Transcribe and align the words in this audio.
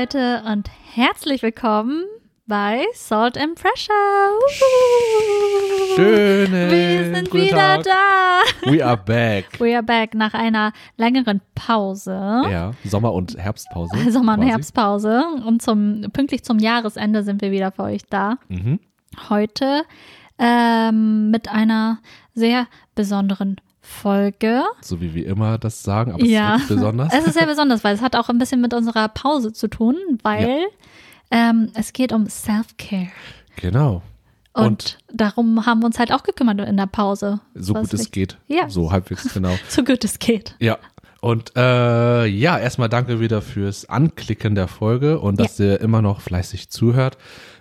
Leute 0.00 0.42
und 0.50 0.70
herzlich 0.94 1.42
willkommen 1.42 2.04
bei 2.46 2.86
Salt 2.94 3.36
and 3.36 3.54
Pressure. 3.54 3.92
Schönen 5.94 6.70
Wir 6.70 7.14
sind 7.16 7.34
wieder 7.34 7.82
Tag. 7.82 7.84
da. 7.84 8.70
We 8.72 8.82
are 8.82 8.96
back. 8.96 9.44
We 9.60 9.74
are 9.74 9.82
back 9.82 10.14
nach 10.14 10.32
einer 10.32 10.72
längeren 10.96 11.42
Pause. 11.54 12.12
Ja, 12.50 12.70
Sommer- 12.82 13.12
und 13.12 13.36
Herbstpause. 13.36 13.94
Sommer- 14.10 14.32
und 14.32 14.38
quasi. 14.38 14.50
Herbstpause. 14.50 15.22
Und 15.46 15.60
zum, 15.60 16.06
pünktlich 16.14 16.44
zum 16.44 16.60
Jahresende 16.60 17.22
sind 17.22 17.42
wir 17.42 17.50
wieder 17.50 17.70
für 17.70 17.82
euch 17.82 18.06
da. 18.08 18.38
Mhm. 18.48 18.80
Heute 19.28 19.82
ähm, 20.38 21.30
mit 21.30 21.50
einer 21.50 21.98
sehr 22.32 22.68
besonderen 22.94 23.60
Folge. 23.90 24.62
So 24.80 25.00
wie 25.00 25.14
wir 25.14 25.26
immer 25.26 25.58
das 25.58 25.82
sagen, 25.82 26.12
aber 26.12 26.24
Ja. 26.24 26.56
es 26.56 26.62
ist 26.62 26.68
besonders. 26.68 27.12
Es 27.12 27.26
ist 27.26 27.34
sehr 27.34 27.46
besonders, 27.54 27.84
weil 27.84 27.94
es 27.94 28.00
hat 28.02 28.16
auch 28.16 28.28
ein 28.28 28.38
bisschen 28.38 28.60
mit 28.60 28.72
unserer 28.72 29.08
Pause 29.08 29.52
zu 29.52 29.68
tun, 29.68 29.96
weil 30.22 30.60
ähm, 31.30 31.70
es 31.74 31.92
geht 31.92 32.12
um 32.12 32.26
Self-Care. 32.28 33.08
genau. 33.56 34.02
Und, 34.52 34.66
Und, 34.66 34.98
darum 35.12 35.64
haben 35.64 35.78
wir 35.80 35.86
uns 35.86 35.98
halt 36.00 36.12
auch 36.12 36.24
gekümmert 36.24 36.60
in 36.60 36.76
der 36.76 36.86
Pause. 36.86 37.38
so 37.54 37.72
gut 37.72 37.92
es 37.94 38.10
geht. 38.10 38.36
Ja. 38.48 38.68
So 38.68 38.90
halbwegs 38.90 39.32
genau. 39.32 39.56
So 39.68 39.84
gut 39.84 40.02
es 40.04 40.18
geht. 40.18 40.56
Ja. 40.58 40.76
Und 41.20 41.52
äh, 41.54 42.26
ja, 42.26 42.58
erstmal 42.58 42.88
danke 42.88 43.20
wieder 43.20 43.42
fürs 43.42 43.88
Anklicken 43.88 44.54
der 44.56 44.66
Folge 44.66 45.20
und 45.20 45.38
dass 45.38 45.60
ihr 45.60 45.80
immer 45.80 46.02
noch 46.02 46.20
fleißig 46.20 46.68
zuhört. 46.70 47.16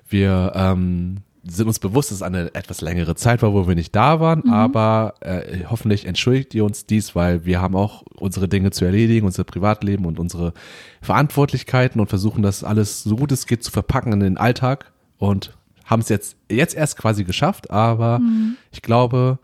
Wir 0.08 0.53
ähm, 0.55 1.17
sind 1.44 1.68
uns 1.68 1.80
bewusst, 1.80 2.12
dass 2.12 2.18
es 2.18 2.22
eine 2.22 2.54
etwas 2.54 2.82
längere 2.82 3.16
Zeit 3.16 3.42
war, 3.42 3.54
wo 3.54 3.68
wir 3.68 3.76
nicht 3.76 3.95
da 3.95 4.20
waren, 4.20 4.42
Mhm. 4.45 4.54
aber 4.54 5.14
äh, 5.22 5.64
hoffentlich 5.70 6.06
entschuldigt 6.06 6.54
ihr 6.54 6.66
uns 6.66 6.86
dies, 6.86 7.16
weil 7.16 7.45
wir 7.45 7.62
haben 7.62 7.76
auch 7.76 8.04
unsere 8.18 8.48
Dinge 8.48 8.72
zu 8.72 8.84
erledigen, 8.86 9.26
unser 9.26 9.45
Privatleben 9.45 10.06
und 10.06 10.20
unsere 10.20 10.54
Verantwortlichkeiten 11.02 12.00
und 12.00 12.08
versuchen 12.08 12.44
das 12.44 12.64
alles 12.64 13.04
so 13.04 13.16
gut 13.16 13.32
es 13.32 13.48
geht 13.48 13.64
zu 13.64 13.72
verpacken 13.72 14.14
in 14.14 14.20
den 14.20 14.38
Alltag 14.38 14.92
und 15.17 15.58
haben 15.86 16.02
es 16.02 16.10
jetzt, 16.10 16.36
jetzt 16.52 16.76
erst 16.76 16.98
quasi 16.98 17.23
geschafft, 17.23 17.72
aber 17.72 18.20
Mhm. 18.20 18.56
ich 18.72 18.82
glaube, 18.82 19.40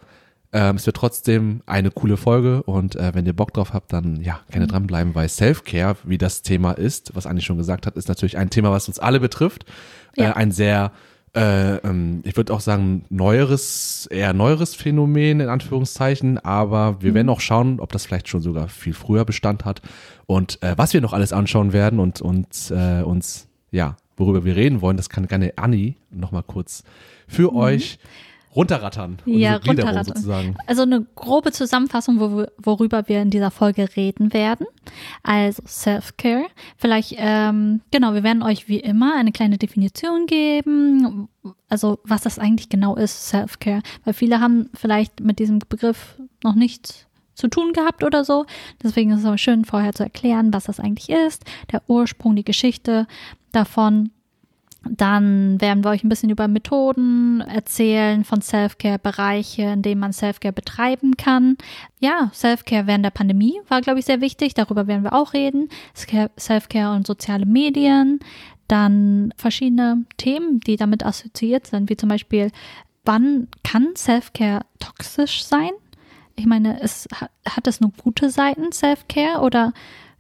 ähm, 0.54 0.76
es 0.76 0.86
wird 0.86 0.96
trotzdem 0.96 1.62
eine 1.66 1.92
coole 1.92 2.18
Folge 2.18 2.62
und 2.64 2.96
äh, 2.96 3.12
wenn 3.14 3.26
ihr 3.26 3.34
Bock 3.34 3.52
drauf 3.54 3.74
habt, 3.74 3.92
dann 3.92 4.22
ja, 4.22 4.36
Mhm. 4.48 4.52
gerne 4.52 4.68
dranbleiben, 4.68 5.16
weil 5.16 5.28
Self-Care, 5.28 5.98
wie 6.04 6.18
das 6.18 6.44
Thema 6.44 6.74
ist, 6.74 7.16
was 7.16 7.26
Anni 7.26 7.42
schon 7.42 7.58
gesagt 7.58 7.86
hat, 7.88 7.96
ist 7.98 8.08
natürlich 8.10 8.38
ein 8.38 8.50
Thema, 8.50 8.72
was 8.72 8.88
uns 8.88 9.00
alle 9.00 9.20
betrifft. 9.20 9.66
Ja. 10.16 10.30
Äh, 10.30 10.34
ein 10.34 10.52
sehr, 10.52 10.92
äh, 11.36 11.76
ähm, 11.78 12.22
ich 12.24 12.38
würde 12.38 12.54
auch 12.54 12.62
sagen, 12.62 13.06
neueres, 13.10 14.08
eher 14.10 14.34
neueres 14.34 14.74
Phänomen 14.74 15.40
in 15.42 15.50
Anführungszeichen, 15.50 16.38
aber 16.40 16.94
Mhm. 16.94 17.02
wir 17.02 17.14
werden 17.14 17.30
auch 17.30 17.42
schauen, 17.42 17.80
ob 17.80 17.92
das 17.92 18.06
vielleicht 18.06 18.28
schon 18.28 18.42
sogar 18.42 18.68
viel 18.68 18.94
früher 18.94 19.26
Bestand 19.26 19.66
hat 19.66 19.82
und 20.26 20.62
äh, 20.64 20.74
was 20.78 20.94
wir 20.94 21.02
noch 21.02 21.14
alles 21.14 21.34
anschauen 21.34 21.74
werden 21.74 22.00
und, 22.00 22.22
und 22.22 22.48
äh, 22.72 23.02
uns, 23.02 23.48
ja, 23.72 23.98
worüber 24.18 24.46
wir 24.46 24.56
reden 24.56 24.82
wollen, 24.82 24.98
das 24.98 25.10
kann 25.10 25.28
gerne 25.28 25.54
Anni 25.58 25.98
nochmal 26.10 26.44
kurz 26.44 26.84
für 27.28 27.54
euch 27.54 28.00
runterrattern. 28.56 29.18
Ja, 29.26 29.58
runterrattern. 29.58 30.06
sozusagen. 30.06 30.56
Also 30.68 30.84
eine 30.84 31.06
grobe 31.16 31.52
Zusammenfassung, 31.52 32.20
wo, 32.20 32.46
worüber 32.58 33.08
wir 33.08 33.22
in 33.22 33.30
dieser 33.30 33.52
Folge 33.52 33.90
reden 33.96 34.34
werden. 34.34 34.66
Also 35.24 35.62
Self-Care. 35.66 36.46
Vielleicht, 36.78 37.16
ähm, 37.18 37.82
genau, 37.92 38.14
wir 38.14 38.24
werden 38.24 38.44
euch 38.44 38.68
wie 38.68 38.80
immer 38.80 39.16
eine 39.16 39.32
kleine 39.32 39.58
Definition 39.58 40.26
geben. 40.26 41.28
Also 41.70 42.00
was 42.04 42.22
das 42.22 42.40
eigentlich 42.40 42.70
genau 42.70 42.96
ist, 42.96 43.28
Self-Care. 43.30 43.82
Weil 44.04 44.14
viele 44.14 44.40
haben 44.40 44.70
vielleicht 44.74 45.20
mit 45.20 45.40
diesem 45.40 45.60
Begriff 45.60 46.16
noch 46.44 46.56
nichts 46.56 47.08
zu 47.36 47.50
tun 47.50 47.74
gehabt 47.74 48.04
oder 48.04 48.24
so. 48.24 48.46
Deswegen 48.82 49.12
ist 49.12 49.20
es 49.20 49.26
aber 49.26 49.38
schön, 49.38 49.66
vorher 49.66 49.94
zu 49.94 50.04
erklären, 50.04 50.54
was 50.54 50.66
das 50.66 50.80
eigentlich 50.80 51.10
ist, 51.10 51.44
der 51.72 51.82
Ursprung, 51.88 52.36
die 52.36 52.46
Geschichte 52.46 53.08
davon. 53.52 54.12
Dann 54.90 55.60
werden 55.60 55.84
wir 55.84 55.90
euch 55.90 56.04
ein 56.04 56.10
bisschen 56.10 56.30
über 56.30 56.48
Methoden 56.48 57.42
erzählen 57.42 58.24
von 58.24 58.42
Self-Care, 58.42 59.00
Bereiche, 59.00 59.64
in 59.64 59.82
denen 59.82 60.00
man 60.00 60.14
Self-Care 60.14 60.54
betreiben 60.54 61.18
kann. 61.18 61.58
Ja, 62.00 62.30
Self-Care 62.34 62.86
während 62.86 63.04
der 63.04 63.12
Pandemie 63.12 63.60
war, 63.68 63.82
glaube 63.82 64.00
ich, 64.00 64.06
sehr 64.06 64.22
wichtig. 64.22 64.54
Darüber 64.54 64.88
werden 64.88 65.04
wir 65.04 65.14
auch 65.14 65.34
reden. 65.34 65.70
Self-Care 65.96 66.96
und 66.96 67.08
soziale 67.08 67.46
Medien. 67.46 68.20
Dann 68.68 69.34
verschiedene 69.38 70.06
Themen, 70.18 70.60
die 70.60 70.76
damit 70.76 71.06
assoziiert 71.06 71.68
sind, 71.68 71.90
wie 71.90 71.98
zum 71.98 72.10
Beispiel, 72.10 72.52
wann 73.06 73.48
kann 73.64 73.96
Self-Care 73.96 74.62
toxisch 74.80 75.44
sein? 75.44 75.72
Ich 76.36 76.46
meine, 76.46 76.82
es, 76.82 77.08
hat 77.48 77.68
es 77.68 77.80
nur 77.80 77.92
gute 78.04 78.30
Seiten, 78.30 78.72
Self-Care, 78.72 79.42
oder 79.42 79.74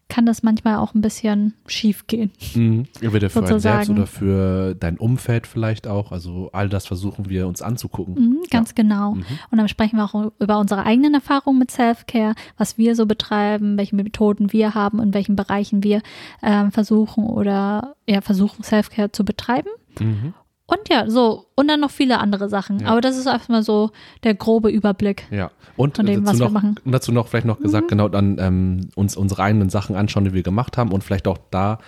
kann 0.07 0.25
das 0.25 0.43
manchmal 0.43 0.77
auch 0.77 0.93
ein 0.93 1.01
bisschen 1.01 1.55
schief 1.65 2.05
gehen? 2.07 2.31
Mhm. 2.53 2.85
Entweder 3.01 3.29
für 3.29 3.45
einen 3.45 3.59
selbst 3.59 3.89
oder 3.89 4.05
für 4.05 4.75
dein 4.75 4.97
Umfeld 4.97 5.47
vielleicht 5.47 5.87
auch. 5.87 6.11
Also 6.11 6.49
all 6.53 6.69
das 6.69 6.85
versuchen 6.85 7.29
wir 7.29 7.47
uns 7.47 7.61
anzugucken. 7.61 8.13
Mhm, 8.13 8.43
ganz 8.51 8.75
genau. 8.75 9.15
Mhm. 9.15 9.25
Und 9.51 9.57
dann 9.57 9.67
sprechen 9.67 9.97
wir 9.97 10.05
auch 10.05 10.31
über 10.39 10.59
unsere 10.59 10.85
eigenen 10.85 11.15
Erfahrungen 11.15 11.59
mit 11.59 11.71
Self-Care, 11.71 12.35
was 12.57 12.77
wir 12.77 12.95
so 12.95 13.05
betreiben, 13.05 13.77
welche 13.77 13.95
Methoden 13.95 14.53
wir 14.53 14.75
haben, 14.75 14.99
in 14.99 15.13
welchen 15.13 15.35
Bereichen 15.35 15.83
wir 15.83 16.01
ähm, 16.43 16.71
versuchen 16.71 17.25
oder 17.25 17.95
ja, 18.07 18.21
versuchen, 18.21 18.63
Self-Care 18.63 19.11
zu 19.11 19.25
betreiben. 19.25 19.69
Mhm. 19.99 20.33
Und 20.67 20.89
ja, 20.89 21.07
so, 21.09 21.45
und 21.55 21.67
dann 21.67 21.79
noch 21.79 21.91
viele 21.91 22.19
andere 22.19 22.49
Sachen. 22.49 22.79
Ja. 22.79 22.87
Aber 22.87 23.01
das 23.01 23.17
ist 23.17 23.27
erstmal 23.27 23.61
so 23.61 23.91
der 24.23 24.33
grobe 24.33 24.69
Überblick. 24.69 25.27
Ja. 25.29 25.51
Und 25.77 25.97
Von 25.97 26.05
dem, 26.07 26.25
dazu, 26.25 26.33
was 26.33 26.39
wir 26.39 26.45
noch, 26.45 26.51
machen. 26.51 26.69
Mhm. 26.69 26.85
und 26.85 26.91
dazu 26.91 27.11
noch 27.11 27.27
vielleicht 27.27 27.45
noch 27.45 27.59
gesagt, 27.59 27.87
genau 27.87 28.07
dann 28.07 28.37
ähm, 28.39 28.89
uns 28.95 29.15
unsere 29.15 29.43
eigenen 29.43 29.69
Sachen 29.69 29.95
anschauen, 29.95 30.25
die 30.25 30.33
wir 30.33 30.41
gemacht 30.41 30.77
haben 30.77 30.91
und 30.91 31.03
vielleicht 31.03 31.27
auch 31.27 31.37
da 31.51 31.79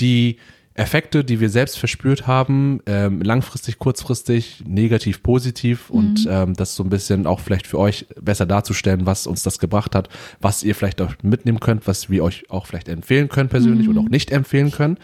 die 0.00 0.38
Effekte, 0.76 1.24
die 1.24 1.40
wir 1.40 1.48
selbst 1.48 1.78
verspürt 1.78 2.26
haben, 2.26 2.80
ähm, 2.86 3.22
langfristig, 3.22 3.78
kurzfristig, 3.78 4.62
negativ, 4.66 5.22
positiv 5.22 5.88
Mhm. 5.90 5.96
und 5.96 6.26
ähm, 6.30 6.54
das 6.54 6.76
so 6.76 6.82
ein 6.84 6.90
bisschen 6.90 7.26
auch 7.26 7.40
vielleicht 7.40 7.66
für 7.66 7.78
euch 7.78 8.06
besser 8.20 8.46
darzustellen, 8.46 9.06
was 9.06 9.26
uns 9.26 9.42
das 9.42 9.58
gebracht 9.58 9.94
hat, 9.94 10.08
was 10.40 10.62
ihr 10.62 10.74
vielleicht 10.74 11.00
auch 11.00 11.12
mitnehmen 11.22 11.60
könnt, 11.60 11.86
was 11.86 12.10
wir 12.10 12.22
euch 12.22 12.50
auch 12.50 12.66
vielleicht 12.66 12.88
empfehlen 12.88 13.28
können 13.28 13.48
persönlich 13.48 13.86
Mhm. 13.88 13.96
oder 13.96 14.00
auch 14.06 14.10
nicht 14.10 14.30
empfehlen 14.30 14.70
können. 14.70 14.98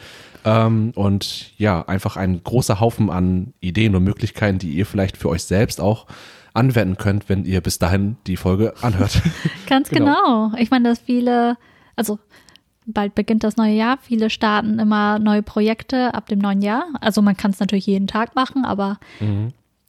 Ähm, 0.44 0.92
und 0.94 1.52
ja, 1.58 1.82
einfach 1.86 2.16
ein 2.16 2.42
großer 2.42 2.80
Haufen 2.80 3.08
an 3.10 3.54
Ideen 3.60 3.94
und 3.94 4.04
Möglichkeiten, 4.04 4.58
die 4.58 4.72
ihr 4.72 4.86
vielleicht 4.86 5.16
für 5.16 5.28
euch 5.28 5.44
selbst 5.44 5.80
auch 5.80 6.06
anwenden 6.52 6.98
könnt, 6.98 7.28
wenn 7.30 7.44
ihr 7.46 7.60
bis 7.62 7.78
dahin 7.78 8.16
die 8.26 8.36
Folge 8.36 8.74
anhört. 8.82 9.22
Ganz 9.68 9.88
Genau. 9.90 10.48
genau. 10.50 10.58
Ich 10.60 10.70
meine, 10.70 10.88
dass 10.90 10.98
viele, 10.98 11.56
also 11.96 12.18
bald 12.86 13.14
beginnt 13.14 13.44
das 13.44 13.56
neue 13.56 13.74
Jahr, 13.74 13.98
viele 14.02 14.30
starten 14.30 14.78
immer 14.78 15.18
neue 15.18 15.42
Projekte 15.42 16.14
ab 16.14 16.26
dem 16.28 16.38
neuen 16.38 16.62
Jahr. 16.62 16.84
Also 17.00 17.22
man 17.22 17.36
kann 17.36 17.50
es 17.52 17.60
natürlich 17.60 17.86
jeden 17.86 18.06
Tag 18.06 18.34
machen, 18.34 18.64
aber 18.64 18.98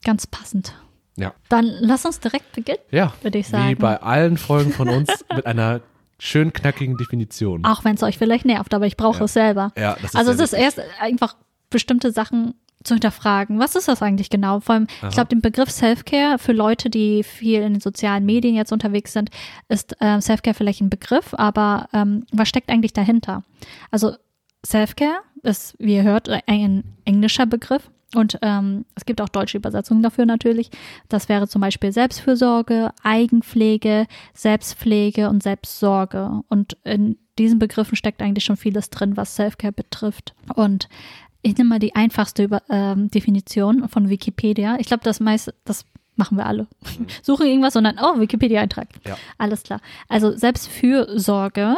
ganz 0.04 0.26
passend. 0.26 0.74
ja. 1.16 1.32
Dann 1.48 1.64
lass 1.80 2.04
uns 2.04 2.20
direkt 2.20 2.52
beginnen. 2.52 2.78
Ja, 2.90 3.12
Würde 3.22 3.38
ich 3.38 3.46
wie 3.48 3.50
sagen. 3.50 3.76
bei 3.78 4.00
allen 4.02 4.36
Folgen 4.36 4.72
von 4.72 4.88
uns 4.88 5.08
mit 5.34 5.46
einer 5.46 5.80
schön 6.18 6.52
knackigen 6.52 6.96
Definition. 6.96 7.64
Auch 7.64 7.84
wenn 7.84 7.96
es 7.96 8.02
euch 8.02 8.18
vielleicht 8.18 8.44
nervt, 8.44 8.72
aber 8.74 8.86
ich 8.86 8.96
brauche 8.96 9.18
Ja. 9.18 9.24
es 9.24 9.32
selber. 9.32 9.72
Ja, 9.76 9.94
das 9.94 10.04
ist 10.12 10.16
also 10.16 10.30
es 10.32 10.40
ist 10.40 10.52
erst 10.52 10.80
einfach 11.00 11.36
bestimmte 11.70 12.12
Sachen 12.12 12.54
zu 12.84 12.94
hinterfragen. 12.94 13.58
Was 13.58 13.74
ist 13.74 13.88
das 13.88 14.02
eigentlich 14.02 14.30
genau? 14.30 14.60
Vor 14.60 14.74
allem, 14.74 14.86
Aha. 15.00 15.08
ich 15.08 15.14
glaube, 15.14 15.28
den 15.28 15.40
Begriff 15.40 15.70
Self-Care 15.70 16.38
für 16.38 16.52
Leute, 16.52 16.90
die 16.90 17.22
viel 17.24 17.62
in 17.62 17.74
den 17.74 17.80
sozialen 17.80 18.24
Medien 18.24 18.54
jetzt 18.54 18.72
unterwegs 18.72 19.12
sind, 19.12 19.30
ist 19.68 19.96
äh, 20.00 20.20
Self-Care 20.20 20.54
vielleicht 20.54 20.80
ein 20.80 20.90
Begriff, 20.90 21.34
aber 21.34 21.88
ähm, 21.92 22.24
was 22.32 22.48
steckt 22.48 22.70
eigentlich 22.70 22.92
dahinter? 22.92 23.42
Also 23.90 24.14
Self-Care 24.64 25.20
ist, 25.42 25.76
wie 25.78 25.96
ihr 25.96 26.02
hört, 26.02 26.28
ein 26.46 26.84
englischer 27.04 27.46
Begriff. 27.46 27.90
Und 28.14 28.38
ähm, 28.42 28.84
es 28.94 29.04
gibt 29.04 29.20
auch 29.20 29.28
deutsche 29.28 29.58
Übersetzungen 29.58 30.02
dafür 30.02 30.24
natürlich. 30.24 30.70
Das 31.08 31.28
wäre 31.28 31.48
zum 31.48 31.60
Beispiel 31.60 31.90
Selbstfürsorge, 31.90 32.92
Eigenpflege, 33.02 34.06
Selbstpflege 34.34 35.28
und 35.28 35.42
Selbstsorge. 35.42 36.42
Und 36.48 36.76
in 36.84 37.18
diesen 37.38 37.58
Begriffen 37.58 37.96
steckt 37.96 38.22
eigentlich 38.22 38.44
schon 38.44 38.56
vieles 38.56 38.90
drin, 38.90 39.16
was 39.16 39.34
Self-Care 39.34 39.72
betrifft. 39.72 40.34
Und 40.54 40.88
ich 41.44 41.56
nehme 41.56 41.70
mal 41.70 41.78
die 41.78 41.94
einfachste 41.94 42.42
Über 42.42 42.62
ähm, 42.70 43.10
Definition 43.10 43.88
von 43.88 44.08
Wikipedia. 44.08 44.76
Ich 44.80 44.86
glaube, 44.86 45.04
das 45.04 45.20
meiste, 45.20 45.54
das 45.64 45.84
machen 46.16 46.38
wir 46.38 46.46
alle. 46.46 46.66
Suchen 47.22 47.46
irgendwas 47.46 47.76
und 47.76 47.84
dann, 47.84 47.98
oh, 48.00 48.18
Wikipedia-Eintrag. 48.18 48.88
Ja. 49.06 49.16
Alles 49.36 49.62
klar. 49.62 49.80
Also 50.08 50.32
Selbstfürsorge 50.36 51.76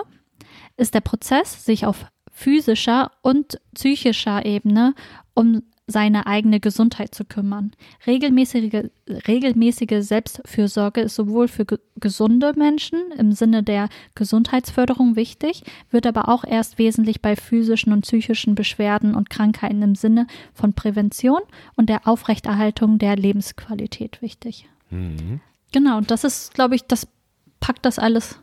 ist 0.76 0.94
der 0.94 1.00
Prozess, 1.00 1.64
sich 1.64 1.84
auf 1.84 2.06
physischer 2.30 3.10
und 3.22 3.58
psychischer 3.74 4.44
Ebene 4.44 4.94
um 5.34 5.62
seine 5.86 6.26
eigene 6.26 6.58
Gesundheit 6.58 7.14
zu 7.14 7.24
kümmern. 7.24 7.72
Regelmäßige, 8.06 8.90
regelmäßige 9.28 10.04
Selbstfürsorge 10.04 11.00
ist 11.02 11.14
sowohl 11.14 11.46
für 11.48 11.64
ge 11.64 11.78
gesunde 11.98 12.52
Menschen 12.56 12.98
im 13.16 13.32
Sinne 13.32 13.62
der 13.62 13.88
Gesundheitsförderung 14.14 15.16
wichtig, 15.16 15.62
wird 15.90 16.06
aber 16.06 16.28
auch 16.28 16.44
erst 16.44 16.78
wesentlich 16.78 17.22
bei 17.22 17.36
physischen 17.36 17.92
und 17.92 18.02
psychischen 18.02 18.54
Beschwerden 18.54 19.14
und 19.14 19.30
Krankheiten 19.30 19.80
im 19.80 19.94
Sinne 19.94 20.26
von 20.52 20.74
Prävention 20.74 21.40
und 21.76 21.88
der 21.88 22.06
Aufrechterhaltung 22.06 22.98
der 22.98 23.16
Lebensqualität 23.16 24.20
wichtig. 24.20 24.68
Mhm. 24.90 25.40
Genau, 25.72 25.96
und 25.98 26.10
das 26.10 26.24
ist, 26.24 26.52
glaube 26.52 26.74
ich, 26.74 26.84
das 26.84 27.06
packt 27.60 27.84
das 27.86 27.98
alles, 27.98 28.38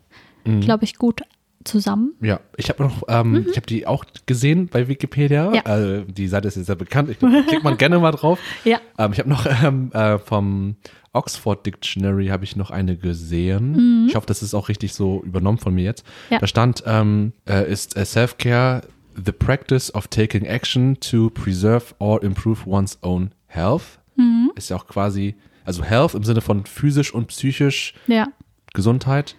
Mhm. 0.46 0.62
glaube 0.62 0.84
ich, 0.86 0.98
gut 0.98 1.22
zusammen. 1.66 2.14
Ja, 2.22 2.40
ich 2.58 2.70
habe 2.70 2.84
noch, 2.84 3.04
ähm, 3.08 3.46
ich 3.50 3.56
habe 3.58 3.66
die 3.68 3.86
auch 3.88 4.06
gesehen 4.26 4.68
bei 4.68 4.88
Wikipedia. 4.88 5.50
Mhm. 5.50 5.56
Ja. 5.56 5.80
Äh, 5.80 6.06
die 6.06 6.28
Seite 6.28 6.48
ist 6.48 6.58
ja 6.58 6.64
sehr 6.64 6.76
bekannt. 6.76 7.10
Ich 7.10 7.20
glaub, 7.20 7.32
klickt 7.48 7.64
man 7.64 7.78
gerne 7.78 8.00
mal 8.00 8.12
drauf. 8.12 8.40
Ja. 8.64 8.80
Ähm, 8.98 9.12
ich 9.14 9.20
habe 9.20 9.30
noch 9.30 9.46
ähm, 9.64 9.92
äh, 9.94 10.18
vom 10.20 10.76
Oxford 11.12 11.66
Dictionary 11.66 12.28
habe 12.28 12.44
ich 12.44 12.56
noch 12.56 12.72
eine 12.72 12.98
gesehen. 12.98 14.08
Ich 14.08 14.16
hoffe, 14.16 14.26
das 14.26 14.42
ist 14.42 14.54
auch 14.54 14.70
richtig 14.70 14.94
so 14.94 15.22
übernommen 15.24 15.58
von 15.60 15.74
mir 15.74 15.84
jetzt. 15.84 16.06
Mhm. 16.06 16.34
Ja. 16.34 16.40
Da 16.40 16.48
stand, 16.48 16.84
ähm, 16.88 17.34
äh, 17.48 17.70
ist 17.72 17.96
äh, 17.98 18.06
Self-Care 18.06 18.82
the 19.16 19.32
practice 19.32 19.94
of 19.94 20.08
taking 20.08 20.44
action 20.46 21.00
to 21.00 21.30
preserve 21.30 21.94
or 22.00 22.24
improve 22.24 22.66
one's 22.66 22.98
own 23.04 23.32
health. 23.48 24.00
Mhm. 24.16 24.52
Ist 24.56 24.70
ja 24.70 24.76
auch 24.78 24.88
quasi, 24.88 25.36
also 25.66 25.84
Health 25.84 26.16
im 26.16 26.24
Sinne 26.24 26.42
von 26.42 26.66
physisch 26.66 27.14
und 27.14 27.28
psychisch 27.28 27.94
Ja. 28.08 28.28
Gesundheit. 28.74 29.36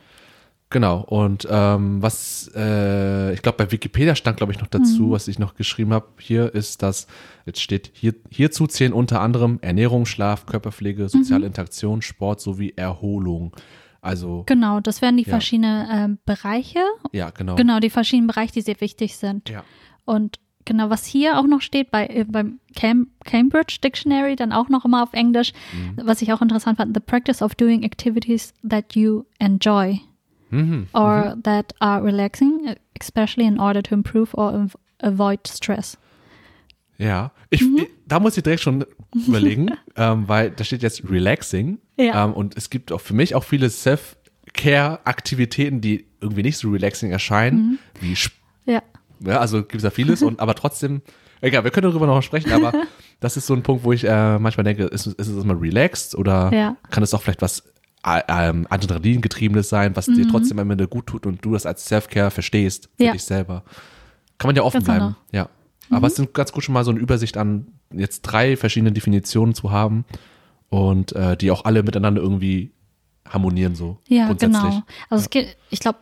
Genau. 0.70 1.00
Und 1.02 1.46
ähm, 1.50 2.02
was 2.02 2.50
äh, 2.56 3.32
ich 3.34 3.42
glaube 3.42 3.58
bei 3.58 3.70
Wikipedia 3.70 4.16
stand, 4.16 4.38
glaube 4.38 4.52
ich, 4.52 4.58
noch 4.60 4.66
dazu, 4.66 5.10
was 5.12 5.28
ich 5.28 5.38
noch 5.38 5.54
geschrieben 5.54 5.92
habe 5.92 6.06
hier, 6.18 6.52
ist, 6.52 6.82
dass 6.82 7.06
jetzt 7.46 7.60
steht 7.60 7.90
hier 7.94 8.14
hierzu 8.30 8.66
zählen 8.66 8.92
unter 8.92 9.20
anderem 9.20 9.58
Ernährung, 9.62 10.04
Schlaf, 10.06 10.46
Körperpflege, 10.46 11.08
soziale 11.08 11.46
Interaktion, 11.46 12.02
Sport 12.02 12.40
sowie 12.40 12.72
Erholung. 12.76 13.54
Also 14.00 14.42
Genau, 14.46 14.80
das 14.80 15.00
wären 15.00 15.16
die 15.16 15.22
Ja. 15.22 15.30
verschiedenen 15.30 15.86
ähm, 15.92 16.18
Bereiche. 16.26 16.80
ja, 17.12 17.30
genau. 17.30 17.54
Genau, 17.54 17.78
die 17.78 17.90
verschiedenen 17.90 18.26
Bereiche, 18.26 18.52
die 18.54 18.60
sehr 18.62 18.80
wichtig 18.80 19.16
sind. 19.16 19.48
Ja. 19.50 19.62
Und 20.04 20.40
genau, 20.64 20.90
was 20.90 21.06
hier 21.06 21.38
auch 21.38 21.46
noch 21.46 21.60
steht 21.60 21.90
bei, 21.90 22.06
äh, 22.08 22.24
beim 22.24 22.58
Cam 22.74 23.08
Cambridge 23.24 23.78
Dictionary, 23.84 24.34
dann 24.34 24.52
auch 24.52 24.68
noch 24.68 24.84
immer 24.84 25.02
auf 25.04 25.12
Englisch, 25.12 25.52
Mhm. 25.72 26.00
was 26.04 26.20
ich 26.20 26.32
auch 26.32 26.42
interessant 26.42 26.78
fand, 26.78 26.94
the 26.96 27.00
practice 27.00 27.40
of 27.42 27.54
doing 27.54 27.84
activities 27.84 28.52
that 28.68 28.94
you 28.96 29.24
enjoy 29.38 30.00
Mhm. 30.50 30.86
or 30.92 31.36
that 31.42 31.74
are 31.80 32.02
relaxing, 32.04 32.74
especially 33.00 33.46
in 33.46 33.58
order 33.58 33.82
to 33.82 33.94
improve 33.94 34.34
or 34.34 34.52
av- 34.54 34.76
avoid 35.02 35.40
stress. 35.48 35.98
Ja, 36.98 37.32
ich, 37.50 37.62
Mhm. 37.62 37.86
da 38.06 38.20
muss 38.20 38.36
ich 38.36 38.42
direkt 38.44 38.62
schon 38.62 38.84
überlegen, 39.26 39.70
ähm, 39.96 40.28
weil 40.28 40.50
da 40.50 40.62
steht 40.64 40.82
jetzt 40.82 41.02
relaxing 41.10 41.78
Ja. 41.96 42.24
ähm, 42.24 42.32
und 42.34 42.56
es 42.56 42.70
gibt 42.70 42.92
auch 42.92 43.00
für 43.00 43.14
mich 43.14 43.34
auch 43.34 43.42
viele 43.44 43.68
Self-Care-Aktivitäten, 44.64 45.80
die 45.80 46.06
irgendwie 46.20 46.42
nicht 46.42 46.58
so 46.58 46.70
relaxing 46.70 47.10
erscheinen, 47.10 47.58
Mhm. 47.72 47.78
wie 48.00 48.12
Sp- 48.14 48.38
Ja, 48.66 48.82
Ja, 49.20 49.38
also 49.40 49.58
gibt 49.62 49.76
es 49.76 49.82
da 49.82 49.90
vieles 49.90 50.22
und 50.22 50.40
aber 50.40 50.54
trotzdem, 50.54 51.02
egal, 51.40 51.64
wir 51.64 51.70
können 51.70 51.88
darüber 51.90 52.06
noch 52.06 52.22
sprechen, 52.22 52.52
aber 52.52 52.72
das 53.20 53.36
ist 53.36 53.46
so 53.46 53.54
ein 53.54 53.62
Punkt, 53.62 53.84
wo 53.84 53.92
ich 53.92 54.04
äh, 54.04 54.38
manchmal 54.38 54.64
denke, 54.64 54.84
ist, 54.84 55.06
ist 55.06 55.28
es 55.28 55.42
immer 55.44 55.60
relaxed 55.60 56.14
oder 56.14 56.52
Ja. 56.52 56.76
kann 56.90 57.02
es 57.02 57.12
auch 57.14 57.22
vielleicht 57.22 57.42
was 57.42 57.62
ähm, 58.28 58.66
Adrenalin-getriebenes 58.70 59.68
sein, 59.68 59.96
was 59.96 60.06
dir 60.06 60.28
trotzdem 60.28 60.58
am 60.58 60.70
Ende 60.70 60.86
gut 60.88 61.06
tut 61.06 61.26
und 61.26 61.44
du 61.44 61.52
das 61.52 61.64
als 61.66 61.86
Self-Care 61.86 62.30
verstehst 62.30 62.90
für 62.96 63.02
Mhm. 63.02 63.06
Ja. 63.06 63.12
dich 63.12 63.24
selber. 63.24 63.64
Kann 64.38 64.48
man 64.48 64.56
ja 64.56 64.62
offen 64.62 64.84
Ganz 64.84 64.86
genau. 64.86 64.98
bleiben. 64.98 65.16
Ja. 65.32 65.48
Aber 65.90 66.06
es 66.06 66.16
sind 66.16 66.34
ganz 66.34 66.52
gut 66.52 66.64
schon 66.64 66.72
mal 66.72 66.84
so 66.84 66.90
eine 66.90 67.00
Übersicht 67.00 67.36
an 67.36 67.66
jetzt 67.92 68.22
drei 68.22 68.56
verschiedene 68.56 68.92
Definitionen 68.92 69.54
zu 69.54 69.70
haben 69.70 70.04
und 70.70 71.12
äh, 71.12 71.36
die 71.36 71.50
auch 71.50 71.64
alle 71.64 71.82
miteinander 71.82 72.20
irgendwie 72.20 72.72
harmonieren 73.28 73.74
so 73.74 73.98
ja, 74.08 74.26
grundsätzlich. 74.26 74.60
genau. 74.62 74.82
Also 75.08 75.22
es 75.24 75.30
geht, 75.30 75.56
ich 75.70 75.80
glaube, 75.80 75.98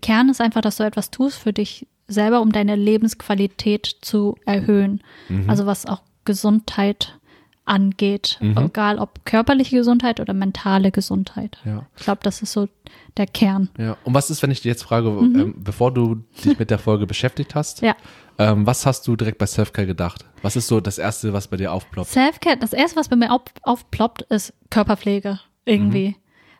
Kern 0.00 0.28
ist 0.30 0.40
einfach, 0.40 0.60
dass 0.62 0.76
du 0.76 0.84
etwas 0.84 1.10
tust 1.10 1.38
für 1.38 1.52
dich 1.52 1.86
selber, 2.08 2.40
um 2.40 2.52
deine 2.52 2.76
Lebensqualität 2.76 3.96
zu 4.02 4.36
erhöhen. 4.46 5.02
Mhm. 5.28 5.50
Also 5.50 5.66
was 5.66 5.86
auch 5.86 6.02
Gesundheit 6.24 7.18
angeht, 7.64 8.38
Mhm. 8.40 8.56
egal 8.58 8.98
ob 8.98 9.24
körperliche 9.24 9.76
Gesundheit 9.76 10.18
oder 10.20 10.34
mentale 10.34 10.90
Gesundheit. 10.90 11.58
Ja. 11.64 11.86
Ich 11.96 12.04
glaube, 12.04 12.20
das 12.22 12.42
ist 12.42 12.52
so 12.52 12.68
der 13.16 13.26
Kern. 13.26 13.68
Ja, 13.78 13.96
und 14.04 14.14
was 14.14 14.30
ist, 14.30 14.42
wenn 14.42 14.50
ich 14.50 14.60
dir 14.62 14.68
jetzt 14.70 14.82
frage, 14.82 15.08
ähm, 15.08 15.54
bevor 15.58 15.92
du 15.94 16.16
dich 16.44 16.58
mit 16.58 16.70
der 16.70 16.78
Folge 16.78 17.06
beschäftigt 17.06 17.54
hast, 17.54 17.82
Mhm. 17.82 17.88
Ja. 17.88 17.96
ähm, 18.38 18.66
was 18.66 18.84
hast 18.84 19.06
du 19.06 19.14
direkt 19.16 19.38
bei 19.38 19.46
Selfcare 19.46 19.86
gedacht? 19.86 20.24
Was 20.42 20.56
ist 20.56 20.66
so 20.66 20.80
das 20.80 20.98
Erste, 20.98 21.32
was 21.32 21.46
bei 21.48 21.56
dir 21.56 21.72
aufploppt? 21.72 22.10
Selfcare, 22.10 22.56
das 22.56 22.72
erste, 22.72 22.96
was 22.98 23.08
bei 23.08 23.16
mir 23.16 23.30
auf, 23.32 23.42
aufploppt, 23.62 24.22
ist 24.22 24.52
Körperpflege 24.70 25.38
irgendwie. 25.64 26.08
Mhm. 26.08 26.14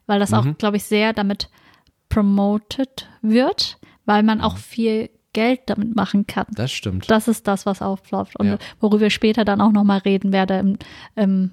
Weil 0.06 0.20
das 0.20 0.32
auch, 0.32 0.46
glaube 0.58 0.76
ich, 0.76 0.84
sehr 0.84 1.12
damit 1.12 1.48
promoted 2.08 3.08
wird, 3.22 3.78
weil 4.04 4.22
man 4.22 4.38
Mhm. 4.38 4.44
auch 4.44 4.56
viel 4.58 5.10
Geld 5.32 5.60
damit 5.66 5.94
machen 5.96 6.26
kann. 6.26 6.46
Das 6.50 6.70
stimmt. 6.72 7.10
Das 7.10 7.28
ist 7.28 7.46
das, 7.48 7.64
was 7.66 7.80
aufploppt 7.82 8.36
und 8.36 8.46
Ja. 8.46 8.58
worüber 8.80 9.06
ich 9.06 9.14
später 9.14 9.44
dann 9.44 9.60
auch 9.60 9.72
nochmal 9.72 9.98
reden 9.98 10.32
werde 10.32 10.58
im, 10.58 10.76
im 11.16 11.50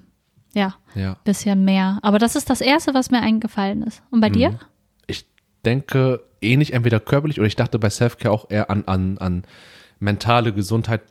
ja, 0.54 0.74
ja. 0.94 1.16
bisschen 1.24 1.64
mehr. 1.64 1.98
Aber 2.02 2.18
das 2.18 2.36
ist 2.36 2.50
das 2.50 2.60
Erste, 2.60 2.92
was 2.94 3.10
mir 3.10 3.20
eingefallen 3.22 3.82
ist. 3.82 4.02
Und 4.10 4.20
bei 4.20 4.28
Mhm. 4.28 4.32
dir? 4.34 4.58
Ich 5.06 5.24
denke 5.64 6.22
ähnlich 6.40 6.72
entweder 6.72 7.00
körperlich 7.00 7.38
oder 7.38 7.46
ich 7.46 7.56
dachte 7.56 7.78
bei 7.78 7.88
Selfcare 7.90 8.32
auch 8.34 8.50
eher 8.50 8.70
an, 8.70 8.84
an, 8.86 9.18
an 9.18 9.44
mentale 9.98 10.52
Gesundheit 10.52 11.02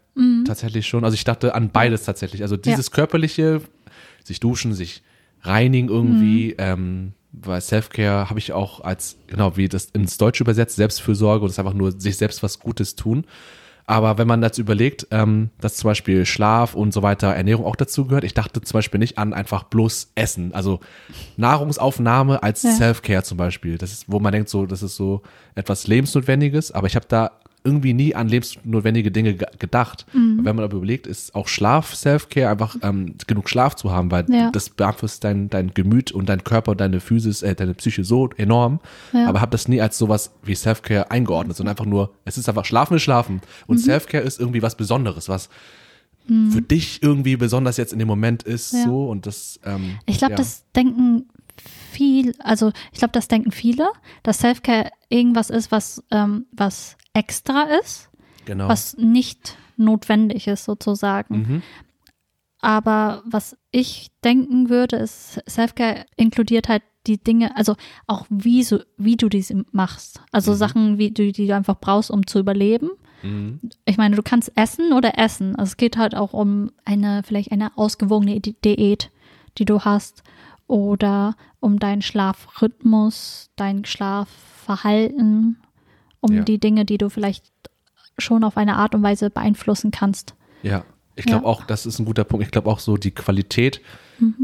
tatsächlich 0.45 0.86
schon. 0.86 1.06
Also 1.06 1.16
ich 1.16 1.24
dachte 1.24 1.56
an 1.56 1.69
beides 1.69 2.04
tatsächlich. 2.04 2.42
Also 2.42 2.57
dieses 2.57 2.92
körperliche, 2.92 3.62
sich 4.25 4.42
duschen, 4.42 4.74
sich 4.74 5.01
reinigen 5.44 5.88
irgendwie, 5.88 6.56
ähm, 6.57 7.13
weil 7.31 7.62
Selfcare 7.62 8.30
habe 8.30 8.40
ich 8.40 8.54
auch 8.54 8.81
als, 8.81 9.18
genau 9.28 9.56
wie 9.58 9.68
das 9.70 9.86
ins 9.86 10.18
Deutsche 10.18 10.44
übersetzt, 10.44 10.76
Selbstfürsorge 10.78 11.42
und 11.44 11.50
das 11.50 11.56
ist 11.56 11.60
einfach 11.60 11.74
nur 11.74 12.00
sich 12.00 12.18
selbst 12.18 12.42
was 12.44 12.60
Gutes 12.60 12.96
tun. 12.96 13.26
Aber 13.86 14.20
wenn 14.20 14.28
man 14.28 14.40
dazu 14.40 14.62
überlegt, 14.62 15.08
ähm, 15.10 15.50
dass 15.60 15.78
zum 15.78 15.88
Beispiel 15.88 16.24
Schlaf 16.28 16.76
und 16.76 16.94
so 16.94 17.02
weiter, 17.02 17.30
Ernährung 17.34 17.66
auch 17.66 17.76
dazu 17.76 18.06
gehört, 18.06 18.24
ich 18.24 18.36
dachte 18.36 18.62
zum 18.62 18.78
Beispiel 18.78 19.00
nicht 19.00 19.18
an 19.18 19.34
einfach 19.34 19.64
bloß 19.64 20.12
Essen. 20.14 20.54
Also 20.54 20.80
Nahrungsaufnahme 21.38 22.44
als 22.44 22.64
Ja. 22.64 22.72
Self-Care 22.72 23.24
zum 23.24 23.38
Beispiel. 23.38 23.78
Das 23.78 23.92
ist, 23.92 24.06
wo 24.08 24.20
man 24.20 24.31
denkt, 24.31 24.50
so, 24.50 24.66
das 24.68 24.84
ist 24.84 24.96
so 24.96 25.22
etwas 25.56 25.88
Lebensnotwendiges, 25.88 26.72
aber 26.72 26.86
ich 26.86 26.96
habe 26.96 27.08
da 27.08 27.31
irgendwie 27.63 27.94
nie 27.94 28.15
an 28.15 28.27
lebensnotwendige 28.29 29.11
Dinge 29.11 29.33
ge 29.35 29.45
gedacht. 29.59 30.06
Mhm. 30.13 30.39
Wenn 30.44 30.56
man 30.56 30.63
aber 30.65 30.77
überlegt, 30.77 31.07
ist 31.07 31.35
auch 31.35 31.47
Schlaf 31.47 31.94
Self-Care, 31.94 32.50
einfach 32.50 32.75
ähm, 32.81 33.15
genug 33.27 33.50
Schlaf 33.50 33.75
zu 33.75 33.91
haben, 33.91 34.11
weil 34.11 34.25
Ja. 34.29 34.50
das 34.51 34.69
beeinflusst 34.69 35.23
dein, 35.23 35.50
dein 35.50 35.73
Gemüt 35.73 36.11
und 36.11 36.29
dein 36.29 36.44
Körper 36.44 36.75
deine 36.75 37.00
Physis, 37.00 37.41
äh, 37.41 37.56
deine 37.56 37.73
Psyche 37.73 38.03
so 38.03 38.29
enorm. 38.38 38.79
Ja. 39.13 39.27
Aber 39.27 39.41
habe 39.41 39.51
das 39.51 39.67
nie 39.67 39.81
als 39.81 39.97
sowas 39.97 40.31
wie 40.44 40.56
Self-Care 40.56 41.11
eingeordnet, 41.11 41.57
sondern 41.57 41.73
einfach 41.73 41.85
nur, 41.85 42.13
es 42.25 42.37
ist 42.37 42.47
einfach 42.47 42.66
Schlafen 42.66 42.95
ist 42.95 43.04
Schlafen. 43.04 43.42
Und 43.68 43.78
Mhm. 43.78 43.81
Self-Care 43.83 44.23
ist 44.23 44.39
irgendwie 44.39 44.61
was 44.61 44.75
Besonderes, 44.75 45.28
was 45.30 45.49
für 46.51 46.61
dich 46.61 47.01
irgendwie 47.01 47.37
besonders 47.37 47.78
jetzt 47.78 47.92
in 47.92 47.97
dem 47.97 48.07
Moment 48.07 48.44
ist, 48.44 48.71
Ja. 48.71 48.83
so 48.83 49.09
und 49.09 49.25
das. 49.25 49.59
Ähm, 49.66 49.97
Ich 50.06 50.19
glaube, 50.19 50.35
das 50.35 50.63
denken 50.75 51.28
viel, 51.92 52.35
also 52.39 52.71
ich 52.92 52.99
glaube, 52.99 53.13
das 53.13 53.28
denken 53.28 53.51
viele, 53.51 53.87
dass 54.21 54.37
Selfcare 54.37 54.92
irgendwas 55.09 55.49
ist, 55.49 55.71
was, 55.71 56.04
ähm, 56.11 56.45
was 56.51 56.97
extra 57.19 57.64
ist, 57.81 58.09
genau. 58.45 58.68
was 58.69 58.95
nicht 58.97 59.57
notwendig 59.78 60.47
ist 60.47 60.66
sozusagen. 60.66 61.38
Mhm. 61.38 61.64
Aber 62.61 63.23
was 63.26 63.56
ich 63.71 64.11
denken 64.23 64.69
würde, 64.69 64.97
ist, 64.97 65.40
Selfcare 65.45 66.06
inkludiert 66.18 66.68
halt 66.68 66.83
die 67.07 67.18
Dinge, 67.18 67.56
also 67.56 67.76
auch 68.07 68.26
wie, 68.30 68.64
so, 68.64 68.80
wie 68.97 69.16
du 69.16 69.30
diese 69.30 69.64
machst. 69.71 70.21
Also 70.31 70.54
Sachen, 70.54 70.97
wie 70.97 71.11
du, 71.11 71.31
die 71.31 71.47
du 71.47 71.56
einfach 71.56 71.80
brauchst, 71.80 72.11
um 72.11 72.28
zu 72.28 72.40
überleben. 72.40 72.90
Mhm. 73.23 73.61
Ich 73.85 73.97
meine, 73.97 74.16
du 74.18 74.23
kannst 74.23 74.52
essen 74.56 74.92
oder 74.92 75.18
essen. 75.18 75.56
Also 75.56 75.69
es 75.71 75.78
geht 75.78 75.97
halt 75.97 76.16
auch 76.16 76.33
um 76.33 76.71
eine, 76.83 77.23
vielleicht 77.23 77.52
eine 77.54 77.78
ausgewogene 77.78 78.42
Di- 78.42 78.57
Diät, 78.64 79.11
die 79.57 79.66
du 79.66 79.81
hast. 79.81 80.23
Oder 80.68 81.35
um 81.61 81.80
deinen 81.80 82.02
Schlafrhythmus, 82.02 83.49
dein 83.56 83.85
Schlafverhalten, 83.85 85.57
um 86.21 86.33
Ja. 86.33 86.42
die 86.44 86.59
Dinge, 86.59 86.85
die 86.85 86.97
du 86.97 87.09
vielleicht 87.09 87.45
schon 88.18 88.44
auf 88.44 88.57
eine 88.57 88.76
Art 88.78 88.95
und 88.95 89.04
Weise 89.04 89.30
beeinflussen 89.30 89.92
kannst. 89.92 90.35
Ja, 90.61 90.83
ich 91.16 91.26
glaube 91.26 91.44
Ja. 91.45 91.49
auch, 91.49 91.64
das 91.66 91.85
ist 91.85 91.99
ein 91.99 92.06
guter 92.06 92.23
Punkt. 92.26 92.45
Ich 92.45 92.52
glaube 92.52 92.69
auch 92.69 92.80
so 92.80 92.97
die 92.97 93.11
Qualität 93.11 93.81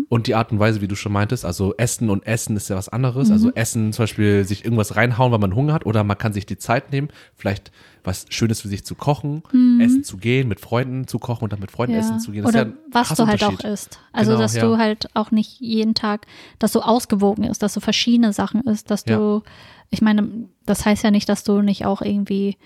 und 0.08 0.28
die 0.28 0.36
Art 0.36 0.54
und 0.54 0.60
Weise, 0.60 0.80
wie 0.80 0.88
du 0.88 0.96
schon 0.96 1.12
meintest. 1.12 1.44
Also 1.44 1.76
Essen 1.76 2.10
und 2.10 2.26
Essen 2.26 2.56
ist 2.56 2.70
ja 2.70 2.78
was 2.78 2.88
anderes. 2.88 3.30
Also 3.30 3.52
Essen 3.56 3.92
zum 3.92 4.04
Beispiel 4.04 4.46
sich 4.46 4.64
irgendwas 4.64 4.96
reinhauen, 4.96 5.34
weil 5.34 5.40
man 5.40 5.54
Hunger 5.54 5.74
hat 5.74 5.86
oder 5.86 6.06
man 6.06 6.18
kann 6.18 6.32
sich 6.32 6.46
die 6.46 6.58
Zeit 6.58 6.94
nehmen, 6.94 7.10
vielleicht 7.36 7.74
was 8.02 8.26
Schönes 8.30 8.62
für 8.62 8.70
sich 8.70 8.86
zu 8.86 8.96
kochen, 8.96 9.44
essen 9.82 10.06
zu 10.06 10.16
gehen, 10.18 10.48
mit 10.48 10.62
Freunden 10.62 11.08
zu 11.08 11.20
kochen 11.20 11.44
und 11.46 11.52
dann 11.54 11.60
mit 11.60 11.72
Freunden 11.72 11.96
essen 11.96 12.20
zu 12.22 12.32
gehen. 12.32 12.44
Das 12.44 12.54
Oder 12.54 12.68
ist 12.68 12.68
ja 12.70 12.78
was 12.92 13.10
du 13.18 13.28
halt 13.28 13.44
auch 13.44 13.60
isst. 13.66 14.00
Also, 14.14 14.32
Genau, 14.32 14.42
dass 14.44 14.56
ja. 14.56 14.62
du 14.66 14.78
halt 14.78 15.10
auch 15.14 15.32
nicht 15.32 15.60
jeden 15.60 15.94
Tag, 15.94 16.26
dass 16.60 16.72
du 16.72 16.80
ausgewogen 16.80 17.44
ist, 17.44 17.62
dass 17.62 17.74
du 17.74 17.82
verschiedene 17.82 18.32
Sachen 18.32 18.62
isst, 18.62 18.90
dass 18.92 19.04
Ja. 19.08 19.18
du, 19.18 19.44
ich 19.90 20.02
meine, 20.02 20.48
das 20.66 20.86
heißt 20.86 21.04
ja 21.04 21.12
nicht, 21.12 21.30
dass 21.30 21.44
du 21.44 21.62
nicht 21.62 21.86
auch 21.86 22.02
irgendwie 22.02 22.58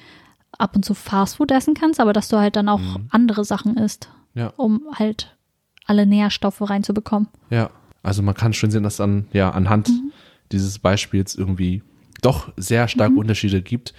ab 0.58 0.76
und 0.76 0.84
zu 0.84 0.94
Fastfood 0.94 1.52
essen 1.52 1.74
kannst, 1.76 2.00
aber 2.00 2.14
dass 2.14 2.28
du 2.30 2.38
halt 2.38 2.56
dann 2.56 2.70
auch 2.70 2.80
Mhm. 2.80 3.08
andere 3.12 3.46
Sachen 3.46 3.78
isst, 3.78 4.10
Ja. 4.34 4.54
um 4.58 4.82
halt 4.96 5.36
alle 5.86 6.06
Nährstoffe 6.06 6.62
reinzubekommen. 6.68 7.28
Ja, 7.50 7.70
also 8.04 8.22
man 8.24 8.36
kann 8.36 8.54
schon 8.54 8.72
sehen, 8.72 8.84
dass 8.84 8.98
dann 8.98 9.28
ja 9.34 9.50
anhand 9.52 9.92
dieses 10.52 10.80
Beispiels 10.80 11.36
irgendwie 11.36 11.84
doch 12.22 12.52
sehr 12.58 12.88
stark 12.88 13.16
Unterschiede 13.16 13.62
gibt 13.62 13.94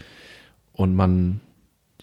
und 0.73 0.95
man 0.95 1.41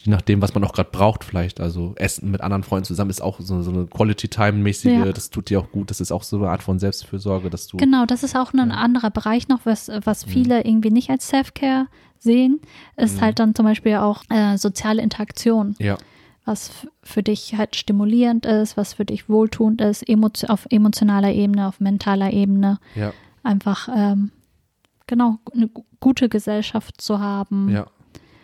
je 0.08 0.12
nachdem, 0.12 0.42
was 0.42 0.54
man 0.54 0.64
auch 0.64 0.72
gerade 0.72 0.90
braucht, 0.90 1.26
vielleicht. 1.26 1.60
Also 1.60 1.92
Essen 1.98 2.32
mit 2.32 2.40
anderen 2.40 2.64
Freunden 2.64 2.86
zusammen 2.86 3.10
ist 3.10 3.22
auch 3.22 3.42
so, 3.42 3.62
so 3.62 3.72
eine 3.72 3.88
Quality-Time-mäßige, 3.88 4.86
Ja. 5.06 5.12
das 5.12 5.30
tut 5.30 5.50
dir 5.50 5.60
auch 5.60 5.70
gut. 5.72 5.90
Das 5.90 6.00
ist 6.00 6.14
auch 6.14 6.24
so 6.24 6.38
eine 6.38 6.50
Art 6.50 6.64
von 6.64 6.80
Selbstfürsorge, 6.80 7.50
dass 7.50 7.68
du. 7.68 7.76
Genau, 7.78 8.06
das 8.06 8.24
ist 8.24 8.36
auch 8.38 8.54
ein 8.54 8.72
anderer 8.72 9.12
Bereich 9.12 9.50
noch, 9.50 9.60
was, 9.66 9.92
was 10.06 10.24
viele 10.24 10.66
irgendwie 10.66 10.92
nicht 10.92 11.10
als 11.10 11.28
Self-Care 11.28 11.88
sehen, 12.20 12.62
ist 12.96 13.22
halt 13.22 13.40
dann 13.40 13.54
zum 13.54 13.66
Beispiel 13.66 13.98
auch 13.98 14.24
äh, 14.30 14.58
soziale 14.58 15.02
Interaktion, 15.02 15.76
Ja, 15.78 15.98
was 16.46 16.72
für 17.04 17.22
dich 17.22 17.56
halt 17.58 17.76
stimulierend 17.76 18.46
ist, 18.46 18.78
was 18.78 18.94
für 18.94 19.04
dich 19.06 19.28
wohltuend 19.30 19.82
ist, 19.82 20.08
emotio 20.08 20.48
auf 20.50 20.66
emotionaler 20.70 21.34
Ebene, 21.34 21.68
auf 21.68 21.80
mentaler 21.82 22.32
Ebene, 22.32 22.80
ja, 22.96 23.12
einfach 23.44 23.90
ähm, 23.96 24.32
genau 25.06 25.38
eine 25.54 25.68
gu- 25.68 25.84
gute 26.00 26.30
Gesellschaft 26.30 27.02
zu 27.02 27.20
haben, 27.20 27.68
ja. 27.70 27.86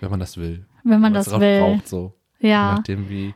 Wenn 0.02 0.12
man 0.12 0.20
das 0.20 0.36
will. 0.36 0.66
Wenn 0.84 1.00
man 1.02 1.14
das 1.14 1.30
will. 1.40 1.60
braucht, 1.60 1.88
so. 1.88 2.14
Je 2.40 2.50
Ja, 2.50 2.64
Mhm. 2.72 2.76
nachdem, 2.76 3.10
wie, 3.10 3.34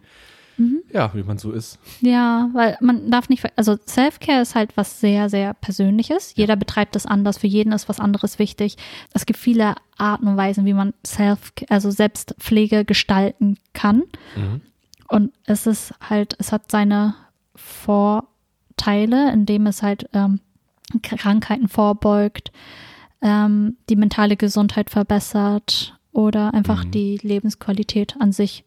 ja, 0.92 1.14
wie 1.14 1.24
man 1.24 1.38
so 1.38 1.52
ist. 1.52 1.78
Ja, 2.02 2.50
weil 2.54 2.78
man 2.82 3.12
darf 3.12 3.30
nicht, 3.30 3.46
also 3.58 3.78
Self-Care 3.88 4.42
ist 4.42 4.56
halt 4.56 4.76
was 4.76 5.00
sehr, 5.00 5.30
sehr 5.30 5.54
Persönliches. 5.54 6.34
Jeder 6.36 6.56
betreibt 6.56 6.96
es 6.96 7.06
anders, 7.06 7.38
für 7.38 7.48
jeden 7.48 7.72
ist 7.74 7.88
was 7.90 8.00
anderes 8.00 8.40
wichtig. 8.40 8.76
Es 9.14 9.26
gibt 9.26 9.40
viele 9.40 9.76
Arten 9.98 10.28
und 10.28 10.36
Weisen, 10.38 10.66
wie 10.66 10.74
man 10.74 10.94
Self, 11.06 11.54
also 11.70 11.92
Selbstpflege 11.92 12.86
gestalten 12.86 13.58
kann. 13.74 14.04
Mhm. 14.36 14.62
Und 15.10 15.32
es 15.46 15.68
ist 15.68 15.94
halt, 16.10 16.36
es 16.40 16.52
hat 16.52 16.70
seine 16.72 17.14
Vorteile, 18.78 19.32
indem 19.32 19.68
es 19.68 19.82
halt 19.84 20.10
ähm, 20.14 20.40
Krankheiten 21.04 21.68
vorbeugt, 21.68 22.52
ähm, 23.22 23.78
die 23.90 23.96
mentale 23.96 24.38
Gesundheit 24.38 24.90
verbessert 24.90 25.97
oder 26.18 26.52
einfach 26.56 26.84
Mhm. 26.86 26.92
die 26.92 27.20
Lebensqualität 27.22 28.16
an 28.20 28.32
sich 28.32 28.64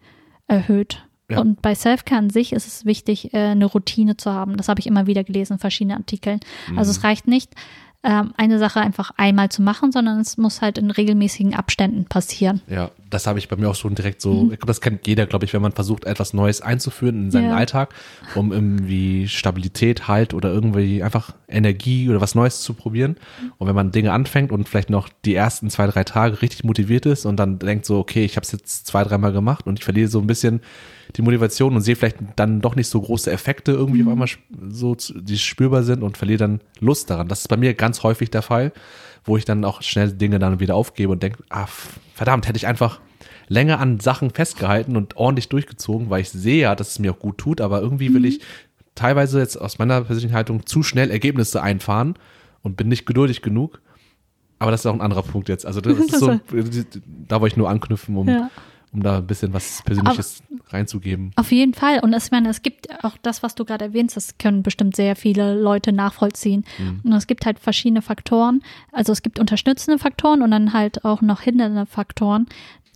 erhöht. 0.47 1.05
Ja. 1.29 1.41
Und 1.41 1.61
bei 1.63 1.75
Selfcare 1.75 2.19
an 2.21 2.31
sich 2.31 2.53
ist 2.53 2.67
es 2.69 2.85
wichtig, 2.85 3.35
äh, 3.35 3.39
eine 3.39 3.65
Routine 3.67 4.17
zu 4.17 4.33
haben. 4.33 4.57
Das 4.57 4.69
habe 4.69 4.79
ich 4.79 4.87
immer 4.87 5.07
wieder 5.09 5.25
gelesen 5.25 5.55
in 5.55 5.59
verschiedenen 5.59 5.99
Artikeln. 5.99 6.39
Also 6.77 6.91
Mhm. 6.93 6.97
es 6.97 7.05
reicht 7.05 7.27
nicht, 7.27 7.55
eine 8.03 8.59
Sache 8.59 8.81
einfach 8.81 9.11
einmal 9.19 9.51
zu 9.51 9.61
machen, 9.61 9.93
sondern 9.93 10.21
es 10.21 10.39
muss 10.39 10.63
halt 10.63 10.79
in 10.79 10.91
regelmäßigen 10.91 11.55
Abständen 11.55 12.07
passieren. 12.07 12.63
Ja, 12.67 12.91
das 13.11 13.27
habe 13.27 13.39
ich 13.39 13.49
bei 13.49 13.57
mir 13.57 13.69
auch 13.69 13.75
schon 13.75 13.95
direkt 13.95 14.23
so, 14.23 14.45
Mhm. 14.45 14.53
ich 14.53 14.59
glaube, 14.59 14.69
das 14.69 14.81
kennt 14.81 15.07
jeder, 15.07 15.27
glaube 15.27 15.45
ich, 15.45 15.53
wenn 15.53 15.61
man 15.61 15.73
versucht, 15.73 16.07
etwas 16.07 16.33
Neues 16.33 16.63
einzuführen 16.63 17.25
in 17.25 17.31
seinen 17.31 17.51
Ja. 17.51 17.57
Alltag, 17.57 17.93
um 18.35 18.53
irgendwie 18.53 19.29
Stabilität, 19.29 20.09
Halt 20.09 20.33
oder 20.33 20.51
irgendwie 20.51 21.03
einfach 21.03 21.35
Energie 21.47 22.09
oder 22.09 22.23
was 22.23 22.35
Neues 22.35 22.63
zu 22.63 22.73
probieren. 22.73 23.17
Und 23.59 23.69
wenn 23.69 23.75
man 23.75 23.91
Dinge 23.91 24.13
anfängt 24.13 24.51
und 24.51 24.67
vielleicht 24.67 24.89
noch 24.89 25.11
die 25.27 25.35
ersten 25.35 25.69
zwei, 25.69 25.87
drei 25.87 26.05
Tage 26.05 26.41
richtig 26.41 26.65
motiviert 26.65 27.05
ist 27.05 27.27
und 27.27 27.37
dann 27.37 27.59
denkt 27.59 27.85
so, 27.85 27.99
okay, 27.99 28.25
ich 28.25 28.37
habe 28.37 28.45
es 28.45 28.53
jetzt 28.53 28.87
zwei, 28.87 29.05
dreimal 29.05 29.33
gemacht 29.33 29.67
und 29.67 29.79
ich 29.79 29.85
verliere 29.85 30.09
so 30.09 30.21
ein 30.21 30.27
bisschen 30.27 30.63
die 31.17 31.23
Motivation 31.23 31.75
und 31.75 31.83
sehe 31.83 31.97
vielleicht 31.97 32.19
dann 32.37 32.61
doch 32.61 32.77
nicht 32.77 32.89
so 32.89 33.01
große 33.01 33.31
Effekte 33.31 33.73
irgendwie 33.73 34.03
auf 34.03 34.09
einmal 34.09 34.29
so, 34.69 34.97
die 35.15 35.39
spürbar 35.39 35.83
sind 35.83 36.03
und 36.03 36.17
verliere 36.17 36.39
dann 36.39 36.61
Lust 36.81 37.11
daran. 37.11 37.29
Das 37.29 37.41
ist 37.41 37.49
bei 37.49 37.57
mir 37.57 37.75
ganz 37.75 38.03
häufig 38.03 38.31
der 38.31 38.43
Fall, 38.43 38.73
wo 39.25 39.37
ich 39.37 39.45
dann 39.45 39.65
auch 39.65 39.83
schnell 39.83 40.13
Dinge 40.13 40.39
dann 40.39 40.61
wieder 40.61 40.75
aufgebe 40.75 41.13
und 41.13 41.23
denke, 41.23 41.43
ah, 41.51 41.67
verdammt, 42.15 42.49
hätte 42.49 42.57
ich 42.57 42.67
einfach 42.67 43.01
länger 43.49 43.81
an 43.81 44.01
Sachen 44.01 44.31
festgehalten 44.31 44.97
und 44.97 45.17
ordentlich 45.17 45.49
durchgezogen, 45.49 46.09
weil 46.09 46.23
ich 46.23 46.31
sehe 46.31 46.63
ja, 46.63 46.75
dass 46.77 46.93
es 46.93 46.99
mir 46.99 47.13
auch 47.13 47.19
gut 47.19 47.39
tut, 47.39 47.61
aber 47.61 47.81
irgendwie 47.81 48.15
will 48.15 48.25
ich 48.25 48.41
teilweise 48.95 49.41
jetzt 49.41 49.57
aus 49.57 49.79
meiner 49.79 50.03
persönlichen 50.03 50.35
Haltung 50.35 50.67
zu 50.67 50.83
schnell 50.83 51.11
Ergebnisse 51.11 51.63
einfahren 51.63 52.15
und 52.63 52.77
bin 52.77 52.89
nicht 52.89 53.07
geduldig 53.07 53.43
genug. 53.43 53.81
Aber 54.61 54.71
das 54.71 54.81
ist 54.81 54.87
auch 54.87 54.95
ein 54.95 55.01
anderer 55.01 55.23
Punkt 55.23 55.49
jetzt. 55.49 55.65
Also 55.65 55.81
das 55.81 55.99
ist 55.99 56.19
so, 56.19 56.39
da 57.29 57.41
wollte 57.41 57.55
ich 57.55 57.57
nur 57.57 57.69
anknüpfen, 57.69 58.17
um, 58.17 58.29
Ja. 58.29 58.51
Um 58.93 59.03
da 59.03 59.19
ein 59.19 59.27
bisschen 59.27 59.53
was 59.53 59.83
Persönliches 59.85 60.43
reinzugeben. 60.69 61.33
Auf 61.37 61.53
jeden 61.53 61.75
Fall. 61.75 62.01
Und 62.01 62.13
es, 62.13 62.27
ich 62.27 62.31
meine, 62.33 62.49
es 62.49 62.63
gibt 62.63 62.89
auch 63.05 63.17
das, 63.23 63.43
was 63.43 63.55
du 63.55 63.65
gerade 63.65 63.85
erwähnst, 63.87 64.17
das 64.17 64.37
können 64.39 64.63
bestimmt 64.63 64.97
sehr 64.97 65.17
viele 65.17 65.61
Leute 65.61 65.93
nachvollziehen. 65.93 66.65
Und 67.05 67.13
es 67.13 67.27
gibt 67.27 67.47
halt 67.47 67.59
verschiedene 67.59 68.03
Faktoren. 68.03 68.63
Also 68.93 69.13
es 69.13 69.23
gibt 69.23 69.39
unterstützende 69.39 69.99
Faktoren 69.99 70.43
und 70.43 70.51
dann 70.51 70.73
halt 70.73 71.05
auch 71.05 71.23
noch 71.23 71.41
hindernde 71.41 71.87
Faktoren, 71.87 72.47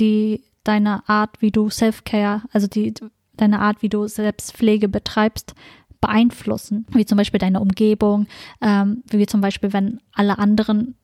die 0.00 0.42
deine 0.64 1.08
Art, 1.08 1.40
wie 1.40 1.50
du 1.50 1.70
Self-Care, 1.70 2.42
also 2.52 2.66
die, 2.66 2.94
deine 3.36 3.60
Art, 3.60 3.82
wie 3.82 3.88
du 3.88 4.08
Selbstpflege 4.08 4.88
betreibst, 4.88 5.54
beeinflussen. 6.00 6.86
Wie 6.90 7.06
zum 7.06 7.18
Beispiel 7.18 7.38
deine 7.38 7.60
Umgebung, 7.60 8.26
ähm, 8.60 9.02
wie 9.08 9.26
zum 9.26 9.40
Beispiel, 9.40 9.72
wenn 9.72 10.00
alle 10.12 10.38
anderen 10.38 10.96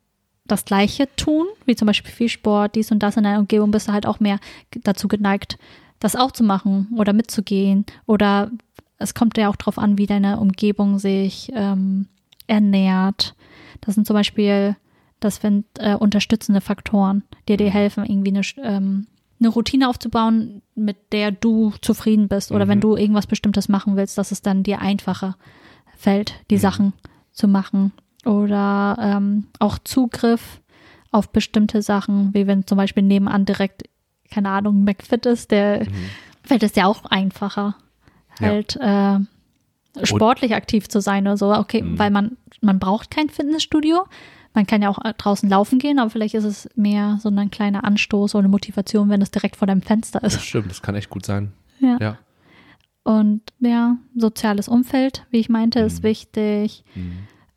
das 0.50 0.64
Gleiche 0.64 1.09
tun, 1.16 1.47
wie 1.66 1.76
zum 1.76 1.87
Beispiel 1.87 2.12
viel 2.12 2.28
Sport, 2.28 2.75
dies 2.75 2.90
und 2.92 3.00
das 3.02 3.16
in 3.16 3.25
deiner 3.25 3.38
Umgebung, 3.40 3.71
bist 3.71 3.88
du 3.88 3.92
halt 3.92 4.07
auch 4.07 4.21
mehr 4.21 4.38
dazu 4.83 5.09
geneigt, 5.09 5.59
das 5.99 6.16
auch 6.16 6.33
zu 6.33 6.42
machen 6.45 6.88
oder 6.97 7.12
mitzugehen. 7.12 7.85
Oder 8.07 8.50
es 8.99 9.14
kommt 9.14 9.37
ja 9.38 9.49
auch 9.49 9.57
darauf 9.57 9.78
an, 9.78 9.99
wie 9.99 10.07
deine 10.07 10.38
Umgebung 10.40 10.99
sich 10.99 11.50
ähm, 11.54 12.07
ernährt. 12.47 13.35
Das 13.80 13.95
sind 13.95 14.07
zum 14.07 14.14
Beispiel, 14.14 14.76
das 15.21 15.37
sind 15.37 15.66
äh, 15.78 15.95
unterstützende 15.95 16.61
Faktoren, 16.61 17.23
die 17.49 17.57
dir 17.57 17.71
helfen, 17.71 18.04
irgendwie 18.04 18.30
eine, 18.30 18.42
ähm, 18.62 19.07
eine 19.38 19.49
Routine 19.49 19.88
aufzubauen, 19.88 20.61
mit 20.75 20.97
der 21.12 21.30
du 21.33 21.73
zufrieden 21.80 22.28
bist. 22.28 22.52
Oder 22.52 22.64
Mhm. 22.66 22.69
wenn 22.71 22.80
du 22.80 22.97
irgendwas 22.97 23.26
Bestimmtes 23.26 23.69
machen 23.69 23.97
willst, 23.97 24.19
dass 24.19 24.33
es 24.33 24.42
dann 24.42 24.62
dir 24.62 24.80
einfacher 24.80 25.37
fällt, 25.97 26.35
die 26.50 26.57
Mhm. 26.57 26.61
Sachen 26.61 26.92
zu 27.33 27.47
machen. 27.49 27.92
Oder 28.25 28.97
ähm, 29.00 29.47
auch 29.59 29.79
Zugriff 29.79 30.61
auf 31.11 31.31
bestimmte 31.33 31.83
Sachen, 31.83 32.33
wie 32.35 32.47
wenn 32.47 32.67
zum 32.67 32.77
Beispiel 32.77 33.03
nebenan 33.03 33.45
direkt, 33.45 33.83
keine 34.31 34.50
Ahnung, 34.50 34.85
McFit 34.85 35.27
ist, 35.27 35.50
der 35.50 35.87
fällt 36.43 36.62
es 36.62 36.75
ja 36.77 36.87
auch 36.87 37.05
einfacher, 37.07 37.77
Ja. 38.39 38.47
halt 38.49 38.77
äh, 38.77 39.19
sportlich 40.07 40.55
aktiv 40.55 40.89
zu 40.89 41.00
sein 41.00 41.27
oder 41.27 41.37
so. 41.37 41.53
Okay, 41.55 41.83
Mhm. 41.83 41.99
weil 41.99 42.11
man, 42.11 42.37
man 42.61 42.79
braucht 42.79 43.11
kein 43.11 43.29
Fitnessstudio. 43.29 44.05
Man 44.55 44.67
kann 44.67 44.83
ja 44.83 44.89
auch 44.89 45.05
äh, 45.05 45.15
draußen 45.17 45.49
laufen 45.49 45.79
gehen, 45.79 45.99
aber 45.99 46.11
vielleicht 46.11 46.35
ist 46.35 46.45
es 46.45 46.69
mehr 46.77 47.19
so 47.23 47.29
ein 47.31 47.50
kleiner 47.50 47.85
Anstoß 47.85 48.35
oder 48.35 48.41
eine 48.41 48.49
Motivation, 48.49 49.09
wenn 49.09 49.23
es 49.23 49.31
direkt 49.31 49.57
vor 49.57 49.67
deinem 49.67 49.83
Fenster 49.83 50.21
Das 50.21 50.35
ist. 50.35 50.45
stimmt, 50.45 50.71
das 50.71 50.83
kann 50.83 50.95
echt 50.95 51.09
gut 51.11 51.25
sein. 51.25 51.53
Ja. 51.81 51.97
Ja. 52.00 52.19
Und 53.03 53.43
ja, 53.61 53.97
soziales 54.15 54.69
Umfeld, 54.69 55.25
wie 55.31 55.39
ich 55.39 55.49
meinte, 55.49 55.81
ist 55.81 56.00
Mhm. 56.00 56.09
wichtig. 56.09 56.85
Mhm. 56.95 57.12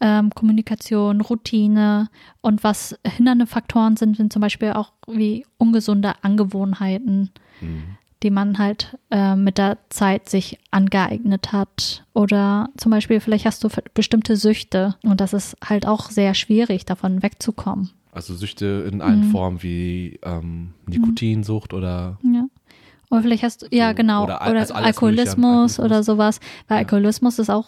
Ähm, 0.06 0.32
Kommunikation, 0.36 1.22
Routine 1.22 2.10
und 2.42 2.62
was 2.66 3.00
hindernde 3.08 3.48
Faktoren 3.48 3.96
sind, 3.96 4.18
sind 4.18 4.34
zum 4.34 4.42
Beispiel 4.42 4.74
auch 4.74 4.92
wie 5.08 5.46
ungesunde 5.58 6.12
Angewohnheiten, 6.24 7.30
Mhm. 7.62 7.84
die 8.22 8.30
man 8.32 8.58
halt 8.58 8.98
äh, 9.12 9.38
mit 9.38 9.58
der 9.58 9.78
Zeit 9.90 10.28
sich 10.28 10.60
angeeignet 10.72 11.54
hat. 11.54 12.04
Oder 12.14 12.68
zum 12.76 12.92
Beispiel, 12.92 13.22
vielleicht 13.22 13.46
hast 13.46 13.64
du 13.64 13.70
bestimmte 13.94 14.36
Süchte 14.36 14.96
und 15.04 15.22
das 15.22 15.32
ist 15.32 15.56
halt 15.64 15.88
auch 15.88 16.10
sehr 16.10 16.34
schwierig, 16.34 16.84
davon 16.84 17.24
wegzukommen. 17.24 17.92
Also 18.12 18.36
Süchte 18.36 18.90
in 18.92 19.02
allen 19.02 19.28
Mhm. 19.28 19.32
Formen 19.32 19.64
wie 19.64 20.20
ähm, 20.24 20.74
Nikotinsucht 20.86 21.74
oder 21.74 22.18
Ja. 22.24 22.46
Oder 23.10 23.22
vielleicht 23.22 23.44
hast 23.44 23.62
du, 23.62 23.68
ja 23.72 23.94
genau, 23.94 24.24
oder 24.26 24.36
oder, 24.38 24.42
al- 24.42 24.58
also 24.58 24.74
Alkoholismus. 24.74 25.80
oder 25.80 26.04
sowas. 26.04 26.40
Weil 26.68 26.78
Ja. 26.78 26.80
Alkoholismus 26.80 27.40
ist 27.40 27.50
auch 27.50 27.68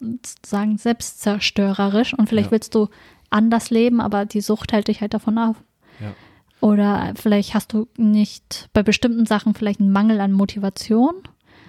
sozusagen 0.00 0.78
selbstzerstörerisch 0.78 2.14
und 2.14 2.28
vielleicht 2.28 2.48
Ja. 2.48 2.52
willst 2.52 2.74
du 2.74 2.88
anders 3.30 3.70
leben, 3.70 4.00
aber 4.00 4.24
die 4.26 4.40
Sucht 4.40 4.72
hält 4.72 4.88
dich 4.88 5.00
halt 5.00 5.14
davon 5.14 5.38
ab. 5.38 5.56
Ja. 6.00 6.14
Oder 6.60 7.12
vielleicht 7.16 7.54
hast 7.54 7.72
du 7.72 7.86
nicht 7.96 8.68
bei 8.72 8.82
bestimmten 8.82 9.24
Sachen 9.26 9.54
vielleicht 9.54 9.80
einen 9.80 9.92
Mangel 9.92 10.20
an 10.20 10.32
Motivation. 10.32 11.14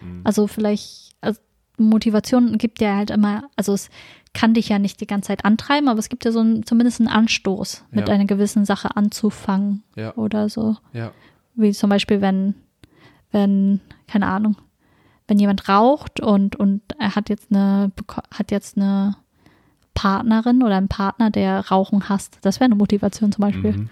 Mhm. 0.02 0.22
Also 0.24 0.48
vielleicht, 0.48 1.12
also 1.22 1.40
Motivation 1.78 2.58
gibt 2.58 2.82
dir 2.82 2.96
halt 2.96 3.10
immer, 3.12 3.50
also 3.56 3.74
es 3.74 3.90
kann 4.34 4.54
dich 4.54 4.70
ja 4.70 4.80
nicht 4.80 5.00
die 5.02 5.08
ganze 5.08 5.28
Zeit 5.28 5.46
antreiben, 5.46 5.88
aber 5.90 6.00
es 6.00 6.10
gibt 6.10 6.26
dir 6.26 6.32
so 6.32 6.40
einen, 6.40 6.66
zumindest 6.66 7.00
einen 7.00 7.10
Anstoß, 7.10 7.86
mit 7.92 8.08
Ja. 8.08 8.14
einer 8.16 8.26
gewissen 8.26 8.66
Sache 8.66 8.96
anzufangen 8.96 9.84
ja, 9.96 10.14
oder 10.16 10.48
so. 10.50 10.78
ja, 10.94 11.12
Wie 11.56 11.72
zum 11.74 11.90
Beispiel, 11.90 12.22
wenn, 12.22 12.56
wenn, 13.32 13.82
keine 14.08 14.28
Ahnung, 14.28 14.56
wenn 15.32 15.40
jemand 15.40 15.70
raucht 15.70 16.20
und, 16.20 16.58
und 16.58 16.82
er 17.00 17.16
hat 17.16 17.30
jetzt 17.30 17.48
eine, 17.52 17.94
hat 18.34 18.52
jetzt 18.52 18.76
eine 18.76 19.16
Partnerin 19.94 20.62
oder 20.62 20.76
einen 20.76 20.90
Partner, 20.90 21.32
der 21.32 21.70
Rauchen 21.70 22.10
hasst. 22.10 22.40
Das 22.42 22.58
wäre 22.60 22.66
eine 22.66 22.76
Motivation 22.76 23.32
zum 23.32 23.44
Beispiel. 23.44 23.72
Mhm. 23.72 23.90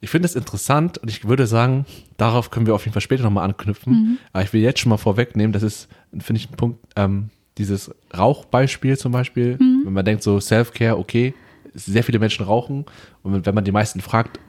Ich 0.00 0.08
finde 0.08 0.24
es 0.24 0.34
interessant 0.34 0.96
und 0.96 1.10
ich 1.10 1.28
würde 1.28 1.46
sagen, 1.46 1.84
darauf 2.16 2.50
können 2.50 2.64
wir 2.64 2.74
auf 2.74 2.86
jeden 2.86 2.94
Fall 2.94 3.02
später 3.02 3.24
nochmal 3.24 3.44
anknüpfen. 3.44 3.92
Mhm. 3.92 4.18
Aber 4.32 4.42
ich 4.42 4.54
will 4.54 4.62
jetzt 4.62 4.80
schon 4.80 4.88
mal 4.88 4.96
vorwegnehmen, 4.96 5.52
das 5.52 5.62
ist, 5.62 5.86
finde 6.18 6.40
ich, 6.40 6.50
ein 6.50 6.56
Punkt, 6.56 6.78
ähm, 6.96 7.28
dieses 7.58 7.94
Rauchbeispiel 8.16 8.96
zum 8.96 9.12
Beispiel, 9.12 9.58
Mhm. 9.60 9.82
wenn 9.84 9.92
man 9.92 10.06
denkt 10.06 10.22
so 10.22 10.40
Self-Care, 10.40 10.96
okay, 10.96 11.34
sehr 11.74 12.04
viele 12.04 12.18
Menschen 12.18 12.46
rauchen 12.46 12.86
und 13.22 13.44
wenn 13.44 13.54
man 13.54 13.64
die 13.64 13.72
meisten 13.72 14.00
fragt, 14.00 14.40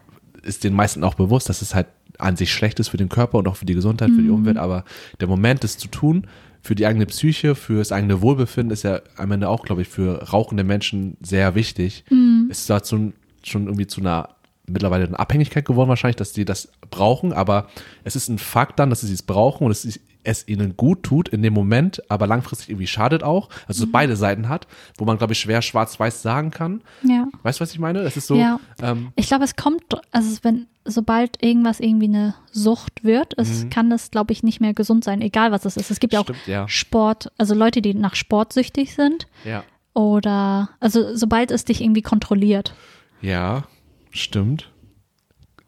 ist 0.43 0.63
den 0.63 0.73
meisten 0.75 1.03
auch 1.03 1.15
bewusst, 1.15 1.49
dass 1.49 1.61
es 1.61 1.75
halt 1.75 1.87
an 2.21 2.35
sich 2.35 2.53
schlecht 2.53 2.79
ist 2.79 2.89
für 2.89 2.97
den 2.97 3.09
Körper 3.09 3.37
und 3.37 3.47
auch 3.47 3.55
für 3.55 3.65
die 3.65 3.73
Gesundheit, 3.75 4.09
für 4.09 4.21
die 4.21 4.27
Mhm. 4.27 4.35
Umwelt, 4.35 4.57
aber 4.57 4.83
der 5.19 5.27
Moment, 5.27 5.63
es 5.63 5.77
zu 5.77 5.87
tun, 5.87 6.27
für 6.61 6.75
die 6.75 6.85
eigene 6.85 7.07
Psyche, 7.07 7.55
für 7.55 7.79
das 7.79 7.91
eigene 7.91 8.21
Wohlbefinden 8.21 8.71
ist 8.71 8.83
ja 8.83 9.01
am 9.17 9.31
Ende 9.31 9.49
auch, 9.49 9.63
glaube 9.63 9.81
ich, 9.81 9.87
für 9.87 10.29
rauchende 10.31 10.63
Menschen 10.63 11.17
sehr 11.21 11.55
wichtig. 11.55 12.03
Mhm. 12.09 12.47
Es 12.51 12.59
ist 12.59 12.69
dazu 12.69 13.13
schon 13.43 13.65
irgendwie 13.65 13.87
zu 13.87 14.01
einer 14.01 14.29
mittlerweile 14.67 15.05
eine 15.07 15.19
Abhängigkeit 15.19 15.65
geworden 15.65 15.89
wahrscheinlich, 15.89 16.15
dass 16.17 16.33
die 16.33 16.45
das 16.45 16.69
brauchen, 16.89 17.33
aber 17.33 17.67
es 18.03 18.15
ist 18.15 18.29
ein 18.29 18.37
Fakt 18.37 18.79
dann, 18.79 18.89
dass 18.89 19.01
sie 19.01 19.13
es 19.13 19.23
brauchen 19.23 19.65
und 19.65 19.71
es, 19.71 19.83
ist, 19.85 19.99
es 20.23 20.47
ihnen 20.47 20.77
gut 20.77 21.03
tut 21.03 21.29
in 21.29 21.41
dem 21.41 21.53
Moment, 21.53 22.01
aber 22.09 22.27
langfristig 22.27 22.69
irgendwie 22.69 22.87
schadet 22.87 23.23
auch, 23.23 23.49
also 23.67 23.85
Mhm. 23.87 23.91
beide 23.91 24.15
Seiten 24.15 24.49
hat, 24.49 24.67
wo 24.97 25.05
man 25.05 25.17
glaube 25.17 25.33
ich 25.33 25.39
schwer 25.39 25.61
schwarz-weiß 25.61 26.21
sagen 26.21 26.51
kann. 26.51 26.81
Ja. 27.03 27.27
Weißt 27.43 27.59
du, 27.59 27.63
was 27.63 27.71
ich 27.73 27.79
meine? 27.79 27.99
Es 28.01 28.17
ist 28.17 28.27
so, 28.27 28.35
Ja. 28.35 28.59
ähm, 28.81 29.11
Ich 29.15 29.27
glaube, 29.27 29.43
es 29.45 29.55
kommt, 29.55 29.83
also 30.11 30.37
wenn, 30.43 30.67
sobald 30.85 31.43
irgendwas 31.43 31.79
irgendwie 31.79 32.05
eine 32.05 32.35
Sucht 32.51 33.03
wird, 33.03 33.33
es 33.37 33.67
kann 33.71 33.89
das, 33.89 34.11
glaube 34.11 34.31
ich, 34.33 34.43
nicht 34.43 34.61
mehr 34.61 34.73
gesund 34.73 35.03
sein, 35.03 35.21
egal 35.21 35.51
was 35.51 35.65
es 35.65 35.75
ist. 35.75 35.89
Es 35.91 35.99
gibt 35.99 36.13
ja 36.13 36.19
auch 36.19 36.27
Mhm. 36.29 36.33
Stimmt, 36.35 36.47
ja. 36.47 36.67
Sport, 36.67 37.31
also 37.39 37.55
Leute, 37.55 37.81
die 37.81 37.93
nach 37.95 38.13
Sport 38.15 38.53
süchtig 38.53 38.93
sind 38.93 39.27
ja, 39.43 39.63
oder, 39.93 40.69
also 40.79 41.15
sobald 41.15 41.51
es 41.51 41.65
dich 41.65 41.81
irgendwie 41.81 42.01
kontrolliert. 42.03 42.73
ja, 43.21 43.63
stimmt. 44.11 44.71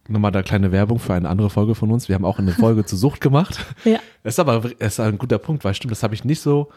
Nochmal 0.07 0.31
da 0.31 0.43
kleine 0.43 0.71
Werbung 0.71 0.99
für 0.99 1.13
eine 1.13 1.29
andere 1.29 1.49
Folge 1.49 1.75
von 1.75 1.89
uns. 1.89 2.09
Wir 2.09 2.15
haben 2.15 2.25
auch 2.25 2.37
eine 2.37 2.51
Folge 2.51 2.83
zur 2.85 2.97
Sucht 2.99 3.21
gemacht. 3.21 3.59
Ja. 3.85 3.99
Das 4.23 4.35
ist 4.35 4.39
aber 4.39 4.59
das 4.59 4.93
ist 4.93 4.99
ein 4.99 5.17
guter 5.17 5.37
Punkt, 5.39 5.63
weil 5.63 5.73
stimmt, 5.73 5.91
das 5.91 6.03
habe 6.03 6.13
ich 6.13 6.23
nicht 6.25 6.39
so, 6.41 6.69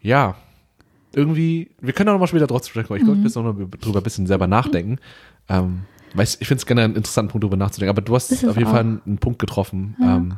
ja, 0.00 0.36
irgendwie, 1.12 1.70
wir 1.80 1.92
können 1.92 2.08
auch 2.10 2.14
noch 2.14 2.20
mal 2.20 2.26
später 2.26 2.46
drauf 2.46 2.64
sprechen, 2.66 2.86
aber 2.88 2.96
ich 2.96 3.02
Mhm. 3.02 3.06
glaube, 3.06 3.18
ich 3.18 3.24
muss 3.24 3.34
noch 3.34 3.42
mal 3.44 3.66
drüber 3.80 4.00
ein 4.00 4.02
bisschen 4.02 4.26
selber 4.26 4.46
nachdenken. 4.46 4.98
Ähm, 5.48 5.82
weil 6.14 6.24
ich, 6.24 6.36
ich 6.40 6.48
finde 6.48 6.60
es 6.60 6.66
gerne 6.66 6.82
einen 6.82 6.96
interessanten 6.96 7.30
Punkt, 7.32 7.44
drüber 7.44 7.56
nachzudenken, 7.56 7.90
aber 7.90 8.02
du 8.02 8.14
hast 8.14 8.32
auf 8.32 8.56
jeden 8.56 8.66
auch. 8.68 8.70
Fall 8.72 8.80
einen, 8.80 9.02
einen 9.06 9.18
Punkt 9.18 9.38
getroffen, 9.38 9.96
ähm, 10.02 10.34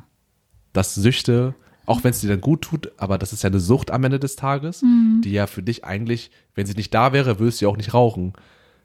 dass 0.72 0.94
Süchte, 0.94 1.54
auch 1.86 2.04
wenn 2.04 2.10
es 2.12 2.20
dir 2.20 2.28
dann 2.28 2.40
gut 2.40 2.62
tut, 2.62 2.92
aber 2.96 3.18
das 3.18 3.32
ist 3.32 3.42
ja 3.42 3.48
eine 3.50 3.60
Sucht 3.60 3.90
am 3.90 4.04
Ende 4.04 4.18
des 4.20 4.36
Tages, 4.36 4.82
Mhm. 4.82 5.20
die 5.24 5.32
ja 5.32 5.46
für 5.46 5.62
dich 5.62 5.84
eigentlich, 5.84 6.30
wenn 6.54 6.66
sie 6.66 6.74
nicht 6.74 6.94
da 6.94 7.12
wäre, 7.12 7.38
würdest 7.38 7.60
du 7.60 7.66
ja 7.66 7.70
auch 7.70 7.76
nicht 7.76 7.92
rauchen. 7.94 8.32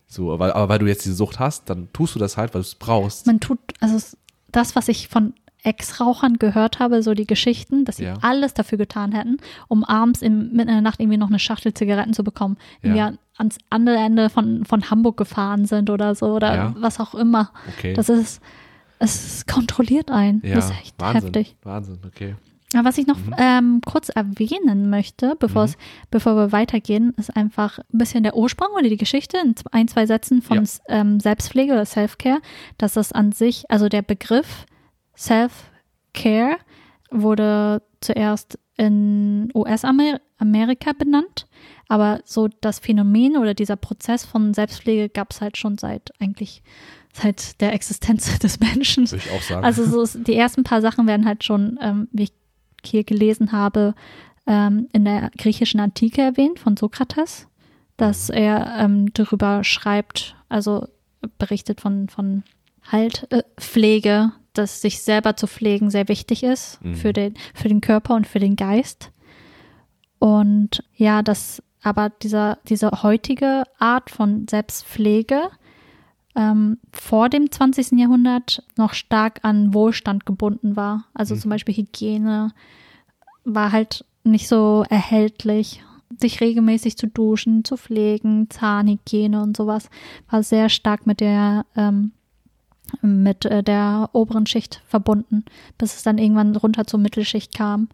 So, 0.07 0.31
aber, 0.33 0.55
aber 0.55 0.69
weil 0.69 0.79
du 0.79 0.85
jetzt 0.87 1.05
diese 1.05 1.15
Sucht 1.15 1.39
hast, 1.39 1.69
dann 1.69 1.89
tust 1.93 2.15
du 2.15 2.19
das 2.19 2.37
halt, 2.37 2.53
weil 2.53 2.61
du 2.61 2.67
es 2.67 2.75
brauchst. 2.75 3.25
Man 3.27 3.39
tut, 3.39 3.59
also 3.79 3.97
das, 4.51 4.75
was 4.75 4.87
ich 4.87 5.07
von 5.07 5.33
Ex-Rauchern 5.63 6.37
gehört 6.37 6.77
habe, 6.79 7.01
so 7.01 7.15
die 7.15 7.25
Geschichten, 7.25 7.85
dass 7.85 7.97
sie 7.97 8.03
Ja. 8.03 8.13
alles 8.21 8.53
dafür 8.53 8.77
getan 8.77 9.11
hätten, 9.13 9.37
um 9.67 9.83
abends 9.83 10.21
in, 10.21 10.51
mitten 10.53 10.69
in 10.69 10.75
der 10.75 10.81
Nacht 10.81 10.99
irgendwie 10.99 11.17
noch 11.17 11.29
eine 11.29 11.39
Schachtel 11.39 11.73
Zigaretten 11.73 12.13
zu 12.13 12.23
bekommen. 12.23 12.57
Ja. 12.83 13.07
an- 13.07 13.17
ans 13.37 13.57
andere 13.69 13.97
Ende 13.97 14.29
von, 14.29 14.63
von 14.63 14.89
Hamburg 14.89 15.17
gefahren 15.17 15.65
sind 15.65 15.89
oder 15.89 16.15
so 16.15 16.27
oder 16.35 16.55
Ja. 16.55 16.75
was 16.77 16.99
auch 17.01 17.15
immer. 17.15 17.51
Okay. 17.77 17.93
Das 17.93 18.07
ist, 18.07 18.41
es 18.99 19.45
kontrolliert 19.45 20.09
einen. 20.11 20.41
ja, 20.45 20.55
Das 20.55 20.65
ist 20.69 20.79
echt 20.79 20.95
Wahnsinn, 21.01 21.23
heftig. 21.33 21.55
Wahnsinn, 21.63 21.99
okay. 22.05 22.35
Was 22.83 22.97
ich 22.97 23.07
noch 23.07 23.17
ähm, 23.37 23.81
kurz 23.85 24.09
erwähnen 24.09 24.89
möchte, 24.89 25.35
bevor, 25.39 25.63
es, 25.63 25.77
bevor 26.11 26.35
wir 26.35 26.51
weitergehen, 26.51 27.13
ist 27.17 27.35
einfach 27.35 27.79
ein 27.79 27.97
bisschen 27.97 28.23
der 28.23 28.35
Ursprung 28.35 28.69
oder 28.77 28.89
die 28.89 28.97
Geschichte 28.97 29.37
in 29.37 29.55
ein, 29.71 29.87
zwei 29.87 30.05
Sätzen 30.05 30.41
von 30.41 30.57
Ja. 30.57 30.69
ähm, 30.89 31.19
Selbstpflege 31.19 31.73
oder 31.73 31.85
Self-Care, 31.85 32.39
dass 32.77 32.93
das 32.93 33.11
an 33.11 33.31
sich, 33.31 33.63
also 33.69 33.87
der 33.89 34.01
Begriff 34.01 34.65
Self-Care 35.17 36.57
wurde 37.11 37.81
zuerst 38.01 38.59
in 38.77 39.51
US-Amerika 39.55 40.91
benannt, 40.93 41.47
aber 41.87 42.19
so 42.25 42.49
das 42.61 42.79
Phänomen 42.79 43.37
oder 43.37 43.53
dieser 43.53 43.77
Prozess 43.77 44.25
von 44.25 44.53
Selbstpflege 44.53 45.09
gab 45.09 45.31
es 45.31 45.39
halt 45.41 45.57
schon 45.57 45.77
seit 45.77 46.11
eigentlich 46.19 46.61
seit 47.13 47.61
der 47.61 47.73
Existenz 47.73 48.37
des 48.39 48.59
Menschen. 48.59 49.09
Würde 49.09 49.23
ich 49.25 49.31
auch 49.31 49.41
sagen. 49.41 49.63
Also 49.63 50.05
so 50.05 50.19
die 50.19 50.35
ersten 50.35 50.63
paar 50.63 50.81
Sachen 50.81 51.07
werden 51.07 51.25
halt 51.25 51.43
schon, 51.45 51.79
ähm, 51.81 52.09
wie 52.11 52.23
ich 52.23 52.33
hier 52.85 53.03
gelesen 53.03 53.51
habe, 53.51 53.95
ähm, 54.47 54.87
in 54.93 55.05
der 55.05 55.31
griechischen 55.37 55.79
Antike 55.79 56.21
erwähnt 56.21 56.59
von 56.59 56.77
Sokrates, 56.77 57.47
dass 57.97 58.29
er 58.29 58.77
ähm, 58.79 59.13
darüber 59.13 59.63
schreibt, 59.63 60.35
also 60.49 60.87
berichtet 61.37 61.81
von, 61.81 62.09
von 62.09 62.43
halt 62.83 63.27
äh, 63.31 63.43
Pflege, 63.57 64.31
dass 64.53 64.81
sich 64.81 65.01
selber 65.01 65.35
zu 65.35 65.47
pflegen 65.47 65.89
sehr 65.89 66.07
wichtig 66.07 66.43
ist 66.43 66.83
Mhm. 66.83 66.95
für, 66.95 67.13
den, 67.13 67.33
für 67.53 67.67
den 67.67 67.81
Körper 67.81 68.15
und 68.15 68.27
für 68.27 68.39
den 68.39 68.55
Geist. 68.55 69.11
Und 70.19 70.83
ja, 70.95 71.21
dass 71.21 71.61
aber 71.83 72.09
dieser, 72.09 72.57
diese 72.67 73.03
heutige 73.03 73.63
Art 73.77 74.09
von 74.09 74.47
Selbstpflege 74.47 75.49
ähm, 76.35 76.77
vor 76.91 77.29
dem 77.29 77.51
20. 77.51 77.93
Jahrhundert 77.93 78.63
noch 78.77 78.93
stark 78.93 79.39
an 79.43 79.73
Wohlstand 79.73 80.25
gebunden 80.25 80.75
war. 80.75 81.05
Also 81.13 81.35
zum 81.35 81.49
Beispiel 81.49 81.75
Hygiene 81.75 82.51
war 83.43 83.71
halt 83.71 84.05
nicht 84.23 84.47
so 84.47 84.85
erhältlich. 84.89 85.83
Sich 86.19 86.39
regelmäßig 86.39 86.97
zu 86.97 87.07
duschen, 87.07 87.63
zu 87.65 87.77
pflegen, 87.77 88.49
Zahnhygiene 88.49 89.41
und 89.41 89.57
sowas 89.57 89.89
war 90.29 90.43
sehr 90.43 90.69
stark 90.69 91.07
mit 91.07 91.19
der 91.19 91.65
ähm, 91.75 92.11
mit 93.01 93.45
äh, 93.45 93.63
der 93.63 94.09
oberen 94.13 94.45
Schicht 94.45 94.81
verbunden, 94.85 95.45
bis 95.77 95.95
es 95.95 96.03
dann 96.03 96.17
irgendwann 96.17 96.55
runter 96.55 96.85
zur 96.85 96.99
Mittelschicht 96.99 97.55
kam. 97.55 97.89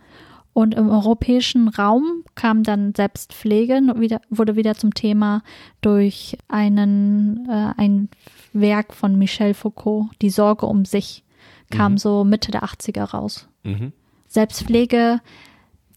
Und 0.53 0.75
im 0.75 0.89
europäischen 0.89 1.69
Raum 1.69 2.23
kam 2.35 2.63
dann 2.63 2.93
Selbstpflege, 2.93 3.81
wieder, 3.95 4.21
wurde 4.29 4.55
wieder 4.55 4.75
zum 4.75 4.93
Thema 4.93 5.43
durch 5.79 6.37
einen, 6.49 7.47
äh, 7.49 7.73
ein 7.77 8.09
Werk 8.51 8.93
von 8.93 9.17
Michel 9.17 9.53
Foucault, 9.53 10.09
Die 10.21 10.29
Sorge 10.29 10.65
um 10.65 10.83
sich, 10.83 11.23
kam 11.69 11.97
so 11.97 12.25
Mitte 12.25 12.51
der 12.51 12.63
80er 12.63 13.03
raus. 13.03 13.47
mhm. 13.63 13.93
Selbstpflege 14.27 15.19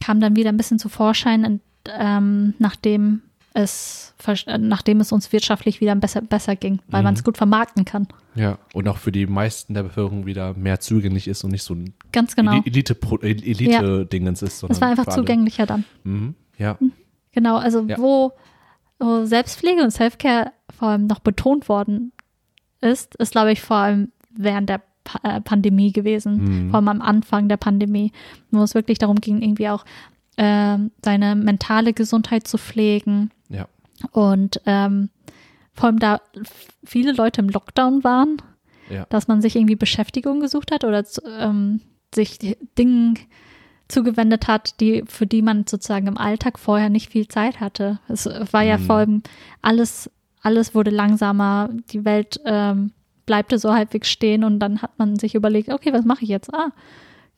kam 0.05 0.21
dann 0.21 0.37
wieder 0.37 0.51
ein 0.51 0.57
bisschen 0.57 0.79
zu 0.79 0.88
Vorschein, 0.88 1.45
und, 1.45 1.61
ähm, 1.99 2.55
nachdem 2.59 3.23
es, 3.55 4.14
nachdem 4.59 5.01
es 5.01 5.12
uns 5.12 5.33
wirtschaftlich 5.33 5.81
wieder 5.81 5.95
besser, 5.95 6.21
besser 6.21 6.57
ging, 6.57 6.81
weil 6.88 7.03
man 7.05 7.14
es 7.14 7.23
gut 7.25 7.37
vermarkten 7.37 7.85
kann. 7.85 8.09
Ja, 8.35 8.59
und 8.75 8.88
auch 8.88 8.97
für 8.99 9.12
die 9.12 9.27
meisten 9.27 9.75
der 9.75 9.85
Bevölkerung 9.85 10.27
wieder 10.27 10.55
mehr 10.55 10.81
zugänglich 10.81 11.29
ist 11.29 11.45
und 11.45 11.53
nicht 11.53 11.62
so 11.62 11.75
ein 11.75 11.95
Ganz 12.12 12.35
genau. 12.35 12.53
Eli- 12.64 12.67
Elite- 12.67 12.99
Elite-Dingens 13.23 14.43
ist. 14.43 14.62
Das 14.64 14.81
war 14.81 14.88
einfach 14.88 15.07
zugänglicher 15.07 15.67
dann. 15.67 15.85
Mhm. 16.03 16.35
Ja, 16.59 16.77
Genau, 17.33 17.57
also 17.57 17.83
Ja. 17.88 17.99
wo, 17.99 18.33
wo 19.01 19.25
Selbstpflege 19.25 19.83
und 19.83 19.90
Selfcare 19.90 20.53
vor 20.77 20.88
allem 20.88 21.07
noch 21.07 21.19
betont 21.21 21.69
worden 21.69 22.12
ist, 22.81 23.14
ist, 23.17 23.33
glaube 23.33 23.51
ich, 23.53 23.61
vor 23.61 23.77
allem 23.77 24.12
während 24.37 24.69
der 24.69 24.83
äh, 25.23 25.40
Pandemie 25.40 25.93
gewesen, 25.93 26.37
Mhm. 26.67 26.71
vor 26.71 26.77
allem 26.79 26.88
am 26.88 27.03
Anfang 27.03 27.49
der 27.49 27.57
Pandemie, 27.59 28.11
wo 28.51 28.62
es 28.62 28.75
wirklich 28.75 28.99
darum 28.99 29.17
ging, 29.17 29.43
irgendwie 29.43 29.69
auch 29.69 29.85
ähm, 30.37 30.90
seine 31.05 31.35
mentale 31.37 31.92
Gesundheit 31.92 32.47
zu 32.49 32.59
pflegen 32.59 33.31
ja. 33.49 33.66
und 34.12 34.61
ähm, 34.66 35.11
vor 35.73 35.87
allem 35.87 35.99
da 35.99 36.20
viele 36.85 37.12
Leute 37.12 37.40
im 37.40 37.49
Lockdown 37.49 38.05
waren, 38.05 38.37
Ja. 38.90 39.07
dass 39.11 39.29
man 39.29 39.40
sich 39.42 39.57
irgendwie 39.57 39.77
Beschäftigung 39.77 40.40
gesucht 40.40 40.70
hat 40.73 40.85
oder 40.85 41.05
ähm, 41.38 41.81
sich 42.14 42.38
Dingen 42.79 43.18
zugewendet 43.88 44.47
hat, 44.49 44.81
die, 44.81 45.05
für 45.07 45.27
die 45.27 45.42
man 45.42 45.66
sozusagen 45.66 46.07
im 46.07 46.16
Alltag 46.18 46.59
vorher 46.59 46.88
nicht 46.90 47.11
viel 47.11 47.29
Zeit 47.29 47.61
hatte. 47.61 47.99
Es 48.09 48.27
war 48.53 48.62
ja 48.62 48.79
Mhm. 48.79 48.83
vor 48.83 48.97
allem 48.97 49.23
alles, 49.62 50.11
alles 50.42 50.75
wurde 50.75 50.90
langsamer, 50.90 51.68
die 51.90 52.05
Welt 52.05 52.40
ähm, 52.44 52.92
bleibte 53.27 53.59
so 53.59 53.73
halbwegs 53.75 54.09
stehen 54.11 54.44
und 54.44 54.59
dann 54.61 54.81
hat 54.83 54.99
man 54.99 55.16
sich 55.18 55.35
überlegt, 55.35 55.70
okay, 55.70 55.92
was 55.92 56.05
mache 56.05 56.23
ich 56.25 56.29
jetzt? 56.29 56.53
Ah, 56.55 56.70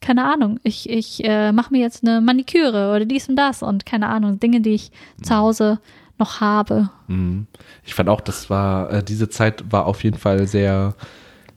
keine 0.01 0.25
Ahnung, 0.25 0.61
ich, 0.63 0.89
ich 0.89 1.25
äh, 1.25 1.53
mache 1.53 1.73
mir 1.73 1.81
jetzt 1.81 2.07
eine 2.07 2.21
Maniküre 2.21 2.95
oder 2.95 3.05
dies 3.05 3.29
und 3.29 3.37
das 3.37 3.63
und 3.63 3.87
keine 3.87 4.09
Ahnung, 4.09 4.39
Dinge, 4.41 4.61
die 4.61 4.75
ich 4.75 4.93
zu 5.23 5.35
Hause 5.35 5.81
noch 6.19 6.41
habe. 6.41 6.91
Mhm. 7.09 7.47
Ich 7.85 7.95
fand 7.95 8.09
auch, 8.09 8.21
das 8.21 8.49
war, 8.51 8.91
äh, 8.93 9.03
diese 9.03 9.29
Zeit 9.29 9.65
war 9.73 9.87
auf 9.87 10.03
jeden 10.05 10.19
Fall 10.19 10.47
sehr 10.47 10.95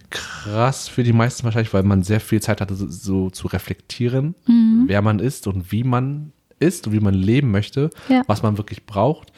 krass 0.10 0.88
für 0.88 1.04
die 1.04 1.14
meisten 1.14 1.44
wahrscheinlich, 1.44 1.74
weil 1.74 1.84
man 1.84 2.02
sehr 2.04 2.20
viel 2.20 2.42
Zeit 2.42 2.62
hatte, 2.62 2.76
so, 2.76 2.88
so 2.90 3.30
zu 3.30 3.48
reflektieren, 3.48 4.36
Mhm. 4.48 4.84
wer 4.88 5.02
man 5.02 5.20
ist 5.20 5.46
und 5.48 5.72
wie 5.72 5.84
man 5.84 6.32
ist 6.60 6.88
und 6.88 6.94
wie 6.94 7.00
man 7.00 7.14
leben 7.14 7.52
möchte, 7.52 7.90
Ja. 8.10 8.24
was 8.28 8.42
man 8.44 8.58
wirklich 8.58 8.86
braucht. 8.86 9.32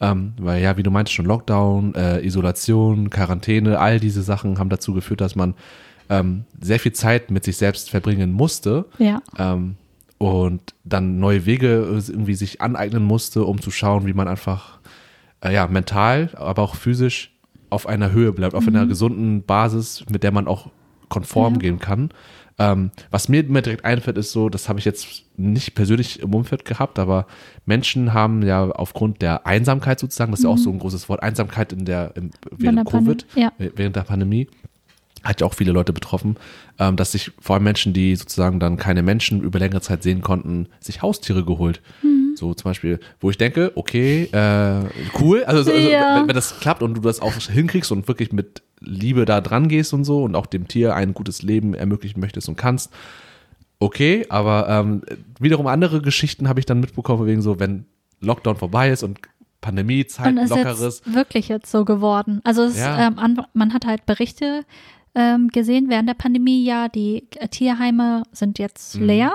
Ähm, 0.00 0.32
weil 0.38 0.60
ja, 0.62 0.76
wie 0.76 0.82
du 0.82 0.90
meintest, 0.90 1.14
schon 1.14 1.26
Lockdown, 1.26 1.94
äh, 1.94 2.24
Isolation, 2.26 3.10
Quarantäne, 3.10 3.78
all 3.78 4.00
diese 4.00 4.22
Sachen 4.22 4.58
haben 4.58 4.68
dazu 4.70 4.92
geführt, 4.92 5.20
dass 5.20 5.36
man 5.36 5.54
ähm, 6.08 6.44
sehr 6.60 6.80
viel 6.80 6.92
Zeit 6.92 7.30
mit 7.30 7.44
sich 7.44 7.56
selbst 7.56 7.90
verbringen 7.90 8.32
musste 8.32 8.86
Ja, 8.98 9.22
ähm, 9.38 9.76
und 10.18 10.74
dann 10.84 11.18
neue 11.18 11.44
Wege 11.46 11.68
äh, 11.98 12.10
irgendwie 12.10 12.34
sich 12.34 12.60
aneignen 12.60 13.04
musste, 13.04 13.44
um 13.44 13.60
zu 13.60 13.70
schauen, 13.70 14.06
wie 14.06 14.12
man 14.12 14.28
einfach 14.28 14.78
äh, 15.42 15.52
ja 15.52 15.66
mental, 15.66 16.30
aber 16.34 16.62
auch 16.62 16.76
physisch 16.76 17.32
auf 17.70 17.86
einer 17.86 18.12
Höhe 18.12 18.32
bleibt, 18.32 18.54
auf 18.54 18.68
einer 18.68 18.86
gesunden 18.86 19.42
Basis, 19.42 20.04
mit 20.08 20.22
der 20.22 20.30
man 20.30 20.46
auch 20.46 20.70
konform 21.08 21.54
Ja. 21.54 21.58
gehen 21.58 21.78
kann. 21.80 22.10
Ähm, 22.56 22.92
was 23.10 23.28
mir 23.28 23.44
immer 23.44 23.62
direkt 23.62 23.84
einfällt, 23.84 24.16
ist 24.16 24.30
so, 24.30 24.48
das 24.48 24.68
habe 24.68 24.78
ich 24.78 24.84
jetzt 24.84 25.24
nicht 25.36 25.74
persönlich 25.74 26.20
im 26.20 26.32
Umfeld 26.34 26.64
gehabt, 26.64 27.00
aber 27.00 27.26
Menschen 27.66 28.14
haben 28.14 28.42
ja 28.42 28.70
aufgrund 28.70 29.22
der 29.22 29.44
Einsamkeit 29.44 29.98
sozusagen, 29.98 30.30
das 30.30 30.40
ist 30.40 30.44
ja 30.44 30.50
auch 30.50 30.58
so 30.58 30.70
ein 30.70 30.78
großes 30.78 31.08
Wort, 31.08 31.22
Einsamkeit 31.24 31.72
in 31.72 31.84
der, 31.84 32.12
im, 32.14 32.30
während 32.52 32.78
der 32.78 32.84
Covid, 32.84 33.26
ja. 33.34 33.50
während 33.58 33.96
der 33.96 34.02
Pandemie, 34.02 34.48
hat 35.24 35.40
ja 35.40 35.46
auch 35.46 35.54
viele 35.54 35.72
Leute 35.72 35.92
betroffen, 35.92 36.36
ähm, 36.78 36.96
dass 36.96 37.12
sich 37.12 37.32
vor 37.40 37.54
allem 37.54 37.64
Menschen, 37.64 37.92
die 37.92 38.14
sozusagen 38.14 38.60
dann 38.60 38.76
keine 38.76 39.02
Menschen 39.02 39.42
über 39.42 39.58
längere 39.58 39.80
Zeit 39.80 40.02
sehen 40.02 40.20
konnten, 40.20 40.68
sich 40.80 41.02
Haustiere 41.02 41.44
geholt. 41.44 41.80
So 42.02 42.48
So 42.48 42.54
zum 42.54 42.70
Beispiel, 42.70 42.98
wo 43.20 43.30
ich 43.30 43.38
denke, 43.38 43.72
okay, 43.76 44.24
äh, 44.32 44.80
cool, 45.20 45.44
also, 45.44 45.70
also 45.72 45.88
Ja. 45.88 46.16
wenn, 46.16 46.26
wenn 46.28 46.34
das 46.34 46.58
klappt 46.60 46.82
und 46.82 46.94
du 46.94 47.00
das 47.00 47.20
auch 47.20 47.32
hinkriegst 47.32 47.92
und 47.92 48.08
wirklich 48.08 48.32
mit 48.32 48.62
Liebe 48.80 49.24
da 49.24 49.40
dran 49.40 49.68
gehst 49.68 49.94
und 49.94 50.04
so 50.04 50.24
und 50.24 50.34
auch 50.34 50.46
dem 50.46 50.66
Tier 50.68 50.94
ein 50.96 51.14
gutes 51.14 51.42
Leben 51.42 51.74
ermöglichen 51.74 52.20
möchtest 52.20 52.48
und 52.48 52.56
kannst, 52.56 52.92
okay, 53.78 54.26
aber 54.28 54.68
ähm, 54.68 55.02
wiederum 55.38 55.66
andere 55.66 56.02
Geschichten 56.02 56.48
habe 56.48 56.60
ich 56.60 56.66
dann 56.66 56.80
mitbekommen, 56.80 57.26
wegen 57.26 57.40
so, 57.42 57.60
wenn 57.60 57.86
Lockdown 58.20 58.56
vorbei 58.56 58.90
ist 58.90 59.02
und 59.02 59.20
Pandemiezeit, 59.60 60.26
Und 60.26 60.38
ist 60.38 60.50
lockeres. 60.50 61.02
jetzt 61.04 61.14
wirklich 61.14 61.48
jetzt 61.48 61.70
so 61.70 61.84
geworden. 61.84 62.40
Also 62.44 62.64
es, 62.64 62.76
Ja. 62.78 63.06
ähm, 63.06 63.18
an, 63.18 63.40
man 63.54 63.72
hat 63.72 63.86
halt 63.86 64.04
Berichte 64.06 64.64
ähm, 65.14 65.48
gesehen 65.48 65.88
während 65.88 66.08
der 66.08 66.14
Pandemie, 66.14 66.64
ja, 66.64 66.88
die 66.88 67.24
äh, 67.36 67.48
Tierheime 67.48 68.24
sind 68.32 68.58
jetzt 68.58 68.98
Mhm. 68.98 69.06
leer, 69.06 69.32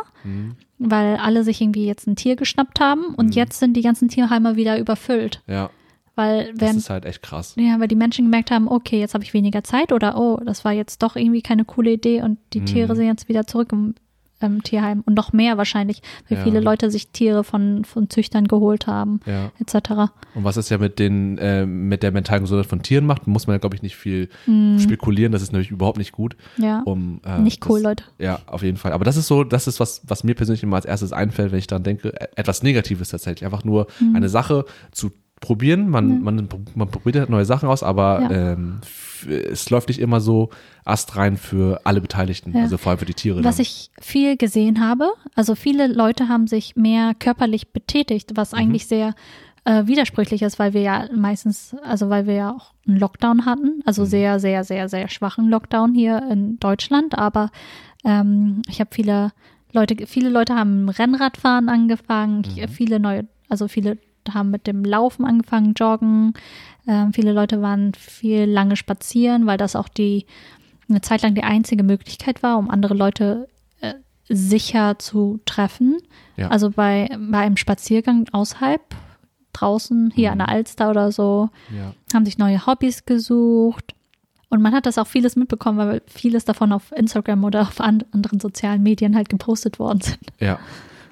weil 0.77 1.15
alle 1.17 1.43
sich 1.43 1.61
irgendwie 1.61 1.85
jetzt 1.85 2.07
ein 2.07 2.15
Tier 2.15 2.35
geschnappt 2.35 2.79
haben 2.79 3.13
und 3.15 3.35
jetzt 3.35 3.59
sind 3.59 3.75
die 3.75 3.81
ganzen 3.81 4.07
Tierheime 4.09 4.55
wieder 4.55 4.77
überfüllt, 4.79 5.41
Ja, 5.47 5.69
weil 6.15 6.51
das 6.53 6.61
während 6.61 6.77
ist 6.79 6.89
halt 6.89 7.05
echt 7.05 7.21
krass. 7.21 7.55
ja, 7.57 7.79
weil 7.79 7.87
die 7.87 7.95
Menschen 7.95 8.25
gemerkt 8.25 8.51
haben, 8.51 8.67
okay, 8.67 8.99
jetzt 8.99 9.13
habe 9.13 9.23
ich 9.23 9.33
weniger 9.33 9.63
Zeit 9.63 9.91
oder 9.93 10.17
oh, 10.19 10.39
das 10.43 10.65
war 10.65 10.73
jetzt 10.73 11.01
doch 11.03 11.15
irgendwie 11.15 11.41
keine 11.41 11.65
coole 11.65 11.91
Idee 11.91 12.21
und 12.21 12.37
die 12.53 12.61
Mhm. 12.61 12.65
Tiere 12.65 12.95
sind 12.95 13.05
jetzt 13.07 13.29
wieder 13.29 13.47
zurück 13.47 13.71
im 13.71 13.95
ähm, 14.41 14.63
Tierheim 14.63 15.01
und 15.05 15.13
noch 15.15 15.33
mehr 15.33 15.57
wahrscheinlich, 15.57 16.01
weil 16.29 16.37
Ja. 16.37 16.43
viele 16.43 16.59
Leute 16.59 16.89
sich 16.91 17.09
Tiere 17.09 17.43
von, 17.43 17.85
von 17.85 18.09
Züchtern 18.09 18.47
geholt 18.47 18.87
haben, 18.87 19.19
Ja. 19.25 19.51
etc. 19.59 20.11
Und 20.35 20.43
was 20.43 20.57
es 20.57 20.69
ja 20.69 20.77
mit 20.77 20.99
den, 20.99 21.37
äh, 21.37 21.65
mit 21.65 22.03
der 22.03 22.11
mentalen 22.11 22.43
Gesundheit 22.43 22.67
von 22.67 22.81
Tieren 22.81 23.05
macht, 23.05 23.27
muss 23.27 23.47
man 23.47 23.55
ja, 23.55 23.57
glaube 23.59 23.75
ich, 23.75 23.81
nicht 23.81 23.95
viel 23.95 24.29
spekulieren. 24.77 25.31
Das 25.31 25.41
ist 25.41 25.51
nämlich 25.51 25.71
überhaupt 25.71 25.97
nicht 25.97 26.11
gut. 26.11 26.35
Ja, 26.57 26.81
Um, 26.85 27.19
äh, 27.25 27.39
nicht 27.39 27.65
cool, 27.69 27.79
das, 27.81 27.83
Leute. 27.89 28.03
Ja, 28.17 28.39
auf 28.45 28.63
jeden 28.63 28.77
Fall. 28.77 28.91
Aber 28.93 29.05
das 29.05 29.17
ist 29.17 29.27
so, 29.27 29.43
das 29.43 29.67
ist 29.67 29.79
was, 29.79 30.01
was 30.07 30.23
mir 30.23 30.35
persönlich 30.35 30.63
immer 30.63 30.75
als 30.77 30.85
erstes 30.85 31.13
einfällt, 31.13 31.51
wenn 31.51 31.59
ich 31.59 31.67
daran 31.67 31.83
denke, 31.83 32.09
e- 32.09 32.27
etwas 32.35 32.63
Negatives 32.63 33.09
tatsächlich. 33.09 33.45
Einfach 33.45 33.63
nur 33.63 33.87
Mhm. 33.99 34.15
eine 34.15 34.29
Sache 34.29 34.65
zu 34.91 35.11
probieren. 35.39 35.89
Man, 35.89 36.21
man, 36.21 36.47
man 36.75 36.87
probiert 36.89 37.15
halt 37.17 37.29
neue 37.29 37.45
Sachen 37.45 37.69
aus, 37.69 37.83
aber 37.83 38.21
Ja. 38.23 38.31
ähm, 38.53 38.81
es 39.51 39.69
läuft 39.69 39.89
nicht 39.89 39.99
immer 39.99 40.19
so 40.21 40.49
astrein 40.85 41.37
für 41.37 41.81
alle 41.83 42.01
Beteiligten, 42.01 42.53
Ja. 42.55 42.61
also 42.63 42.77
vor 42.77 42.91
allem 42.91 42.99
für 42.99 43.05
die 43.05 43.13
Tiere. 43.13 43.43
Was 43.43 43.57
dann. 43.57 43.63
ich 43.63 43.89
viel 43.99 44.37
gesehen 44.37 44.79
habe, 44.85 45.09
also 45.35 45.55
viele 45.55 45.87
Leute 45.87 46.27
haben 46.29 46.47
sich 46.47 46.75
mehr 46.75 47.13
körperlich 47.17 47.71
betätigt, 47.73 48.31
was 48.35 48.51
Mhm. 48.53 48.57
eigentlich 48.59 48.87
sehr 48.87 49.13
äh, 49.65 49.85
widersprüchlich 49.87 50.41
ist, 50.41 50.57
weil 50.57 50.73
wir 50.73 50.81
ja 50.81 51.09
meistens, 51.13 51.75
also 51.83 52.09
weil 52.09 52.25
wir 52.25 52.33
ja 52.33 52.51
auch 52.55 52.73
einen 52.87 52.97
Lockdown 52.97 53.45
hatten, 53.45 53.81
also 53.85 54.03
Mhm. 54.03 54.07
sehr, 54.07 54.39
sehr, 54.39 54.63
sehr, 54.63 54.87
sehr 54.89 55.09
schwachen 55.09 55.49
Lockdown 55.49 55.93
hier 55.93 56.23
in 56.31 56.57
Deutschland, 56.59 57.17
aber 57.17 57.51
ähm, 58.05 58.61
ich 58.69 58.79
habe 58.79 58.89
viele 58.93 59.31
Leute, 59.73 60.07
viele 60.07 60.29
Leute 60.29 60.55
haben 60.55 60.87
Rennradfahren 60.89 61.67
angefangen, 61.69 62.43
ich- 62.47 62.61
Mhm. 62.63 62.67
viele 62.69 62.99
neue, 63.01 63.27
also 63.49 63.67
viele 63.67 63.97
haben 64.31 64.51
mit 64.51 64.67
dem 64.67 64.83
Laufen 64.83 65.25
angefangen, 65.25 65.73
Joggen, 65.75 66.33
ähm, 66.87 67.13
viele 67.13 67.33
Leute 67.33 67.61
waren 67.61 67.93
viel 67.93 68.45
lange 68.45 68.75
spazieren, 68.75 69.45
weil 69.45 69.57
das 69.57 69.75
auch 69.75 69.87
die 69.87 70.25
eine 70.89 71.01
Zeit 71.01 71.21
lang 71.21 71.35
die 71.35 71.43
einzige 71.43 71.83
Möglichkeit 71.83 72.41
war, 72.41 72.57
um 72.57 72.69
andere 72.69 72.95
Leute 72.95 73.47
äh, 73.81 73.93
sicher 74.27 74.97
zu 74.97 75.39
treffen. 75.45 75.97
Ja. 76.35 76.47
Also 76.49 76.71
bei, 76.71 77.09
bei 77.29 77.39
einem 77.39 77.57
Spaziergang 77.57 78.27
außerhalb, 78.31 78.81
draußen, 79.53 80.11
hier 80.15 80.31
an 80.31 80.37
Mhm. 80.37 80.39
der 80.39 80.49
Alster 80.49 80.89
oder 80.89 81.11
so, 81.11 81.49
ja. 81.75 81.93
haben 82.13 82.25
sich 82.25 82.37
neue 82.37 82.65
Hobbys 82.65 83.05
gesucht. 83.05 83.93
Und 84.49 84.61
man 84.63 84.73
hat 84.73 84.87
das 84.87 84.97
auch 84.97 85.05
vieles 85.05 85.35
mitbekommen, 85.35 85.77
weil 85.77 86.01
vieles 86.07 86.43
davon 86.43 86.71
auf 86.71 86.91
Instagram 86.91 87.43
oder 87.43 87.61
auf 87.61 87.79
an, 87.79 88.03
anderen 88.11 88.39
sozialen 88.39 88.81
Medien 88.81 89.15
halt 89.15 89.29
gepostet 89.29 89.77
worden 89.77 90.01
sind. 90.01 90.19
Ja, 90.39 90.59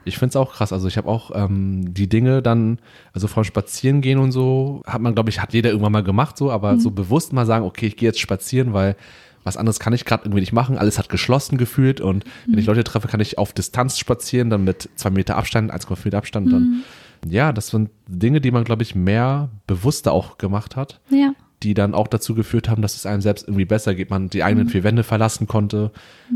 ich 0.08 0.17
finde 0.17 0.30
es 0.30 0.36
auch 0.36 0.54
krass. 0.54 0.74
Also 0.74 0.88
ich 0.88 0.98
habe 0.98 1.08
auch 1.08 1.32
ähm, 1.34 1.93
die 1.93 2.08
Dinge 2.08 2.41
dann, 2.41 2.80
also 3.13 3.28
vom 3.28 3.43
Spazierengehen 3.43 4.20
und 4.20 4.32
so, 4.32 4.82
hat 4.86 5.02
man, 5.02 5.13
glaube 5.13 5.30
ich, 5.30 5.41
hat 5.41 5.54
jeder 5.54 5.70
irgendwann 5.70 5.91
mal 5.91 6.04
gemacht 6.04 6.38
so, 6.38 6.52
aber 6.52 6.80
so 6.80 6.91
bewusst 6.91 7.34
mal 7.34 7.46
sagen, 7.46 7.65
okay, 7.65 7.88
ich 7.88 7.98
gehe 7.98 8.10
jetzt 8.10 8.20
spazieren, 8.20 8.74
weil 8.74 8.96
was 9.43 9.58
anderes 9.58 9.80
kann 9.80 9.93
ich 9.93 10.04
gerade 10.04 10.26
irgendwie 10.26 10.41
nicht 10.41 10.54
machen. 10.54 10.78
Alles 10.78 11.00
hat 11.00 11.10
geschlossen 11.10 11.58
gefühlt 11.58 12.02
und 12.02 12.26
wenn 12.48 12.60
ich 12.60 12.65
Leute 12.65 12.84
treffe, 12.84 13.08
kann 13.08 13.22
ich 13.22 13.38
auf 13.38 13.54
Distanz 13.54 13.98
spazieren, 13.98 14.50
dann 14.50 14.63
mit 14.63 14.89
zwei 14.96 15.10
Meter 15.10 15.38
Abstand, 15.38 15.74
1,5 15.74 16.00
Meter 16.04 16.17
Abstand. 16.17 16.52
Dann, 16.52 16.84
ja, 17.26 17.54
das 17.54 17.70
sind 17.70 17.89
Dinge, 18.08 18.41
die 18.41 18.52
man, 18.52 18.65
glaube 18.65 18.84
ich, 18.84 18.93
mehr 18.93 19.50
bewusster 19.65 20.12
auch 20.12 20.38
gemacht 20.38 20.76
hat 20.76 21.00
Ja. 21.10 21.34
Die 21.63 21.74
dann 21.74 21.96
auch 21.96 22.08
dazu 22.08 22.36
geführt 22.36 22.70
haben, 22.70 22.82
dass 22.84 22.96
es 22.96 23.06
einem 23.08 23.22
selbst 23.22 23.48
irgendwie 23.48 23.65
besser 23.65 23.96
geht. 23.96 24.12
Man 24.12 24.30
die 24.30 24.43
eigenen 24.43 24.70
vier 24.70 24.84
Wände 24.84 25.04
verlassen 25.04 25.48
konnte, 25.48 25.91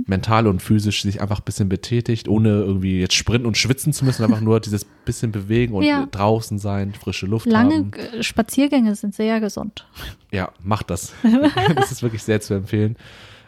mental 0.07 0.47
und 0.47 0.62
physisch 0.62 1.03
sich 1.03 1.21
einfach 1.21 1.39
ein 1.39 1.45
bisschen 1.45 1.69
betätigt, 1.69 2.27
ohne 2.27 2.49
irgendwie 2.49 2.99
jetzt 2.99 3.13
sprinten 3.13 3.45
und 3.45 3.55
schwitzen 3.55 3.93
zu 3.93 4.03
müssen, 4.03 4.23
einfach 4.23 4.41
nur 4.41 4.60
dieses 4.60 4.84
bisschen 5.05 5.31
bewegen 5.31 5.75
und 5.75 5.84
Ja. 5.84 6.07
draußen 6.10 6.57
sein, 6.57 6.93
frische 6.93 7.27
Luft 7.27 7.45
Lange 7.45 7.75
haben. 7.75 7.93
äh, 7.93 8.23
Spaziergänge 8.23 8.95
sind 8.95 9.13
sehr 9.13 9.39
gesund. 9.39 9.88
Ja, 10.31 10.51
macht 10.63 10.89
das. 10.89 11.13
das 11.75 11.91
ist 11.91 12.01
wirklich 12.01 12.23
sehr 12.23 12.41
zu 12.41 12.55
empfehlen. 12.55 12.95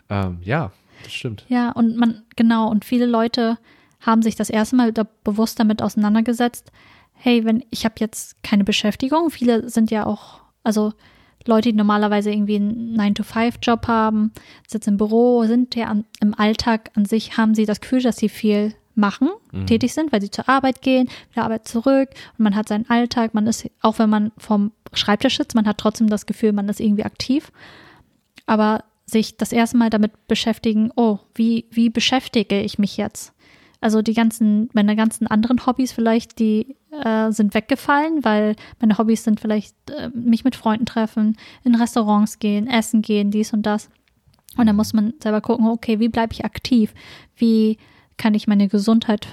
Ähm, 0.10 0.38
ja, 0.44 0.72
das 1.04 1.14
stimmt. 1.14 1.44
Ja, 1.50 1.72
und 1.72 1.98
man, 1.98 2.22
genau, 2.36 2.70
und 2.70 2.86
viele 2.86 3.08
Leute 3.08 3.58
haben 4.00 4.22
sich 4.22 4.36
das 4.36 4.50
erste 4.52 4.76
Mal 4.76 4.94
da 4.94 5.08
bewusst 5.24 5.60
damit 5.60 5.82
auseinandergesetzt, 5.82 6.72
hey, 7.14 7.46
wenn 7.46 7.64
ich 7.72 7.86
habe 7.86 7.96
jetzt 8.00 8.44
keine 8.44 8.64
Beschäftigung, 8.64 9.30
viele 9.32 9.70
sind 9.70 9.90
ja 9.92 10.06
auch, 10.06 10.42
also 10.64 10.94
Leute, 11.46 11.70
die 11.70 11.78
normalerweise 11.78 12.32
irgendwie 12.32 12.56
einen 12.56 12.98
9-to-5-Job 13.00 13.88
haben, 13.88 14.32
sitzen 14.68 14.92
im 14.92 14.98
Büro, 14.98 15.44
sind 15.46 15.76
ja 15.76 15.88
an, 15.88 16.06
im 16.22 16.34
Alltag 16.38 16.92
an 16.96 17.06
sich, 17.06 17.38
haben 17.38 17.56
sie 17.56 17.66
das 17.66 17.82
Gefühl, 17.82 18.02
dass 18.02 18.18
sie 18.18 18.30
viel 18.30 18.74
machen, 18.96 19.30
tätig 19.66 19.92
sind, 19.94 20.12
weil 20.12 20.22
sie 20.22 20.30
zur 20.30 20.48
Arbeit 20.48 20.84
gehen, 20.84 21.10
wieder 21.32 21.46
Arbeit 21.46 21.68
zurück 21.68 22.10
und 22.38 22.44
man 22.44 22.56
hat 22.56 22.68
seinen 22.68 22.88
Alltag, 22.90 23.34
man 23.34 23.48
ist, 23.48 23.68
auch 23.82 23.98
wenn 23.98 24.10
man 24.10 24.32
vom 24.38 24.72
Schreibtisch 24.94 25.38
sitzt, 25.38 25.56
man 25.56 25.66
hat 25.66 25.80
trotzdem 25.80 26.08
das 26.08 26.28
Gefühl, 26.28 26.54
man 26.54 26.70
ist 26.70 26.80
irgendwie 26.80 27.04
aktiv 27.04 27.52
aber 28.46 28.84
sich 29.06 29.38
das 29.38 29.52
erste 29.52 29.78
Mal 29.78 29.90
damit 29.90 30.28
beschäftigen, 30.28 30.92
oh, 30.96 31.20
wie, 31.36 31.66
wie 31.72 31.90
beschäftige 31.90 32.62
ich 32.62 32.80
mich 32.80 32.98
jetzt? 32.98 33.34
Also 33.82 34.02
die 34.02 34.14
ganzen, 34.14 34.70
meine 34.74 34.96
ganzen 34.96 35.28
anderen 35.28 35.66
Hobbys 35.66 35.92
vielleicht, 35.92 36.40
die 36.40 36.76
äh, 37.04 37.32
sind 37.32 37.54
weggefallen, 37.54 38.24
weil 38.24 38.56
meine 38.80 38.98
Hobbys 38.98 39.24
sind 39.24 39.40
vielleicht 39.40 39.76
äh, 39.90 40.10
mich 40.14 40.44
mit 40.44 40.56
Freunden 40.56 40.86
treffen, 40.86 41.38
in 41.64 41.76
Restaurants 41.76 42.40
gehen, 42.40 42.68
essen 42.68 43.02
gehen, 43.02 43.32
dies 43.32 43.54
und 43.54 43.64
das. 43.66 43.90
Und 44.58 44.68
dann 44.68 44.76
muss 44.76 44.94
man 44.94 45.14
selber 45.22 45.42
gucken, 45.42 45.68
okay, 45.68 46.00
wie 46.00 46.10
bleibe 46.10 46.34
ich 46.34 46.46
aktiv? 46.46 46.94
Wie 47.36 47.78
kann 48.18 48.36
ich 48.36 48.48
meine 48.48 48.68
Gesundheit 48.68 49.28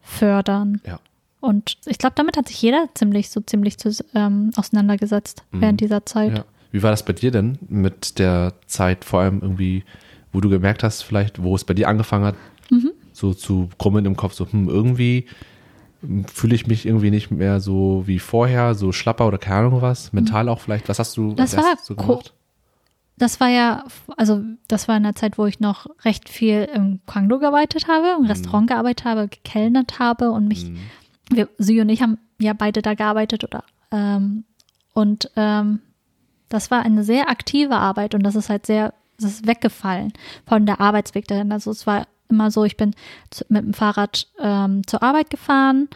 fördern? 0.00 0.80
Ja. 0.86 1.00
Und 1.40 1.76
ich 1.84 1.98
glaube, 1.98 2.14
damit 2.16 2.36
hat 2.38 2.48
sich 2.48 2.60
jeder 2.62 2.88
ziemlich, 2.94 3.28
so 3.28 3.40
ziemlich 3.40 3.76
ähm, 4.14 4.50
auseinandergesetzt 4.56 5.44
während 5.52 5.80
dieser 5.80 6.06
Zeit. 6.06 6.38
ja. 6.38 6.44
Wie 6.72 6.82
war 6.82 6.90
das 6.90 7.04
bei 7.04 7.12
dir 7.12 7.30
denn 7.30 7.58
mit 7.68 8.18
der 8.18 8.54
Zeit, 8.66 9.04
vor 9.04 9.20
allem 9.20 9.40
irgendwie, 9.42 9.84
wo 10.32 10.40
du 10.40 10.48
gemerkt 10.48 10.82
hast, 10.82 11.02
vielleicht, 11.02 11.42
wo 11.42 11.54
es 11.54 11.64
bei 11.64 11.74
dir 11.74 11.88
angefangen 11.88 12.24
hat, 12.24 12.34
Mhm. 12.70 12.92
so 13.12 13.34
zu 13.34 13.68
krummeln 13.78 14.06
im 14.06 14.16
Kopf, 14.16 14.32
so, 14.32 14.50
hm, 14.50 14.68
irgendwie 14.68 15.26
fühle 16.32 16.54
ich 16.54 16.66
mich 16.66 16.86
irgendwie 16.86 17.10
nicht 17.10 17.30
mehr 17.30 17.60
so 17.60 18.02
wie 18.06 18.18
vorher, 18.18 18.74
so 18.74 18.92
schlapper 18.92 19.26
oder 19.26 19.38
keine 19.38 19.66
Ahnung 19.66 19.82
was, 19.82 20.12
mental 20.12 20.48
auch 20.48 20.60
vielleicht. 20.60 20.88
Was 20.88 20.98
hast 20.98 21.16
du 21.16 21.22
Mhm. 21.30 21.36
Das 21.36 21.56
so 21.82 21.94
ko- 21.94 22.02
gemacht? 22.06 22.34
Das 23.16 23.38
war 23.38 23.48
ja, 23.48 23.84
also 24.16 24.42
das 24.66 24.88
war 24.88 24.96
in 24.96 25.04
der 25.04 25.14
Zeit, 25.14 25.38
wo 25.38 25.46
ich 25.46 25.60
noch 25.60 25.86
recht 26.04 26.28
viel 26.28 26.68
im 26.74 27.00
Kwangdo 27.06 27.38
gearbeitet 27.38 27.86
habe, 27.86 28.16
im 28.18 28.26
Restaurant 28.26 28.66
gearbeitet 28.68 29.04
habe, 29.04 29.28
gekellnert 29.28 30.00
habe 30.00 30.32
und 30.32 30.48
mich, 30.48 30.66
wir, 31.30 31.48
sie 31.58 31.80
und 31.80 31.88
ich 31.90 32.02
haben 32.02 32.18
ja 32.40 32.52
beide 32.54 32.82
da 32.82 32.94
gearbeitet 32.94 33.44
oder 33.44 33.62
ähm, 33.92 34.44
und 34.94 35.30
ähm, 35.36 35.80
das 36.48 36.70
war 36.72 36.82
eine 36.82 37.04
sehr 37.04 37.30
aktive 37.30 37.76
Arbeit 37.76 38.14
und 38.16 38.24
das 38.24 38.34
ist 38.34 38.48
halt 38.50 38.66
sehr, 38.66 38.92
das 39.20 39.30
ist 39.30 39.46
weggefallen 39.46 40.12
von 40.46 40.66
der 40.66 40.80
Arbeitsweg 40.80 41.26
dahin. 41.28 41.52
Also 41.52 41.70
es 41.70 41.86
war 41.86 42.06
immer 42.28 42.50
so, 42.50 42.64
ich 42.64 42.76
bin 42.76 42.94
zu, 43.30 43.44
mit 43.48 43.64
dem 43.64 43.74
Fahrrad 43.74 44.28
ähm, 44.38 44.86
zur 44.86 45.02
Arbeit 45.02 45.30
gefahren, 45.30 45.88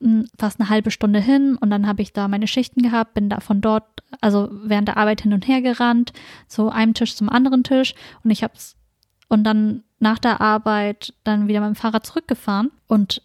m, 0.00 0.26
fast 0.38 0.60
eine 0.60 0.68
halbe 0.68 0.90
Stunde 0.90 1.20
hin 1.20 1.56
und 1.60 1.70
dann 1.70 1.86
habe 1.86 2.02
ich 2.02 2.12
da 2.12 2.28
meine 2.28 2.46
Schichten 2.46 2.82
gehabt, 2.82 3.14
bin 3.14 3.28
da 3.28 3.40
von 3.40 3.60
dort, 3.60 3.84
also 4.20 4.48
während 4.52 4.88
der 4.88 4.96
Arbeit 4.96 5.22
hin 5.22 5.32
und 5.32 5.46
her 5.46 5.62
gerannt, 5.62 6.12
zu 6.46 6.70
einem 6.70 6.94
Tisch 6.94 7.16
zum 7.16 7.28
anderen 7.28 7.64
Tisch 7.64 7.94
und 8.24 8.30
ich 8.30 8.42
hab's 8.42 8.76
und 9.28 9.44
dann 9.44 9.82
nach 9.98 10.18
der 10.18 10.40
Arbeit 10.40 11.12
dann 11.24 11.48
wieder 11.48 11.60
mit 11.60 11.68
dem 11.68 11.74
Fahrrad 11.74 12.06
zurückgefahren 12.06 12.70
und 12.86 13.22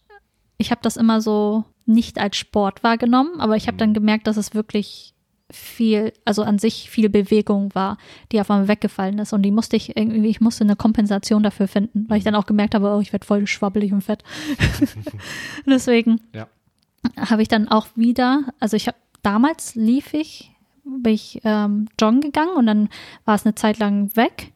ich 0.58 0.72
habe 0.72 0.82
das 0.82 0.98
immer 0.98 1.22
so 1.22 1.66
nicht 1.86 2.20
als 2.20 2.38
Sport 2.38 2.84
wahrgenommen, 2.84 3.40
aber 3.40 3.56
ich 3.56 3.68
habe 3.68 3.78
dann 3.78 3.94
gemerkt, 3.94 4.28
dass 4.28 4.38
es 4.38 4.54
wirklich 4.54 5.13
viel, 5.54 6.14
also 6.26 6.44
an 6.44 6.60
sich 6.60 6.90
viel 6.90 7.10
Bewegung 7.10 7.74
war, 7.76 7.98
die 8.32 8.42
auf 8.42 8.50
einmal 8.50 8.68
weggefallen 8.68 9.20
ist 9.20 9.34
und 9.34 9.44
die 9.44 9.52
musste 9.52 9.76
ich 9.76 9.96
irgendwie, 9.96 10.28
ich 10.30 10.42
musste 10.42 10.64
eine 10.64 10.76
Kompensation 10.76 11.44
dafür 11.44 11.68
finden, 11.68 12.06
weil 12.10 12.18
ich 12.18 12.24
dann 12.24 12.36
auch 12.36 12.46
gemerkt 12.46 12.76
habe, 12.76 12.90
oh, 12.90 13.00
ich 13.00 13.14
werde 13.14 13.26
voll 13.26 13.48
schwabbelig 13.48 13.94
und 13.94 14.02
fett. 14.02 14.24
Deswegen 15.66 16.22
Ja. 16.34 16.48
habe 17.18 17.42
ich 17.42 17.48
dann 17.48 17.68
auch 17.68 17.88
wieder, 17.96 18.46
also 18.60 18.76
ich 18.76 18.88
habe 18.88 18.98
damals 19.22 19.76
lief 19.76 20.14
ich, 20.14 20.52
bin 20.84 21.14
ich 21.14 21.40
ähm, 21.44 21.88
joggen 22.00 22.22
gegangen 22.22 22.56
und 22.56 22.66
dann 22.66 22.90
war 23.26 23.36
es 23.36 23.46
eine 23.46 23.56
Zeit 23.56 23.80
lang 23.80 24.16
weg, 24.16 24.52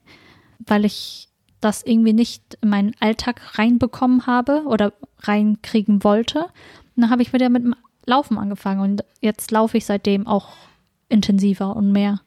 weil 0.60 0.86
ich 0.86 1.30
das 1.62 1.84
irgendwie 1.84 2.14
nicht 2.14 2.58
in 2.62 2.70
meinen 2.70 2.94
Alltag 3.00 3.58
reinbekommen 3.58 4.28
habe 4.28 4.64
oder 4.66 4.94
reinkriegen 5.22 6.04
wollte. 6.04 6.40
Und 6.96 7.02
dann 7.02 7.10
habe 7.10 7.22
ich 7.22 7.34
wieder 7.34 7.50
mit 7.50 7.64
dem 7.64 7.76
Laufen 8.06 8.38
angefangen 8.38 8.82
und 8.82 9.04
jetzt 9.22 9.52
laufe 9.52 9.78
ich 9.78 9.86
seitdem 9.86 10.28
auch 10.28 10.50
intensiver 11.10 11.76
und 11.76 11.92
mehr, 11.92 12.22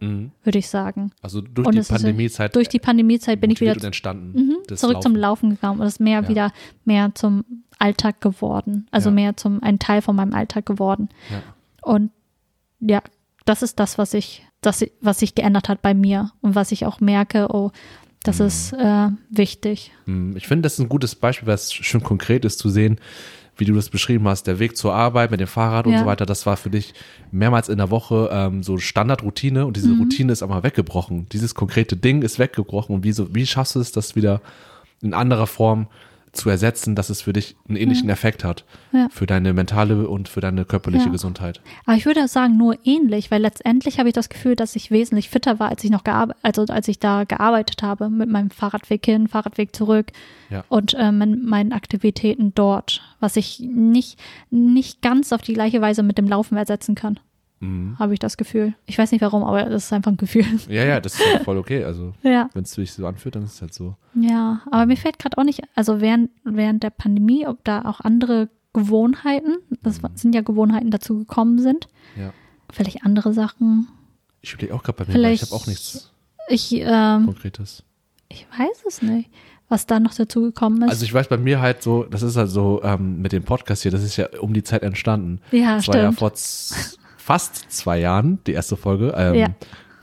Mhm. 0.00 0.30
würde 0.44 0.58
ich 0.58 0.68
sagen. 0.68 1.12
Also 1.20 1.40
durch 1.42 1.66
Und 1.68 1.74
die 1.74 1.82
Pandemiezeit 1.82 2.54
Durch 2.56 2.68
die 2.68 2.78
Pandemiezeit 2.78 3.40
bin 3.40 3.50
ich 3.50 3.60
wieder 3.60 3.76
entstanden. 3.84 4.32
mhm, 4.32 4.56
das 4.66 4.80
zurück 4.80 5.02
zum 5.02 5.14
Laufen. 5.14 5.50
Laufen 5.50 5.50
gekommen 5.50 5.80
und 5.80 5.86
es 5.86 5.94
ist 5.94 6.00
mehr 6.00 6.22
Ja. 6.22 6.28
wieder 6.28 6.52
mehr 6.84 7.14
zum 7.14 7.44
Alltag 7.78 8.20
geworden. 8.20 8.86
Also 8.90 9.10
Ja. 9.10 9.14
mehr 9.14 9.36
zum 9.36 9.62
ein 9.62 9.78
Teil 9.78 10.00
von 10.02 10.16
meinem 10.16 10.32
Alltag 10.34 10.64
geworden. 10.66 11.08
Ja. 11.30 11.42
Und 11.82 12.10
ja, 12.80 13.02
das 13.44 13.62
ist 13.62 13.78
das, 13.78 13.98
was 13.98 14.14
ich, 14.14 14.42
das, 14.62 14.84
was 15.00 15.18
sich 15.18 15.34
geändert 15.34 15.68
hat 15.68 15.82
bei 15.82 15.92
mir 15.92 16.30
und 16.40 16.54
was 16.54 16.72
ich 16.72 16.86
auch 16.86 17.00
merke, 17.00 17.48
oh, 17.54 17.70
das 18.22 18.38
Mhm. 18.38 18.46
ist 18.46 18.72
äh, 18.74 19.08
wichtig. 19.30 19.92
Mm, 20.06 20.36
Ich 20.36 20.46
finde, 20.46 20.62
das 20.62 20.74
ist 20.74 20.78
ein 20.80 20.88
gutes 20.88 21.14
Beispiel, 21.14 21.46
weil 21.48 21.54
es 21.54 21.72
schön 21.72 22.02
konkret 22.02 22.44
ist 22.44 22.58
zu 22.58 22.68
sehen, 22.70 22.98
wie 23.60 23.64
du 23.66 23.74
das 23.74 23.90
beschrieben 23.90 24.26
hast, 24.26 24.46
der 24.46 24.58
Weg 24.58 24.76
zur 24.76 24.94
Arbeit 24.94 25.30
mit 25.30 25.38
dem 25.40 25.46
Fahrrad 25.46 25.86
und 25.86 25.92
Ja. 25.92 26.00
so 26.00 26.06
weiter, 26.06 26.26
das 26.26 26.46
war 26.46 26.56
für 26.56 26.70
dich 26.70 26.94
mehrmals 27.30 27.68
in 27.68 27.78
der 27.78 27.90
Woche 27.90 28.28
ähm, 28.32 28.62
so 28.62 28.78
Standardroutine 28.78 29.66
und 29.66 29.76
diese 29.76 29.88
Mhm. 29.90 30.00
Routine 30.00 30.32
ist 30.32 30.42
aber 30.42 30.62
weggebrochen. 30.62 31.26
Dieses 31.30 31.54
konkrete 31.54 31.96
Ding 31.96 32.22
ist 32.22 32.38
weggebrochen 32.38 32.94
und 32.96 33.04
wie, 33.04 33.12
so, 33.12 33.34
wie 33.34 33.46
schaffst 33.46 33.74
du 33.76 33.80
es, 33.80 33.92
das 33.92 34.16
wieder 34.16 34.40
in 35.02 35.14
anderer 35.14 35.46
Form 35.46 35.86
zu 36.32 36.48
ersetzen, 36.48 36.94
dass 36.94 37.10
es 37.10 37.22
für 37.22 37.32
dich 37.32 37.56
einen 37.68 37.76
ähnlichen 37.76 38.08
Effekt 38.08 38.44
hat, 38.44 38.64
Ja. 38.92 39.08
für 39.10 39.26
deine 39.26 39.52
mentale 39.52 40.06
und 40.08 40.28
für 40.28 40.40
deine 40.40 40.64
körperliche 40.64 41.06
Ja. 41.06 41.10
Gesundheit. 41.10 41.60
Aber 41.86 41.96
ich 41.96 42.06
würde 42.06 42.28
sagen, 42.28 42.56
nur 42.56 42.76
ähnlich, 42.84 43.30
weil 43.30 43.40
letztendlich 43.42 43.98
habe 43.98 44.08
ich 44.10 44.14
das 44.14 44.28
Gefühl, 44.28 44.54
dass 44.56 44.76
ich 44.76 44.90
wesentlich 44.90 45.28
fitter 45.28 45.58
war, 45.58 45.68
als 45.70 45.82
ich 45.82 45.90
noch 45.90 46.04
gearbeitet, 46.04 46.40
also 46.42 46.64
als 46.72 46.86
ich 46.88 46.98
da 47.00 47.24
gearbeitet 47.24 47.82
habe, 47.82 48.10
mit 48.10 48.28
meinem 48.30 48.50
Fahrradweg 48.50 49.04
hin, 49.04 49.26
Fahrradweg 49.28 49.74
zurück 49.74 50.12
Ja. 50.50 50.64
und 50.68 50.94
ähm, 50.98 51.18
mit 51.18 51.42
meinen 51.44 51.72
Aktivitäten 51.72 52.54
dort, 52.54 53.02
was 53.18 53.36
ich 53.36 53.60
nicht, 53.60 54.18
nicht 54.50 55.02
ganz 55.02 55.32
auf 55.32 55.42
die 55.42 55.54
gleiche 55.54 55.80
Weise 55.80 56.02
mit 56.02 56.16
dem 56.18 56.28
Laufen 56.28 56.56
ersetzen 56.56 56.94
kann, 56.94 57.18
Mhm. 57.60 57.98
habe 57.98 58.12
ich 58.14 58.18
das 58.18 58.36
Gefühl. 58.36 58.74
Ich 58.86 58.96
weiß 58.98 59.12
nicht 59.12 59.20
warum, 59.20 59.44
aber 59.44 59.64
das 59.64 59.84
ist 59.84 59.92
einfach 59.92 60.10
ein 60.10 60.16
Gefühl. 60.16 60.44
Ja, 60.68 60.84
ja, 60.84 61.00
das 61.00 61.14
ist 61.14 61.20
ja 61.32 61.40
voll 61.40 61.58
okay. 61.58 61.84
Also, 61.84 62.14
ja. 62.22 62.48
wenn 62.54 62.62
es 62.64 62.72
sich 62.72 62.92
so 62.92 63.06
anfühlt, 63.06 63.36
dann 63.36 63.44
ist 63.44 63.54
es 63.54 63.60
halt 63.60 63.74
so. 63.74 63.96
Ja, 64.14 64.62
aber 64.70 64.86
mir 64.86 64.96
fällt 64.96 65.18
gerade 65.18 65.36
auch 65.38 65.44
nicht, 65.44 65.62
also 65.74 66.00
während, 66.00 66.30
während 66.44 66.82
der 66.82 66.90
Pandemie, 66.90 67.46
ob 67.46 67.62
da 67.64 67.82
auch 67.84 68.00
andere 68.00 68.48
Gewohnheiten, 68.72 69.58
das 69.82 70.02
wa- 70.02 70.10
sind 70.14 70.34
ja 70.34 70.40
Gewohnheiten 70.42 70.90
dazu 70.90 71.18
gekommen 71.18 71.58
sind, 71.58 71.88
Ja. 72.16 72.32
vielleicht 72.72 73.04
andere 73.04 73.32
Sachen. 73.34 73.88
Ich 74.42 74.52
überlege 74.54 74.74
auch 74.74 74.82
gerade 74.82 75.04
bei 75.04 75.12
mir, 75.12 75.22
weil 75.22 75.34
ich 75.34 75.42
habe 75.42 75.52
auch 75.54 75.66
nichts 75.66 76.10
Ich, 76.48 76.72
ähm, 76.72 77.26
Konkretes. 77.26 77.82
ich 78.28 78.46
weiß 78.58 78.84
es 78.88 79.02
nicht, 79.02 79.28
was 79.68 79.86
da 79.86 80.00
noch 80.00 80.14
dazu 80.14 80.40
gekommen 80.42 80.82
ist. 80.82 80.88
Also 80.90 81.04
ich 81.04 81.12
weiß 81.12 81.28
bei 81.28 81.36
mir 81.36 81.60
halt 81.60 81.82
so, 81.82 82.04
das 82.04 82.22
ist 82.22 82.36
halt 82.36 82.48
so 82.48 82.80
ähm, 82.82 83.20
mit 83.20 83.32
dem 83.32 83.42
Podcast 83.42 83.82
hier, 83.82 83.90
das 83.92 84.02
ist 84.02 84.16
ja 84.16 84.28
um 84.40 84.54
die 84.54 84.62
Zeit 84.62 84.82
entstanden. 84.82 85.40
ja, 85.52 85.76
das 85.76 85.88
war 85.88 85.96
ja 85.96 86.02
stimmt. 86.12 86.18
vor 86.20 86.32
fast 87.20 87.70
zwei 87.70 87.98
Jahren, 88.00 88.38
die 88.46 88.52
erste 88.52 88.76
Folge, 88.76 89.14
ähm, 89.16 89.34
Ja. 89.34 89.48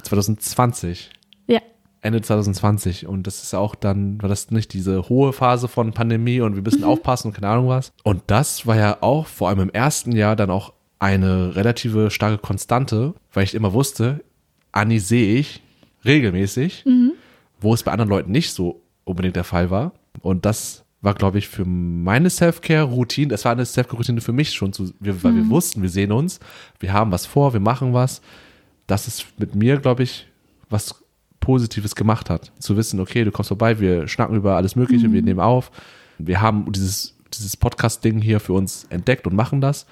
2020, 0.03 1.09
ja, 1.47 1.59
Ende 2.01 2.21
2020 2.21 3.07
und 3.07 3.27
das 3.27 3.43
ist 3.43 3.53
auch 3.53 3.75
dann, 3.75 4.21
war 4.21 4.29
das 4.29 4.51
nicht 4.51 4.71
diese 4.73 5.09
hohe 5.09 5.33
Phase 5.33 5.67
von 5.67 5.91
Pandemie 5.91 6.39
und 6.41 6.55
wir 6.55 6.61
müssen 6.61 6.83
aufpassen 6.83 7.27
und 7.27 7.33
keine 7.33 7.49
Ahnung 7.49 7.67
was. 7.67 7.91
Und 8.03 8.21
das 8.27 8.65
war 8.65 8.77
ja 8.77 8.97
auch 9.01 9.27
vor 9.27 9.49
allem 9.49 9.59
im 9.59 9.69
ersten 9.69 10.13
Jahr 10.13 10.35
dann 10.35 10.49
auch 10.49 10.73
eine 10.99 11.55
relative 11.55 12.09
starke 12.09 12.37
Konstante, 12.37 13.13
weil 13.33 13.43
ich 13.43 13.53
immer 13.53 13.73
wusste, 13.73 14.23
Anni 14.71 14.99
sehe 14.99 15.37
ich 15.39 15.61
regelmäßig, 16.05 16.85
wo 17.59 17.73
es 17.73 17.83
bei 17.83 17.91
anderen 17.91 18.09
Leuten 18.09 18.31
nicht 18.31 18.53
so 18.53 18.81
unbedingt 19.03 19.35
der 19.35 19.43
Fall 19.43 19.69
war. 19.69 19.91
Und 20.21 20.45
das 20.45 20.83
war, 21.07 21.13
glaube 21.13 21.37
ich, 21.37 21.47
für 21.47 21.63
meine 21.63 22.29
Self-Care-Routine, 22.29 23.29
das 23.29 23.45
war 23.45 23.53
eine 23.53 23.65
Self-Care-Routine 23.65 24.19
für 24.19 24.33
mich 24.33 24.51
schon, 24.51 24.73
zu, 24.73 24.91
weil 24.99 25.35
wir 25.35 25.49
wussten, 25.49 25.81
wir 25.81 25.89
sehen 25.89 26.11
uns, 26.11 26.41
wir 26.81 26.91
haben 26.91 27.13
was 27.13 27.25
vor, 27.25 27.53
wir 27.53 27.61
machen 27.61 27.93
was. 27.93 28.21
Das 28.87 29.07
ist 29.07 29.25
mit 29.39 29.55
mir, 29.55 29.77
glaube 29.77 30.03
ich, 30.03 30.27
was 30.69 30.95
Positives 31.39 31.95
gemacht 31.95 32.29
hat. 32.29 32.51
Zu 32.59 32.75
wissen, 32.75 32.99
okay, 32.99 33.23
du 33.23 33.31
kommst 33.31 33.47
vorbei, 33.47 33.79
wir 33.79 34.09
schnacken 34.09 34.35
über 34.35 34.57
alles 34.57 34.75
Mögliche, 34.75 35.09
wir 35.13 35.21
nehmen 35.21 35.39
auf. 35.39 35.71
Wir 36.17 36.41
haben 36.41 36.69
dieses, 36.73 37.15
dieses 37.33 37.55
Podcast-Ding 37.55 38.21
hier 38.21 38.41
für 38.41 38.51
uns 38.51 38.85
entdeckt 38.89 39.27
und 39.27 39.33
machen 39.33 39.61
das. 39.61 39.85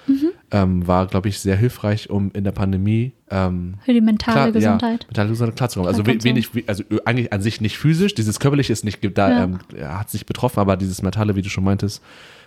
Ähm, 0.52 0.86
war, 0.86 1.08
glaube 1.08 1.28
ich, 1.28 1.40
sehr 1.40 1.56
hilfreich, 1.56 2.08
um 2.08 2.30
in 2.32 2.44
der 2.44 2.52
Pandemie 2.52 3.10
ähm, 3.32 3.74
für 3.84 3.92
die 3.92 4.00
mentale 4.00 4.34
klar, 4.34 4.52
Gesundheit. 4.52 5.00
Ja, 5.02 5.06
mentale 5.08 5.28
Gesundheit 5.30 5.56
klarzukommen. 5.56 5.88
Also 5.88 6.04
Klar, 6.04 6.16
we- 6.16 6.22
wenig, 6.24 6.54
we- 6.54 6.62
also 6.68 6.84
eigentlich 7.04 7.32
an 7.32 7.42
sich 7.42 7.60
nicht 7.60 7.76
physisch, 7.78 8.14
dieses 8.14 8.38
körperliche 8.38 8.72
ist 8.72 8.84
nicht, 8.84 9.00
da 9.18 9.28
Ja. 9.28 9.42
ähm, 9.44 9.58
hat 9.82 10.08
sich 10.08 10.24
betroffen, 10.24 10.60
aber 10.60 10.76
dieses 10.76 11.02
mentale, 11.02 11.34
wie 11.34 11.42
du 11.42 11.48
schon 11.48 11.64
meintest, 11.64 12.00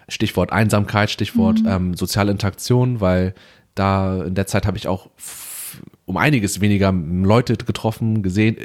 Stichwort 0.08 0.54
Einsamkeit, 0.54 1.10
Stichwort 1.12 1.60
Mhm. 1.62 1.68
ähm, 1.68 1.94
soziale 1.96 2.32
Interaktion, 2.32 3.02
weil 3.02 3.34
da 3.76 4.24
in 4.24 4.34
der 4.34 4.48
Zeit 4.48 4.66
habe 4.66 4.78
ich 4.78 4.88
auch 4.88 5.10
um 6.06 6.16
einiges 6.16 6.62
weniger 6.62 6.94
Leute 6.94 7.58
getroffen, 7.58 8.24
gesehen, 8.24 8.56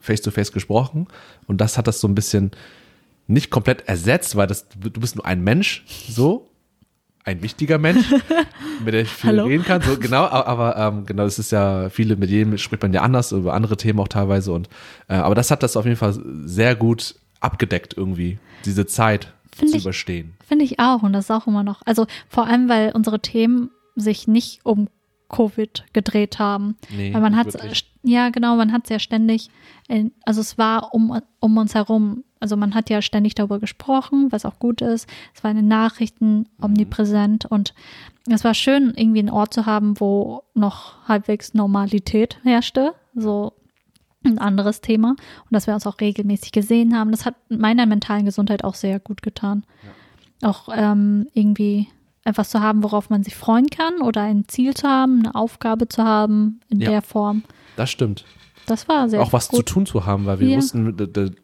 face 0.00 0.20
to 0.20 0.32
face 0.32 0.50
gesprochen 0.50 1.06
und 1.46 1.60
das 1.60 1.78
hat 1.78 1.86
das 1.86 2.00
so 2.00 2.08
ein 2.08 2.16
bisschen 2.16 2.50
nicht 3.28 3.50
komplett 3.50 3.86
ersetzt, 3.86 4.34
weil 4.34 4.48
das 4.48 4.66
du 4.68 4.90
bist 5.00 5.14
nur 5.14 5.24
ein 5.24 5.44
Mensch, 5.44 5.84
so 6.08 6.49
ein 7.24 7.42
wichtiger 7.42 7.78
Mensch, 7.78 8.10
mit 8.84 8.94
dem 8.94 9.02
ich 9.02 9.08
viel 9.10 9.30
Hallo? 9.30 9.44
reden 9.44 9.64
kann. 9.64 9.82
So, 9.82 9.98
genau, 9.98 10.24
aber, 10.24 10.76
ähm, 10.76 11.06
genau, 11.06 11.24
es 11.24 11.38
ist 11.38 11.52
ja, 11.52 11.88
viele, 11.90 12.16
mit 12.16 12.30
jedem 12.30 12.56
spricht 12.58 12.82
man 12.82 12.92
ja 12.92 13.02
anders, 13.02 13.32
über 13.32 13.54
andere 13.54 13.76
Themen 13.76 14.00
auch 14.00 14.08
teilweise. 14.08 14.52
Und 14.52 14.68
äh, 15.08 15.14
aber 15.14 15.34
das 15.34 15.50
hat 15.50 15.62
das 15.62 15.76
auf 15.76 15.84
jeden 15.84 15.96
Fall 15.98 16.18
sehr 16.44 16.74
gut 16.74 17.14
abgedeckt, 17.40 17.94
irgendwie, 17.96 18.38
diese 18.64 18.86
Zeit 18.86 19.32
Find 19.54 19.70
zu 19.70 19.76
ich- 19.76 19.84
überstehen. 19.84 20.34
Finde 20.46 20.64
ich 20.64 20.78
auch 20.80 21.02
und 21.02 21.12
das 21.12 21.26
ist 21.26 21.30
auch 21.30 21.46
immer 21.46 21.62
noch. 21.62 21.82
Also 21.84 22.06
vor 22.28 22.46
allem, 22.46 22.68
weil 22.68 22.92
unsere 22.92 23.20
Themen 23.20 23.70
sich 23.96 24.26
nicht 24.26 24.60
um 24.64 24.88
Covid 25.28 25.84
gedreht 25.92 26.38
haben. 26.38 26.76
Nee, 26.90 27.14
weil 27.14 27.20
man 27.20 27.36
hat 27.36 27.46
ja 28.02 28.30
genau, 28.30 28.56
man 28.56 28.72
hat 28.72 28.88
ja 28.90 28.98
ständig, 28.98 29.48
in, 29.88 30.12
also 30.24 30.40
es 30.40 30.58
war 30.58 30.92
um, 30.94 31.20
um 31.38 31.56
uns 31.56 31.74
herum. 31.74 32.24
Also 32.40 32.56
man 32.56 32.74
hat 32.74 32.88
ja 32.90 33.02
ständig 33.02 33.34
darüber 33.34 33.58
gesprochen, 33.58 34.28
was 34.32 34.44
auch 34.46 34.58
gut 34.58 34.80
ist. 34.80 35.08
Es 35.34 35.44
war 35.44 35.50
in 35.50 35.58
den 35.58 35.68
Nachrichten 35.68 36.38
Mhm. 36.38 36.46
omnipräsent 36.64 37.44
und 37.46 37.74
es 38.28 38.44
war 38.44 38.54
schön, 38.54 38.92
irgendwie 38.96 39.18
einen 39.20 39.30
Ort 39.30 39.52
zu 39.54 39.66
haben, 39.66 40.00
wo 40.00 40.42
noch 40.54 41.06
halbwegs 41.06 41.52
Normalität 41.54 42.38
herrschte. 42.42 42.94
So 43.14 43.52
ein 44.24 44.38
anderes 44.38 44.80
Thema. 44.80 45.10
Und 45.10 45.50
dass 45.50 45.66
wir 45.66 45.74
uns 45.74 45.86
auch 45.86 46.00
regelmäßig 46.00 46.52
gesehen 46.52 46.96
haben. 46.98 47.10
Das 47.10 47.24
hat 47.26 47.34
meiner 47.48 47.86
mentalen 47.86 48.24
Gesundheit 48.26 48.64
auch 48.64 48.74
sehr 48.74 49.00
gut 49.00 49.22
getan. 49.22 49.64
Auch 50.42 50.68
ähm, 50.74 51.26
irgendwie 51.34 51.88
etwas 52.24 52.50
zu 52.50 52.60
haben, 52.60 52.82
worauf 52.82 53.08
man 53.10 53.22
sich 53.22 53.34
freuen 53.34 53.68
kann 53.68 54.00
oder 54.02 54.22
ein 54.22 54.44
Ziel 54.48 54.74
zu 54.74 54.86
haben, 54.88 55.20
eine 55.20 55.34
Aufgabe 55.34 55.88
zu 55.88 56.04
haben 56.04 56.60
in 56.68 56.80
Ja. 56.80 56.90
der 56.90 57.02
Form. 57.02 57.42
Das 57.76 57.90
stimmt. 57.90 58.24
Das 58.70 58.86
war 58.88 59.08
sehr 59.08 59.20
auch 59.20 59.32
was 59.32 59.48
zu 59.48 59.56
gut. 59.56 59.66
tun 59.66 59.86
zu 59.86 60.06
haben, 60.06 60.26
weil 60.26 60.38
wir 60.40 60.48
Ja. 60.48 60.56
wussten, 60.58 60.96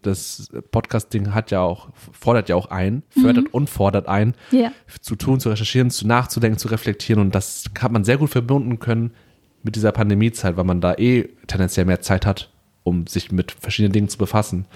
das 0.02 0.48
Podcast-Ding 0.70 1.34
hat 1.34 1.50
ja 1.50 1.60
auch, 1.60 1.88
fordert 2.12 2.48
ja 2.48 2.56
auch 2.56 2.66
ein, 2.70 3.02
fördert 3.10 3.52
und 3.52 3.68
fordert 3.68 4.06
ein, 4.08 4.34
Ja, 4.52 4.72
zu 5.00 5.16
tun, 5.16 5.40
zu 5.40 5.48
recherchieren, 5.50 5.90
zu 5.90 6.06
nachzudenken, 6.06 6.58
zu 6.58 6.68
reflektieren. 6.68 7.20
Und 7.20 7.34
das 7.34 7.64
hat 7.80 7.90
man 7.92 8.04
sehr 8.04 8.18
gut 8.18 8.30
verbunden 8.30 8.78
können 8.78 9.10
mit 9.62 9.74
dieser 9.76 9.90
Pandemiezeit, 9.92 10.56
weil 10.56 10.64
man 10.64 10.80
da 10.80 10.94
eh 10.94 11.24
tendenziell 11.48 11.86
mehr 11.86 12.00
Zeit 12.00 12.24
hat, 12.26 12.52
um 12.84 13.06
sich 13.08 13.32
mit 13.32 13.50
verschiedenen 13.52 13.92
Dingen 13.92 14.08
zu 14.08 14.18
befassen. 14.18 14.66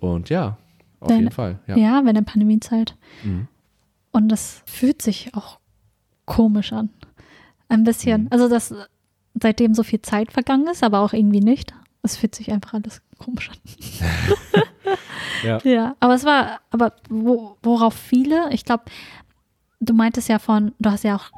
Und 0.00 0.30
ja, 0.30 0.56
auf 1.00 1.08
Deine- 1.08 1.20
jeden 1.20 1.32
Fall. 1.32 1.58
Ja. 1.66 1.76
ja. 1.76 2.02
wenn 2.04 2.16
in 2.16 2.24
Pandemiezeit. 2.24 2.96
Mhm. 3.22 3.48
Und 4.12 4.28
das 4.30 4.62
fühlt 4.66 5.02
sich 5.02 5.34
auch 5.34 5.58
komisch 6.24 6.72
an. 6.72 6.88
Ein 7.68 7.84
bisschen. 7.84 8.22
Mhm. 8.22 8.28
Also, 8.30 8.48
dass 8.48 8.72
seitdem 9.40 9.74
so 9.74 9.82
viel 9.82 10.02
Zeit 10.02 10.32
vergangen 10.32 10.66
ist, 10.68 10.82
aber 10.82 11.00
auch 11.00 11.12
irgendwie 11.12 11.40
nicht. 11.40 11.74
Es 12.02 12.16
fühlt 12.16 12.34
sich 12.34 12.52
einfach 12.52 12.74
alles 12.74 13.02
komisch 13.18 13.50
an. 13.50 13.56
Ja. 15.42 15.58
Ja, 15.64 15.96
aber 16.00 16.14
es 16.14 16.24
war, 16.24 16.60
aber 16.70 16.92
wo, 17.08 17.56
worauf 17.62 17.94
viele, 17.94 18.48
ich 18.52 18.64
glaube, 18.64 18.84
du 19.80 19.92
meintest 19.92 20.28
ja 20.28 20.38
von, 20.38 20.72
du 20.78 20.90
hast 20.90 21.04
ja 21.04 21.14
auch 21.16 21.30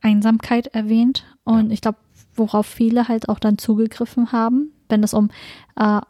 Einsamkeit 0.00 0.68
erwähnt 0.68 1.24
und 1.44 1.70
ich 1.72 1.80
glaube, 1.80 1.98
worauf 2.34 2.66
viele 2.66 3.08
halt 3.08 3.28
auch 3.28 3.38
dann 3.38 3.58
zugegriffen 3.58 4.32
haben, 4.32 4.70
wenn 4.88 5.02
es 5.02 5.14
um 5.14 5.30
äh, 5.76 6.00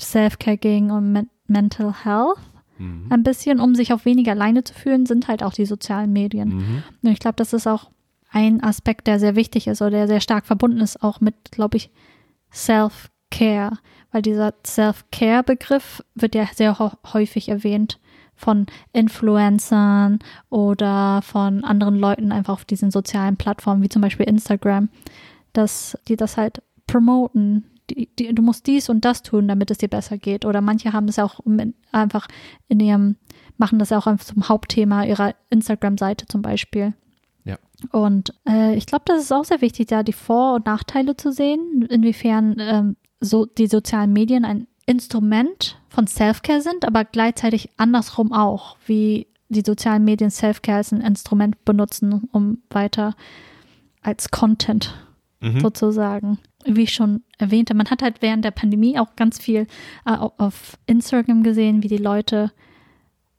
Self-Care 0.00 0.58
ging 0.58 0.90
und 0.90 1.12
Men 1.12 1.30
Mental 1.46 1.92
Health 2.04 2.38
Mhm. 2.78 3.06
ein 3.10 3.22
bisschen, 3.22 3.60
um 3.60 3.74
sich 3.74 3.92
auch 3.92 4.04
weniger 4.04 4.32
alleine 4.32 4.64
zu 4.64 4.74
fühlen, 4.74 5.06
sind 5.06 5.28
halt 5.28 5.42
auch 5.42 5.52
die 5.52 5.66
sozialen 5.66 6.12
Medien. 6.12 6.48
Mhm. 6.56 6.82
Und 7.02 7.10
ich 7.10 7.18
glaube, 7.20 7.36
das 7.36 7.52
ist 7.52 7.66
auch 7.66 7.90
ein 8.32 8.62
Aspekt, 8.62 9.06
der 9.06 9.20
sehr 9.20 9.36
wichtig 9.36 9.66
ist 9.66 9.82
oder 9.82 9.90
der 9.90 10.08
sehr 10.08 10.20
stark 10.20 10.46
verbunden 10.46 10.80
ist, 10.80 11.02
auch 11.02 11.20
mit, 11.20 11.52
glaube 11.52 11.76
ich, 11.76 11.90
Self-Care. 12.52 13.78
Weil 14.10 14.22
dieser 14.22 14.54
Self-Care-Begriff 14.66 16.02
wird 16.14 16.34
ja 16.34 16.46
sehr 16.54 16.78
häufig 17.12 17.48
erwähnt 17.48 18.00
von 18.34 18.66
Influencern 18.92 20.18
oder 20.50 21.22
von 21.22 21.64
anderen 21.64 21.96
Leuten 21.96 22.32
einfach 22.32 22.54
auf 22.54 22.64
diesen 22.64 22.90
sozialen 22.90 23.36
Plattformen, 23.36 23.82
wie 23.82 23.88
zum 23.88 24.02
Beispiel 24.02 24.26
Instagram, 24.26 24.88
dass 25.52 25.96
die 26.08 26.16
das 26.16 26.36
halt 26.36 26.62
promoten. 26.86 27.64
Die, 27.90 28.08
die, 28.18 28.34
du 28.34 28.42
musst 28.42 28.66
dies 28.66 28.88
und 28.88 29.04
das 29.04 29.22
tun, 29.22 29.48
damit 29.48 29.70
es 29.70 29.78
dir 29.78 29.88
besser 29.88 30.16
geht. 30.16 30.44
Oder 30.44 30.60
manche 30.60 30.92
haben 30.92 31.06
das 31.06 31.18
auch 31.18 31.44
mit, 31.44 31.74
einfach 31.92 32.28
in 32.68 32.80
ihrem 32.80 33.16
machen 33.58 33.78
das 33.78 33.90
ja 33.90 33.98
auch 33.98 34.06
einfach 34.06 34.24
zum 34.24 34.48
Hauptthema 34.48 35.04
ihrer 35.04 35.34
Instagram-Seite 35.50 36.26
zum 36.26 36.42
Beispiel. 36.42 36.94
Und 37.90 38.34
äh, 38.48 38.74
ich 38.76 38.86
glaube, 38.86 39.04
das 39.06 39.22
ist 39.22 39.32
auch 39.32 39.44
sehr 39.44 39.60
wichtig, 39.60 39.88
da 39.88 40.02
die 40.02 40.12
Vor- 40.12 40.54
und 40.54 40.66
Nachteile 40.66 41.16
zu 41.16 41.32
sehen, 41.32 41.86
inwiefern 41.90 42.56
ähm, 42.58 42.96
so 43.20 43.46
die 43.46 43.66
sozialen 43.66 44.12
Medien 44.12 44.44
ein 44.44 44.66
Instrument 44.86 45.78
von 45.88 46.06
Self-Care 46.06 46.60
sind, 46.60 46.84
aber 46.84 47.04
gleichzeitig 47.04 47.70
andersrum 47.76 48.32
auch, 48.32 48.76
wie 48.86 49.28
die 49.48 49.62
sozialen 49.64 50.04
Medien 50.04 50.30
Self-Care 50.30 50.78
als 50.78 50.92
ein 50.92 51.00
Instrument 51.00 51.64
benutzen, 51.64 52.28
um 52.32 52.58
weiter 52.70 53.14
als 54.02 54.30
Content 54.30 54.94
Mhm. 55.42 55.60
sozusagen. 55.60 56.38
Wie 56.64 56.82
ich 56.82 56.94
schon 56.94 57.22
erwähnte, 57.38 57.74
man 57.74 57.90
hat 57.90 58.02
halt 58.02 58.22
während 58.22 58.44
der 58.44 58.52
Pandemie 58.52 58.98
auch 58.98 59.16
ganz 59.16 59.40
viel 59.40 59.66
äh, 60.06 60.12
auf 60.12 60.78
Instagram 60.86 61.42
gesehen, 61.42 61.82
wie 61.82 61.88
die 61.88 61.96
Leute 61.96 62.52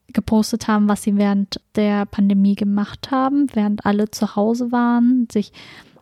gepostet 0.08 0.68
haben, 0.68 0.88
was 0.88 1.04
sie 1.04 1.18
während 1.18 1.62
der 1.76 2.06
Pandemie 2.06 2.56
gemacht 2.56 3.12
haben, 3.12 3.48
während 3.54 3.86
alle 3.86 4.12
zu 4.12 4.36
Hause 4.36 4.72
waren. 4.72 5.28
Sich, 5.32 5.52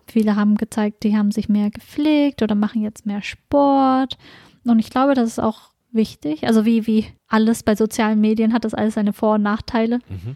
viele 0.08 0.36
haben 0.36 0.56
gezeigt, 0.56 1.04
die 1.04 1.16
haben 1.16 1.32
sich 1.32 1.50
mehr 1.50 1.70
gepflegt 1.70 2.42
oder 2.42 2.56
machen 2.56 2.82
jetzt 2.82 3.06
mehr 3.06 3.22
Sport. 3.22 4.18
Und 4.66 4.80
ich 4.80 4.90
glaube, 4.90 5.14
das 5.14 5.30
ist 5.30 5.40
auch 5.40 5.72
wichtig. 5.92 6.46
Also 6.48 6.66
wie, 6.66 6.88
wie 6.88 7.06
alles 7.28 7.64
bei 7.64 7.76
sozialen 7.76 8.20
Medien 8.20 8.54
hat 8.54 8.66
das 8.66 8.74
alles 8.74 8.96
seine 8.96 9.14
Vor- 9.14 9.36
und 9.36 9.44
Nachteile. 9.44 10.00
Mhm. 10.10 10.36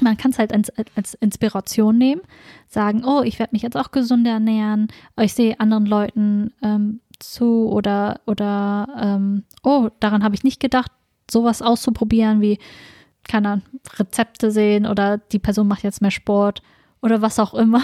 Man 0.00 0.16
kann 0.16 0.30
es 0.30 0.38
halt 0.38 0.52
als, 0.54 0.70
als 0.96 1.14
Inspiration 1.14 1.98
nehmen, 1.98 2.22
sagen, 2.68 3.04
oh, 3.04 3.22
ich 3.22 3.38
werde 3.38 3.52
mich 3.52 3.62
jetzt 3.62 3.76
auch 3.76 3.90
gesünder 3.90 4.32
ernähren, 4.32 4.88
ich 5.20 5.34
sehe 5.34 5.60
anderen 5.60 5.84
Leuten 5.84 6.54
ähm, 6.62 7.00
zu 7.18 7.68
oder, 7.68 8.20
oder 8.26 8.86
ähm, 8.98 9.44
oh, 9.62 9.90
daran 10.00 10.24
habe 10.24 10.34
ich 10.34 10.44
nicht 10.44 10.60
gedacht, 10.60 10.90
sowas 11.30 11.60
auszuprobieren, 11.60 12.40
wie, 12.40 12.58
keine 13.30 13.48
Ahnung, 13.48 13.64
Rezepte 13.96 14.50
sehen 14.50 14.86
oder 14.86 15.18
die 15.18 15.38
Person 15.38 15.68
macht 15.68 15.84
jetzt 15.84 16.02
mehr 16.02 16.10
Sport 16.10 16.62
oder 17.00 17.22
was 17.22 17.38
auch 17.38 17.54
immer. 17.54 17.82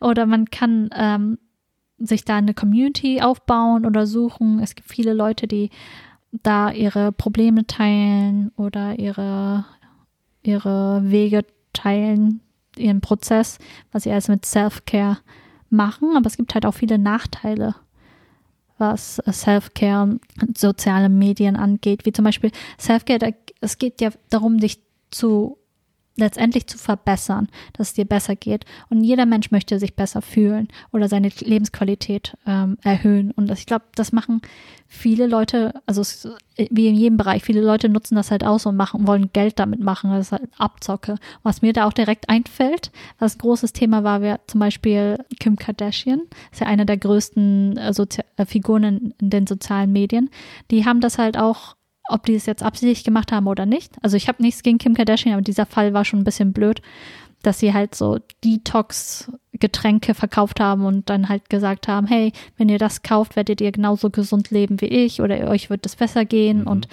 Oder 0.00 0.26
man 0.26 0.44
kann 0.44 0.90
ähm, 0.94 1.38
sich 1.98 2.24
da 2.24 2.36
eine 2.36 2.54
Community 2.54 3.20
aufbauen 3.20 3.84
oder 3.84 4.06
suchen. 4.06 4.60
Es 4.60 4.76
gibt 4.76 4.88
viele 4.88 5.12
Leute, 5.12 5.48
die 5.48 5.70
da 6.30 6.70
ihre 6.70 7.10
Probleme 7.10 7.66
teilen 7.66 8.52
oder 8.56 8.96
ihre, 8.98 9.64
ihre 10.42 11.02
Wege 11.04 11.44
teilen, 11.72 12.40
ihren 12.76 13.00
Prozess, 13.00 13.58
was 13.90 14.04
sie 14.04 14.12
alles 14.12 14.28
mit 14.28 14.46
Self-Care 14.46 15.18
machen. 15.68 16.16
Aber 16.16 16.28
es 16.28 16.36
gibt 16.36 16.54
halt 16.54 16.64
auch 16.64 16.74
viele 16.74 16.98
Nachteile, 16.98 17.74
was 18.80 19.22
Self-Care 19.30 20.18
und 20.40 20.58
soziale 20.58 21.08
Medien 21.08 21.56
angeht, 21.56 22.04
wie 22.06 22.12
zum 22.12 22.24
Beispiel 22.24 22.50
Self-Care, 22.78 23.34
es 23.60 23.78
geht 23.78 24.00
ja 24.00 24.10
darum, 24.30 24.58
dich 24.58 24.80
zu 25.10 25.59
letztendlich 26.20 26.66
zu 26.66 26.78
verbessern, 26.78 27.48
dass 27.72 27.88
es 27.88 27.94
dir 27.94 28.04
besser 28.04 28.36
geht. 28.36 28.64
Und 28.88 29.02
jeder 29.02 29.26
Mensch 29.26 29.50
möchte 29.50 29.78
sich 29.78 29.96
besser 29.96 30.22
fühlen 30.22 30.68
oder 30.92 31.08
seine 31.08 31.30
Lebensqualität 31.40 32.36
ähm, 32.46 32.78
erhöhen. 32.82 33.32
Und 33.32 33.48
das, 33.48 33.60
ich 33.60 33.66
glaube, 33.66 33.86
das 33.94 34.12
machen 34.12 34.40
viele 34.92 35.28
Leute, 35.28 35.72
also 35.86 36.00
es, 36.00 36.28
wie 36.56 36.88
in 36.88 36.96
jedem 36.96 37.16
Bereich, 37.16 37.44
viele 37.44 37.60
Leute 37.60 37.88
nutzen 37.88 38.16
das 38.16 38.32
halt 38.32 38.44
aus 38.44 38.66
und 38.66 38.76
machen, 38.76 39.06
wollen 39.06 39.30
Geld 39.32 39.60
damit 39.60 39.80
machen. 39.80 40.10
Das 40.10 40.26
ist 40.26 40.32
halt 40.32 40.50
Abzocke. 40.58 41.14
Was 41.44 41.62
mir 41.62 41.72
da 41.72 41.86
auch 41.86 41.92
direkt 41.92 42.28
einfällt, 42.28 42.90
was 43.20 43.36
ein 43.36 43.38
großes 43.38 43.72
Thema 43.72 44.02
war, 44.02 44.20
wäre 44.20 44.40
zum 44.48 44.58
Beispiel 44.58 45.18
Kim 45.38 45.56
Kardashian. 45.56 46.22
Ist 46.50 46.60
ja 46.60 46.66
eine 46.66 46.86
der 46.86 46.96
größten 46.96 47.76
äh, 47.76 47.92
äh, 48.36 48.46
Figuren 48.46 48.82
in, 48.82 49.14
in 49.20 49.30
den 49.30 49.46
sozialen 49.46 49.92
Medien. 49.92 50.28
Die 50.72 50.84
haben 50.84 51.00
das 51.00 51.18
halt 51.18 51.38
auch 51.38 51.76
ob 52.12 52.26
die 52.26 52.34
es 52.34 52.46
jetzt 52.46 52.62
absichtlich 52.62 53.04
gemacht 53.04 53.32
haben 53.32 53.46
oder 53.46 53.66
nicht. 53.66 53.92
Also 54.02 54.16
ich 54.16 54.28
habe 54.28 54.42
nichts 54.42 54.62
gegen 54.62 54.78
Kim 54.78 54.94
Kardashian, 54.94 55.34
aber 55.34 55.42
dieser 55.42 55.66
Fall 55.66 55.94
war 55.94 56.04
schon 56.04 56.20
ein 56.20 56.24
bisschen 56.24 56.52
blöd, 56.52 56.82
dass 57.42 57.58
sie 57.58 57.72
halt 57.72 57.94
so 57.94 58.18
Detox-Getränke 58.44 60.14
verkauft 60.14 60.60
haben 60.60 60.84
und 60.84 61.08
dann 61.08 61.28
halt 61.28 61.48
gesagt 61.50 61.88
haben, 61.88 62.06
hey, 62.06 62.32
wenn 62.56 62.68
ihr 62.68 62.78
das 62.78 63.02
kauft, 63.02 63.36
werdet 63.36 63.60
ihr 63.60 63.72
genauso 63.72 64.10
gesund 64.10 64.50
leben 64.50 64.80
wie 64.80 64.86
ich 64.86 65.20
oder 65.20 65.48
euch 65.48 65.70
wird 65.70 65.86
es 65.86 65.96
besser 65.96 66.24
gehen 66.24 66.60
Mhm. 66.60 66.66
und 66.66 66.88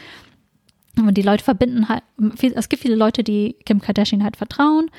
und 1.00 1.16
die 1.16 1.22
Leute 1.22 1.44
verbinden 1.44 1.90
halt, 1.90 2.02
es 2.42 2.70
gibt 2.70 2.82
viele 2.82 2.96
Leute, 2.96 3.24
die 3.24 3.56
Kim 3.66 3.82
Kardashian 3.82 4.24
halt 4.24 4.36
vertrauen 4.36 4.90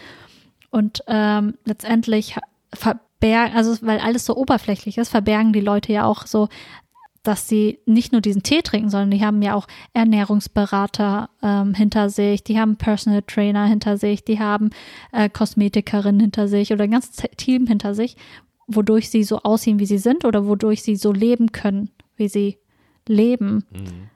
und 0.71 1.03
ähm, 1.09 1.55
letztendlich 1.65 2.37
verbergen, 2.73 3.57
also 3.57 3.77
weil 3.85 3.99
alles 3.99 4.25
so 4.25 4.37
oberflächlich 4.37 4.97
ist, 4.97 5.09
verbergen 5.09 5.53
die 5.53 5.61
Leute 5.61 5.93
ja 5.93 6.05
auch 6.05 6.27
so, 6.27 6.49
dass 7.29 7.47
sie 7.47 7.79
nicht 7.85 8.13
nur 8.13 8.21
diesen 8.23 8.43
Tee 8.43 8.63
trinken, 8.63 8.89
sondern 8.89 9.11
die 9.11 9.23
haben 9.25 9.43
ja 9.43 9.55
auch 9.55 9.67
Ernährungsberater 9.93 11.29
ähm, 11.43 11.75
hinter 11.75 12.09
sich, 12.11 12.43
die 12.43 12.59
haben 12.59 12.77
Personal 12.77 13.23
Trainer 13.23 13.67
hinter 13.67 13.97
sich, 13.97 14.25
die 14.25 14.39
haben 14.39 14.71
äh, 15.13 15.29
Kosmetikerinnen 15.29 16.21
hinter 16.21 16.49
sich 16.49 16.73
oder 16.73 16.85
ein 16.85 16.91
ganzes 16.91 17.17
Team 17.37 17.67
hinter 17.67 17.95
sich, 17.95 18.17
wodurch 18.67 19.11
sie 19.11 19.25
so 19.25 19.41
aussehen, 19.43 19.79
wie 19.79 19.87
sie 19.87 19.99
sind 19.99 20.25
oder 20.25 20.47
wodurch 20.47 20.83
sie 20.83 20.97
so 20.97 21.13
leben 21.13 21.53
können, 21.53 21.91
wie 22.17 22.29
sie 22.29 22.59
leben 23.07 23.65
Mhm. 23.71 24.09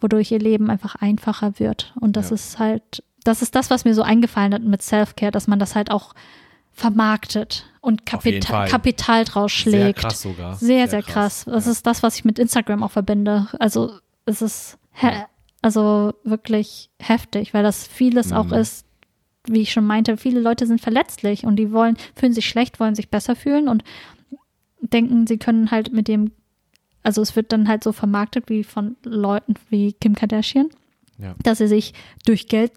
wodurch 0.00 0.30
ihr 0.30 0.38
Leben 0.38 0.70
einfach 0.70 0.94
einfacher 0.96 1.58
wird. 1.58 1.94
Und 2.00 2.16
das 2.16 2.28
Ja. 2.30 2.34
ist 2.34 2.58
halt, 2.58 3.02
das 3.24 3.40
ist 3.42 3.54
das, 3.54 3.70
was 3.70 3.84
mir 3.86 3.94
so 3.94 4.02
eingefallen 4.02 4.52
hat 4.52 4.62
mit 4.62 4.82
Self-Care, 4.82 5.32
dass 5.32 5.46
man 5.46 5.58
das 5.58 5.74
halt 5.74 5.90
auch 5.90 6.14
vermarktet 6.76 7.64
und 7.80 8.02
Auf 8.12 8.24
jeden 8.26 8.40
Kapita 8.40 8.52
Fall. 8.52 8.68
Kapital 8.68 9.24
draus 9.24 9.52
Sehr 9.52 9.62
schlägt. 9.72 9.98
krass 10.00 10.22
sogar. 10.22 10.54
Sehr, 10.56 10.88
sehr, 10.88 11.02
krass. 11.02 11.44
Das 11.46 11.64
Ja. 11.66 11.72
ist 11.72 11.86
das, 11.86 12.02
was 12.02 12.16
ich 12.16 12.24
mit 12.24 12.38
Instagram 12.38 12.82
auch 12.82 12.90
verbinde. 12.90 13.48
Also 13.58 13.98
es 14.26 14.42
ist 14.42 14.78
he 14.92 15.08
also 15.62 16.12
wirklich 16.22 16.90
heftig, 16.98 17.54
weil 17.54 17.62
das 17.62 17.86
vieles 17.88 18.32
auch 18.32 18.46
Mhm. 18.46 18.52
ist, 18.54 18.86
wie 19.48 19.62
ich 19.62 19.72
schon 19.72 19.86
meinte, 19.86 20.16
viele 20.18 20.40
Leute 20.40 20.66
sind 20.66 20.80
verletzlich 20.80 21.44
und 21.44 21.56
die 21.56 21.72
wollen, 21.72 21.96
fühlen 22.14 22.32
sich 22.34 22.46
schlecht, 22.46 22.78
wollen 22.78 22.94
sich 22.94 23.08
besser 23.10 23.34
fühlen 23.36 23.68
und 23.68 23.82
denken, 24.80 25.26
sie 25.26 25.38
können 25.38 25.70
halt 25.70 25.92
mit 25.92 26.08
dem, 26.08 26.32
also 27.02 27.22
es 27.22 27.36
wird 27.36 27.52
dann 27.52 27.68
halt 27.68 27.82
so 27.84 27.92
vermarktet 27.92 28.48
wie 28.50 28.64
von 28.64 28.96
Leuten 29.02 29.54
wie 29.70 29.92
Kim 29.94 30.14
Kardashian, 30.14 30.68
Ja. 31.18 31.34
dass 31.42 31.58
sie 31.58 31.68
sich 31.68 31.94
durch 32.26 32.48
Geld 32.48 32.72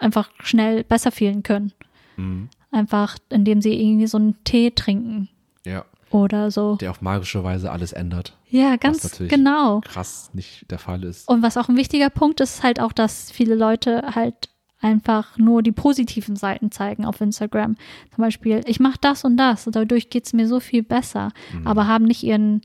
einfach 0.00 0.30
schnell 0.40 0.82
besser 0.82 1.12
fühlen 1.12 1.42
können. 1.44 1.72
Mhm. 2.16 2.48
Einfach, 2.70 3.16
indem 3.30 3.62
sie 3.62 3.72
irgendwie 3.80 4.06
so 4.06 4.18
einen 4.18 4.36
Tee 4.44 4.70
trinken 4.70 5.28
ja, 5.64 5.84
oder 6.10 6.50
so. 6.50 6.76
der 6.76 6.90
auf 6.90 7.00
magische 7.00 7.42
Weise 7.42 7.70
alles 7.72 7.92
ändert. 7.92 8.36
Ja, 8.50 8.76
ganz 8.76 9.02
natürlich 9.04 9.32
genau. 9.32 9.80
Krass 9.80 10.30
nicht 10.34 10.70
der 10.70 10.78
Fall 10.78 11.02
ist. 11.04 11.28
Und 11.28 11.42
was 11.42 11.56
auch 11.56 11.68
ein 11.68 11.76
wichtiger 11.76 12.10
Punkt 12.10 12.40
ist, 12.40 12.62
halt 12.62 12.80
auch, 12.80 12.92
dass 12.92 13.30
viele 13.30 13.54
Leute 13.54 14.02
halt 14.14 14.50
einfach 14.80 15.36
nur 15.38 15.62
die 15.62 15.72
positiven 15.72 16.36
Seiten 16.36 16.70
zeigen 16.70 17.04
auf 17.04 17.20
Instagram. 17.20 17.76
Zum 18.14 18.22
Beispiel, 18.22 18.60
ich 18.66 18.78
mache 18.80 18.98
das 19.00 19.24
und 19.24 19.36
das 19.36 19.66
und 19.66 19.74
dadurch 19.74 20.08
geht 20.10 20.26
es 20.26 20.32
mir 20.34 20.46
so 20.46 20.60
viel 20.60 20.82
besser, 20.82 21.30
Mhm. 21.52 21.66
aber 21.66 21.86
haben 21.88 22.04
nicht 22.04 22.22
ihren, 22.22 22.60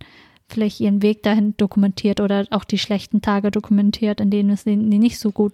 vielleicht 0.47 0.79
ihren 0.79 1.01
Weg 1.01 1.23
dahin 1.23 1.55
dokumentiert 1.57 2.19
oder 2.19 2.45
auch 2.51 2.65
die 2.65 2.77
schlechten 2.77 3.21
Tage 3.21 3.49
dokumentiert, 3.51 4.21
in 4.21 4.29
denen 4.29 4.51
es 4.51 4.65
ihnen 4.67 4.89
nicht 4.89 5.17
so 5.17 5.31
gut 5.31 5.53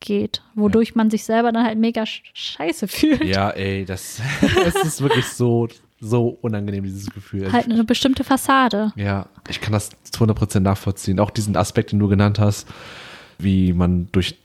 geht, 0.00 0.42
wodurch 0.54 0.94
man 0.94 1.10
sich 1.10 1.24
selber 1.24 1.52
dann 1.52 1.64
halt 1.64 1.78
mega 1.78 2.02
sch- 2.02 2.22
scheiße 2.34 2.88
fühlt. 2.88 3.24
Ja, 3.24 3.50
ey, 3.50 3.84
das, 3.84 4.20
das 4.64 4.74
ist 4.84 5.00
wirklich 5.00 5.26
so, 5.26 5.68
so 6.00 6.38
unangenehm, 6.42 6.84
dieses 6.84 7.10
Gefühl. 7.10 7.44
Also 7.44 7.54
Halt 7.54 7.70
eine 7.70 7.84
bestimmte 7.84 8.22
Fassade. 8.24 8.92
Ja, 8.96 9.26
ich 9.48 9.60
kann 9.60 9.72
das 9.72 9.90
zu 10.10 10.24
100% 10.24 10.60
nachvollziehen. 10.60 11.18
Auch 11.18 11.30
diesen 11.30 11.56
Aspekt, 11.56 11.92
den 11.92 11.98
du 11.98 12.08
genannt 12.08 12.38
hast, 12.38 12.68
wie 13.38 13.72
man 13.72 14.08
durch 14.12 14.36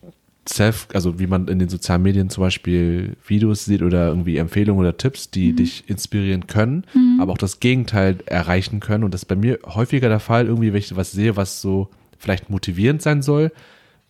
Self, 0.49 0.87
also 0.93 1.19
wie 1.19 1.27
man 1.27 1.47
in 1.47 1.59
den 1.59 1.69
sozialen 1.69 2.01
Medien 2.01 2.31
zum 2.31 2.41
Beispiel 2.41 3.15
Videos 3.27 3.63
sieht 3.65 3.83
oder 3.83 4.07
irgendwie 4.07 4.37
Empfehlungen 4.37 4.79
oder 4.81 4.97
Tipps, 4.97 5.29
die 5.29 5.53
dich 5.55 5.87
inspirieren 5.87 6.47
können, 6.47 6.83
aber 7.19 7.33
auch 7.33 7.37
das 7.37 7.59
Gegenteil 7.59 8.17
erreichen 8.25 8.79
können. 8.79 9.03
Und 9.03 9.13
das 9.13 9.21
ist 9.21 9.27
bei 9.27 9.35
mir 9.35 9.59
häufiger 9.65 10.09
der 10.09 10.19
Fall, 10.19 10.47
irgendwie, 10.47 10.73
wenn 10.73 10.79
ich 10.79 10.95
was 10.95 11.11
sehe, 11.11 11.37
was 11.37 11.61
so 11.61 11.89
vielleicht 12.17 12.49
motivierend 12.49 13.03
sein 13.03 13.21
soll, 13.21 13.51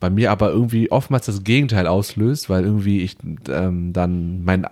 bei 0.02 0.10
mir 0.10 0.32
aber 0.32 0.50
irgendwie 0.52 0.92
oftmals 0.92 1.28
das 1.28 1.44
Gegenteil 1.46 1.88
auslöst, 1.88 2.50
weil 2.50 2.66
irgendwie 2.66 3.00
ich 3.02 3.16
ähm, 3.48 3.94
dann 3.94 4.44
mein, 4.44 4.66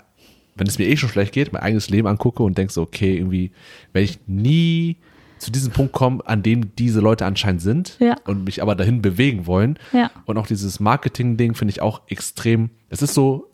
wenn 0.55 0.67
es 0.67 0.77
mir 0.77 0.87
eh 0.89 0.97
schon 0.97 1.07
schlecht 1.07 1.31
geht, 1.33 1.53
mein 1.53 1.61
eigenes 1.61 1.89
Leben 1.89 2.07
angucke 2.07 2.43
und 2.43 2.57
denke 2.57 2.73
so, 2.73 2.81
okay, 2.81 3.15
irgendwie 3.15 3.51
werde 3.93 4.03
ich 4.05 4.19
nie 4.27 4.97
zu 5.37 5.51
diesem 5.51 5.71
Punkt 5.71 5.93
kommen, 5.93 6.19
an 6.19 6.43
dem 6.43 6.75
diese 6.75 6.99
Leute 6.99 7.25
anscheinend 7.25 7.61
sind 7.61 7.95
Ja. 8.01 8.17
und 8.25 8.43
mich 8.43 8.61
aber 8.61 8.75
dahin 8.75 9.01
bewegen 9.01 9.47
wollen. 9.47 9.79
Ja. 9.93 10.11
Und 10.25 10.37
auch 10.37 10.47
dieses 10.47 10.81
Marketing-Ding 10.81 11.55
finde 11.55 11.71
ich 11.71 11.81
auch 11.81 12.01
extrem, 12.07 12.71
es 12.89 13.01
ist 13.01 13.13
so, 13.13 13.49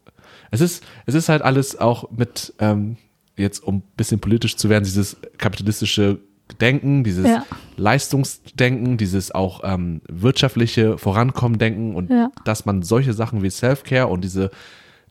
es 0.49 0.61
ist, 0.61 0.83
es 1.05 1.13
ist 1.13 1.29
halt 1.29 1.43
alles 1.43 1.77
auch 1.77 2.09
mit, 2.09 2.53
ähm, 2.59 2.97
jetzt 3.37 3.59
um 3.59 3.75
ein 3.75 3.83
bisschen 3.97 4.19
politisch 4.19 4.55
zu 4.55 4.69
werden, 4.69 4.85
dieses 4.85 5.17
kapitalistische 5.37 6.19
Denken, 6.61 7.03
dieses 7.03 7.27
Ja. 7.27 7.45
Leistungsdenken, 7.77 8.97
dieses 8.97 9.33
auch 9.33 9.61
ähm, 9.63 10.01
wirtschaftliche 10.07 10.97
Vorankommen-Denken 10.97 11.95
und 11.95 12.09
Ja. 12.09 12.29
dass 12.43 12.65
man 12.65 12.83
solche 12.83 13.13
Sachen 13.13 13.41
wie 13.43 13.49
Self-Care 13.49 14.07
und 14.07 14.21
diese 14.23 14.51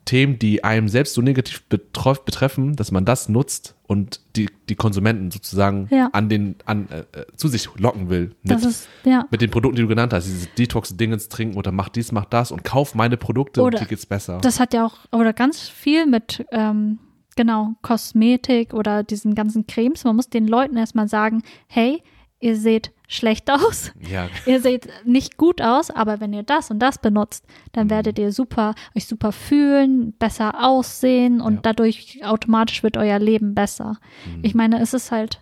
Themen, 0.04 0.38
die 0.38 0.62
einem 0.62 0.88
selbst 0.88 1.14
so 1.14 1.22
negativ 1.22 1.62
betreffen, 1.68 2.76
dass 2.76 2.92
man 2.92 3.06
das 3.06 3.30
nutzt 3.30 3.74
und 3.86 4.20
die, 4.36 4.50
die 4.68 4.74
Konsumenten 4.74 5.30
sozusagen 5.30 5.88
Ja. 5.90 6.10
an 6.12 6.28
den, 6.28 6.56
an, 6.66 6.88
äh, 6.90 7.20
äh, 7.20 7.24
zu 7.36 7.48
sich 7.48 7.68
locken 7.78 8.10
will. 8.10 8.32
Mit, 8.42 8.62
ist, 8.62 8.86
ja. 9.04 9.26
mit 9.30 9.40
den 9.40 9.50
Produkten, 9.50 9.76
die 9.76 9.82
du 9.82 9.88
genannt 9.88 10.12
hast, 10.12 10.26
diese 10.26 10.46
Detox-Dingens 10.58 11.30
trinken 11.30 11.56
oder 11.56 11.72
mach 11.72 11.88
dies, 11.88 12.12
mach 12.12 12.26
das 12.26 12.52
und 12.52 12.64
kauf 12.64 12.94
meine 12.94 13.16
Produkte 13.16 13.62
Oder 13.62 13.78
und 13.78 13.82
dir 13.84 13.88
geht's 13.88 14.04
besser. 14.04 14.38
Das 14.42 14.60
hat 14.60 14.74
ja 14.74 14.84
auch, 14.84 14.98
oder 15.10 15.32
ganz 15.32 15.68
viel 15.70 16.04
mit, 16.06 16.44
ähm, 16.52 16.98
genau, 17.36 17.74
Kosmetik 17.82 18.74
oder 18.74 19.02
diesen 19.02 19.34
ganzen 19.34 19.66
Cremes. 19.66 20.04
Man 20.04 20.16
muss 20.16 20.28
den 20.28 20.46
Leuten 20.48 20.76
erstmal 20.76 21.08
sagen, 21.08 21.42
hey, 21.66 22.02
ihr 22.40 22.56
seht 22.56 22.92
schlecht 23.08 23.50
aus, 23.50 23.92
ja, 24.10 24.28
ihr 24.46 24.60
seht 24.60 24.88
nicht 25.04 25.36
gut 25.36 25.62
aus, 25.62 25.90
aber 25.90 26.20
wenn 26.20 26.32
ihr 26.32 26.42
das 26.42 26.70
und 26.70 26.78
das 26.80 26.98
benutzt, 26.98 27.44
dann 27.72 27.88
werdet 27.90 28.18
ihr 28.18 28.32
super, 28.32 28.74
euch 28.96 29.06
super 29.06 29.30
fühlen, 29.32 30.12
besser 30.18 30.62
aussehen 30.64 31.40
und 31.40 31.54
Ja. 31.54 31.60
dadurch 31.62 32.20
automatisch 32.24 32.82
wird 32.82 32.96
euer 32.96 33.18
Leben 33.18 33.54
besser. 33.54 33.98
Ich 34.42 34.54
meine, 34.54 34.80
es 34.80 34.94
ist 34.94 35.10
halt 35.12 35.40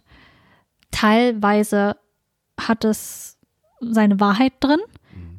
teilweise 0.91 1.97
hat 2.61 2.85
es 2.85 3.39
seine 3.81 4.21
Wahrheit 4.21 4.53
drin. 4.61 4.81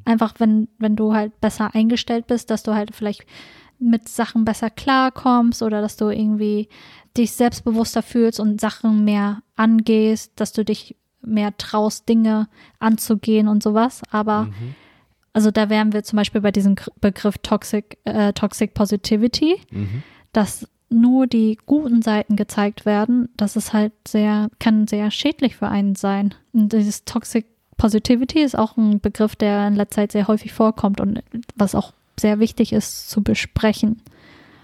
Einfach 0.06 0.34
wenn, 0.40 0.68
wenn 0.80 0.96
du 0.98 1.14
halt 1.14 1.40
besser 1.40 1.74
eingestellt 1.74 2.28
bist, 2.28 2.50
dass 2.50 2.64
du 2.64 2.74
halt 2.74 2.94
vielleicht 2.94 3.26
mit 3.84 4.08
Sachen 4.10 4.46
besser 4.46 4.70
klarkommst 4.70 5.62
oder 5.62 5.82
dass 5.82 5.98
du 5.98 6.10
irgendwie 6.10 6.70
dich 7.18 7.34
selbstbewusster 7.34 8.02
fühlst 8.02 8.40
und 8.40 8.60
Sachen 8.60 9.04
mehr 9.06 9.42
angehst, 9.56 10.32
dass 10.36 10.54
du 10.54 10.64
dich 10.66 10.96
mehr 11.22 11.56
traust, 11.58 12.10
Dinge 12.10 12.48
anzugehen 12.80 13.48
und 13.48 13.62
sowas. 13.64 14.02
Aber 14.12 14.44
Mhm. 14.46 14.76
also 15.34 15.52
da 15.52 15.70
wären 15.70 15.94
wir 15.94 16.04
zum 16.04 16.18
Beispiel 16.18 16.42
bei 16.42 16.52
diesem 16.52 16.76
Gr- 16.76 16.92
Begriff 17.02 17.38
Toxic, 17.40 17.98
äh, 18.06 18.34
Toxic 18.34 18.74
Positivity, 18.74 19.58
Mhm. 19.72 20.04
dass 20.34 20.68
nur 20.90 21.26
die 21.28 21.58
guten 21.66 22.02
Seiten 22.02 22.36
gezeigt 22.36 22.86
werden, 22.86 23.30
das 23.38 23.56
ist 23.56 23.74
halt 23.74 23.94
sehr, 24.08 24.50
kann 24.60 24.88
sehr 24.88 25.10
schädlich 25.12 25.56
für 25.56 25.68
einen 25.68 25.96
sein. 25.96 26.34
Und 26.52 26.72
dieses 26.74 27.04
Toxic 27.06 27.46
Positivity 27.78 28.42
ist 28.42 28.58
auch 28.58 28.78
ein 28.78 29.00
Begriff, 29.00 29.36
der 29.36 29.68
in 29.68 29.76
letzter 29.76 30.02
Zeit 30.02 30.12
sehr 30.12 30.28
häufig 30.28 30.54
vorkommt 30.54 31.02
und 31.02 31.22
was 31.56 31.74
auch 31.74 31.94
sehr 32.20 32.40
wichtig 32.40 32.74
ist 32.74 33.10
zu 33.10 33.22
besprechen. 33.24 34.02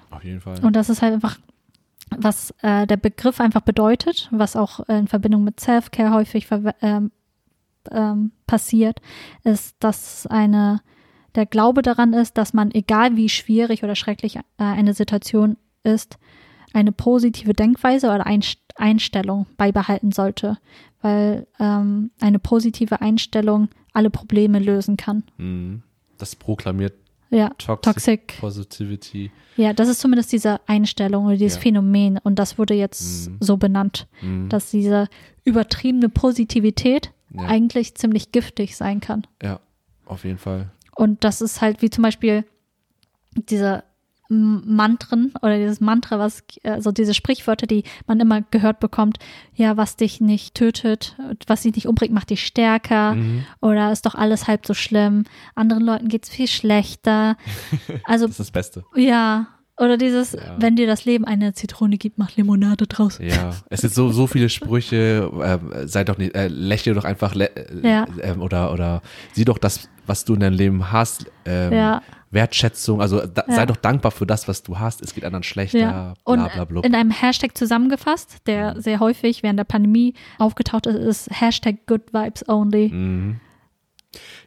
auf 0.10 0.24
jeden 0.24 0.42
Fall. 0.42 0.60
Und 0.64 0.76
das 0.76 0.90
ist 0.90 1.02
halt 1.02 1.14
einfach, 1.14 1.40
was 2.18 2.54
äh, 2.62 2.88
der 2.88 2.98
Begriff 2.98 3.40
einfach 3.40 3.62
bedeutet, 3.62 4.28
was 4.32 4.56
auch 4.56 4.82
in 4.90 5.08
Verbindung 5.08 5.44
mit 5.44 5.60
Self-Care 5.60 6.12
häufig 6.12 6.48
ähm, 6.82 7.12
ähm, 7.92 8.32
passiert, 8.48 9.00
ist, 9.44 9.76
dass 9.80 10.26
eine, 10.28 10.82
der 11.36 11.46
Glaube 11.46 11.82
daran 11.82 12.14
ist, 12.14 12.38
dass 12.38 12.54
man, 12.54 12.72
egal 12.72 13.16
wie 13.16 13.30
schwierig 13.30 13.84
oder 13.84 13.96
schrecklich 13.96 14.38
äh, 14.38 14.42
eine 14.58 14.94
Situation 14.94 15.58
ist, 15.84 16.18
eine 16.74 16.92
positive 16.92 17.54
Denkweise 17.54 18.08
oder 18.08 18.26
Einst- 18.26 18.58
Einstellung 18.76 19.46
beibehalten 19.58 20.12
sollte, 20.12 20.58
weil 21.02 21.48
ähm, 21.60 22.12
eine 22.20 22.40
positive 22.40 23.02
Einstellung 23.02 23.70
alle 23.94 24.10
Probleme 24.10 24.60
lösen 24.60 24.98
kann. 24.98 25.24
Mhm. 25.38 25.84
Das 26.18 26.36
proklamiert 26.36 26.99
Ja, 27.32 27.50
Toxic, 27.58 27.82
Toxic 27.84 28.38
Positivity. 28.40 29.32
Ja, 29.56 29.74
das 29.74 29.88
ist 29.88 30.00
zumindest 30.00 30.32
diese 30.32 30.60
Einstellung 30.68 31.26
oder 31.26 31.38
dieses 31.38 31.56
Ja. 31.58 31.62
Phänomen 31.62 32.18
und 32.24 32.40
das 32.40 32.58
wurde 32.58 32.74
jetzt 32.74 33.30
Mhm. 33.30 33.38
so 33.40 33.58
benannt, 33.58 34.08
Mhm. 34.22 34.50
dass 34.50 34.72
diese 34.72 35.08
übertriebene 35.44 36.10
Positivität 36.10 37.12
Ja. 37.32 37.44
eigentlich 37.44 37.94
ziemlich 37.96 38.32
giftig 38.32 38.76
sein 38.76 39.00
kann. 39.00 39.28
Ja, 39.44 39.60
auf 40.06 40.24
jeden 40.26 40.40
Fall. 40.40 40.72
Und 40.96 41.24
das 41.24 41.42
ist 41.42 41.62
halt 41.62 41.82
wie 41.84 41.90
zum 41.92 42.02
Beispiel 42.04 42.46
diese 43.36 43.76
M- 43.76 43.84
Mantren 44.30 45.34
oder 45.42 45.58
dieses 45.58 45.82
Mantra, 45.82 46.20
was, 46.20 46.44
also 46.64 46.92
diese 46.92 47.14
Sprichwörter, 47.14 47.66
die 47.68 47.84
man 48.08 48.20
immer 48.20 48.42
gehört 48.52 48.80
bekommt, 48.80 49.18
ja, 49.56 49.76
was 49.76 49.96
dich 49.96 50.22
nicht 50.22 50.54
tötet, 50.56 51.16
was 51.48 51.64
dich 51.64 51.76
nicht 51.76 51.88
umbringt, 51.88 52.14
macht 52.14 52.30
dich 52.30 52.46
stärker 52.46 53.16
Mhm. 53.16 53.44
oder 53.62 53.92
ist 53.92 54.06
doch 54.06 54.14
alles 54.16 54.48
halb 54.48 54.66
so 54.68 54.74
schlimm, 54.76 55.24
anderen 55.56 55.84
Leuten 55.84 56.08
geht's 56.10 56.30
viel 56.30 56.48
schlechter. 56.48 57.38
Also 58.06 58.26
Das 58.26 58.32
ist 58.34 58.40
das 58.40 58.52
Beste. 58.52 58.84
ja, 58.96 59.48
oder 59.80 59.98
dieses, 59.98 60.34
Ja. 60.34 60.40
wenn 60.60 60.76
dir 60.76 60.88
das 60.88 61.06
Leben 61.06 61.26
eine 61.26 61.54
Zitrone 61.54 61.98
gibt, 61.98 62.18
mach 62.18 62.36
Limonade 62.36 62.86
draus. 62.88 63.18
Ja, 63.22 63.52
es 63.70 63.82
sind 63.82 63.94
so, 63.94 64.10
so 64.10 64.28
viele 64.28 64.50
Sprüche, 64.50 65.32
äh, 65.42 65.88
sei 65.88 66.04
doch 66.04 66.18
nicht, 66.18 66.36
äh, 66.36 66.48
lächle 66.48 66.94
doch 66.94 67.06
einfach 67.06 67.34
lä- 67.34 67.50
äh, 67.56 67.88
Ja. 67.88 68.06
ähm, 68.22 68.42
oder, 68.42 68.72
oder 68.74 69.02
sieh 69.34 69.46
doch 69.46 69.58
das, 69.58 69.90
was 70.06 70.26
du 70.26 70.34
in 70.36 70.42
deinem 70.42 70.58
Leben 70.58 70.92
hast, 70.92 71.26
ähm, 71.46 71.74
Ja. 71.74 72.02
Wertschätzung, 72.32 73.02
also 73.02 73.26
da, 73.26 73.44
sei 73.48 73.66
doch 73.66 73.76
dankbar 73.78 74.12
für 74.12 74.28
das, 74.28 74.48
was 74.48 74.62
du 74.62 74.78
hast, 74.78 75.02
es 75.02 75.16
geht 75.16 75.26
anderen 75.26 75.42
schlechter, 75.44 75.80
Ja. 75.80 76.14
Und 76.24 76.38
bla 76.40 76.48
bla 76.50 76.66
bla. 76.66 76.82
in 76.84 76.94
einem 76.94 77.10
Hashtag 77.10 77.58
zusammengefasst, 77.58 78.38
der 78.46 78.80
sehr 78.80 79.00
häufig 79.00 79.42
während 79.42 79.58
der 79.58 79.64
Pandemie 79.64 80.14
aufgetaucht 80.38 80.86
ist, 80.86 80.96
ist 81.28 81.42
Hashtag 81.42 81.88
Good 81.88 82.14
Vibes 82.14 82.48
Only. 82.48 82.90
Mhm. 82.90 83.40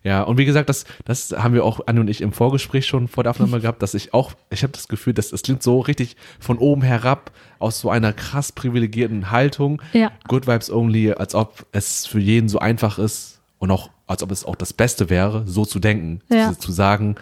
Ja, 0.02 0.22
und 0.22 0.38
wie 0.38 0.44
gesagt, 0.44 0.68
das, 0.68 0.84
das 1.04 1.30
haben 1.32 1.54
wir 1.54 1.64
auch, 1.64 1.80
Anne 1.86 2.00
und 2.00 2.08
ich, 2.08 2.20
im 2.20 2.32
Vorgespräch 2.32 2.84
schon 2.86 3.06
vor 3.06 3.22
der 3.22 3.30
Aufnahme 3.30 3.60
gehabt, 3.60 3.80
dass 3.82 3.94
ich 3.94 4.12
auch, 4.12 4.32
ich 4.50 4.62
habe 4.64 4.72
das 4.72 4.88
Gefühl, 4.88 5.14
dass 5.14 5.32
es 5.32 5.42
klingt 5.42 5.62
so 5.62 5.78
richtig 5.80 6.16
von 6.40 6.58
oben 6.58 6.82
herab, 6.82 7.30
aus 7.60 7.78
so 7.78 7.88
einer 7.90 8.12
krass 8.12 8.50
privilegierten 8.50 9.30
Haltung. 9.30 9.80
Ja. 9.92 10.10
Good 10.26 10.48
Vibes 10.48 10.70
Only, 10.70 11.12
als 11.12 11.34
ob 11.36 11.64
es 11.70 12.06
für 12.06 12.18
jeden 12.18 12.48
so 12.48 12.58
einfach 12.58 12.98
ist 12.98 13.40
und 13.58 13.70
auch, 13.70 13.90
als 14.08 14.24
ob 14.24 14.32
es 14.32 14.44
auch 14.44 14.56
das 14.56 14.72
Beste 14.72 15.08
wäre, 15.10 15.44
so 15.46 15.64
zu 15.64 15.78
denken. 15.78 16.20
Ja. 16.28 16.48
Diese- 16.48 16.58
Zu 16.58 16.72
sagen, 16.72 17.14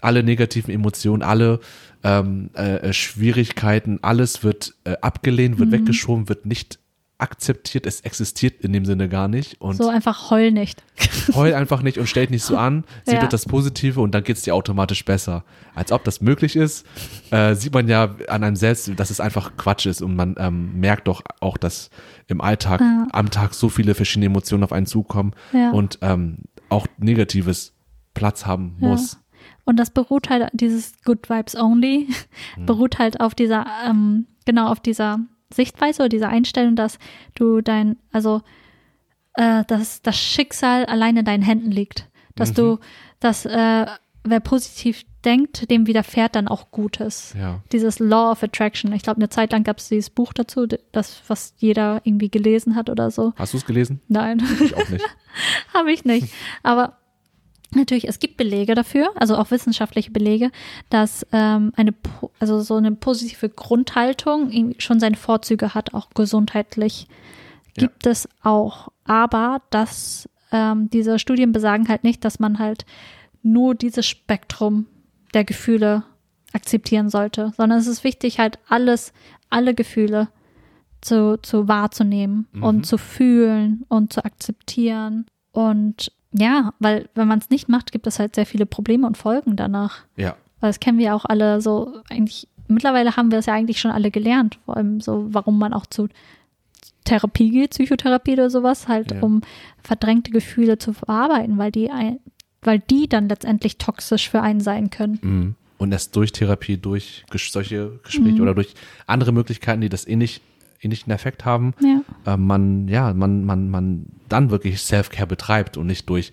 alle 0.00 0.22
negativen 0.22 0.72
Emotionen, 0.72 1.24
alle 1.24 1.58
ähm, 2.04 2.50
äh, 2.56 2.76
äh, 2.76 2.92
Schwierigkeiten, 2.92 3.98
alles 4.02 4.44
wird 4.44 4.74
äh, 4.84 4.94
abgelehnt, 5.00 5.56
Mhm. 5.56 5.58
wird 5.58 5.72
weggeschoben, 5.72 6.28
wird 6.28 6.46
nicht 6.46 6.78
akzeptiert, 7.18 7.84
es 7.86 8.00
existiert 8.02 8.60
in 8.62 8.72
dem 8.72 8.84
Sinne 8.84 9.08
gar 9.08 9.26
nicht. 9.28 9.60
Und 9.60 9.76
So 9.76 9.88
einfach 9.88 10.30
heul 10.30 10.52
nicht. 10.52 10.82
heul 11.34 11.52
einfach 11.54 11.82
nicht 11.82 11.98
und 11.98 12.06
stellt 12.08 12.30
nicht 12.30 12.44
so 12.44 12.56
an, 12.56 12.84
sieh 13.04 13.14
Ja. 13.14 13.20
doch 13.22 13.28
das 13.28 13.44
Positive 13.46 14.00
und 14.00 14.14
dann 14.14 14.22
geht's 14.24 14.42
dir 14.42 14.54
automatisch 14.54 15.04
besser. 15.04 15.44
Als 15.74 15.90
ob 15.92 16.04
das 16.04 16.20
möglich 16.20 16.54
ist, 16.56 16.86
äh, 17.30 17.54
sieht 17.54 17.74
man 17.74 17.88
ja 17.88 18.14
an 18.28 18.44
einem 18.44 18.56
selbst, 18.56 18.90
dass 18.96 19.10
es 19.10 19.20
einfach 19.20 19.56
Quatsch 19.56 19.86
ist 19.86 20.00
und 20.00 20.14
man 20.14 20.36
ähm, 20.38 20.78
merkt 20.78 21.08
doch 21.08 21.22
auch, 21.40 21.56
dass 21.58 21.90
im 22.28 22.40
Alltag 22.40 22.80
Ja. 22.80 23.06
am 23.12 23.30
Tag 23.30 23.52
so 23.54 23.68
viele 23.68 23.94
verschiedene 23.94 24.26
Emotionen 24.26 24.62
auf 24.64 24.72
einen 24.72 24.86
zukommen 24.86 25.32
Ja. 25.52 25.70
und 25.72 25.98
ähm, 26.02 26.38
auch 26.68 26.86
Negatives 26.98 27.74
Platz 28.14 28.46
haben 28.46 28.76
muss. 28.78 29.18
Und 29.64 29.76
das 29.78 29.90
beruht 29.90 30.30
halt, 30.30 30.48
dieses 30.52 30.92
Good 31.04 31.28
Vibes 31.28 31.54
Only, 31.56 32.08
beruht 32.66 32.98
halt 32.98 33.20
auf 33.20 33.34
dieser, 33.34 33.66
ähm, 33.86 34.26
genau 34.44 34.68
auf 34.68 34.80
dieser 34.80 35.18
Sichtweise 35.52 36.02
oder 36.02 36.08
dieser 36.08 36.28
Einstellung, 36.28 36.76
dass 36.76 36.98
du 37.34 37.60
dein, 37.60 37.96
also 38.12 38.42
äh, 39.34 39.64
dass 39.66 40.02
das 40.02 40.18
Schicksal 40.18 40.84
allein 40.86 41.16
in 41.16 41.24
deinen 41.24 41.42
Händen 41.42 41.70
liegt. 41.70 42.08
Dass 42.34 42.50
Mhm. 42.50 42.54
du, 42.54 42.78
dass 43.20 43.44
äh, 43.46 43.86
wer 44.24 44.40
positiv 44.40 45.04
denkt, 45.24 45.70
dem 45.70 45.86
widerfährt 45.86 46.36
dann 46.36 46.46
auch 46.48 46.70
Gutes. 46.70 47.34
Ja. 47.36 47.60
Dieses 47.72 47.98
Law 47.98 48.30
of 48.32 48.42
Attraction. 48.42 48.92
Ich 48.92 49.02
glaube, 49.02 49.18
eine 49.18 49.28
Zeit 49.30 49.52
lang 49.52 49.64
gab 49.64 49.78
es 49.78 49.88
dieses 49.88 50.10
Buch 50.10 50.32
dazu, 50.32 50.66
das, 50.92 51.22
was 51.26 51.54
jeder 51.58 52.00
irgendwie 52.04 52.30
gelesen 52.30 52.76
hat 52.76 52.88
oder 52.90 53.10
so. 53.10 53.32
Hast 53.36 53.52
du 53.54 53.56
es 53.58 53.64
gelesen? 53.66 54.00
Nein. 54.08 54.40
Ich 54.60 54.76
auch 54.76 54.88
nicht. 54.88 55.04
Habe 55.74 55.90
ich 55.92 56.04
nicht. 56.04 56.32
Aber 56.62 56.97
natürlich, 57.74 58.08
es 58.08 58.18
gibt 58.18 58.36
Belege 58.36 58.74
dafür, 58.74 59.10
also 59.16 59.36
auch 59.36 59.50
wissenschaftliche 59.50 60.10
Belege, 60.10 60.50
dass 60.90 61.26
ähm, 61.32 61.72
eine, 61.76 61.94
also 62.40 62.60
so 62.60 62.76
eine 62.76 62.92
positive 62.92 63.48
Grundhaltung 63.48 64.74
schon 64.78 65.00
seine 65.00 65.16
Vorzüge 65.16 65.74
hat, 65.74 65.94
auch 65.94 66.10
gesundheitlich 66.10 67.06
Ja. 67.76 67.86
gibt 67.86 68.06
es 68.06 68.28
auch. 68.42 68.88
Aber 69.04 69.62
dass 69.70 70.28
ähm, 70.52 70.88
diese 70.90 71.18
Studien 71.18 71.52
besagen 71.52 71.88
halt 71.88 72.04
nicht, 72.04 72.24
dass 72.24 72.38
man 72.38 72.58
halt 72.58 72.86
nur 73.42 73.74
dieses 73.74 74.06
Spektrum 74.06 74.86
der 75.34 75.44
Gefühle 75.44 76.04
akzeptieren 76.54 77.10
sollte, 77.10 77.52
sondern 77.56 77.78
es 77.78 77.86
ist 77.86 78.02
wichtig, 78.04 78.38
halt 78.38 78.58
alles, 78.68 79.12
alle 79.50 79.74
Gefühle 79.74 80.28
zu, 81.02 81.38
zu 81.42 81.68
wahrzunehmen 81.68 82.48
Mhm. 82.52 82.62
und 82.62 82.86
zu 82.86 82.96
fühlen 82.98 83.84
und 83.88 84.12
zu 84.12 84.24
akzeptieren. 84.24 85.26
Und 85.52 86.10
ja, 86.32 86.72
weil 86.78 87.08
wenn 87.14 87.28
man 87.28 87.38
es 87.38 87.50
nicht 87.50 87.68
macht, 87.68 87.92
gibt 87.92 88.06
es 88.06 88.18
halt 88.18 88.34
sehr 88.34 88.46
viele 88.46 88.66
Probleme 88.66 89.06
und 89.06 89.16
Folgen 89.16 89.56
danach. 89.56 90.00
Ja. 90.16 90.36
Weil 90.60 90.70
das 90.70 90.80
kennen 90.80 90.98
wir 90.98 91.14
auch 91.14 91.24
alle 91.24 91.60
so 91.60 92.02
eigentlich, 92.10 92.48
mittlerweile 92.66 93.16
haben 93.16 93.30
wir 93.30 93.38
es 93.38 93.46
ja 93.46 93.54
eigentlich 93.54 93.80
schon 93.80 93.90
alle 93.92 94.10
gelernt, 94.10 94.58
vor 94.64 94.76
allem 94.76 95.00
so, 95.00 95.26
warum 95.30 95.58
man 95.58 95.72
auch 95.72 95.86
zu 95.86 96.08
Therapie 97.04 97.50
geht, 97.50 97.70
Psychotherapie 97.70 98.32
oder 98.34 98.50
sowas, 98.50 98.88
halt 98.88 99.12
Ja. 99.12 99.20
um 99.22 99.40
verdrängte 99.82 100.30
Gefühle 100.30 100.78
zu 100.78 100.92
verarbeiten, 100.92 101.56
weil 101.56 101.72
die 101.72 101.90
ein, 101.90 102.18
weil 102.62 102.78
die 102.80 103.08
dann 103.08 103.28
letztendlich 103.28 103.78
toxisch 103.78 104.28
für 104.28 104.42
einen 104.42 104.60
sein 104.60 104.90
können. 104.90 105.18
Mhm. 105.22 105.54
Und 105.78 105.92
erst 105.92 106.14
durch 106.16 106.32
Therapie, 106.32 106.76
durch 106.76 107.24
solche 107.32 108.00
Gespräche 108.02 108.34
Mhm. 108.34 108.40
oder 108.42 108.54
durch 108.54 108.74
andere 109.06 109.32
Möglichkeiten, 109.32 109.80
die 109.80 109.88
das 109.88 110.06
ähnlich, 110.06 110.40
ähnlichen 110.80 111.12
Effekt 111.12 111.44
haben, 111.44 111.74
Ja. 111.80 112.02
äh, 112.32 112.36
man, 112.36 112.88
ja, 112.88 113.12
man, 113.14 113.44
man, 113.44 113.70
man 113.70 114.06
dann 114.28 114.50
wirklich 114.50 114.80
Self-Care 114.80 115.26
betreibt 115.26 115.76
und 115.76 115.86
nicht 115.86 116.08
durch 116.08 116.32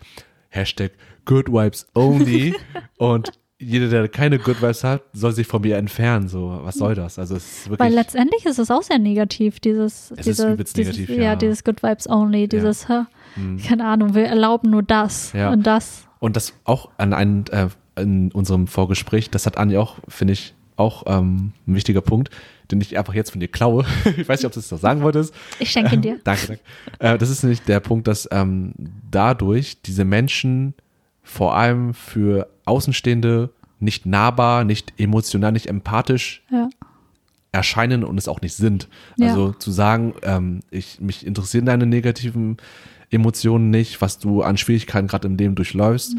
Hashtag 0.50 0.92
Good 1.26 1.50
Vibes 1.52 1.88
Only 1.96 2.56
und 2.98 3.32
jeder, 3.58 3.88
der 3.90 4.08
keine 4.10 4.38
Good 4.38 4.62
Vibes 4.62 4.84
hat, 4.84 5.02
soll 5.14 5.32
sich 5.32 5.48
von 5.48 5.62
mir 5.62 5.78
entfernen. 5.78 6.28
So, 6.28 6.60
was 6.64 6.76
soll 6.76 6.94
das? 6.94 7.18
Also 7.18 7.38
es 7.38 7.44
ist 7.60 7.70
wirklich. 7.70 7.80
Weil 7.88 7.94
letztendlich 7.96 8.46
ist 8.46 8.60
es 8.60 8.70
auch 8.70 8.84
sehr 8.84 9.00
negativ, 9.00 9.60
dieses, 9.62 10.12
Es 10.12 10.20
ist 10.20 10.26
diese, 10.28 10.52
übelst 10.54 10.78
dieses 10.78 10.98
negativ, 10.98 11.18
ja. 11.18 11.24
ja. 11.24 11.36
dieses 11.38 11.64
Good 11.64 11.82
Vibes 11.82 12.08
Only, 12.10 12.48
dieses, 12.48 12.90
hä, 12.90 13.04
Mhm. 13.38 13.58
keine 13.58 13.86
Ahnung, 13.86 14.14
wir 14.14 14.26
erlauben 14.28 14.70
nur 14.70 14.84
das 14.84 15.32
Ja. 15.34 15.52
und 15.52 15.64
das. 15.66 16.08
Und 16.20 16.36
das 16.36 16.54
auch 16.66 16.90
an 16.98 17.14
einen, 17.14 17.46
äh, 17.48 17.68
in 17.98 18.32
unserem 18.34 18.68
Vorgespräch, 18.68 19.30
das 19.30 19.46
hat 19.46 19.58
Anja 19.58 19.80
auch, 19.80 19.98
finde 20.08 20.34
ich, 20.34 20.54
auch 20.76 21.04
ähm, 21.08 21.54
ein 21.68 21.76
wichtiger 21.76 22.02
Punkt, 22.02 22.30
den 22.72 22.82
ich 22.82 22.98
einfach 22.98 23.14
jetzt 23.14 23.32
von 23.32 23.40
dir 23.40 23.48
klaue. 23.48 23.86
ich 24.18 24.28
weiß 24.28 24.40
nicht, 24.40 24.46
ob 24.46 24.52
du 24.54 24.60
es 24.60 24.72
noch 24.72 24.80
sagen 24.80 25.02
wolltest. 25.02 25.34
Ich 25.60 25.72
schenke 25.72 25.96
ihn 25.96 26.02
dir. 26.04 26.20
Danke, 26.24 26.48
danke. 26.48 26.62
Äh, 27.00 27.18
das 27.18 27.30
ist 27.30 27.44
nämlich 27.44 27.62
der 27.62 27.80
Punkt, 27.80 28.08
dass 28.08 28.28
ähm, 28.32 28.74
dadurch 29.12 29.82
diese 29.82 30.06
Menschen 30.06 30.74
vor 31.24 31.56
allem 31.56 31.94
für 31.94 32.48
Außenstehende 32.66 33.50
nicht 33.80 34.06
nahbar, 34.06 34.64
nicht 34.64 34.94
emotional, 34.98 35.52
nicht 35.52 35.68
empathisch 35.68 36.44
Ja. 36.52 36.70
erscheinen 37.52 38.04
und 38.04 38.18
es 38.18 38.28
auch 38.28 38.42
nicht 38.42 38.56
sind. 38.56 38.88
Ja. 39.18 39.28
Also 39.30 39.52
zu 39.54 39.72
sagen, 39.72 40.14
ähm, 40.24 40.60
ich, 40.72 41.00
mich 41.02 41.26
interessieren 41.26 41.66
deine 41.66 41.86
negativen 41.86 42.58
Emotionen 43.12 43.70
nicht, 43.70 44.02
was 44.02 44.18
du 44.20 44.42
an 44.42 44.58
Schwierigkeiten 44.58 45.08
gerade 45.08 45.28
im 45.28 45.38
Leben 45.38 45.56
durchläufst. 45.56 46.16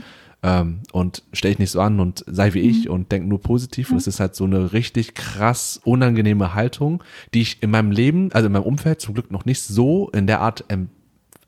Ähm, 0.47 0.82
und 0.92 1.24
stell 1.32 1.51
dich 1.51 1.59
nicht 1.59 1.72
so 1.72 1.80
an 1.80 1.99
und 1.99 2.24
sei 2.28 2.55
wie 2.55 2.61
ich 2.61 2.88
und 2.88 3.11
denk 3.11 3.26
nur 3.26 3.40
positiv. 3.40 3.90
Und 3.90 3.97
es 3.97 4.07
ist 4.07 4.20
halt 4.20 4.36
so 4.36 4.44
eine 4.44 4.72
richtig 4.72 5.14
krass 5.14 5.80
unangenehme 5.82 6.55
Haltung, 6.55 7.03
die 7.34 7.42
ich 7.42 7.64
in 7.64 7.70
meinem 7.70 7.90
Leben, 7.90 8.30
also 8.32 8.47
in 8.47 8.53
meinem 8.53 8.62
Umfeld 8.62 9.01
zum 9.01 9.14
Glück 9.14 9.32
noch 9.32 9.44
nicht 9.44 9.61
so 9.61 10.09
in 10.11 10.28
der 10.28 10.40
Art 10.40 10.64
ähm, 10.68 10.88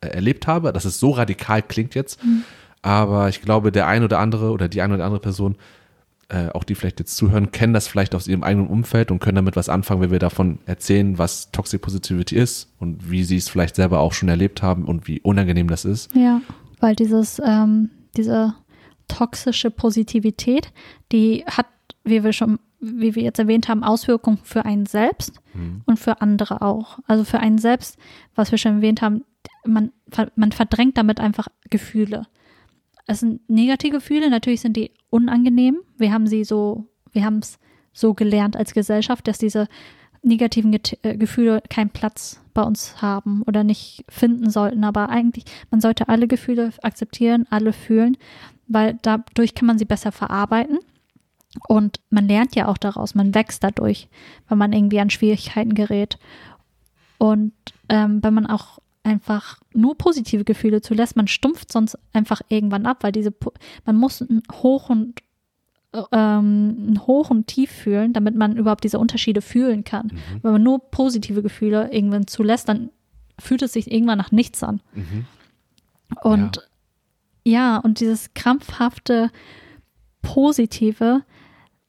äh, 0.00 0.08
erlebt 0.08 0.48
habe, 0.48 0.72
dass 0.72 0.84
es 0.84 0.98
so 0.98 1.10
radikal 1.10 1.62
klingt 1.62 1.94
jetzt. 1.94 2.18
Aber 2.82 3.28
ich 3.28 3.40
glaube, 3.40 3.70
der 3.70 3.86
ein 3.86 4.02
oder 4.02 4.18
andere 4.18 4.50
oder 4.50 4.68
die 4.68 4.82
eine 4.82 4.94
oder 4.94 5.04
andere 5.04 5.20
Person 5.20 5.56
äh, 6.28 6.48
auch 6.48 6.64
die 6.64 6.74
vielleicht 6.74 6.98
jetzt 6.98 7.16
zuhören, 7.16 7.52
kennen 7.52 7.72
das 7.72 7.88
vielleicht 7.88 8.14
aus 8.14 8.26
ihrem 8.26 8.42
eigenen 8.42 8.66
Umfeld 8.66 9.10
und 9.10 9.20
können 9.20 9.36
damit 9.36 9.56
was 9.56 9.68
anfangen, 9.68 10.02
wenn 10.02 10.10
wir 10.10 10.18
davon 10.18 10.58
erzählen, 10.66 11.16
was 11.16 11.52
Toxic 11.52 11.80
Positivity 11.80 12.36
ist 12.36 12.68
und 12.78 13.10
wie 13.10 13.24
sie 13.24 13.36
es 13.36 13.48
vielleicht 13.48 13.76
selber 13.76 14.00
auch 14.00 14.12
schon 14.12 14.28
erlebt 14.28 14.60
haben 14.60 14.84
und 14.84 15.08
wie 15.08 15.20
unangenehm 15.20 15.68
das 15.68 15.86
ist. 15.86 16.14
Ja, 16.14 16.42
weil 16.80 16.96
dieses, 16.96 17.40
ähm, 17.46 17.90
diese 18.16 18.54
toxische 19.08 19.70
Positivität, 19.70 20.72
die 21.12 21.44
hat, 21.46 21.66
wie 22.04 22.22
wir 22.22 22.32
schon, 22.32 22.58
wie 22.80 23.14
wir 23.14 23.22
jetzt 23.22 23.38
erwähnt 23.38 23.68
haben, 23.68 23.82
Auswirkungen 23.82 24.38
für 24.42 24.64
einen 24.64 24.86
selbst 24.86 25.40
und 25.86 25.98
für 25.98 26.20
andere 26.20 26.62
auch. 26.62 26.98
Also 27.06 27.24
für 27.24 27.40
einen 27.40 27.58
selbst, 27.58 27.98
was 28.34 28.50
wir 28.50 28.58
schon 28.58 28.76
erwähnt 28.76 29.02
haben, 29.02 29.24
man, 29.66 29.92
man 30.36 30.52
verdrängt 30.52 30.96
damit 30.96 31.20
einfach 31.20 31.48
Gefühle. 31.70 32.26
Es 33.06 33.20
sind 33.20 33.48
negative 33.48 33.96
Gefühle, 33.96 34.30
natürlich 34.30 34.60
sind 34.60 34.76
die 34.76 34.92
unangenehm. 35.10 35.78
Wir 35.96 36.12
haben 36.12 36.26
sie 36.26 36.44
so, 36.44 36.86
wir 37.12 37.24
haben 37.24 37.38
es 37.38 37.58
so 37.92 38.14
gelernt 38.14 38.56
als 38.56 38.74
Gesellschaft, 38.74 39.26
dass 39.26 39.38
diese 39.38 39.66
negativen 40.22 40.72
Get 40.72 40.98
äh, 41.02 41.16
Gefühle 41.16 41.62
keinen 41.68 41.90
Platz 41.90 42.40
bei 42.54 42.62
uns 42.62 43.00
haben 43.00 43.42
oder 43.46 43.64
nicht 43.64 44.04
finden 44.08 44.50
sollten. 44.50 44.84
Aber 44.84 45.08
eigentlich, 45.08 45.44
man 45.70 45.80
sollte 45.80 46.08
alle 46.08 46.28
Gefühle 46.28 46.72
akzeptieren, 46.82 47.46
alle 47.50 47.72
fühlen, 47.72 48.16
weil 48.68 48.98
dadurch 49.02 49.54
kann 49.54 49.66
man 49.66 49.78
sie 49.78 49.84
besser 49.84 50.12
verarbeiten. 50.12 50.78
Und 51.66 52.00
man 52.10 52.28
lernt 52.28 52.54
ja 52.54 52.68
auch 52.68 52.78
daraus, 52.78 53.14
man 53.14 53.34
wächst 53.34 53.64
dadurch, 53.64 54.08
wenn 54.48 54.58
man 54.58 54.72
irgendwie 54.72 55.00
an 55.00 55.10
Schwierigkeiten 55.10 55.74
gerät. 55.74 56.18
Und 57.16 57.52
ähm, 57.88 58.22
wenn 58.22 58.34
man 58.34 58.46
auch 58.46 58.78
einfach 59.02 59.58
nur 59.72 59.96
positive 59.96 60.44
Gefühle 60.44 60.82
zulässt, 60.82 61.16
man 61.16 61.26
stumpft 61.26 61.72
sonst 61.72 61.98
einfach 62.12 62.42
irgendwann 62.48 62.86
ab, 62.86 62.98
weil 63.00 63.12
diese, 63.12 63.32
man 63.86 63.96
muss 63.96 64.20
ein 64.20 64.42
Hoch 64.52 64.90
und 64.90 65.20
äh, 65.92 66.02
ähm, 66.12 67.00
Hoch 67.06 67.30
und 67.30 67.46
Tief 67.46 67.70
fühlen, 67.70 68.12
damit 68.12 68.36
man 68.36 68.56
überhaupt 68.56 68.84
diese 68.84 68.98
Unterschiede 68.98 69.40
fühlen 69.40 69.84
kann. 69.84 70.12
Wenn 70.42 70.52
man 70.52 70.62
nur 70.62 70.90
positive 70.90 71.42
Gefühle 71.42 71.90
irgendwann 71.90 72.26
zulässt, 72.26 72.68
dann 72.68 72.90
fühlt 73.38 73.62
es 73.62 73.72
sich 73.72 73.90
irgendwann 73.90 74.18
nach 74.18 74.32
nichts 74.32 74.62
an. 74.62 74.80
Mhm. 74.94 75.24
Und 76.22 76.56
ja. 76.56 76.62
Und 77.82 78.00
dieses 78.00 78.34
krampfhafte 78.34 79.30
Positive, 80.22 81.22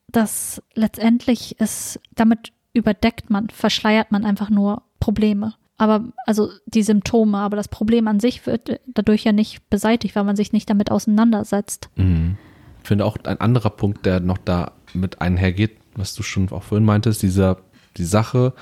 das 0.07 0.61
letztendlich 0.75 1.59
ist, 1.59 1.99
damit 2.15 2.53
überdeckt 2.73 3.29
man, 3.29 3.49
verschleiert 3.49 4.11
man 4.11 4.25
einfach 4.25 4.49
nur 4.49 4.83
Probleme. 4.99 5.55
Aber, 5.77 6.03
also 6.25 6.49
die 6.65 6.83
Symptome, 6.83 7.37
aber 7.37 7.55
das 7.55 7.69
Problem 7.69 8.07
an 8.07 8.19
sich 8.19 8.45
wird 8.45 8.81
dadurch 8.87 9.23
ja 9.23 9.31
nicht 9.31 9.69
beseitigt, 9.69 10.15
weil 10.15 10.25
man 10.25 10.35
sich 10.35 10.51
nicht 10.51 10.69
damit 10.69 10.91
auseinandersetzt. 10.91 11.89
Mhm. 11.95 12.37
Ich 12.81 12.87
finde 12.87 13.05
auch 13.05 13.17
ein 13.23 13.39
anderer 13.39 13.69
Punkt, 13.69 14.05
der 14.05 14.19
noch 14.19 14.37
da 14.37 14.73
mit 14.93 15.21
einhergeht, 15.21 15.77
was 15.95 16.15
du 16.15 16.23
schon 16.23 16.49
auch 16.51 16.63
vorhin 16.63 16.85
meintest, 16.85 17.21
dieser, 17.21 17.57
die 17.97 18.03
Sache, 18.03 18.53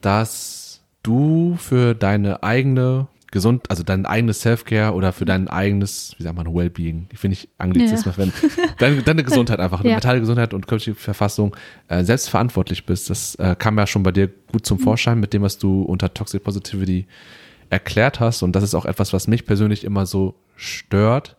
dass 0.00 0.82
du 1.02 1.56
für 1.56 1.94
deine 1.94 2.42
eigene 2.42 3.06
gesund, 3.34 3.68
also 3.68 3.82
dein 3.82 4.06
eigenes 4.06 4.40
Self-Care 4.40 4.94
oder 4.94 5.12
für 5.12 5.26
dein 5.26 5.48
eigenes, 5.48 6.14
wie 6.16 6.22
sagt 6.22 6.34
man, 6.36 6.46
Wellbeing, 6.54 7.08
die 7.12 7.16
finde 7.16 7.34
ich 7.34 7.50
Anglizismus, 7.58 8.16
wenn 8.16 8.32
deine, 8.78 9.02
deine 9.02 9.22
Gesundheit 9.24 9.60
einfach, 9.60 9.84
Ja. 9.84 9.90
mentale 9.92 10.20
Gesundheit 10.20 10.54
und 10.54 10.66
körperliche 10.66 10.94
Verfassung 10.94 11.54
äh, 11.88 12.02
selbst 12.04 12.30
verantwortlich 12.30 12.86
bist. 12.86 13.10
Das 13.10 13.34
äh, 13.34 13.54
kam 13.58 13.76
ja 13.76 13.86
schon 13.86 14.02
bei 14.02 14.12
dir 14.12 14.28
gut 14.50 14.64
zum 14.64 14.78
Vorschein 14.78 15.20
mit 15.20 15.34
dem, 15.34 15.42
was 15.42 15.58
du 15.58 15.82
unter 15.82 16.14
Toxic 16.14 16.42
Positivity 16.42 17.06
erklärt 17.68 18.20
hast. 18.20 18.42
Und 18.42 18.52
das 18.56 18.64
ist 18.64 18.74
auch 18.74 18.86
etwas, 18.86 19.12
was 19.12 19.26
mich 19.28 19.44
persönlich 19.44 19.84
immer 19.84 20.06
so 20.06 20.34
stört, 20.56 21.36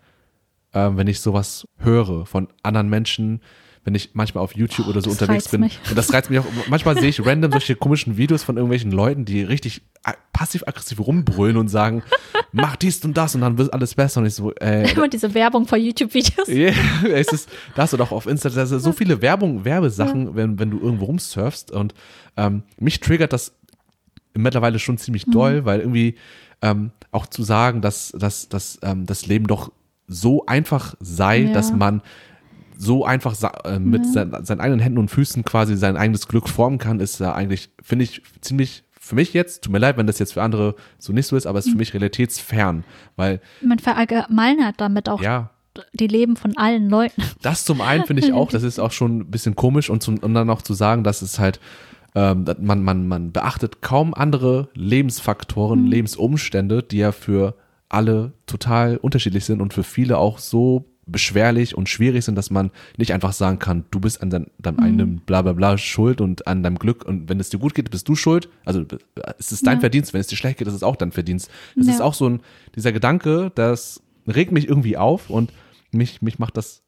ähm, 0.74 0.98
wenn 0.98 1.08
ich 1.08 1.22
sowas 1.22 1.66
höre 1.80 2.26
von 2.28 2.48
anderen 2.62 2.90
Menschen, 2.90 3.42
wenn 3.86 3.96
ich 3.96 4.10
manchmal 4.14 4.44
auf 4.44 4.56
YouTube 4.56 4.88
oder 4.88 5.00
so 5.02 5.10
Oh, 5.10 5.14
das 5.14 5.22
unterwegs 5.22 5.50
bin. 5.50 5.62
mich. 5.62 5.80
Und 5.90 5.96
das 5.98 6.12
reizt 6.12 6.30
mich 6.30 6.40
auch. 6.40 6.46
Manchmal 6.70 6.98
sehe 7.00 7.08
ich 7.08 7.26
random 7.26 7.52
solche 7.52 7.76
komischen 7.76 8.18
Videos 8.18 8.44
von 8.44 8.58
irgendwelchen 8.58 8.92
Leuten, 8.92 9.24
die 9.26 9.44
richtig 9.44 9.82
passiv-aggressiv 10.34 11.00
rumbrüllen 11.00 11.56
und 11.58 11.68
sagen, 11.70 12.04
mach 12.52 12.76
dies 12.76 13.04
und 13.06 13.16
das 13.16 13.36
und 13.36 13.42
dann 13.42 13.58
wird 13.58 13.72
alles 13.74 13.96
besser. 13.96 14.20
Und 14.22 14.26
ich 14.28 14.34
so, 14.34 14.52
äh, 14.56 14.92
Immer 14.96 15.08
diese 15.08 15.34
Werbung 15.34 15.68
vor 15.68 15.78
YouTube-Videos. 15.78 16.48
ja, 16.48 16.72
es 17.14 17.28
ist, 17.30 17.50
da 17.76 17.84
hast 17.84 17.94
du 17.94 17.98
doch 17.98 18.12
auf 18.12 18.26
Insta, 18.26 18.50
da 18.50 18.66
sind 18.66 18.80
so 18.82 18.92
viele 18.92 19.22
Werbung, 19.22 19.64
Werbesachen, 19.66 20.36
wenn, 20.36 20.58
wenn 20.60 20.72
du 20.72 20.80
irgendwo 20.80 21.06
rumsurfst 21.06 21.72
und 21.72 21.94
ähm, 22.38 22.64
mich 22.80 23.00
triggert 23.00 23.34
das 23.34 23.54
mittlerweile 24.34 24.80
schon 24.80 24.98
ziemlich 24.98 25.26
doll, 25.26 25.64
weil 25.66 25.80
irgendwie 25.80 26.16
ähm, 26.62 26.92
auch 27.12 27.28
zu 27.28 27.44
sagen, 27.44 27.82
dass, 27.82 28.12
dass, 28.18 28.50
dass 28.50 28.80
ähm, 28.82 29.06
das 29.06 29.28
Leben 29.28 29.48
doch 29.48 29.72
so 30.08 30.46
einfach 30.46 30.96
sei, 31.00 31.42
Ja. 31.44 31.54
dass 31.54 31.72
man 31.72 32.02
so 32.78 33.06
einfach 33.06 33.36
äh, 33.64 33.80
mit 33.80 34.06
sein, 34.06 34.34
seinen 34.44 34.60
eigenen 34.60 34.80
Händen 34.80 34.98
und 34.98 35.10
Füßen 35.10 35.44
quasi 35.44 35.76
sein 35.78 35.98
eigenes 35.98 36.28
Glück 36.28 36.50
formen 36.50 36.78
kann, 36.78 37.00
ist 37.00 37.20
ja 37.20 37.34
eigentlich, 37.34 37.70
finde 37.82 38.04
ich, 38.04 38.22
ziemlich 38.42 38.84
für 39.06 39.16
mich 39.16 39.34
jetzt, 39.34 39.64
tut 39.64 39.72
mir 39.72 39.78
leid, 39.78 39.98
wenn 39.98 40.08
das 40.08 40.18
jetzt 40.18 40.34
für 40.34 40.42
andere 40.42 40.76
so 40.98 41.14
nicht 41.14 41.28
so 41.28 41.36
ist, 41.36 41.46
aber 41.46 41.60
es 41.60 41.68
ist 41.68 41.74
für 41.74 41.78
mich 41.78 41.94
realitätsfern, 41.94 42.84
weil 43.16 43.40
Man 43.62 43.78
verallgemeinert 43.78 44.76
damit 44.82 45.10
auch 45.10 45.22
ja, 45.22 45.52
die 45.94 46.08
Leben 46.08 46.36
von 46.36 46.58
allen 46.58 46.90
Leuten. 46.90 47.22
das 47.44 47.66
zum 47.66 47.82
einen 47.82 48.06
finde 48.06 48.26
ich 48.26 48.34
auch, 48.34 48.50
das 48.50 48.64
ist 48.64 48.80
auch 48.80 48.92
schon 48.92 49.20
ein 49.20 49.32
bisschen 49.32 49.56
komisch 49.56 49.92
und, 49.92 50.02
zum, 50.02 50.18
und 50.18 50.34
dann 50.34 50.50
auch 50.50 50.64
zu 50.64 50.74
sagen, 50.74 51.04
dass 51.04 51.22
es 51.22 51.38
halt, 51.38 51.60
ähm, 52.16 52.46
man, 52.60 52.84
man, 52.84 53.08
man 53.08 53.32
beachtet 53.32 53.82
kaum 53.82 54.16
andere 54.16 54.70
Lebensfaktoren, 54.74 55.86
Lebensumstände, 55.86 56.82
die 56.82 56.98
ja 56.98 57.12
für 57.12 57.56
alle 57.90 58.34
total 58.48 58.98
unterschiedlich 58.98 59.46
sind 59.46 59.62
und 59.62 59.74
für 59.74 59.84
viele 59.84 60.18
auch 60.18 60.40
so 60.40 60.86
beschwerlich 61.08 61.76
und 61.78 61.88
schwierig 61.90 62.26
sind, 62.26 62.36
dass 62.36 62.50
man 62.50 62.72
nicht 62.98 63.14
einfach 63.14 63.34
sagen 63.34 63.60
kann, 63.60 63.86
du 63.92 64.00
bist 64.00 64.22
an 64.24 64.30
dein, 64.30 64.48
deinem 64.58 64.80
eigenen 64.80 65.18
bla 65.20 65.42
bla 65.42 65.54
bla 65.54 65.78
schuld 65.78 66.20
und 66.22 66.48
an 66.48 66.64
deinem 66.64 66.80
Glück 66.80 67.06
und 67.06 67.30
wenn 67.30 67.40
es 67.40 67.50
dir 67.50 67.60
gut 67.60 67.76
geht, 67.76 67.92
bist 67.92 68.08
du 68.08 68.16
schuld. 68.16 68.50
Also 68.66 68.86
es 69.38 69.52
ist 69.52 69.68
dein 69.68 69.78
Ja. 69.78 69.82
Verdienst, 69.82 70.14
wenn 70.14 70.22
es 70.22 70.28
dir 70.28 70.36
schlecht 70.36 70.58
geht, 70.58 70.68
ist 70.68 70.74
es 70.74 70.84
auch 70.84 70.96
dein 70.96 71.12
Verdienst. 71.12 71.50
Es 71.80 71.88
Ja. 71.88 71.94
ist 71.94 72.02
auch 72.02 72.14
so 72.14 72.28
ein, 72.30 72.42
dieser 72.76 72.92
Gedanke, 72.92 73.52
das 73.56 74.02
regt 74.28 74.52
mich 74.52 74.68
irgendwie 74.68 74.98
auf 74.98 75.30
und 75.30 75.52
mich, 75.92 76.22
mich 76.22 76.40
macht 76.40 76.58
das 76.58 76.82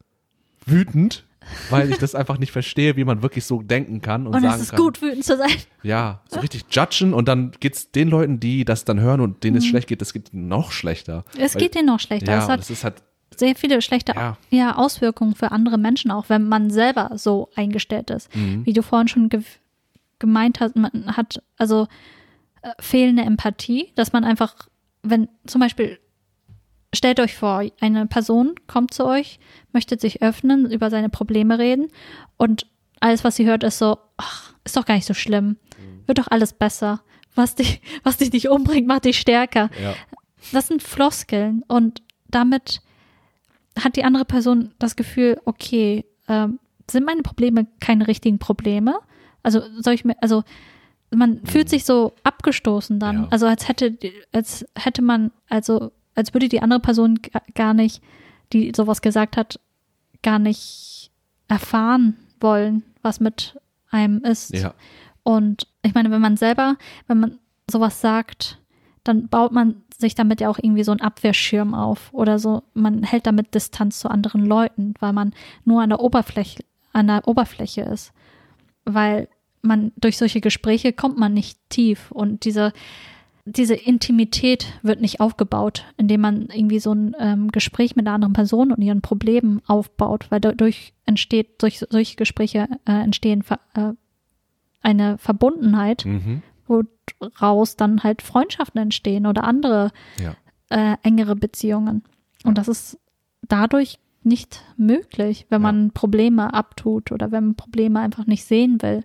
wütend, 0.66 1.26
weil 1.70 1.92
ich 1.92 1.98
das 1.98 2.16
einfach 2.16 2.38
nicht 2.40 2.52
verstehe, 2.52 2.96
wie 2.98 3.06
man 3.06 3.22
wirklich 3.22 3.46
so 3.46 3.62
denken 3.62 4.02
kann 4.02 4.28
und, 4.28 4.36
Und 4.36 4.42
sagen 4.42 4.56
es 4.56 4.62
ist 4.64 4.70
kann. 4.72 4.80
gut, 4.80 5.02
wütend 5.02 5.24
zu 5.24 5.38
sein. 5.38 5.52
Ja, 5.84 6.22
so 6.30 6.40
richtig 6.40 6.66
judgen 6.72 7.14
und 7.14 7.28
dann 7.28 7.52
geht's 7.60 7.92
den 7.92 8.10
Leuten, 8.10 8.40
die 8.40 8.66
das 8.66 8.84
dann 8.84 9.00
hören 9.00 9.22
und 9.22 9.44
denen 9.44 9.58
es 9.58 9.66
schlecht 9.66 9.88
geht, 9.88 10.02
das 10.02 10.12
geht 10.14 10.34
noch 10.34 10.72
schlechter. 10.72 11.24
Mhm. 11.36 11.42
Es 11.44 11.56
Weil- 11.56 11.62
geht 11.62 11.76
denen 11.76 11.86
noch 11.88 12.00
schlechter. 12.00 12.32
Ja, 12.32 12.40
es 12.40 12.46
und 12.46 12.52
hat 12.52 12.60
das 12.62 12.70
ist 12.70 12.84
halt, 12.84 12.96
sehr 13.40 13.56
viele 13.56 13.82
schlechte 13.82 14.14
Ja. 14.16 14.38
ja. 14.50 14.76
Auswirkungen 14.76 15.36
für 15.36 15.52
andere 15.52 15.78
Menschen, 15.78 16.12
auch 16.12 16.30
wenn 16.30 16.48
man 16.48 16.70
selber 16.70 17.12
so 17.16 17.50
eingestellt 17.56 18.10
ist. 18.10 18.34
Mhm. 18.36 18.66
Wie 18.66 18.74
du 18.74 18.82
vorhin 18.82 19.08
schon 19.08 19.30
ge 19.30 19.42
gemeint 20.20 20.60
hast, 20.60 20.76
man 20.76 21.16
hat 21.16 21.44
also 21.58 21.88
äh, 22.64 22.72
fehlende 22.80 23.22
Empathie, 23.22 23.92
dass 23.94 24.14
man 24.14 24.24
einfach, 24.24 24.56
wenn 25.04 25.30
zum 25.46 25.62
Beispiel, 25.62 26.00
stellt 26.92 27.20
euch 27.20 27.36
vor, 27.36 27.64
eine 27.82 28.08
Person 28.08 28.56
kommt 28.66 28.96
zu 28.96 29.06
euch, 29.06 29.40
möchte 29.74 30.00
sich 30.00 30.24
öffnen, 30.24 30.72
über 30.72 30.90
seine 30.90 31.10
Probleme 31.10 31.60
reden 31.60 31.90
und 32.36 32.66
alles, 33.00 33.24
was 33.24 33.36
sie 33.36 33.46
hört, 33.46 33.64
ist 33.64 33.78
so, 33.78 34.00
ach, 34.18 34.54
ist 34.64 34.76
doch 34.76 34.86
gar 34.86 34.96
nicht 34.96 35.06
so 35.06 35.14
schlimm, 35.14 35.58
wird 36.08 36.18
doch 36.18 36.30
alles 36.30 36.54
besser. 36.54 37.02
Was 37.36 37.54
dich, 37.54 37.82
was 38.04 38.18
dich 38.18 38.34
nicht 38.34 38.50
umbringt, 38.50 38.88
macht 38.88 39.06
dich 39.06 39.20
stärker 39.20 39.70
ja, 39.80 39.94
das 40.52 40.68
sind 40.68 40.82
Floskeln 40.82 41.64
und 41.68 42.02
damit 42.28 42.82
hat 43.84 43.96
die 43.96 44.04
andere 44.04 44.26
Person 44.26 44.72
das 44.80 44.96
Gefühl, 44.96 45.40
okay, 45.46 46.06
ähm, 46.28 46.60
sind 46.90 47.06
meine 47.06 47.22
Probleme 47.22 47.68
keine 47.80 48.08
richtigen 48.08 48.40
Probleme? 48.40 49.00
Also 49.44 49.62
soll 49.80 49.94
ich 49.94 50.06
mir, 50.06 50.16
also 50.22 50.44
man 51.14 51.46
fühlt 51.46 51.70
sich 51.70 51.86
so 51.86 52.14
abgestoßen 52.24 53.00
dann. 53.00 53.24
Ja. 53.24 53.28
Also 53.30 53.46
als 53.48 53.68
hätte, 53.68 53.98
als 54.34 54.66
hätte 54.78 55.02
man, 55.02 55.32
also 55.50 55.92
als 56.16 56.34
würde 56.34 56.50
die 56.50 56.62
andere 56.62 56.80
Person 56.80 57.16
ga- 57.22 57.42
gar 57.56 57.74
nicht, 57.74 58.02
die 58.54 58.72
sowas 58.76 59.02
gesagt 59.02 59.38
hat, 59.38 59.60
gar 60.24 60.40
nicht 60.40 61.12
erfahren 61.48 62.18
wollen, 62.40 62.84
was 63.02 63.20
mit 63.20 63.60
einem 63.90 64.24
ist. 64.24 64.54
Ja. 64.54 64.74
Und 65.24 65.68
ich 65.84 65.94
meine, 65.94 66.12
wenn 66.12 66.22
man 66.22 66.38
selber, 66.38 66.76
wenn 67.08 67.20
man 67.20 67.40
sowas 67.70 68.02
sagt, 68.02 68.60
dann 69.04 69.28
baut 69.28 69.52
man 69.52 69.84
sich 69.98 70.16
damit 70.16 70.42
ja 70.42 70.50
auch 70.50 70.60
irgendwie 70.62 70.84
so 70.84 70.92
einen 70.92 71.02
Abwehrschirm 71.02 71.74
auf 71.74 72.14
oder 72.14 72.38
so. 72.40 72.64
Man 72.74 73.04
hält 73.04 73.26
damit 73.26 73.56
Distanz 73.56 74.00
zu 74.00 74.10
anderen 74.10 74.46
Leuten, 74.46 74.94
weil 75.00 75.12
man 75.14 75.34
nur 75.66 75.82
an 75.82 75.90
der 75.90 76.00
Oberfläche, 76.00 76.64
an 76.94 77.08
der 77.08 77.28
Oberfläche 77.28 77.82
ist. 77.82 78.14
Weil 78.86 79.28
man 79.62 79.92
durch 79.98 80.18
solche 80.18 80.40
Gespräche 80.40 80.94
kommt 80.94 81.18
man 81.18 81.34
nicht 81.34 81.58
tief 81.70 82.12
und 82.12 82.46
diese, 82.46 82.74
diese 83.46 83.74
Intimität 83.74 84.68
wird 84.84 85.02
nicht 85.02 85.20
aufgebaut, 85.20 85.84
indem 85.98 86.22
man 86.22 86.48
irgendwie 86.54 86.80
so 86.80 86.94
ein 86.94 87.16
ähm, 87.20 87.52
Gespräch 87.52 87.96
mit 87.96 88.06
einer 88.06 88.14
anderen 88.14 88.34
Person 88.34 88.72
und 88.72 88.82
ihren 88.82 89.02
Problemen 89.02 89.62
aufbaut, 89.66 90.28
weil 90.30 90.40
dadurch 90.40 90.94
entsteht, 91.06 91.62
durch 91.62 91.80
solche 91.90 92.16
Gespräche 92.16 92.68
äh, 92.86 92.92
entstehen 92.92 93.44
äh, 93.74 93.94
eine 94.82 95.18
Verbundenheit, 95.18 96.06
Mhm. 96.06 96.44
Woraus 96.68 97.76
dann 97.76 98.04
halt 98.04 98.22
Freundschaften 98.22 98.82
entstehen 98.82 99.26
oder 99.26 99.44
andere 99.44 99.92
Ja. 100.20 100.36
äh, 100.70 100.98
engere 101.04 101.36
Beziehungen. 101.36 102.04
Und 102.44 102.58
das 102.58 102.68
ist 102.68 103.00
dadurch 103.48 104.00
nicht 104.24 104.64
möglich, 104.76 105.46
wenn 105.50 105.62
man 105.62 105.92
Probleme 105.92 106.54
abtut 106.54 107.12
oder 107.12 107.32
wenn 107.32 107.46
man 107.46 107.56
Probleme 107.56 108.00
einfach 108.00 108.26
nicht 108.26 108.44
sehen 108.44 108.82
will. 108.82 109.04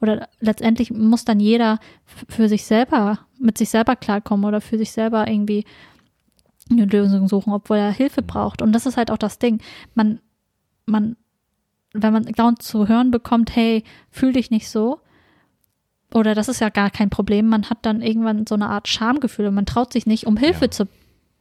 Oder 0.00 0.28
letztendlich 0.40 0.90
muss 0.90 1.24
dann 1.24 1.38
jeder 1.38 1.78
für 2.28 2.48
sich 2.48 2.64
selber, 2.64 3.20
mit 3.38 3.58
sich 3.58 3.68
selber 3.68 3.94
klarkommen 3.96 4.46
oder 4.46 4.60
für 4.60 4.78
sich 4.78 4.90
selber 4.92 5.28
irgendwie 5.28 5.64
eine 6.70 6.86
Lösung 6.86 7.28
suchen, 7.28 7.52
obwohl 7.52 7.76
er 7.76 7.92
Hilfe 7.92 8.22
braucht. 8.22 8.62
Und 8.62 8.72
das 8.72 8.86
ist 8.86 8.96
halt 8.96 9.10
auch 9.10 9.18
das 9.18 9.38
Ding. 9.38 9.60
Man, 9.94 10.20
man, 10.86 11.16
wenn 11.92 12.12
man 12.12 12.24
dauernd 12.24 12.62
zu 12.62 12.88
hören 12.88 13.10
bekommt, 13.10 13.54
hey, 13.54 13.84
fühl 14.10 14.32
dich 14.32 14.50
nicht 14.50 14.68
so, 14.68 15.00
oder 16.14 16.34
das 16.34 16.48
ist 16.48 16.60
ja 16.60 16.68
gar 16.68 16.90
kein 16.90 17.10
Problem, 17.10 17.48
man 17.48 17.68
hat 17.70 17.78
dann 17.82 18.00
irgendwann 18.02 18.46
so 18.46 18.54
eine 18.54 18.68
Art 18.68 18.88
Schamgefühl 18.88 19.46
und 19.46 19.54
man 19.54 19.66
traut 19.66 19.92
sich 19.92 20.06
nicht, 20.06 20.26
um 20.26 20.36
Hilfe 20.36 20.66
Ja. 20.66 20.70
zu 20.70 20.88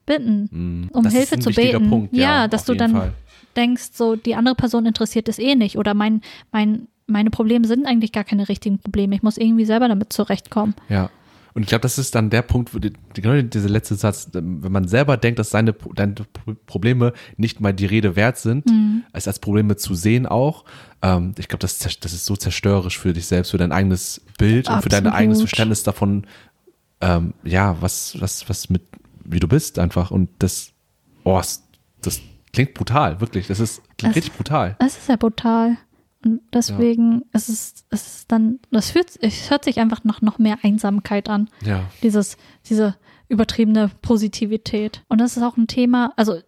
bitten 0.06 0.50
Mhm. 0.52 0.90
um 0.94 1.04
Das 1.04 1.14
Hilfe 1.14 1.40
zu 1.40 1.52
beten. 1.52 1.90
Punkt, 1.90 2.16
ja, 2.16 2.48
dass 2.48 2.62
auf 2.62 2.68
du 2.68 2.76
dann 2.76 2.92
Fall. 2.92 3.14
denkst, 3.56 3.90
so 3.94 4.16
die 4.16 4.36
andere 4.36 4.56
Person 4.56 4.86
interessiert 4.86 5.30
es 5.30 5.38
eh 5.40 5.56
nicht 5.56 5.78
oder 5.78 5.94
mein, 5.94 6.22
mein, 6.52 6.88
meine 7.08 7.30
Probleme 7.30 7.68
sind 7.68 7.86
eigentlich 7.86 8.12
gar 8.12 8.24
keine 8.24 8.50
richtigen 8.50 8.80
Probleme. 8.80 9.14
Ich 9.16 9.22
muss 9.24 9.38
irgendwie 9.38 9.66
selber 9.66 9.88
damit 9.88 10.12
zurechtkommen. 10.14 10.74
Ja. 10.90 11.10
Und 11.54 11.64
ich 11.64 11.68
glaube, 11.68 11.82
das 11.82 11.98
ist 11.98 12.16
dann 12.16 12.30
der 12.30 12.42
Punkt, 12.44 12.74
wo 12.74 12.80
die, 12.80 12.94
genau 13.14 13.42
dieser 13.42 13.70
letzte 13.70 13.96
Satz, 13.96 14.30
wenn 14.34 14.72
man 14.72 14.88
selber 14.88 15.18
denkt, 15.18 15.38
dass 15.40 15.50
seine, 15.50 15.74
deine 15.96 16.14
Pro- 16.14 16.56
Probleme 16.66 17.14
nicht 17.38 17.60
mal 17.60 17.74
die 17.74 17.86
Rede 17.86 18.16
wert 18.16 18.38
sind, 18.38 18.66
Mhm. 18.68 19.04
als 19.12 19.28
als 19.28 19.40
Probleme 19.40 19.76
zu 19.76 19.94
sehen 19.96 20.26
auch, 20.28 20.64
ähm, 21.02 21.34
ich 21.38 21.48
glaube, 21.48 21.62
das, 21.62 21.78
das 21.80 22.14
ist 22.14 22.26
so 22.26 22.36
zerstörerisch 22.36 22.98
für 23.00 23.14
dich 23.14 23.26
selbst, 23.28 23.52
für 23.52 23.58
dein 23.58 23.72
eigenes 23.72 24.22
Bild 24.38 24.70
und 24.70 24.82
für 24.82 24.90
dein 24.90 25.06
Absolut. 25.08 25.20
eigenes 25.20 25.40
Verständnis 25.40 25.84
davon, 25.84 26.26
ähm, 27.02 27.34
ja, 27.44 27.76
was, 27.82 28.16
was, 28.22 28.48
was 28.48 28.70
mit, 28.70 28.84
wie 29.26 29.40
du 29.40 29.48
bist 29.48 29.80
einfach. 29.80 30.12
Und 30.12 30.30
das, 30.40 30.72
oh, 31.24 31.42
das 32.02 32.22
klingt 32.54 32.74
brutal, 32.76 33.20
wirklich. 33.22 33.48
Das 33.48 33.60
ist 33.60 33.82
klingt 33.98 34.16
Es- 34.16 34.24
richtig 34.24 34.34
brutal. 34.38 34.76
Es 34.80 34.98
ist 34.98 35.10
ja 35.10 35.16
brutal. 35.16 35.78
Und 36.24 36.42
deswegen 36.54 37.24
ist 37.34 37.50
es, 37.50 37.86
es 37.90 38.08
ist 38.08 38.32
dann, 38.32 38.60
das 38.72 38.92
fühlt, 38.92 39.18
es 39.22 39.50
hört 39.50 39.64
sich 39.64 39.80
einfach 39.80 40.04
nach 40.04 40.22
noch 40.22 40.38
mehr 40.38 40.60
Einsamkeit 40.62 41.30
an. 41.30 41.50
Ja. 41.62 41.84
Dieses, 42.04 42.38
diese 42.70 42.96
übertriebene 43.28 43.90
Positivität. 44.02 45.04
Und 45.08 45.22
das 45.22 45.38
ist 45.38 45.44
auch 45.44 45.58
ein 45.58 45.68
Thema, 45.68 46.14
also 46.18 46.40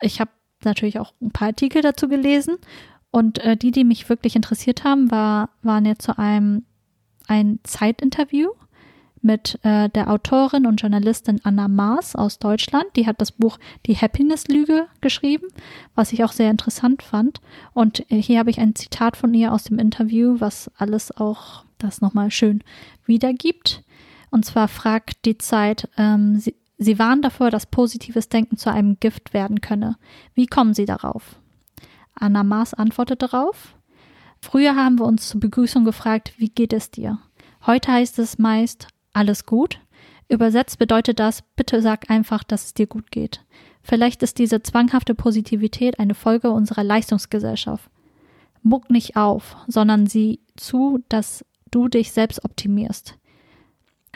ich 0.00 0.20
habe 0.20 0.30
natürlich 0.64 0.98
auch 0.98 1.12
ein 1.20 1.30
paar 1.30 1.48
Artikel 1.48 1.82
dazu 1.82 2.08
gelesen 2.08 2.56
und 3.10 3.38
äh, 3.38 3.56
die, 3.56 3.70
die 3.70 3.84
mich 3.84 4.08
wirklich 4.08 4.36
interessiert 4.36 4.84
haben, 4.84 5.10
war, 5.10 5.50
waren 5.62 5.84
jetzt 5.84 6.02
zu 6.02 6.18
einem 6.18 6.64
ein 7.26 7.60
Zeitinterview 7.62 8.48
mit 9.22 9.58
äh, 9.62 9.88
der 9.88 10.10
Autorin 10.10 10.66
und 10.66 10.80
Journalistin 10.80 11.40
Anna 11.44 11.68
Maas 11.68 12.16
aus 12.16 12.38
Deutschland. 12.38 12.86
Die 12.96 13.06
hat 13.06 13.20
das 13.20 13.32
Buch 13.32 13.58
Die 13.86 13.96
Happiness-Lüge 13.96 14.86
geschrieben, 15.00 15.46
was 15.94 16.12
ich 16.12 16.24
auch 16.24 16.32
sehr 16.32 16.50
interessant 16.50 17.02
fand. 17.02 17.40
Und 17.74 18.10
äh, 18.10 18.20
hier 18.20 18.38
habe 18.38 18.50
ich 18.50 18.60
ein 18.60 18.74
Zitat 18.74 19.16
von 19.16 19.34
ihr 19.34 19.52
aus 19.52 19.64
dem 19.64 19.78
Interview, 19.78 20.36
was 20.38 20.70
alles 20.76 21.16
auch 21.16 21.64
das 21.78 22.00
nochmal 22.00 22.30
schön 22.30 22.62
wiedergibt. 23.04 23.82
Und 24.30 24.44
zwar 24.44 24.68
fragt 24.68 25.24
die 25.24 25.38
Zeit, 25.38 25.88
ähm, 25.96 26.38
sie, 26.38 26.54
sie 26.76 26.98
warnen 26.98 27.22
davor, 27.22 27.50
dass 27.50 27.66
positives 27.66 28.28
Denken 28.28 28.56
zu 28.56 28.70
einem 28.70 28.98
Gift 29.00 29.32
werden 29.32 29.60
könne. 29.60 29.96
Wie 30.34 30.46
kommen 30.46 30.74
Sie 30.74 30.84
darauf? 30.84 31.36
Anna 32.14 32.42
Maas 32.42 32.74
antwortet 32.74 33.22
darauf. 33.22 33.74
Früher 34.40 34.76
haben 34.76 34.98
wir 34.98 35.06
uns 35.06 35.28
zur 35.28 35.40
Begrüßung 35.40 35.84
gefragt, 35.84 36.32
wie 36.36 36.48
geht 36.48 36.72
es 36.72 36.90
dir? 36.90 37.18
Heute 37.66 37.92
heißt 37.92 38.18
es 38.18 38.38
meist, 38.38 38.88
alles 39.12 39.46
gut? 39.46 39.80
Übersetzt 40.28 40.78
bedeutet 40.78 41.20
das, 41.20 41.42
bitte 41.56 41.80
sag 41.80 42.10
einfach, 42.10 42.44
dass 42.44 42.66
es 42.66 42.74
dir 42.74 42.86
gut 42.86 43.10
geht. 43.10 43.44
Vielleicht 43.82 44.22
ist 44.22 44.38
diese 44.38 44.62
zwanghafte 44.62 45.14
Positivität 45.14 45.98
eine 45.98 46.14
Folge 46.14 46.50
unserer 46.50 46.84
Leistungsgesellschaft. 46.84 47.90
Muck 48.62 48.90
nicht 48.90 49.16
auf, 49.16 49.56
sondern 49.66 50.06
sieh 50.06 50.40
zu, 50.56 51.02
dass 51.08 51.44
du 51.70 51.88
dich 51.88 52.12
selbst 52.12 52.44
optimierst. 52.44 53.16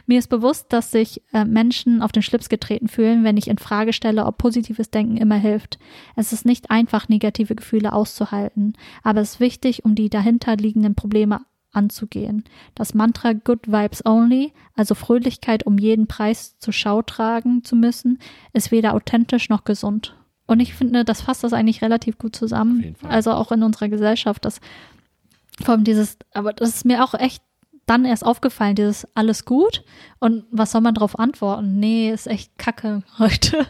Mir 0.07 0.18
ist 0.18 0.28
bewusst, 0.28 0.72
dass 0.72 0.90
sich 0.90 1.22
äh, 1.32 1.45
Menschen 1.45 2.03
auf 2.03 2.12
den 2.12 2.22
Schlips 2.22 2.49
getreten 2.49 2.88
fühlen, 2.88 3.24
wenn 3.24 3.36
ich 3.36 3.49
in 3.49 3.59
Frage 3.59 3.93
stelle, 3.93 4.26
ob 4.26 4.36
positives 4.36 4.90
Denken 4.90 5.16
immer 5.16 5.36
hilft. 5.36 5.78
Es 6.16 6.32
ist 6.32 6.45
nicht 6.45 6.70
einfach, 6.70 7.09
negative 7.09 7.55
Gefühle 7.55 7.93
auszuhalten, 7.93 8.74
aber 9.03 9.20
es 9.20 9.34
ist 9.34 9.40
wichtig, 9.40 9.84
um 9.84 9.95
die 9.95 10.11
dahinter 10.11 10.57
liegenden 10.57 10.95
Probleme 10.95 11.40
anzugehen. 11.73 12.45
Das 12.75 12.95
Mantra 12.95 13.33
Good 13.33 13.68
Vibes 13.68 14.05
Only, 14.05 14.53
also 14.77 14.95
Fröhlichkeit 14.95 15.64
um 15.66 15.79
jeden 15.79 16.07
Preis 16.07 16.57
zur 16.59 16.73
Schau 16.73 17.03
tragen 17.03 17.64
zu 17.64 17.77
müssen, 17.77 18.18
ist 18.53 18.70
weder 18.70 18.95
authentisch 18.95 19.49
noch 19.49 19.64
gesund. 19.64 20.16
Und 20.47 20.61
ich 20.61 20.75
finde, 20.75 21.05
das 21.05 21.23
fasst 21.23 21.45
das 21.45 21.53
eigentlich 21.53 21.83
relativ 21.83 22.18
gut 22.18 22.37
zusammen. 22.37 22.95
Also 23.09 23.33
auch 23.33 23.53
in 23.53 23.62
unserer 23.62 23.89
Gesellschaft, 23.89 24.45
dass 24.45 24.61
vor 25.62 25.75
allem 25.75 25.85
dieses, 25.85 26.18
aber 26.35 26.53
das 26.53 26.70
ist 26.70 26.85
mir 26.85 27.05
auch 27.05 27.14
echt 27.14 27.43
dann 27.87 28.05
erst 28.05 28.25
aufgefallen, 28.25 28.75
dieses 28.77 29.09
alles 29.14 29.45
gut 29.45 29.85
und 30.18 30.45
was 30.51 30.70
soll 30.73 30.81
man 30.81 30.95
darauf 30.95 31.18
antworten? 31.18 31.79
Nee, 31.81 32.11
ist 32.11 32.27
echt 32.27 32.57
Kacke 32.59 33.03
heute. 33.18 33.66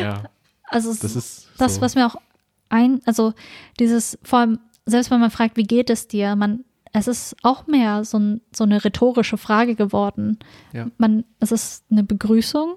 Ja. 0.00 0.24
Also 0.68 0.90
Das 0.90 1.16
ist 1.16 1.48
das, 1.58 1.76
so. 1.76 1.80
was 1.80 1.94
mir 1.94 2.06
auch 2.06 2.16
ein, 2.68 3.00
also 3.04 3.32
dieses, 3.78 4.18
vor 4.22 4.40
allem, 4.40 4.58
selbst 4.86 5.10
wenn 5.10 5.20
man 5.20 5.30
fragt, 5.30 5.56
wie 5.56 5.62
geht 5.62 5.90
es 5.90 6.08
dir, 6.08 6.36
man, 6.36 6.64
es 6.96 7.08
ist 7.08 7.36
auch 7.42 7.66
mehr 7.66 8.04
so, 8.04 8.18
ein, 8.18 8.40
so 8.54 8.64
eine 8.64 8.82
rhetorische 8.84 9.36
Frage 9.36 9.74
geworden. 9.74 10.38
Ja. 10.72 10.86
Man, 10.96 11.24
es 11.40 11.52
ist 11.52 11.84
eine 11.90 12.04
Begrüßung, 12.04 12.76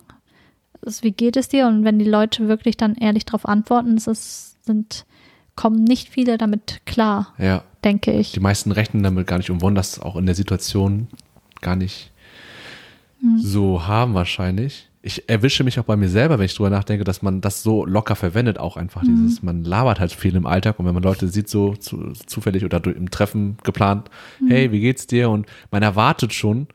ist, 0.82 1.04
wie 1.04 1.12
geht 1.12 1.38
es 1.38 1.48
dir? 1.50 1.68
Und 1.68 1.84
wenn 1.84 2.00
die 2.00 2.06
Leute 2.10 2.48
wirklich 2.48 2.76
dann 2.78 2.96
ehrlich 2.96 3.26
darauf 3.26 3.46
antworten, 3.48 3.96
es 3.96 4.08
ist, 4.08 4.66
sind, 4.66 5.06
kommen 5.56 5.84
nicht 5.84 6.10
viele 6.10 6.38
damit 6.38 6.82
klar, 6.86 7.34
Ja. 7.38 7.64
denke 7.84 8.12
ich. 8.12 8.32
Die 8.32 8.40
meisten 8.40 8.72
rechnen 8.72 9.04
damit 9.04 9.28
gar 9.28 9.38
nicht 9.38 9.52
und 9.52 9.62
wollen 9.62 9.76
das 9.76 10.00
auch 10.00 10.16
in 10.16 10.26
der 10.26 10.36
Situation 10.36 11.08
gar 11.62 11.76
nicht 11.76 12.12
Mhm. 13.20 13.40
so 13.40 13.88
haben 13.88 14.14
wahrscheinlich. 14.14 14.87
Ich 15.08 15.30
erwische 15.30 15.64
mich 15.64 15.80
auch 15.80 15.86
bei 15.86 15.96
mir 15.96 16.10
selber, 16.10 16.38
wenn 16.38 16.46
ich 16.46 16.54
drüber 16.54 16.70
nachdenke, 16.70 17.06
dass 17.06 17.22
man 17.22 17.40
das 17.40 17.64
so 17.64 17.86
locker 17.86 18.18
verwendet, 18.18 18.60
auch 18.60 18.76
einfach 18.76 19.04
Mhm. 19.04 19.08
dieses, 19.24 19.42
man 19.42 19.64
labert 19.64 20.02
halt 20.02 20.12
viel 20.12 20.36
im 20.36 20.46
Alltag 20.46 20.80
und 20.80 20.86
wenn 20.86 20.94
man 20.94 21.02
Leute 21.04 21.30
sieht, 21.30 21.48
so 21.48 21.76
zu, 21.78 22.12
zufällig 22.26 22.66
oder 22.66 22.84
im 22.86 23.10
Treffen 23.10 23.56
geplant, 23.64 24.10
Mhm. 24.42 24.48
hey, 24.50 24.72
wie 24.74 24.82
geht's 24.82 25.08
dir? 25.08 25.30
Und 25.30 25.46
man 25.72 25.82
erwartet 25.82 26.34
schon, 26.34 26.68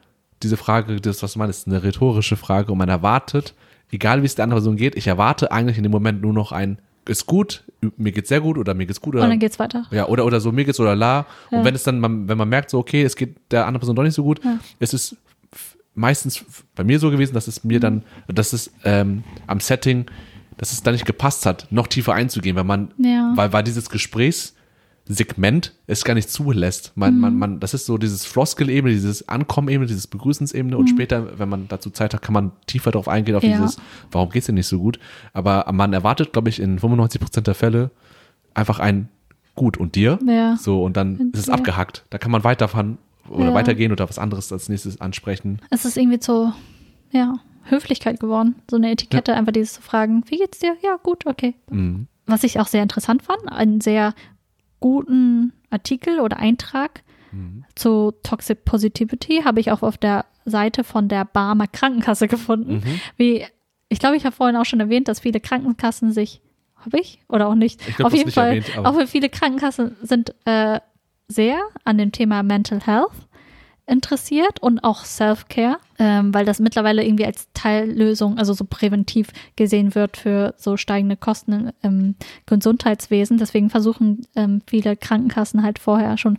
diese 0.42 0.56
Frage, 0.56 0.96
das, 1.00 1.22
was 1.22 1.36
meinst, 1.36 1.60
ist 1.60 1.66
eine 1.68 1.82
rhetorische 1.82 2.36
Frage 2.36 2.72
und 2.72 2.78
man 2.78 2.88
erwartet, 2.88 3.52
egal 3.90 4.22
wie 4.22 4.26
es 4.26 4.34
der 4.34 4.44
anderen 4.44 4.62
Person 4.62 4.76
geht, 4.76 4.96
ich 4.96 5.06
erwarte 5.08 5.52
eigentlich 5.52 5.76
in 5.76 5.82
dem 5.82 5.92
Moment 5.92 6.22
nur 6.22 6.32
noch 6.32 6.52
ein, 6.52 6.78
ist 7.06 7.26
gut, 7.26 7.64
mir 7.96 8.12
geht's 8.12 8.28
sehr 8.28 8.40
gut 8.40 8.56
oder 8.56 8.74
mir 8.74 8.86
geht's 8.86 9.00
gut 9.00 9.14
oder 9.16 9.24
Und 9.24 9.30
dann 9.30 9.40
geht's 9.40 9.58
weiter. 9.58 9.84
ja, 9.90 10.06
oder, 10.06 10.24
oder 10.24 10.40
so, 10.40 10.52
mir 10.52 10.64
geht's 10.64 10.78
oder 10.80 10.94
la. 10.96 11.26
Ja. 11.50 11.58
Und 11.58 11.64
wenn 11.64 11.74
es 11.74 11.82
dann, 11.82 11.98
man, 12.00 12.28
wenn 12.28 12.38
man 12.38 12.48
merkt, 12.48 12.70
so, 12.70 12.78
okay, 12.78 13.02
es 13.02 13.14
geht 13.16 13.34
der 13.50 13.66
anderen 13.66 13.80
Person 13.80 13.96
doch 13.96 14.04
nicht 14.04 14.14
so 14.14 14.22
gut, 14.22 14.40
es 14.78 14.94
ist 14.94 15.16
meistens 15.94 16.44
bei 16.74 16.84
mir 16.84 16.98
so 16.98 17.10
gewesen, 17.10 17.34
dass 17.34 17.48
es 17.48 17.64
mir 17.64 17.80
dann, 17.80 18.02
dass 18.28 18.52
es 18.52 18.70
ähm, 18.84 19.24
am 19.46 19.60
Setting, 19.60 20.06
dass 20.56 20.72
es 20.72 20.82
da 20.82 20.92
nicht 20.92 21.06
gepasst 21.06 21.44
hat, 21.46 21.66
noch 21.70 21.86
tiefer 21.86 22.14
einzugehen, 22.14 22.56
weil 22.56 22.64
man, 22.64 22.92
Ja. 22.98 23.32
weil, 23.34 23.52
weil 23.52 23.62
dieses 23.64 23.88
Gesprächssegment 23.90 25.72
es 25.86 26.04
gar 26.04 26.14
nicht 26.14 26.30
zulässt. 26.30 26.92
Man, 26.94 27.18
man, 27.18 27.36
man, 27.36 27.60
das 27.60 27.74
ist 27.74 27.86
so 27.86 27.98
dieses 27.98 28.24
Floskel-Ebene, 28.24 28.92
dieses 28.94 29.28
Ankommen-Ebene, 29.28 29.86
dieses 29.86 30.06
Begrüßensebene 30.06 30.76
und 30.76 30.88
später, 30.88 31.38
wenn 31.38 31.48
man 31.48 31.68
dazu 31.68 31.90
Zeit 31.90 32.14
hat, 32.14 32.22
kann 32.22 32.32
man 32.34 32.52
tiefer 32.66 32.90
darauf 32.90 33.08
eingehen, 33.08 33.34
auf 33.34 33.42
Ja. 33.42 33.56
dieses, 33.58 33.76
warum 34.10 34.30
geht's 34.30 34.46
dir 34.46 34.52
nicht 34.52 34.66
so 34.68 34.78
gut? 34.78 34.98
Aber 35.32 35.70
man 35.72 35.92
erwartet, 35.92 36.32
glaube 36.32 36.48
ich, 36.48 36.60
in 36.60 36.78
95 36.78 37.20
Prozent 37.20 37.46
der 37.46 37.54
Fälle 37.54 37.90
einfach 38.54 38.78
ein 38.78 39.08
gut. 39.54 39.76
Und 39.76 39.94
dir? 39.96 40.18
Ja. 40.26 40.56
So, 40.56 40.82
und 40.84 40.96
dann 40.96 41.30
ist 41.32 41.40
es 41.40 41.48
abgehackt. 41.50 42.04
Da 42.10 42.18
kann 42.18 42.30
man 42.30 42.42
weiterfahren 42.44 42.98
oder 43.28 43.46
Ja. 43.48 43.54
weitergehen 43.54 43.92
oder 43.92 44.08
was 44.08 44.18
anderes 44.18 44.52
als 44.52 44.68
nächstes 44.68 45.00
ansprechen. 45.00 45.60
Es 45.70 45.84
ist 45.84 45.96
irgendwie 45.96 46.18
so, 46.20 46.52
ja, 47.10 47.38
Höflichkeit 47.64 48.18
geworden. 48.20 48.56
So 48.70 48.76
eine 48.76 48.90
Etikette, 48.90 49.34
einfach 49.34 49.52
dieses 49.52 49.74
zu 49.74 49.82
fragen, 49.82 50.24
wie 50.26 50.38
geht's 50.38 50.58
dir? 50.58 50.76
Ja, 50.82 50.96
gut, 51.02 51.26
okay. 51.26 51.54
Mhm. 51.70 52.06
Was 52.26 52.44
ich 52.44 52.58
auch 52.60 52.66
sehr 52.66 52.82
interessant 52.82 53.22
fand, 53.22 53.50
einen 53.50 53.80
sehr 53.80 54.14
guten 54.80 55.52
Artikel 55.70 56.20
oder 56.20 56.38
Eintrag 56.38 57.02
Mhm. 57.32 57.64
zu 57.74 58.12
Toxic 58.22 58.64
Positivity 58.64 59.42
habe 59.44 59.58
ich 59.60 59.70
auch 59.70 59.82
auf 59.82 59.96
der 59.96 60.26
Seite 60.44 60.84
von 60.84 61.08
der 61.08 61.24
Barmer 61.24 61.66
Krankenkasse 61.66 62.28
gefunden. 62.28 62.74
Mhm. 62.84 63.00
Wie, 63.16 63.44
ich 63.88 63.98
glaube, 64.00 64.16
ich 64.16 64.26
habe 64.26 64.34
vorhin 64.36 64.56
auch 64.56 64.64
schon 64.66 64.80
erwähnt, 64.80 65.08
dass 65.08 65.20
viele 65.20 65.40
Krankenkassen 65.40 66.12
sich, 66.12 66.42
habe 66.76 66.98
ich 67.00 67.20
oder 67.28 67.46
auch 67.48 67.54
nicht? 67.54 67.80
Ich 67.88 67.96
glaub, 67.96 68.08
auf 68.08 68.12
jeden 68.12 68.26
nicht 68.26 68.34
Fall, 68.34 68.48
erwähnt, 68.56 68.76
auch 68.76 69.00
viele 69.06 69.28
Krankenkassen 69.30 69.96
sind 70.02 70.34
äh, 70.44 70.80
sehr 71.28 71.60
an 71.84 71.98
dem 71.98 72.12
Thema 72.12 72.42
Mental 72.42 72.80
Health 72.80 73.12
interessiert 73.86 74.62
und 74.62 74.84
auch 74.84 75.04
Self-Care, 75.04 75.78
ähm, 75.98 76.32
weil 76.32 76.44
das 76.44 76.60
mittlerweile 76.60 77.04
irgendwie 77.04 77.26
als 77.26 77.48
Teillösung, 77.52 78.38
also 78.38 78.52
so 78.52 78.64
präventiv 78.64 79.28
gesehen 79.56 79.94
wird 79.94 80.16
für 80.16 80.54
so 80.56 80.76
steigende 80.76 81.16
Kosten 81.16 81.72
im 81.82 82.14
Gesundheitswesen. 82.46 83.38
Deswegen 83.38 83.70
versuchen 83.70 84.26
ähm, 84.36 84.62
viele 84.66 84.96
Krankenkassen 84.96 85.62
halt 85.62 85.78
vorher 85.78 86.16
schon 86.16 86.38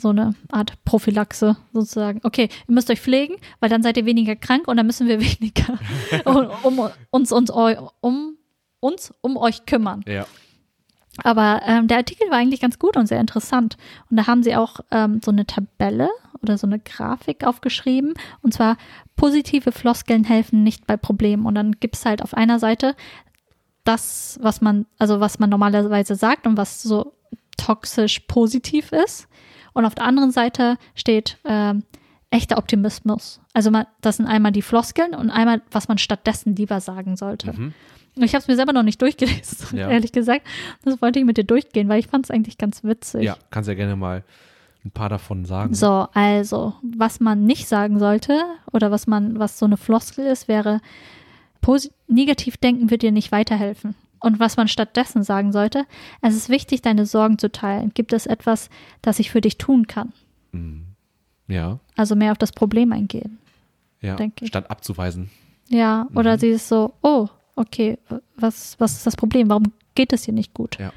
so 0.00 0.08
eine 0.08 0.34
Art 0.50 0.82
Prophylaxe 0.84 1.56
sozusagen. 1.72 2.20
Okay, 2.22 2.48
ihr 2.68 2.74
müsst 2.74 2.90
euch 2.90 3.00
pflegen, 3.00 3.36
weil 3.58 3.68
dann 3.68 3.82
seid 3.82 3.96
ihr 3.96 4.06
weniger 4.06 4.36
krank 4.36 4.66
und 4.68 4.76
dann 4.76 4.86
müssen 4.86 5.08
wir 5.08 5.20
weniger 5.40 5.78
um, 6.24 6.50
um, 6.62 6.90
uns, 7.10 7.32
uns, 7.32 7.50
um, 7.50 8.36
uns 8.80 9.12
um 9.20 9.36
euch 9.36 9.66
kümmern. 9.66 10.02
Ja. 10.06 10.26
Aber 11.24 11.62
ähm, 11.66 11.88
der 11.88 11.98
Artikel 11.98 12.30
war 12.30 12.38
eigentlich 12.38 12.60
ganz 12.60 12.78
gut 12.78 12.96
und 12.96 13.06
sehr 13.06 13.20
interessant. 13.20 13.76
Und 14.10 14.16
da 14.16 14.26
haben 14.26 14.42
sie 14.42 14.56
auch 14.56 14.80
ähm, 14.90 15.20
so 15.24 15.30
eine 15.30 15.46
Tabelle 15.46 16.10
oder 16.42 16.58
so 16.58 16.66
eine 16.66 16.78
Grafik 16.78 17.44
aufgeschrieben. 17.44 18.14
Und 18.42 18.54
zwar, 18.54 18.76
positive 19.16 19.72
Floskeln 19.72 20.24
helfen 20.24 20.62
nicht 20.62 20.86
bei 20.86 20.96
Problemen. 20.96 21.46
Und 21.46 21.54
dann 21.54 21.72
gibt 21.72 21.96
es 21.96 22.06
halt 22.06 22.22
auf 22.22 22.34
einer 22.34 22.58
Seite 22.58 22.96
das, 23.84 24.38
was 24.42 24.60
man, 24.60 24.86
also 24.98 25.20
was 25.20 25.38
man 25.38 25.50
normalerweise 25.50 26.14
sagt 26.14 26.46
und 26.46 26.56
was 26.56 26.82
so 26.82 27.12
toxisch 27.56 28.20
positiv 28.20 28.92
ist. 28.92 29.28
Und 29.72 29.84
auf 29.84 29.94
der 29.94 30.04
anderen 30.04 30.30
Seite 30.30 30.78
steht 30.94 31.38
ähm, 31.44 31.84
echter 32.30 32.58
Optimismus. 32.58 33.40
Also 33.52 33.70
man, 33.70 33.86
das 34.00 34.16
sind 34.16 34.26
einmal 34.26 34.52
die 34.52 34.62
Floskeln 34.62 35.14
und 35.14 35.30
einmal, 35.30 35.62
was 35.70 35.88
man 35.88 35.98
stattdessen 35.98 36.56
lieber 36.56 36.80
sagen 36.80 37.16
sollte. 37.16 37.52
Mhm. 37.52 37.74
Ich 38.16 38.34
habe 38.34 38.42
es 38.42 38.48
mir 38.48 38.56
selber 38.56 38.72
noch 38.72 38.82
nicht 38.82 39.00
durchgelesen, 39.00 39.78
Ja. 39.78 39.88
ehrlich 39.88 40.12
gesagt. 40.12 40.46
Das 40.84 41.00
wollte 41.00 41.18
ich 41.18 41.24
mit 41.24 41.36
dir 41.36 41.44
durchgehen, 41.44 41.88
weil 41.88 42.00
ich 42.00 42.06
fand 42.08 42.26
es 42.26 42.30
eigentlich 42.30 42.58
ganz 42.58 42.82
witzig. 42.84 43.22
ja, 43.22 43.36
kannst 43.50 43.68
ja 43.68 43.74
gerne 43.74 43.96
mal 43.96 44.24
ein 44.84 44.90
paar 44.90 45.08
davon 45.08 45.44
sagen. 45.44 45.74
So, 45.74 46.08
also, 46.14 46.74
was 46.82 47.20
man 47.20 47.44
nicht 47.44 47.68
sagen 47.68 47.98
sollte 47.98 48.42
oder 48.72 48.90
was 48.90 49.06
man, 49.06 49.38
was 49.38 49.58
so 49.58 49.66
eine 49.66 49.76
Floskel 49.76 50.26
ist, 50.26 50.48
wäre, 50.48 50.80
negativ 52.08 52.56
denken 52.56 52.90
wird 52.90 53.02
dir 53.02 53.12
nicht 53.12 53.30
weiterhelfen. 53.32 53.94
Und 54.18 54.38
was 54.38 54.56
man 54.56 54.68
stattdessen 54.68 55.22
sagen 55.22 55.52
sollte, 55.52 55.84
es 56.20 56.34
ist 56.36 56.48
wichtig, 56.50 56.82
deine 56.82 57.06
Sorgen 57.06 57.38
zu 57.38 57.50
teilen. 57.50 57.92
Gibt 57.94 58.12
es 58.12 58.26
etwas, 58.26 58.68
das 59.00 59.18
ich 59.18 59.30
für 59.30 59.40
dich 59.40 59.56
tun 59.56 59.86
kann? 59.86 60.12
Mhm. 60.52 60.86
Ja, 61.48 61.78
Also 61.96 62.14
mehr 62.16 62.32
auf 62.32 62.38
das 62.38 62.52
Problem 62.52 62.92
eingehen. 62.92 63.38
ja. 64.00 64.16
Statt 64.44 64.70
abzuweisen. 64.70 65.30
Ja, 65.68 66.06
oder 66.14 66.34
Mhm. 66.34 66.38
sie 66.40 66.48
ist 66.48 66.68
so, 66.68 66.92
oh, 67.02 67.28
okay, 67.60 67.98
was, 68.36 68.76
was 68.80 68.92
ist 68.94 69.06
das 69.06 69.16
Problem? 69.16 69.48
Warum 69.48 69.72
geht 69.94 70.12
es 70.12 70.22
dir 70.22 70.32
nicht 70.34 70.54
gut? 70.54 70.78
Ja. 70.78 70.92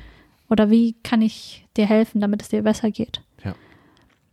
Oder 0.50 0.70
wie 0.70 0.96
kann 1.04 1.22
ich 1.22 1.66
dir 1.78 1.86
helfen, 1.86 2.22
damit 2.22 2.42
es 2.42 2.50
dir 2.50 2.62
besser 2.64 2.92
geht? 2.92 3.22
Ja. 3.44 3.56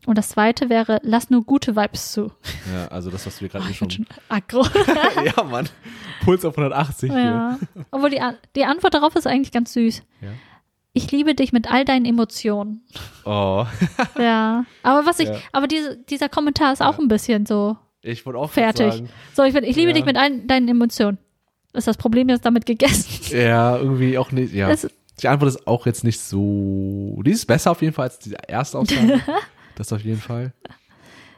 Und 0.07 0.17
das 0.19 0.31
zweite 0.31 0.69
wäre, 0.69 1.01
lass 1.03 1.31
nur 1.31 1.45
gute 1.45 1.77
Vibes 1.77 2.13
zu. 2.13 2.33
Ja, 2.73 2.89
also 2.89 3.11
das, 3.11 3.27
was 3.27 3.41
wir 3.41 3.49
Oh, 3.55 3.59
gerade 3.59 3.71
ich 3.71 3.77
schon. 3.79 3.91
schon 3.91 4.07
aggro. 4.29 4.67
ja, 5.37 5.43
Mann. 5.45 5.69
Puls 6.25 6.45
auf 6.45 6.57
180 6.57 7.11
hier. 7.13 7.21
ja. 7.21 7.59
Obwohl 7.91 8.11
die, 8.11 8.21
die 8.57 8.65
Antwort 8.65 8.95
darauf 8.95 9.15
ist 9.17 9.27
eigentlich 9.27 9.53
ganz 9.53 9.73
süß. 9.73 10.03
Ja. 10.21 10.29
Ich 10.93 11.11
liebe 11.13 11.35
dich 11.35 11.53
mit 11.53 11.71
all 11.71 11.85
deinen 11.85 12.05
Emotionen. 12.05 12.83
Oh, 13.25 13.65
Ja. 14.19 14.65
Aber 14.83 15.07
was 15.07 15.21
ich, 15.21 15.29
Ja. 15.29 15.37
aber 15.53 15.69
diese, 15.69 15.97
dieser 15.97 16.29
Kommentar 16.29 16.73
ist 16.73 16.83
auch 16.83 16.99
ein 16.99 17.09
bisschen 17.09 17.47
so 17.47 17.77
ich 18.03 18.25
wollte 18.25 18.39
auch 18.39 18.51
fertig. 18.51 18.93
sagen. 18.95 19.11
So, 19.35 19.43
ich, 19.45 19.55
ich 19.55 19.77
liebe 19.77 19.93
dich 19.93 20.05
mit 20.07 20.17
all 20.17 20.41
deinen 20.41 20.69
Emotionen. 20.69 21.19
Ist 21.73 21.87
das 21.87 21.97
Problem 21.97 22.29
jetzt 22.29 22.45
damit 22.45 22.67
gegessen? 22.67 23.37
Ja, 23.37 23.77
irgendwie 23.77 24.19
auch 24.19 24.33
nicht. 24.33 24.53
Ja. 24.53 24.69
Es- 24.71 24.89
Die 25.23 25.29
Antwort 25.29 25.51
ist 25.51 25.67
auch 25.67 25.87
jetzt 25.87 26.03
nicht 26.05 26.19
so. 26.21 27.21
Die 27.25 27.31
ist 27.31 27.47
besser 27.47 27.71
auf 27.73 27.83
jeden 27.83 27.93
Fall 27.95 28.05
als 28.09 28.19
die 28.19 28.35
erste 28.49 28.79
Aussage. 28.79 29.21
das 29.77 29.93
auf 29.93 30.03
jeden 30.03 30.21
Fall. 30.21 30.53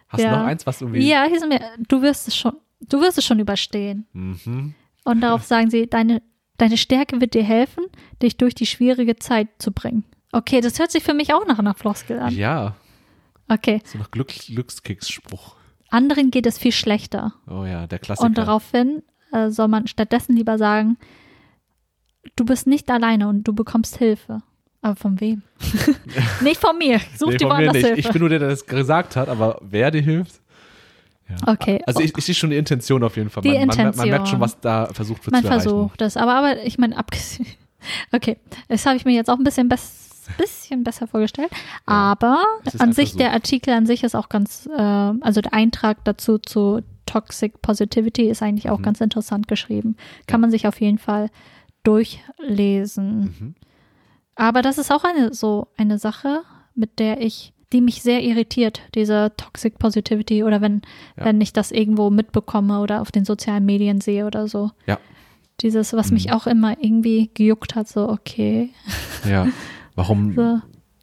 Hast 0.08 0.22
Ja. 0.22 0.30
du 0.30 0.36
noch 0.38 0.46
eins, 0.46 0.66
was 0.66 0.80
irgendwie. 0.80 1.08
Ja, 1.08 1.24
hier 1.28 1.38
sind 1.40 1.50
wir, 1.50 1.60
du 1.88 2.00
wirst 2.02 2.28
es 2.28 2.36
schon, 2.36 2.52
du 2.80 3.00
wirst 3.00 3.18
es 3.18 3.24
schon 3.24 3.38
überstehen. 3.40 4.06
Mhm. 4.12 4.74
Und 5.04 5.20
darauf 5.20 5.44
sagen 5.44 5.68
sie, 5.70 5.86
deine, 5.88 6.22
deine 6.58 6.76
Stärke 6.76 7.20
wird 7.20 7.34
dir 7.34 7.42
helfen, 7.42 7.84
dich 8.22 8.36
durch 8.36 8.54
die 8.54 8.66
schwierige 8.66 9.16
Zeit 9.16 9.48
zu 9.58 9.72
bringen. 9.72 10.04
Okay, 10.30 10.60
das 10.60 10.78
hört 10.78 10.92
sich 10.92 11.02
für 11.02 11.14
mich 11.14 11.34
auch 11.34 11.46
nach 11.46 11.58
einer 11.58 11.74
Floskel 11.74 12.18
an. 12.20 12.34
Ja, 12.34 12.76
Okay, 13.48 13.82
so 13.84 13.98
nach 13.98 14.10
Glück, 14.10 14.28
Glückskicksspruch. 14.28 15.56
anderen 15.90 16.30
geht 16.30 16.46
es 16.46 16.56
viel 16.58 16.72
schlechter. 16.72 17.34
Oh 17.50 17.64
ja, 17.64 17.86
der 17.86 17.98
Klassiker. 17.98 18.26
Und 18.26 18.38
daraufhin 18.38 19.02
äh, 19.32 19.50
soll 19.50 19.68
man 19.68 19.86
stattdessen 19.86 20.36
lieber 20.36 20.58
sagen, 20.58 20.96
du 22.36 22.44
bist 22.44 22.66
nicht 22.66 22.90
alleine 22.90 23.28
und 23.28 23.44
du 23.44 23.52
bekommst 23.52 23.96
Hilfe. 23.98 24.38
Aber 24.80 24.96
von 24.96 25.20
wem? 25.20 25.42
nicht 26.40 26.60
von 26.60 26.76
mir. 26.76 27.00
Such 27.16 27.30
Nee, 27.30 27.36
dir 27.36 27.46
woanders. 27.48 27.76
Hilfe. 27.76 28.00
Ich 28.00 28.08
bin 28.10 28.20
nur 28.20 28.28
der, 28.28 28.40
der 28.40 28.48
das 28.48 28.66
gesagt 28.66 29.14
hat, 29.16 29.28
aber 29.28 29.58
wer 29.62 29.90
dir 29.92 30.02
hilft? 30.02 30.40
Ja. 31.28 31.52
Okay. 31.52 31.80
Also 31.86 32.00
ich, 32.00 32.16
ich 32.18 32.24
sehe 32.24 32.34
schon 32.34 32.50
die 32.50 32.56
Intention 32.56 33.02
auf 33.04 33.16
jeden 33.16 33.30
Fall. 33.30 33.42
Die 33.44 33.50
man, 33.50 33.58
Man, 33.58 33.66
man 33.68 33.86
Intention. 33.86 34.08
merkt 34.10 34.28
schon, 34.28 34.40
was 34.40 34.58
da 34.60 34.86
versucht 34.92 35.24
wird 35.24 35.32
Man 35.32 35.42
zu 35.42 35.48
erreichen. 35.48 35.62
versucht 35.62 36.02
es. 36.02 36.16
Aber, 36.16 36.34
aber 36.34 36.62
ich 36.64 36.78
meine, 36.78 36.96
abgesehen. 36.96 37.46
Okay, 38.12 38.36
das 38.68 38.86
habe 38.86 38.94
ich 38.96 39.04
mir 39.04 39.10
jetzt 39.12 39.28
auch 39.28 39.38
ein 39.38 39.42
bisschen, 39.42 39.68
bess, 39.68 40.24
bisschen 40.38 40.84
besser 40.84 41.08
vorgestellt. 41.08 41.50
Aber 41.84 42.44
es 42.64 42.74
ist 42.74 42.80
an 42.80 42.92
sich, 42.92 43.08
Versuch. 43.10 43.18
der 43.18 43.32
Artikel 43.32 43.74
an 43.74 43.86
sich 43.86 44.04
ist 44.04 44.14
auch 44.14 44.28
ganz, 44.28 44.66
äh, 44.66 44.80
also 44.80 45.40
der 45.40 45.52
Eintrag 45.52 45.98
dazu 46.04 46.38
zu 46.38 46.82
Toxic 47.06 47.60
Positivity 47.62 48.28
ist 48.28 48.42
eigentlich 48.42 48.70
auch 48.70 48.78
Mhm. 48.78 48.82
ganz 48.84 49.00
interessant 49.00 49.48
geschrieben. 49.48 49.96
Kann 50.26 50.40
man 50.40 50.50
sich 50.50 50.66
auf 50.66 50.80
jeden 50.80 50.98
Fall 50.98 51.30
durchlesen. 51.82 53.20
Mhm. 53.20 53.54
Aber 54.34 54.62
das 54.62 54.78
ist 54.78 54.90
auch 54.90 55.04
eine 55.04 55.34
so 55.34 55.68
eine 55.76 55.98
Sache, 55.98 56.40
mit 56.74 56.98
der 56.98 57.20
ich, 57.20 57.52
die 57.72 57.80
mich 57.80 58.02
sehr 58.02 58.22
irritiert, 58.22 58.80
diese 58.94 59.32
Toxic 59.36 59.78
Positivity 59.78 60.42
oder 60.44 60.60
wenn, 60.60 60.82
Ja. 61.18 61.26
wenn 61.26 61.40
ich 61.40 61.52
das 61.52 61.70
irgendwo 61.70 62.10
mitbekomme 62.10 62.80
oder 62.80 63.00
auf 63.02 63.12
den 63.12 63.24
sozialen 63.24 63.64
Medien 63.64 64.00
sehe 64.00 64.26
oder 64.26 64.48
so. 64.48 64.70
Ja. 64.86 64.98
Dieses, 65.60 65.92
was 65.92 66.10
mich 66.10 66.28
Mhm. 66.28 66.32
auch 66.32 66.46
immer 66.46 66.76
irgendwie 66.82 67.30
gejuckt 67.34 67.74
hat, 67.74 67.88
so, 67.88 68.08
okay. 68.08 68.70
Ja. 69.28 69.46
Warum 69.94 70.34
So, 70.34 70.60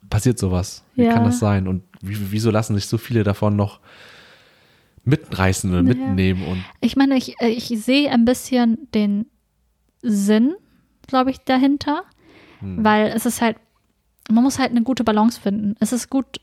passiert 0.09 0.39
sowas? 0.39 0.83
Wie 0.95 1.03
Ja. 1.03 1.13
kann 1.13 1.23
das 1.23 1.39
sein? 1.39 1.67
Und 1.67 1.83
wie, 2.01 2.31
wieso 2.31 2.49
lassen 2.51 2.75
sich 2.75 2.87
so 2.87 2.97
viele 2.97 3.23
davon 3.23 3.55
noch 3.55 3.79
mitreißen 5.10 5.70
oder 5.72 5.84
mitnehmen? 5.84 6.43
Und 6.47 6.64
ich 6.82 6.95
meine, 6.95 7.16
ich, 7.18 7.39
äh, 7.41 7.49
ich 7.49 7.68
sehe 7.68 8.10
ein 8.12 8.26
bisschen 8.26 8.88
den 8.93 9.26
Sinn, 10.01 10.55
glaube 11.07 11.32
ich, 11.32 11.39
dahinter, 11.39 12.03
hm, 12.60 12.84
weil 12.84 13.07
es 13.07 13.26
ist 13.26 13.41
halt, 13.41 13.57
man 14.32 14.43
muss 14.43 14.60
halt 14.60 14.72
eine 14.72 14.84
gute 14.84 15.03
Balance 15.03 15.39
finden. 15.41 15.76
Es 15.80 15.91
ist 15.91 16.10
gut, 16.10 16.39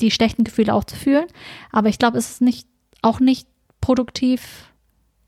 die 0.00 0.10
schlechten 0.10 0.44
Gefühle 0.44 0.74
auch 0.74 0.84
zu 0.84 0.96
fühlen, 0.96 1.26
aber 1.70 1.88
ich 1.88 1.98
glaube, 1.98 2.18
es 2.18 2.30
ist 2.30 2.40
nicht, 2.42 2.66
auch 3.02 3.20
nicht 3.20 3.46
produktiv 3.80 4.70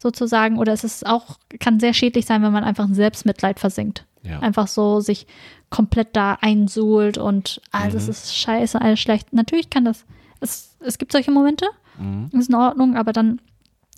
sozusagen 0.03 0.59
oder 0.59 0.73
es 0.73 0.85
ist 0.85 1.07
auch, 1.07 1.39
kann 1.61 1.81
sehr 1.81 1.95
schädlich 1.95 2.27
sein, 2.27 2.43
wenn 2.43 2.53
man 2.53 2.65
einfach 2.65 2.87
in 2.87 2.95
Selbstmitleid 2.95 3.59
versinkt. 3.61 4.05
ja. 4.23 4.41
Einfach 4.41 4.67
so 4.69 5.01
sich 5.01 5.27
komplett 5.71 6.15
da 6.17 6.37
einsuhlt 6.41 7.17
und 7.19 7.61
alles 7.71 8.05
Mhm. 8.05 8.11
ist 8.11 8.37
scheiße, 8.37 8.81
alles 8.81 8.99
schlecht. 9.01 9.33
Natürlich 9.33 9.71
kann 9.71 9.85
das, 9.85 10.05
es, 10.41 10.77
es 10.81 10.99
gibt 10.99 11.13
solche 11.13 11.31
Momente, 11.31 11.67
Mhm. 11.99 12.31
ist 12.33 12.49
in 12.49 12.55
Ordnung, 12.55 12.97
aber 12.97 13.13
dann 13.13 13.41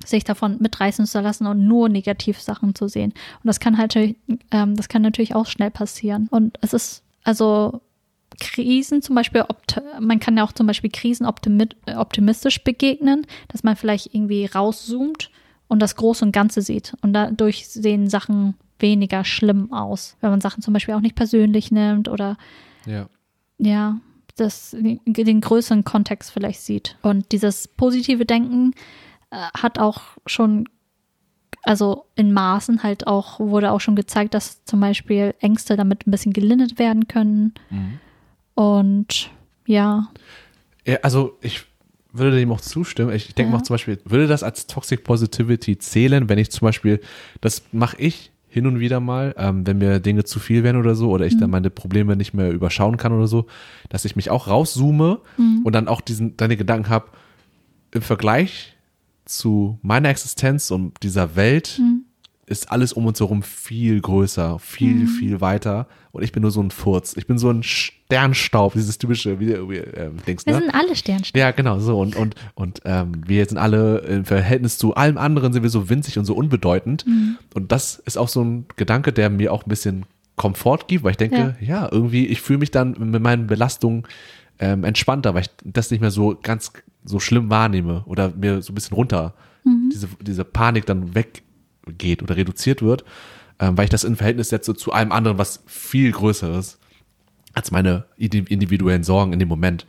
sich 0.04 0.24
davon 0.24 0.58
mitreißen 0.60 1.06
zu 1.06 1.20
lassen 1.20 1.46
und 1.46 1.66
nur 1.66 1.88
Negativsachen 1.88 2.74
zu 2.74 2.88
sehen. 2.88 3.12
Und 3.12 3.46
das 3.46 3.60
kann 3.60 3.78
halt, 3.78 3.96
ähm, 3.96 4.76
das 4.76 4.88
kann 4.88 5.02
natürlich 5.02 5.34
auch 5.34 5.46
schnell 5.46 5.70
passieren. 5.70 6.28
Und 6.30 6.58
es 6.60 6.72
ist, 6.72 7.02
also 7.24 7.80
Krisen 8.40 9.02
zum 9.02 9.14
Beispiel, 9.14 9.44
man 10.00 10.20
kann 10.20 10.36
ja 10.36 10.44
auch 10.44 10.52
zum 10.52 10.66
Beispiel 10.66 10.90
Krisen 10.90 11.26
optimi 11.26 11.66
optimistisch 11.96 12.62
begegnen, 12.62 13.26
dass 13.48 13.64
man 13.64 13.76
vielleicht 13.76 14.14
irgendwie 14.14 14.46
rauszoomt 14.46 15.30
und 15.66 15.80
das 15.80 15.96
Große 15.96 16.24
und 16.24 16.32
Ganze 16.32 16.62
sieht. 16.62 16.94
Und 17.02 17.12
dadurch 17.12 17.68
sehen 17.68 18.08
Sachen 18.08 18.54
weniger 18.78 19.24
schlimm 19.24 19.72
aus, 19.72 20.16
wenn 20.20 20.30
man 20.30 20.40
Sachen 20.40 20.62
zum 20.62 20.72
Beispiel 20.72 20.94
auch 20.94 21.00
nicht 21.00 21.16
persönlich 21.16 21.72
nimmt 21.72 22.08
oder 22.08 22.36
ja. 22.86 23.08
ja, 23.58 23.98
das, 24.40 24.76
den 24.78 25.40
größeren 25.40 25.84
Kontext 25.84 26.30
vielleicht 26.30 26.60
sieht. 26.60 26.96
Und 27.02 27.32
dieses 27.32 27.68
positive 27.68 28.24
Denken 28.24 28.72
äh, 29.30 29.36
hat 29.56 29.78
auch 29.78 30.00
schon, 30.26 30.68
also 31.62 32.06
in 32.14 32.32
Maßen 32.32 32.82
halt 32.82 33.06
auch, 33.06 33.40
wurde 33.40 33.72
auch 33.72 33.80
schon 33.80 33.96
gezeigt, 33.96 34.34
dass 34.34 34.64
zum 34.64 34.80
Beispiel 34.80 35.34
Ängste 35.40 35.76
damit 35.76 36.06
ein 36.06 36.10
bisschen 36.10 36.32
gelindert 36.32 36.78
werden 36.78 37.08
können. 37.08 37.54
Mhm. 37.70 38.00
Und 38.54 39.30
ja. 39.66 40.08
ja 40.84 40.98
also 41.02 41.38
ich 41.42 41.64
würde 42.12 42.36
dem 42.36 42.50
auch 42.52 42.60
zustimmen. 42.60 43.12
Ich 43.12 43.34
denke 43.34 43.52
Ja. 43.52 43.58
mal 43.58 43.64
zum 43.64 43.74
Beispiel, 43.74 44.00
würde 44.04 44.26
das 44.26 44.42
als 44.42 44.66
Toxic 44.66 45.04
Positivity 45.04 45.78
zählen, 45.78 46.28
wenn 46.28 46.38
ich 46.38 46.50
zum 46.50 46.66
Beispiel, 46.66 47.00
das 47.40 47.62
mache 47.72 47.98
ich 47.98 48.32
hin 48.48 48.66
und 48.66 48.80
wieder 48.80 48.98
mal, 49.00 49.34
ähm, 49.36 49.66
wenn 49.66 49.78
mir 49.78 50.00
Dinge 50.00 50.24
zu 50.24 50.38
viel 50.40 50.62
werden 50.64 50.78
oder 50.78 50.94
so, 50.94 51.10
oder 51.10 51.26
ich 51.26 51.34
Mhm. 51.34 51.40
dann 51.40 51.50
meine 51.50 51.70
Probleme 51.70 52.16
nicht 52.16 52.32
mehr 52.34 52.50
überschauen 52.50 52.96
kann 52.96 53.12
oder 53.12 53.26
so, 53.26 53.46
dass 53.90 54.04
ich 54.04 54.16
mich 54.16 54.30
auch 54.30 54.48
rauszoome 54.48 55.20
Mhm. 55.36 55.60
und 55.64 55.72
dann 55.74 55.86
auch 55.88 56.00
diesen, 56.00 56.36
deine 56.36 56.56
Gedanken 56.56 56.88
habe, 56.88 57.06
im 57.92 58.02
Vergleich 58.02 58.74
zu 59.24 59.78
meiner 59.82 60.08
Existenz 60.08 60.70
und 60.70 60.94
dieser 61.02 61.36
Welt 61.36 61.76
Mhm. 61.78 61.97
Ist 62.48 62.72
alles 62.72 62.92
um 62.92 63.06
uns 63.06 63.20
herum 63.20 63.42
viel 63.42 64.00
größer, 64.00 64.58
viel, 64.58 65.06
viel 65.06 65.40
weiter. 65.40 65.86
Und 66.12 66.22
ich 66.22 66.32
bin 66.32 66.42
nur 66.42 66.50
so 66.50 66.62
ein 66.62 66.70
Furz. 66.70 67.16
Ich 67.16 67.26
bin 67.26 67.38
so 67.38 67.50
ein 67.50 67.62
Sternstaub, 67.62 68.72
dieses 68.72 68.98
typische, 68.98 69.38
wie, 69.38 69.48
wie 69.68 69.76
ähm, 69.76 70.16
Dings, 70.26 70.46
Wir 70.46 70.54
ne? 70.54 70.60
sind 70.60 70.74
alle 70.74 70.96
Sternsterne. 70.96 71.40
Ja, 71.40 71.50
genau, 71.52 71.78
so. 71.78 72.00
Und, 72.00 72.16
und, 72.16 72.34
und 72.54 72.80
ähm, 72.84 73.12
wir 73.26 73.44
sind 73.46 73.58
alle 73.58 73.98
im 73.98 74.24
Verhältnis 74.24 74.78
zu 74.78 74.94
allem 74.94 75.18
anderen 75.18 75.52
sind 75.52 75.62
wir 75.62 75.70
so 75.70 75.88
winzig 75.88 76.18
und 76.18 76.24
so 76.24 76.34
unbedeutend. 76.34 77.04
Und 77.54 77.70
das 77.72 77.96
ist 77.96 78.16
auch 78.16 78.28
so 78.28 78.42
ein 78.42 78.66
Gedanke, 78.76 79.12
der 79.12 79.30
mir 79.30 79.52
auch 79.52 79.64
ein 79.64 79.68
bisschen 79.68 80.06
Komfort 80.36 80.86
gibt, 80.88 81.04
weil 81.04 81.12
ich 81.12 81.16
denke, 81.16 81.56
ja, 81.60 81.88
irgendwie, 81.90 82.26
ich 82.26 82.40
fühle 82.40 82.60
mich 82.60 82.70
dann 82.70 82.96
mit 82.98 83.22
meinen 83.22 83.46
Belastungen 83.46 84.04
ähm, 84.58 84.84
entspannter, 84.84 85.34
weil 85.34 85.42
ich 85.42 85.50
das 85.64 85.90
nicht 85.90 86.00
mehr 86.00 86.10
so 86.10 86.38
ganz 86.42 86.72
so 87.04 87.20
schlimm 87.20 87.50
wahrnehme 87.50 88.04
oder 88.06 88.32
mir 88.34 88.62
so 88.62 88.72
ein 88.72 88.74
bisschen 88.74 88.94
runter, 88.94 89.34
diese, 89.92 90.08
diese 90.20 90.44
Panik 90.44 90.86
dann 90.86 91.14
weggeht 91.88 92.22
oder 92.22 92.36
reduziert 92.36 92.82
wird, 92.82 93.04
ähm, 93.58 93.76
weil 93.76 93.84
ich 93.84 93.90
das 93.90 94.04
in 94.04 94.16
Verhältnis 94.16 94.50
setze 94.50 94.74
zu 94.74 94.92
allem 94.92 95.12
anderen, 95.12 95.38
was 95.38 95.62
viel 95.66 96.12
größer 96.12 96.58
ist 96.58 96.78
als 97.54 97.70
meine 97.70 98.04
indi- 98.18 98.48
individuellen 98.48 99.02
Sorgen 99.02 99.32
in 99.32 99.38
dem 99.38 99.48
Moment. 99.48 99.86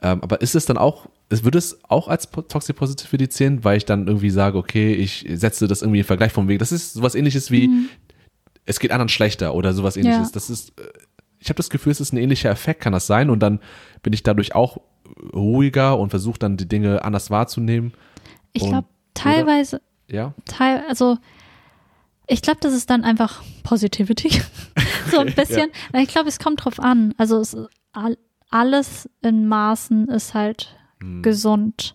Ähm, 0.00 0.22
aber 0.22 0.40
ist 0.40 0.54
es 0.54 0.66
dann 0.66 0.78
auch, 0.78 1.08
es 1.28 1.42
würde 1.42 1.58
es 1.58 1.78
auch 1.88 2.06
als 2.06 2.30
Toxic 2.30 2.76
Positivity 2.76 3.28
zählen, 3.28 3.64
weil 3.64 3.78
ich 3.78 3.84
dann 3.84 4.06
irgendwie 4.06 4.30
sage, 4.30 4.56
okay, 4.56 4.92
ich 4.94 5.26
setze 5.34 5.66
das 5.66 5.82
irgendwie 5.82 5.98
in 5.98 6.04
Vergleich 6.04 6.32
vom 6.32 6.46
Weg. 6.46 6.60
Das 6.60 6.70
ist 6.70 6.92
sowas 6.92 7.16
ähnliches 7.16 7.50
wie, 7.50 7.68
es 8.64 8.78
geht 8.78 8.92
anderen 8.92 9.08
schlechter 9.08 9.54
oder 9.54 9.72
sowas 9.72 9.96
ähnliches. 9.96 10.28
Ja. 10.28 10.32
Das 10.34 10.50
ist, 10.50 10.78
äh, 10.78 10.84
ich 11.40 11.48
habe 11.48 11.56
das 11.56 11.70
Gefühl, 11.70 11.90
es 11.90 12.00
ist 12.00 12.12
ein 12.12 12.18
ähnlicher 12.18 12.50
Effekt, 12.50 12.80
kann 12.80 12.92
das 12.92 13.06
sein? 13.08 13.30
Und 13.30 13.40
dann 13.40 13.58
bin 14.02 14.12
ich 14.12 14.22
dadurch 14.22 14.54
auch 14.54 14.78
ruhiger 15.32 15.98
und 15.98 16.10
versuche 16.10 16.38
dann 16.38 16.56
die 16.56 16.68
Dinge 16.68 17.04
anders 17.04 17.30
wahrzunehmen. 17.30 17.92
Ich 18.52 18.62
glaube, 18.62 18.86
teilweise, 19.14 19.80
Ja. 20.08 20.34
teil, 20.44 20.84
also 20.88 21.18
ich 22.28 22.42
glaube, 22.42 22.60
das 22.60 22.74
ist 22.74 22.90
dann 22.90 23.04
einfach 23.04 23.42
Positivity. 23.64 24.40
so 25.10 25.18
ein 25.18 25.34
bisschen. 25.34 25.70
Weil 25.92 26.02
Ich 26.02 26.08
glaube, 26.10 26.28
es 26.28 26.38
kommt 26.38 26.64
drauf 26.64 26.78
an. 26.78 27.14
Also 27.18 27.38
es, 27.40 27.56
all, 27.92 28.16
alles 28.50 29.08
in 29.22 29.48
Maßen 29.48 30.08
ist 30.08 30.34
halt 30.34 30.74
Hm. 31.00 31.22
gesund. 31.22 31.94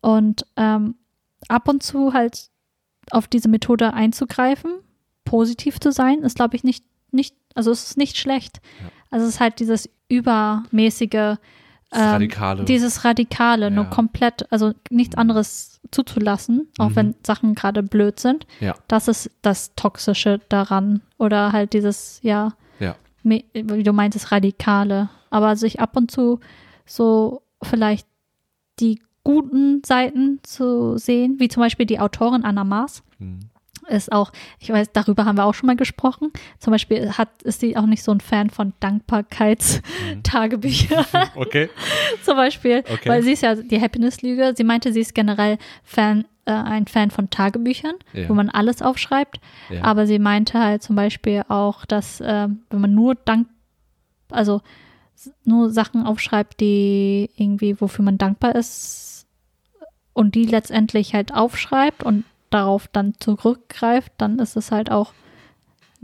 Und 0.00 0.46
ähm, 0.56 0.96
ab 1.48 1.68
und 1.68 1.82
zu 1.82 2.12
halt 2.12 2.50
auf 3.10 3.26
diese 3.28 3.48
Methode 3.48 3.94
einzugreifen, 3.94 4.72
positiv 5.24 5.80
zu 5.80 5.92
sein, 5.92 6.22
ist, 6.22 6.36
glaube 6.36 6.56
ich, 6.56 6.64
nicht, 6.64 6.84
nicht, 7.10 7.34
also 7.54 7.70
es 7.70 7.84
ist 7.90 7.96
nicht 7.96 8.16
schlecht. 8.16 8.60
Ja. 8.80 8.90
Also 9.10 9.26
es 9.26 9.34
ist 9.34 9.40
halt 9.40 9.60
dieses 9.60 9.88
übermäßige, 10.08 11.36
Das 11.92 12.00
ähm, 12.00 12.08
Radikale. 12.08 12.64
dieses 12.64 13.04
Radikale, 13.04 13.70
nur 13.70 13.84
Ja. 13.84 13.90
komplett, 13.90 14.50
also 14.50 14.72
nichts 14.90 15.16
anderes 15.16 15.80
zuzulassen, 15.90 16.68
auch 16.78 16.88
Mhm. 16.90 16.96
wenn 16.96 17.14
Sachen 17.24 17.54
gerade 17.54 17.82
blöd 17.82 18.18
sind. 18.18 18.46
Ja. 18.60 18.74
Das 18.88 19.08
ist 19.08 19.30
das 19.42 19.74
Toxische 19.76 20.40
daran. 20.48 21.02
Oder 21.18 21.52
halt 21.52 21.72
dieses, 21.74 22.18
ja, 22.22 22.52
ja. 22.80 22.96
wie 23.22 23.82
du 23.82 23.92
meintest, 23.92 24.32
Radikale. 24.32 25.10
Aber 25.30 25.54
sich 25.56 25.80
ab 25.80 25.96
und 25.96 26.10
zu 26.10 26.40
so 26.86 27.42
vielleicht 27.62 28.06
die 28.80 29.00
guten 29.24 29.82
Seiten 29.84 30.40
zu 30.42 30.96
sehen, 30.98 31.36
wie 31.38 31.48
zum 31.48 31.62
Beispiel 31.62 31.86
die 31.86 32.00
Autorin 32.00 32.44
Anna 32.44 32.64
Maas 32.64 33.02
Hm. 33.18 33.38
Ist 33.88 34.12
auch, 34.12 34.32
ich 34.58 34.70
weiß, 34.70 34.92
darüber 34.92 35.24
haben 35.24 35.36
wir 35.36 35.44
auch 35.44 35.54
schon 35.54 35.66
mal 35.66 35.76
gesprochen. 35.76 36.30
Zum 36.58 36.70
Beispiel 36.72 37.12
hat, 37.12 37.42
ist 37.42 37.60
sie 37.60 37.76
auch 37.76 37.86
nicht 37.86 38.02
so 38.02 38.12
ein 38.12 38.20
Fan 38.20 38.50
von 38.50 38.72
Dankbarkeitstagebüchern. 38.80 41.04
Okay. 41.34 41.68
zum 42.24 42.36
Beispiel, 42.36 42.78
Okay. 42.90 43.08
weil 43.08 43.22
sie 43.22 43.32
ist 43.32 43.42
ja 43.42 43.54
die 43.54 43.80
Happiness-Lüge. 43.80 44.54
Sie 44.56 44.64
meinte, 44.64 44.92
sie 44.92 45.00
ist 45.00 45.14
generell 45.14 45.58
Fan, 45.84 46.24
äh, 46.44 46.52
ein 46.52 46.86
Fan 46.86 47.10
von 47.10 47.30
Tagebüchern, 47.30 47.94
Ja. 48.12 48.28
wo 48.28 48.34
man 48.34 48.48
alles 48.50 48.82
aufschreibt. 48.82 49.40
Ja. 49.70 49.84
Aber 49.84 50.06
sie 50.06 50.18
meinte 50.18 50.58
halt 50.58 50.82
zum 50.82 50.96
Beispiel 50.96 51.42
auch, 51.48 51.84
dass 51.84 52.20
äh, 52.20 52.48
wenn 52.70 52.80
man 52.80 52.94
nur 52.94 53.14
Dank, 53.14 53.48
also 54.30 54.60
nur 55.44 55.70
Sachen 55.70 56.04
aufschreibt, 56.06 56.60
die 56.60 57.30
irgendwie, 57.36 57.80
wofür 57.80 58.04
man 58.04 58.18
dankbar 58.18 58.54
ist 58.56 59.26
und 60.14 60.34
die 60.34 60.46
letztendlich 60.46 61.14
halt 61.14 61.32
aufschreibt 61.32 62.02
und 62.02 62.24
darauf 62.52 62.88
dann 62.88 63.14
zurückgreift, 63.18 64.12
dann 64.18 64.38
ist 64.38 64.56
es 64.56 64.70
halt 64.70 64.90
auch 64.90 65.12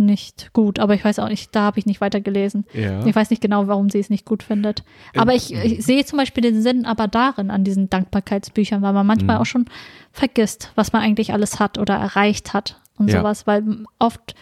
nicht 0.00 0.52
gut. 0.52 0.78
Aber 0.78 0.94
ich 0.94 1.04
weiß 1.04 1.18
auch 1.18 1.28
nicht, 1.28 1.54
da 1.56 1.62
habe 1.62 1.78
ich 1.80 1.86
nicht 1.86 2.00
weiter 2.00 2.20
gelesen. 2.20 2.64
ja. 2.72 3.04
Ich 3.04 3.14
weiß 3.16 3.30
nicht 3.30 3.42
genau, 3.42 3.66
warum 3.66 3.90
sie 3.90 3.98
es 3.98 4.10
nicht 4.10 4.24
gut 4.24 4.42
findet. 4.44 4.84
Aber 5.16 5.34
ich, 5.34 5.52
ich 5.52 5.84
sehe 5.84 6.04
zum 6.04 6.18
Beispiel 6.18 6.42
den 6.42 6.62
Sinn 6.62 6.84
aber 6.84 7.08
darin 7.08 7.50
an 7.50 7.64
diesen 7.64 7.90
Dankbarkeitsbüchern, 7.90 8.80
weil 8.82 8.92
man 8.92 9.06
manchmal 9.06 9.36
Mhm. 9.36 9.42
auch 9.42 9.46
schon 9.46 9.64
vergisst, 10.12 10.70
was 10.76 10.92
man 10.92 11.02
eigentlich 11.02 11.32
alles 11.32 11.58
hat 11.58 11.78
oder 11.78 11.94
erreicht 11.96 12.54
hat 12.54 12.80
und 12.96 13.08
Ja. 13.10 13.18
sowas, 13.20 13.46
weil 13.48 13.84
oft 13.98 14.36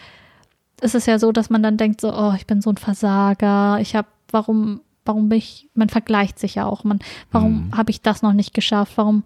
ist 0.81 0.93
es 0.93 1.07
ja 1.07 1.17
so, 1.17 1.31
dass 1.31 1.49
man 1.49 1.63
dann 1.63 1.77
denkt 1.77 2.01
so, 2.01 2.13
oh, 2.13 2.33
ich 2.35 2.45
bin 2.45 2.61
so 2.61 2.69
ein 2.69 2.77
Versager, 2.77 3.79
ich 3.81 3.95
habe, 3.95 4.07
warum, 4.31 4.81
warum 5.05 5.27
bin 5.29 5.39
ich, 5.39 5.69
man 5.73 5.89
vergleicht 5.89 6.37
sich 6.37 6.53
ja 6.53 6.67
auch, 6.67 6.83
man, 6.83 6.99
warum 7.31 7.65
Mhm. 7.71 7.71
habe 7.77 7.89
ich 7.89 8.01
das 8.03 8.21
noch 8.21 8.33
nicht 8.33 8.53
geschafft, 8.53 8.93
warum 8.95 9.23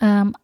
ähm, 0.00 0.34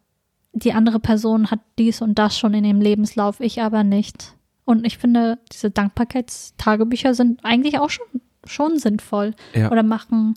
die 0.53 0.72
andere 0.72 1.01
Person 1.01 1.51
hat 1.51 1.61
dies 1.78 2.03
und 2.03 2.18
das 2.18 2.38
schon 2.38 2.55
in 2.55 2.64
ihrem 2.64 2.80
Lebenslauf, 2.80 3.40
ich 3.40 3.62
aber 3.62 3.84
nicht. 3.84 4.34
Und 4.64 4.86
ich 4.86 4.98
finde, 4.98 5.38
diese 5.53 5.70
Dankbarkeitstagebücher 5.70 7.14
sind 7.14 7.44
eigentlich 7.44 7.78
auch 7.78 7.90
schon, 7.90 8.07
schon 8.44 8.78
sinnvoll 8.78 9.34
Ja. 9.55 9.70
oder 9.70 9.82
machen, 9.82 10.34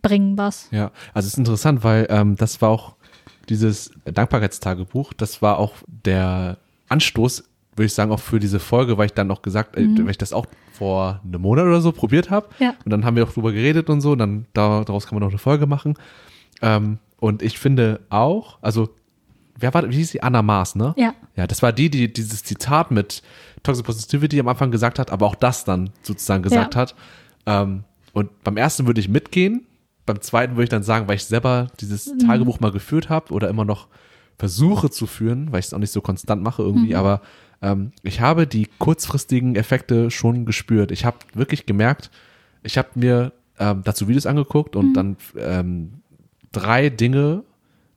bringen 0.00 0.36
was. 0.36 0.68
Ja, 0.72 0.90
also 1.14 1.26
es 1.26 1.34
ist 1.34 1.38
interessant, 1.38 1.84
weil 1.84 2.06
ähm, 2.10 2.36
das 2.36 2.60
war 2.60 2.70
auch 2.70 2.94
dieses 3.48 3.92
Dankbarkeitstagebuch, 4.04 5.12
das 5.14 5.42
war 5.42 5.58
auch 5.58 5.74
der 5.86 6.58
Anstoß, 6.88 7.44
würde 7.76 7.86
ich 7.86 7.94
sagen, 7.94 8.12
auch 8.12 8.20
für 8.20 8.38
diese 8.38 8.60
Folge, 8.60 8.98
weil 8.98 9.06
ich 9.06 9.14
dann 9.14 9.30
auch 9.30 9.42
gesagt, 9.42 9.76
äh, 9.76 9.86
weil 9.98 10.10
ich 10.10 10.18
das 10.18 10.32
auch 10.32 10.46
vor 10.72 11.20
einem 11.24 11.40
Monat 11.42 11.64
oder 11.66 11.80
so 11.80 11.92
probiert 11.92 12.30
habe. 12.30 12.48
Ja. 12.58 12.74
Und 12.84 12.90
dann 12.90 13.04
haben 13.04 13.16
wir 13.16 13.24
auch 13.24 13.32
drüber 13.32 13.52
geredet 13.52 13.88
und 13.90 14.00
so, 14.00 14.12
und 14.12 14.18
dann 14.18 14.46
da, 14.52 14.84
daraus 14.84 15.06
kann 15.06 15.16
man 15.16 15.22
noch 15.22 15.30
eine 15.30 15.38
Folge 15.38 15.66
machen. 15.66 15.94
Ähm, 16.60 16.98
und 17.18 17.42
ich 17.42 17.58
finde 17.58 18.00
auch, 18.10 18.58
also, 18.62 18.90
wer 19.58 19.72
war, 19.74 19.88
wie 19.88 19.96
hieß 19.96 20.12
die? 20.12 20.22
Anna 20.22 20.42
Maas, 20.42 20.74
ne? 20.74 20.94
Ja. 20.96 21.14
Ja, 21.36 21.46
das 21.46 21.62
war 21.62 21.72
die, 21.72 21.90
die 21.90 22.12
dieses 22.12 22.44
Zitat 22.44 22.90
mit 22.90 23.22
Toxic 23.62 23.84
Positivity 23.86 24.40
am 24.40 24.48
Anfang 24.48 24.70
gesagt 24.70 24.98
hat, 24.98 25.10
aber 25.10 25.26
auch 25.26 25.34
das 25.34 25.64
dann 25.64 25.90
sozusagen 26.02 26.42
gesagt 26.42 26.74
Ja. 26.74 26.80
hat. 26.80 26.94
Ähm, 27.46 27.84
und 28.12 28.42
beim 28.44 28.56
ersten 28.56 28.86
würde 28.86 29.00
ich 29.00 29.08
mitgehen, 29.08 29.66
beim 30.04 30.20
zweiten 30.20 30.54
würde 30.54 30.64
ich 30.64 30.68
dann 30.70 30.82
sagen, 30.82 31.08
weil 31.08 31.16
ich 31.16 31.24
selber 31.24 31.68
dieses 31.80 32.12
Tagebuch 32.18 32.60
mal 32.60 32.72
geführt 32.72 33.08
habe 33.08 33.32
oder 33.32 33.48
immer 33.48 33.64
noch 33.64 33.86
versuche 34.38 34.90
zu 34.90 35.06
führen, 35.06 35.52
weil 35.52 35.60
ich 35.60 35.66
es 35.66 35.74
auch 35.74 35.78
nicht 35.78 35.92
so 35.92 36.00
konstant 36.00 36.42
mache 36.42 36.62
irgendwie, 36.62 36.94
aber 36.96 37.20
ähm, 37.62 37.92
ich 38.02 38.20
habe 38.20 38.46
die 38.48 38.68
kurzfristigen 38.78 39.54
Effekte 39.54 40.10
schon 40.10 40.44
gespürt. 40.44 40.90
Ich 40.90 41.04
habe 41.04 41.18
wirklich 41.34 41.64
gemerkt, 41.66 42.10
ich 42.64 42.76
habe 42.76 42.88
mir 42.96 43.32
ähm, 43.58 43.82
dazu 43.84 44.08
Videos 44.08 44.26
angeguckt 44.26 44.74
und 44.74 44.94
dann 44.94 45.16
ähm, 45.38 46.00
drei 46.50 46.88
Dinge 46.90 47.44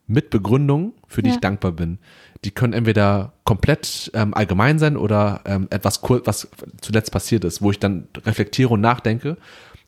mit 0.07 0.29
Begründung, 0.29 0.93
für 1.07 1.21
die 1.23 1.29
Ja. 1.29 1.35
ich 1.35 1.41
dankbar 1.41 1.71
bin. 1.71 1.97
Die 2.43 2.51
können 2.51 2.73
entweder 2.73 3.33
komplett 3.43 4.11
ähm, 4.13 4.33
allgemein 4.33 4.77
sein 4.77 4.97
oder 4.97 5.41
ähm, 5.45 5.67
etwas, 5.71 6.01
kur- 6.01 6.21
was 6.25 6.47
zuletzt 6.81 7.11
passiert 7.11 7.43
ist, 7.43 7.61
wo 7.61 7.71
ich 7.71 7.79
dann 7.79 8.07
reflektiere 8.25 8.69
und 8.69 8.81
nachdenke. 8.81 9.37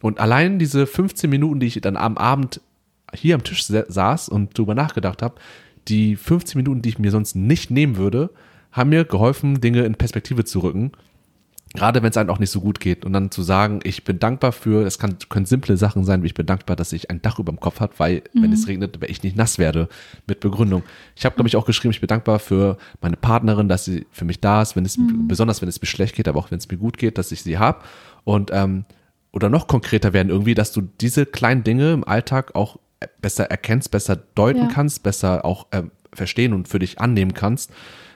Und 0.01 0.19
allein 0.19 0.57
diese 0.59 0.87
15 0.87 1.29
Minuten, 1.29 1.59
die 1.59 1.67
ich 1.67 1.81
dann 1.81 1.97
am 1.97 2.17
Abend 2.17 2.61
hier 3.13 3.35
am 3.35 3.43
Tisch 3.43 3.65
sa- 3.65 3.85
saß 3.87 4.29
und 4.29 4.57
drüber 4.57 4.73
nachgedacht 4.75 5.21
habe, 5.21 5.35
die 5.87 6.15
15 6.15 6.57
Minuten, 6.59 6.81
die 6.81 6.89
ich 6.89 6.99
mir 6.99 7.11
sonst 7.11 7.35
nicht 7.35 7.69
nehmen 7.71 7.97
würde, 7.97 8.31
haben 8.71 8.89
mir 8.89 9.05
geholfen, 9.05 9.61
Dinge 9.61 9.83
in 9.85 9.95
Perspektive 9.95 10.43
zu 10.43 10.59
rücken. 10.59 10.91
Gerade 11.77 12.01
wenn 12.01 12.09
es 12.09 12.17
einem 12.17 12.31
auch 12.31 12.39
nicht 12.39 12.49
so 12.49 12.59
gut 12.59 12.79
geht. 12.79 13.05
Und 13.05 13.13
dann 13.13 13.29
zu 13.29 13.43
sagen, 13.43 13.81
ich 13.83 14.03
bin 14.03 14.17
dankbar 14.17 14.51
für, 14.51 14.83
es 14.83 14.97
kann, 14.97 15.17
können 15.29 15.45
simple 15.45 15.77
Sachen 15.77 16.03
sein, 16.05 16.23
wie 16.23 16.25
ich 16.25 16.33
bin 16.33 16.47
dankbar, 16.47 16.75
dass 16.75 16.91
ich 16.91 17.11
ein 17.11 17.21
Dach 17.21 17.37
über 17.37 17.51
dem 17.51 17.59
Kopf 17.59 17.79
habe, 17.79 17.93
weil, 17.97 18.23
wenn 18.33 18.51
es 18.51 18.67
regnet, 18.67 18.97
ich 19.07 19.21
nicht 19.21 19.35
nass 19.35 19.59
werde, 19.59 19.87
mit 20.25 20.39
Begründung. 20.39 20.81
Ich 21.15 21.23
habe, 21.23 21.35
glaube 21.35 21.47
ich, 21.47 21.55
auch 21.55 21.67
geschrieben, 21.67 21.91
ich 21.91 22.01
bin 22.01 22.07
dankbar 22.07 22.39
für 22.39 22.77
meine 22.99 23.15
Partnerin, 23.15 23.69
dass 23.69 23.85
sie 23.85 24.07
für 24.11 24.25
mich 24.25 24.41
da 24.41 24.63
ist, 24.63 24.75
wenn 24.75 24.85
es, 24.85 24.97
besonders 25.27 25.61
wenn 25.61 25.69
es 25.69 25.79
mir 25.79 25.87
schlecht 25.87 26.15
geht, 26.15 26.27
aber 26.27 26.39
auch 26.39 26.49
wenn 26.49 26.57
es 26.57 26.67
mir 26.67 26.77
gut 26.77 26.97
geht, 26.97 27.19
dass 27.19 27.31
ich 27.31 27.43
sie 27.43 27.59
habe. 27.59 27.83
Und, 28.23 28.49
ähm, 28.51 28.85
oder 29.31 29.49
noch 29.49 29.67
konkreter 29.67 30.13
werden 30.13 30.29
irgendwie, 30.29 30.55
dass 30.55 30.71
du 30.71 30.81
diese 30.81 31.27
kleinen 31.27 31.63
Dinge 31.63 31.93
im 31.93 32.03
Alltag 32.03 32.55
auch 32.55 32.79
besser 33.21 33.51
erkennst, 33.51 33.91
besser 33.91 34.15
deuten 34.15 34.61
Ja. 34.61 34.67
kannst, 34.67 35.03
besser 35.03 35.45
auch 35.45 35.67
ähm, 35.71 35.91
verstehen 36.11 36.53
und 36.53 36.67
für 36.67 36.79
dich 36.79 36.99
annehmen 36.99 37.35
kannst. 37.35 37.71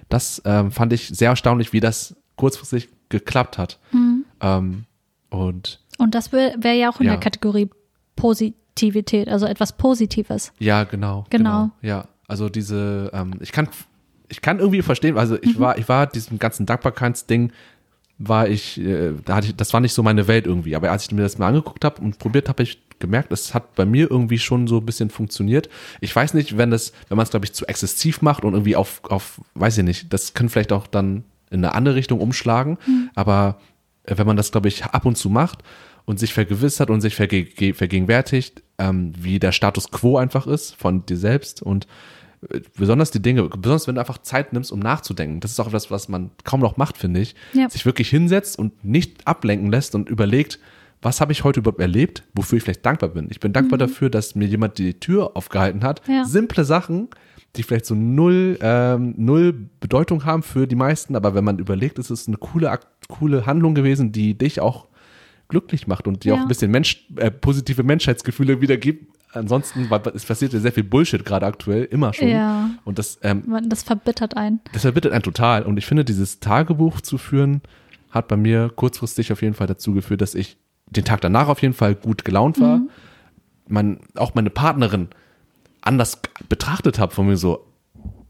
Das 0.09 0.41
ähm, 0.45 0.71
fand 0.71 0.93
ich 0.93 1.09
sehr 1.09 1.29
erstaunlich, 1.29 1.73
wie 1.73 1.79
das 1.79 2.15
kurzfristig 2.37 2.89
geklappt 3.11 3.57
hat. 3.59 3.77
Mhm. 3.91 4.25
Ähm, 4.41 4.85
und 5.29 5.79
Und 5.99 6.15
das 6.15 6.31
wäre 6.31 6.55
wär 6.57 6.73
ja 6.73 6.89
auch 6.89 6.99
in 6.99 7.05
Ja. 7.05 7.11
der 7.13 7.19
Kategorie 7.19 7.69
Positivität, 8.15 9.27
also 9.29 9.45
etwas 9.45 9.73
Positives. 9.77 10.51
Ja, 10.59 10.83
genau. 10.83 11.25
Genau. 11.29 11.69
Ja, 11.81 12.05
also 12.27 12.49
diese, 12.49 13.11
ähm, 13.13 13.33
ich 13.39 13.51
kann, 13.51 13.67
ich 14.29 14.41
kann 14.41 14.59
irgendwie 14.59 14.81
verstehen, 14.81 15.17
also 15.17 15.37
ich 15.41 15.55
Mhm. 15.57 15.59
war, 15.59 15.77
ich 15.77 15.87
war 15.89 16.07
diesem 16.07 16.39
ganzen 16.39 16.65
Dankbarkeitsding, 16.65 17.51
war 18.17 18.47
ich, 18.47 18.79
äh, 18.79 19.13
da 19.25 19.35
hatte 19.35 19.47
ich, 19.47 19.55
das 19.55 19.73
war 19.73 19.79
nicht 19.81 19.93
so 19.93 20.03
meine 20.03 20.27
Welt 20.27 20.45
irgendwie. 20.45 20.75
Aber 20.75 20.91
als 20.91 21.03
ich 21.05 21.11
mir 21.11 21.23
das 21.23 21.37
mal 21.37 21.47
angeguckt 21.47 21.83
habe 21.83 22.01
und 22.01 22.19
probiert 22.19 22.47
habe, 22.49 22.63
ich 22.63 22.79
gemerkt, 22.99 23.31
es 23.33 23.55
hat 23.55 23.73
bei 23.73 23.83
mir 23.85 24.11
irgendwie 24.11 24.37
schon 24.37 24.67
so 24.67 24.77
ein 24.77 24.85
bisschen 24.85 25.09
funktioniert. 25.09 25.69
Ich 26.01 26.15
weiß 26.15 26.35
nicht, 26.35 26.55
wenn 26.55 26.69
das, 26.69 26.93
wenn 27.09 27.17
man 27.17 27.23
es, 27.23 27.31
glaube 27.31 27.45
ich, 27.45 27.53
zu 27.53 27.65
exzessiv 27.67 28.21
macht 28.21 28.43
und 28.45 28.53
irgendwie 28.53 28.75
auf, 28.75 29.01
auf, 29.05 29.41
weiß 29.55 29.79
ich 29.79 29.83
nicht, 29.83 30.13
das 30.13 30.35
kann 30.35 30.49
vielleicht 30.49 30.71
auch 30.71 30.85
dann 30.85 31.23
in 31.51 31.63
eine 31.63 31.75
andere 31.75 31.95
Richtung 31.95 32.19
umschlagen. 32.19 32.77
Aber 33.13 33.59
äh, 34.05 34.17
wenn 34.17 34.25
man 34.25 34.37
das, 34.37 34.51
glaube 34.51 34.67
ich, 34.69 34.83
ab 34.85 35.05
und 35.05 35.17
zu 35.17 35.29
macht 35.29 35.59
und 36.05 36.19
sich 36.19 36.33
vergewissert 36.33 36.89
und 36.89 37.01
sich 37.01 37.15
verge 37.15 37.43
ge- 37.43 37.73
vergegenwärtigt, 37.73 38.63
ähm, 38.79 39.13
wie 39.15 39.37
der 39.37 39.51
Status 39.51 39.91
quo 39.91 40.17
einfach 40.17 40.47
ist 40.47 40.75
von 40.75 41.05
dir 41.05 41.17
selbst 41.17 41.61
und 41.61 41.85
äh, 42.49 42.61
besonders 42.75 43.11
die 43.11 43.21
Dinge, 43.21 43.43
besonders 43.43 43.87
wenn 43.87 43.95
du 43.95 44.01
einfach 44.01 44.17
Zeit 44.17 44.53
nimmst, 44.53 44.71
um 44.71 44.79
nachzudenken. 44.79 45.39
Das 45.41 45.51
ist 45.51 45.59
auch 45.59 45.67
etwas, 45.67 45.91
was 45.91 46.09
man 46.09 46.31
kaum 46.43 46.61
noch 46.61 46.77
macht, 46.77 46.97
finde 46.97 47.19
ich. 47.19 47.35
Ja. 47.53 47.69
Sich 47.69 47.85
wirklich 47.85 48.09
hinsetzt 48.09 48.57
und 48.57 48.83
nicht 48.83 49.27
ablenken 49.27 49.69
lässt 49.69 49.93
und 49.93 50.09
überlegt, 50.09 50.57
was 51.03 51.19
habe 51.19 51.31
ich 51.31 51.43
heute 51.43 51.59
überhaupt 51.61 51.81
erlebt, 51.81 52.23
wofür 52.35 52.57
ich 52.57 52.63
vielleicht 52.63 52.85
dankbar 52.85 53.09
bin. 53.09 53.27
Ich 53.31 53.39
bin 53.39 53.53
dankbar 53.53 53.79
dafür, 53.79 54.11
dass 54.11 54.35
mir 54.35 54.47
jemand 54.47 54.77
die 54.77 54.99
Tür 54.99 55.35
aufgehalten 55.35 55.83
hat. 55.83 56.01
Ja. 56.07 56.25
Simple 56.25 56.63
Sachen, 56.63 57.09
die 57.55 57.63
vielleicht 57.63 57.85
so 57.85 57.95
null, 57.95 58.57
ähm, 58.61 59.13
null 59.17 59.53
Bedeutung 59.79 60.25
haben 60.25 60.41
für 60.43 60.67
die 60.67 60.75
meisten, 60.75 61.15
aber 61.15 61.35
wenn 61.35 61.43
man 61.43 61.59
überlegt, 61.59 61.99
ist 61.99 62.09
es 62.09 62.27
eine 62.27 62.37
coole, 62.37 62.77
coole 63.09 63.45
Handlung 63.45 63.75
gewesen, 63.75 64.11
die 64.11 64.37
dich 64.37 64.61
auch 64.61 64.87
glücklich 65.49 65.85
macht 65.87 66.07
und 66.07 66.23
dir 66.23 66.29
Ja. 66.29 66.35
auch 66.35 66.41
ein 66.43 66.47
bisschen 66.47 66.71
Mensch, 66.71 67.07
äh, 67.17 67.29
positive 67.29 67.83
Menschheitsgefühle 67.83 68.61
wiedergibt. 68.61 69.17
Ansonsten, 69.33 69.89
weil 69.89 70.01
es 70.13 70.25
passiert 70.25 70.51
ja 70.53 70.59
sehr 70.59 70.71
viel 70.73 70.83
Bullshit 70.83 71.23
gerade 71.25 71.45
aktuell, 71.45 71.85
immer 71.85 72.13
schon. 72.13 72.27
Ja. 72.27 72.69
Und 72.83 72.99
das, 72.99 73.17
ähm, 73.23 73.43
Das 73.67 73.83
verbittert 73.83 74.35
einen. 74.35 74.59
das 74.73 74.81
verbittet 74.81 75.11
einen 75.13 75.23
total. 75.23 75.63
Und 75.63 75.77
ich 75.77 75.85
finde, 75.85 76.03
dieses 76.03 76.39
Tagebuch 76.41 76.99
zu 77.01 77.17
führen, 77.17 77.61
hat 78.09 78.27
bei 78.27 78.35
mir 78.35 78.69
kurzfristig 78.75 79.31
auf 79.31 79.41
jeden 79.41 79.53
Fall 79.53 79.67
dazu 79.67 79.93
geführt, 79.93 80.19
dass 80.21 80.35
ich 80.35 80.57
den 80.89 81.05
Tag 81.05 81.21
danach 81.21 81.47
auf 81.47 81.61
jeden 81.61 81.73
Fall 81.73 81.95
gut 81.95 82.25
gelaunt 82.25 82.59
war. 82.59 82.77
Mhm. 82.79 82.89
Man, 83.69 83.99
auch 84.15 84.35
meine 84.35 84.49
Partnerin 84.49 85.07
anders 85.81 86.19
betrachtet 86.49 86.99
habe 86.99 87.13
von 87.13 87.27
mir 87.27 87.37
so, 87.37 87.65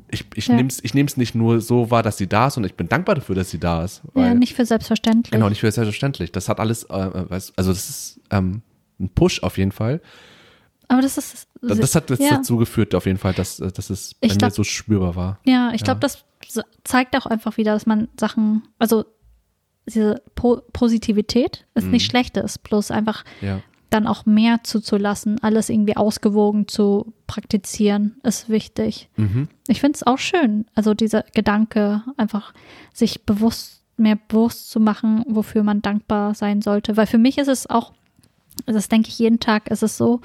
ich, 0.09 0.25
ich 0.35 0.47
Ja. 0.47 0.55
nehme 0.55 0.67
es 0.69 0.83
ich 0.83 0.93
nehm's 0.93 1.15
nicht 1.17 1.35
nur 1.35 1.61
so 1.61 1.89
wahr, 1.91 2.03
dass 2.03 2.17
sie 2.17 2.27
da 2.27 2.47
ist 2.47 2.57
und 2.57 2.65
ich 2.65 2.75
bin 2.75 2.89
dankbar 2.89 3.15
dafür, 3.15 3.35
dass 3.35 3.49
sie 3.49 3.59
da 3.59 3.83
ist. 3.83 4.01
Ja, 4.15 4.33
nicht 4.33 4.53
für 4.55 4.65
selbstverständlich. 4.65 5.31
genau, 5.31 5.47
nicht 5.49 5.59
für 5.61 5.71
selbstverständlich. 5.71 6.31
Das 6.31 6.49
hat 6.49 6.59
alles, 6.59 6.83
äh, 6.83 6.93
also 6.93 7.51
das 7.55 7.89
ist 7.89 8.19
ähm, 8.29 8.61
ein 8.99 9.09
Push 9.09 9.41
auf 9.43 9.57
jeden 9.57 9.71
Fall. 9.71 10.01
Aber 10.89 11.01
das 11.01 11.17
ist. 11.17 11.47
Das, 11.61 11.77
das 11.79 11.95
hat 11.95 12.09
jetzt 12.09 12.21
ja. 12.21 12.31
dazu 12.31 12.57
geführt, 12.57 12.93
auf 12.95 13.05
jeden 13.05 13.17
Fall, 13.19 13.33
dass, 13.33 13.59
äh, 13.61 13.71
dass 13.71 13.89
es 13.89 14.15
bei 14.15 14.27
Ich 14.27 14.33
mir 14.33 14.39
glaub- 14.39 14.51
so 14.51 14.63
spürbar 14.65 15.15
war. 15.15 15.39
Ja, 15.45 15.71
ich 15.73 15.83
glaube, 15.83 15.99
das 16.01 16.25
zeigt 16.83 17.15
auch 17.15 17.25
einfach 17.25 17.55
wieder, 17.57 17.71
dass 17.73 17.85
man 17.85 18.09
Sachen, 18.19 18.63
also 18.79 19.05
diese 19.87 20.21
po 20.35 20.61
Positivität 20.73 21.65
ist 21.75 21.85
Mhm. 21.85 21.91
nicht 21.91 22.05
Schlechtes, 22.09 22.57
bloß 22.57 22.91
einfach 22.91 23.23
Ja. 23.39 23.61
Dann 23.91 24.07
auch 24.07 24.25
mehr 24.25 24.63
zuzulassen, 24.63 25.37
alles 25.43 25.69
irgendwie 25.69 25.97
ausgewogen 25.97 26.67
zu 26.67 27.13
praktizieren, 27.27 28.15
ist 28.23 28.49
wichtig. 28.49 29.09
Mhm. 29.17 29.47
Ich 29.67 29.81
finde 29.81 29.97
es 29.97 30.07
auch 30.07 30.17
schön, 30.17 30.65
also 30.73 30.93
dieser 30.93 31.23
Gedanke, 31.33 32.01
einfach 32.17 32.53
sich 32.93 33.25
bewusst, 33.25 33.83
mehr 33.97 34.17
bewusst 34.27 34.71
zu 34.71 34.79
machen, 34.79 35.23
wofür 35.27 35.61
man 35.63 35.81
dankbar 35.81 36.33
sein 36.33 36.61
sollte. 36.61 36.97
Weil 36.97 37.05
für 37.05 37.17
mich 37.19 37.37
ist 37.37 37.49
es 37.49 37.69
auch, 37.69 37.91
das 38.65 38.87
denke 38.89 39.09
ich 39.09 39.19
jeden 39.19 39.39
Tag, 39.39 39.69
ist 39.69 39.83
es 39.83 39.97
so, 39.97 40.21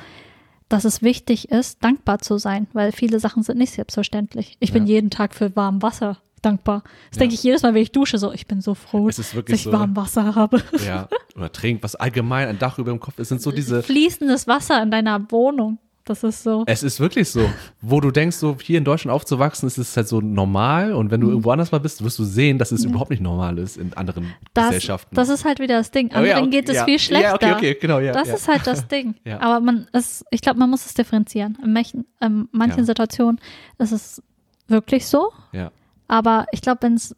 dass 0.69 0.85
es 0.85 1.03
wichtig 1.03 1.51
ist, 1.51 1.83
dankbar 1.85 2.21
zu 2.21 2.39
sein, 2.39 2.67
weil 2.73 2.91
viele 2.93 3.21
Sachen 3.21 3.43
sind 3.43 3.59
nicht 3.59 3.73
selbstverständlich. 3.73 4.57
Ich 4.61 4.73
bin 4.73 4.87
Ja. 4.87 4.95
jeden 4.95 5.11
Tag 5.11 5.35
für 5.35 5.55
warm 5.55 5.83
Wasser 5.83 6.19
dankbar. 6.47 6.83
Das 7.11 7.17
Ja. 7.17 7.21
denke 7.21 7.35
ich 7.35 7.43
jedes 7.43 7.63
Mal, 7.63 7.75
wenn 7.75 7.83
ich 7.83 7.93
dusche, 7.93 8.17
so, 8.19 8.33
ich 8.33 8.47
bin 8.47 8.61
so 8.63 8.75
froh, 8.75 9.09
Es 9.09 9.17
dass 9.17 9.35
ich 9.49 9.63
so. 9.65 9.73
warm 9.73 9.95
Wasser 9.97 10.35
habe. 10.35 10.63
Ja, 10.87 11.09
oder 11.37 11.53
trinkt, 11.53 11.83
was 11.83 11.95
allgemein 11.97 12.49
ein 12.49 12.59
Dach 12.59 12.79
über 12.79 12.91
dem 12.93 13.01
Kopf 13.01 13.19
ist, 13.19 13.29
sind 13.29 13.43
so 13.43 13.51
diese. 13.53 13.83
Fließendes 13.83 14.47
Wasser 14.47 14.83
in 14.83 14.91
deiner 14.91 15.31
Wohnung. 15.31 15.79
Das 16.09 16.23
ist 16.23 16.45
so. 16.45 16.63
Es 16.69 16.85
ist 16.85 17.01
wirklich 17.01 17.29
so, 17.29 17.51
wo 17.81 18.01
du 18.01 18.13
denkst, 18.13 18.37
so 18.37 18.57
hier 18.63 18.79
in 18.79 18.85
Deutschland 18.85 19.13
aufzuwachsen, 19.13 19.67
ist 19.67 19.77
es 19.77 19.97
halt 19.97 20.07
so 20.07 20.21
normal 20.21 20.93
und 20.93 21.07
Mhm. 21.07 21.11
wenn 21.11 21.21
du 21.21 21.29
irgendwo 21.31 21.51
anders 21.51 21.73
mal 21.73 21.79
bist, 21.81 22.05
wirst 22.05 22.17
du 22.21 22.23
sehen, 22.25 22.59
dass 22.59 22.71
es 22.71 22.85
überhaupt 22.85 23.11
nicht 23.11 23.21
normal 23.21 23.59
ist 23.59 23.77
in 23.77 23.93
anderen 23.95 24.33
Das, 24.55 24.67
Gesellschaften. 24.67 25.17
das 25.17 25.29
ist 25.31 25.45
halt 25.45 25.59
wieder 25.59 25.79
das 25.79 25.91
Ding. 25.91 26.11
Oh 26.13 26.19
Anderen 26.19 26.29
ja, 26.37 26.39
okay, 26.43 26.51
geht 26.51 26.69
es 26.69 26.77
ja. 26.77 26.85
viel 26.85 27.01
schlechter. 27.01 27.29
Ja, 27.29 27.35
okay, 27.35 27.53
okay, 27.73 27.79
genau, 27.81 27.99
ja. 27.99 28.13
das 28.13 28.29
ja. 28.29 28.35
ist 28.35 28.47
halt 28.47 28.65
das 28.69 28.87
Ding. 28.95 29.17
Ja. 29.25 29.41
Aber 29.41 29.59
man 29.59 29.89
ist, 29.95 30.25
ich 30.31 30.43
glaube, 30.43 30.61
man 30.61 30.71
muss 30.71 30.87
es 30.87 30.95
differenzieren. 30.95 31.59
In 31.65 31.73
manchen, 31.73 32.07
in 32.21 32.49
manchen 32.53 32.79
Ja. 32.79 32.85
Situationen 32.85 33.41
ist 33.79 33.91
es 33.91 34.23
wirklich 34.69 35.07
so. 35.09 35.33
ja. 35.53 35.73
Aber 36.09 36.47
ich 36.53 36.61
glaube, 36.61 36.83
wenn 36.83 36.95
es 36.95 37.15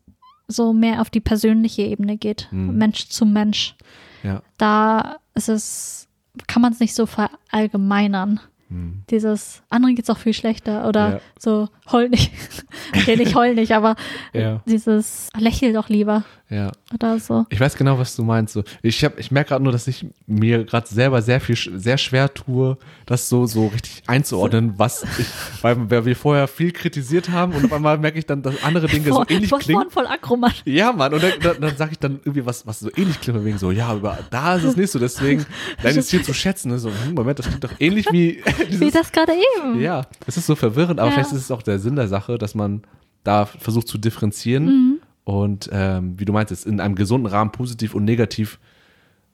so 0.46 0.72
mehr 0.72 1.00
auf 1.00 1.10
die 1.10 1.20
persönliche 1.20 1.82
Ebene 1.82 2.16
geht, 2.16 2.48
Mhm. 2.50 2.76
Mensch 2.76 3.08
zu 3.08 3.26
Mensch, 3.26 3.74
ja. 4.22 4.42
da 4.56 5.16
ist 5.34 5.48
es, 5.48 6.08
kann 6.46 6.62
man 6.62 6.72
es 6.72 6.80
nicht 6.80 6.94
so 6.94 7.06
verallgemeinern. 7.06 8.40
Hm. 8.68 9.02
Dieses, 9.10 9.62
anderen 9.70 9.94
geht 9.96 10.04
es 10.04 10.10
auch 10.10 10.18
viel 10.18 10.34
schlechter 10.34 10.86
oder 10.88 11.10
Ja. 11.14 11.20
so, 11.38 11.68
heul 11.90 12.08
nicht. 12.10 12.32
okay, 12.94 13.16
nicht 13.16 13.34
heul 13.34 13.54
nicht, 13.54 13.72
aber 13.72 13.96
Ja. 14.32 14.60
dieses, 14.66 15.30
lächel 15.38 15.72
doch 15.72 15.88
lieber 15.88 16.24
ja. 16.50 16.70
oder 16.94 17.18
so. 17.18 17.46
Ich 17.50 17.60
weiß 17.60 17.76
genau, 17.76 17.98
was 17.98 18.14
du 18.16 18.24
meinst. 18.24 18.52
So, 18.54 18.62
ich 18.82 19.02
hab, 19.04 19.18
ich 19.18 19.30
merke 19.30 19.50
gerade 19.50 19.62
nur, 19.64 19.72
dass 19.72 19.86
ich 19.88 20.06
mir 20.26 20.64
gerade 20.64 20.86
selber 20.86 21.22
sehr 21.22 21.40
viel, 21.40 21.56
sehr 21.56 21.96
schwer 21.98 22.32
tue, 22.32 22.76
das 23.06 23.28
so, 23.28 23.46
so 23.46 23.68
richtig 23.68 24.02
einzuordnen, 24.06 24.74
was 24.78 25.04
ich, 25.18 25.26
weil, 25.62 25.90
weil 25.90 26.04
wir 26.04 26.16
vorher 26.16 26.46
viel 26.48 26.72
kritisiert 26.72 27.30
haben 27.30 27.52
und 27.54 27.64
auf 27.64 27.72
einmal 27.72 27.96
merke 27.98 28.18
ich 28.18 28.26
dann, 28.26 28.42
dass 28.42 28.62
andere 28.62 28.86
Dinge 28.86 29.08
so 29.08 29.14
Vor- 29.14 29.30
ähnlich 29.30 29.48
vor- 29.50 29.58
klingen. 29.60 29.90
voll 29.90 30.06
Akroman. 30.06 30.52
Ja, 30.64 30.92
Mann, 30.92 31.14
und 31.14 31.22
dann, 31.22 31.32
dann, 31.42 31.60
dann 31.60 31.76
sage 31.76 31.92
ich 31.92 31.98
dann 31.98 32.20
irgendwie 32.24 32.44
was, 32.44 32.66
was 32.66 32.80
so 32.80 32.90
ähnlich 32.96 33.18
klingt, 33.20 33.42
wegen 33.44 33.56
so, 33.58 33.70
ja, 33.70 33.88
aber 33.88 34.18
da 34.30 34.56
ist 34.56 34.64
es 34.64 34.76
nicht 34.76 34.90
so, 34.90 34.98
deswegen, 34.98 35.46
dann 35.82 35.96
ist 35.96 36.10
hier 36.10 36.22
zu 36.22 36.34
schätzen, 36.34 36.70
ne? 36.70 36.78
so, 36.78 36.90
hm, 36.90 37.14
Moment, 37.14 37.38
das 37.38 37.46
klingt 37.46 37.64
doch 37.64 37.72
ähnlich 37.78 38.06
wie 38.12 38.42
Wie 38.70 38.90
das 38.90 39.12
gerade 39.12 39.32
eben. 39.56 39.80
ja, 39.80 40.02
es 40.26 40.36
ist 40.36 40.46
so 40.46 40.54
verwirrend, 40.54 41.00
aber 41.00 41.08
Ja. 41.08 41.14
vielleicht 41.14 41.32
ist 41.32 41.38
es 41.42 41.50
auch 41.50 41.62
der 41.62 41.78
Sinn 41.78 41.96
der 41.96 42.08
Sache, 42.08 42.38
dass 42.38 42.54
man 42.54 42.82
da 43.24 43.46
versucht 43.46 43.88
zu 43.88 43.98
differenzieren 43.98 44.64
Mhm. 44.66 44.98
und, 45.24 45.68
ähm, 45.72 46.18
wie 46.18 46.24
du 46.24 46.32
meintest, 46.32 46.66
in 46.66 46.80
einem 46.80 46.94
gesunden 46.94 47.26
Rahmen 47.26 47.52
positiv 47.52 47.94
und 47.94 48.04
negativ 48.04 48.58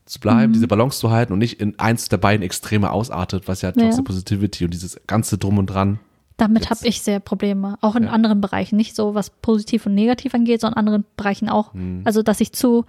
zu 0.06 0.20
bleiben, 0.20 0.50
Mhm. 0.50 0.54
diese 0.54 0.66
Balance 0.68 0.98
zu 0.98 1.10
halten 1.10 1.32
und 1.32 1.38
nicht 1.38 1.60
in 1.60 1.78
eins 1.78 2.08
der 2.08 2.18
beiden 2.18 2.42
Extreme 2.42 2.90
ausartet, 2.90 3.48
was 3.48 3.62
ja 3.62 3.70
Ja. 3.74 3.84
Toxic 3.84 4.04
Positivity 4.04 4.64
und 4.64 4.72
dieses 4.74 5.00
ganze 5.06 5.38
Drum 5.38 5.58
und 5.58 5.66
Dran. 5.66 5.98
Damit 6.36 6.68
habe 6.68 6.80
ich 6.86 7.00
sehr 7.00 7.20
Probleme. 7.20 7.78
Auch 7.80 7.94
in 7.94 8.04
Ja. 8.04 8.10
anderen 8.10 8.40
Bereichen. 8.40 8.76
Nicht 8.76 8.96
so, 8.96 9.14
was 9.14 9.30
positiv 9.30 9.86
und 9.86 9.94
negativ 9.94 10.34
angeht, 10.34 10.60
sondern 10.62 10.74
in 10.74 10.88
anderen 10.88 11.04
Bereichen 11.16 11.48
auch. 11.48 11.72
Hm. 11.74 12.02
Also, 12.04 12.22
dass 12.24 12.40
ich 12.40 12.52
zu 12.52 12.84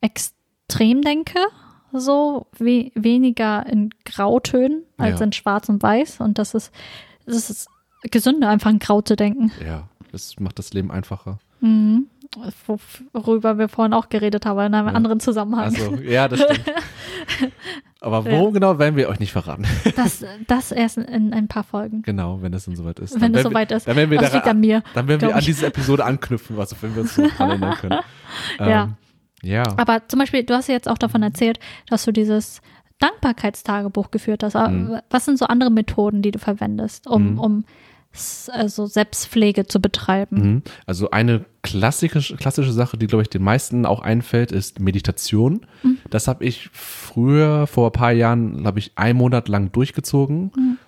extrem 0.00 1.02
denke, 1.02 1.38
so 1.92 2.46
we 2.58 2.90
weniger 2.94 3.64
in 3.66 3.90
Grautönen 4.04 4.82
als 4.98 5.20
Ja. 5.20 5.26
in 5.26 5.32
Schwarz 5.32 5.68
und 5.68 5.82
Weiß. 5.82 6.20
Und 6.20 6.38
das 6.38 6.54
ist, 6.54 6.72
das 7.26 7.50
ist 7.50 7.68
gesünder, 8.10 8.48
einfach 8.48 8.70
in 8.70 8.78
Grau 8.78 9.00
zu 9.00 9.16
denken. 9.16 9.50
Ja, 9.66 9.88
das 10.12 10.38
macht 10.38 10.58
das 10.58 10.72
Leben 10.72 10.90
einfacher. 10.90 11.38
Mhm. 11.60 12.06
Worüber 13.14 13.58
wir 13.58 13.68
vorhin 13.68 13.94
auch 13.94 14.10
geredet 14.10 14.44
haben, 14.46 14.58
in 14.60 14.74
einem 14.74 14.88
Ja. 14.88 14.92
anderen 14.94 15.18
Zusammenhang. 15.18 15.64
Also, 15.64 15.94
ja, 15.96 16.28
das 16.28 16.40
stimmt. 16.40 16.60
Aber 18.00 18.24
worum 18.24 18.52
genau 18.52 18.78
werden 18.78 18.94
wir 18.96 19.08
euch 19.08 19.18
nicht 19.18 19.32
verraten. 19.32 19.64
Das, 19.96 20.24
das 20.46 20.70
erst 20.70 20.98
in 20.98 21.32
ein 21.32 21.48
paar 21.48 21.64
Folgen. 21.64 22.02
Genau, 22.02 22.40
wenn 22.42 22.52
es 22.52 22.66
dann 22.66 22.76
soweit 22.76 22.98
ist. 23.00 23.20
Wenn 23.20 23.34
es 23.34 23.42
soweit 23.42 23.72
ist. 23.72 23.88
Dann 23.88 23.96
werden 23.96 24.10
wir, 24.10 24.18
Das 24.18 24.32
liegt 24.32 24.44
daran, 24.44 24.56
an 24.58 24.60
mir. 24.60 24.82
dann 24.94 25.08
werden 25.08 25.20
wir 25.22 25.32
an 25.32 25.40
ich. 25.40 25.46
diese 25.46 25.66
Episode 25.66 26.04
anknüpfen, 26.04 26.58
also 26.58 26.76
wenn 26.80 26.94
wir 26.94 27.02
uns 27.02 27.14
dran 27.16 27.50
erinnern 27.50 27.74
können. 27.76 27.98
Ja. 28.58 28.64
Ähm, 28.66 28.70
ja. 28.70 28.88
Aber 29.76 30.02
zum 30.08 30.18
Beispiel, 30.18 30.42
du 30.44 30.54
hast 30.54 30.68
ja 30.68 30.74
jetzt 30.74 30.88
auch 30.88 30.98
davon 30.98 31.22
erzählt, 31.22 31.58
dass 31.88 32.04
du 32.04 32.12
dieses 32.12 32.60
Dankbarkeitstagebuch 32.98 34.10
geführt 34.10 34.42
hast. 34.42 34.54
Mhm. 34.54 34.98
Was 35.10 35.24
sind 35.24 35.38
so 35.38 35.46
andere 35.46 35.70
Methoden, 35.70 36.22
die 36.22 36.30
du 36.32 36.38
verwendest, 36.38 37.06
um, 37.06 37.32
Mhm. 37.32 37.38
um 37.38 37.64
also 38.52 38.86
Selbstpflege 38.86 39.66
zu 39.66 39.80
betreiben? 39.80 40.36
Mhm. 40.54 40.62
Also 40.86 41.10
eine 41.10 41.44
klassische, 41.62 42.36
klassische 42.36 42.72
Sache, 42.72 42.96
die, 42.98 43.06
glaube 43.06 43.22
ich, 43.22 43.28
den 43.28 43.42
meisten 43.42 43.86
auch 43.86 44.00
einfällt, 44.00 44.50
ist 44.50 44.80
Meditation. 44.80 45.66
Mhm. 45.82 45.98
Das 46.10 46.26
habe 46.26 46.44
ich 46.44 46.70
früher, 46.72 47.66
vor 47.66 47.88
ein 47.90 47.92
paar 47.92 48.12
Jahren, 48.12 48.66
habe 48.66 48.78
ich 48.80 48.92
einen 48.96 49.18
Monat 49.18 49.48
lang 49.48 49.70
durchgezogen. 49.72 50.50
Mhm. 50.56 50.78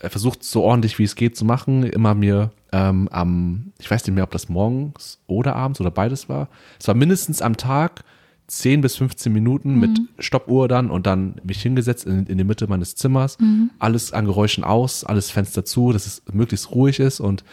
Äh, 0.00 0.08
Versucht 0.08 0.42
so 0.42 0.62
ordentlich 0.62 0.98
wie 0.98 1.04
es 1.04 1.14
geht 1.14 1.36
zu 1.36 1.44
machen. 1.44 1.84
Immer 1.84 2.14
mir 2.14 2.50
ähm, 2.72 3.08
am, 3.10 3.72
ich 3.78 3.90
weiß 3.90 4.06
nicht 4.06 4.14
mehr, 4.14 4.24
ob 4.24 4.30
das 4.30 4.48
morgens 4.48 5.18
oder 5.26 5.56
abends 5.56 5.80
oder 5.80 5.90
beides 5.90 6.28
war. 6.28 6.48
Es 6.78 6.88
war 6.88 6.94
mindestens 6.94 7.42
am 7.42 7.56
Tag 7.56 8.04
10 8.46 8.80
bis 8.80 8.96
15 8.96 9.32
Minuten 9.32 9.78
mit 9.78 10.00
Stoppuhr 10.18 10.66
dann 10.66 10.90
und 10.90 11.06
dann 11.06 11.40
mich 11.44 11.62
hingesetzt 11.62 12.04
in, 12.04 12.26
in 12.26 12.36
die 12.36 12.44
Mitte 12.44 12.66
meines 12.66 12.96
Zimmers. 12.96 13.38
Alles 13.78 14.12
an 14.12 14.24
Geräuschen 14.24 14.64
aus, 14.64 15.04
alles 15.04 15.30
Fenster 15.30 15.64
zu, 15.64 15.92
dass 15.92 16.06
es 16.06 16.22
möglichst 16.32 16.72
ruhig 16.72 16.98
ist 16.98 17.20
und 17.20 17.44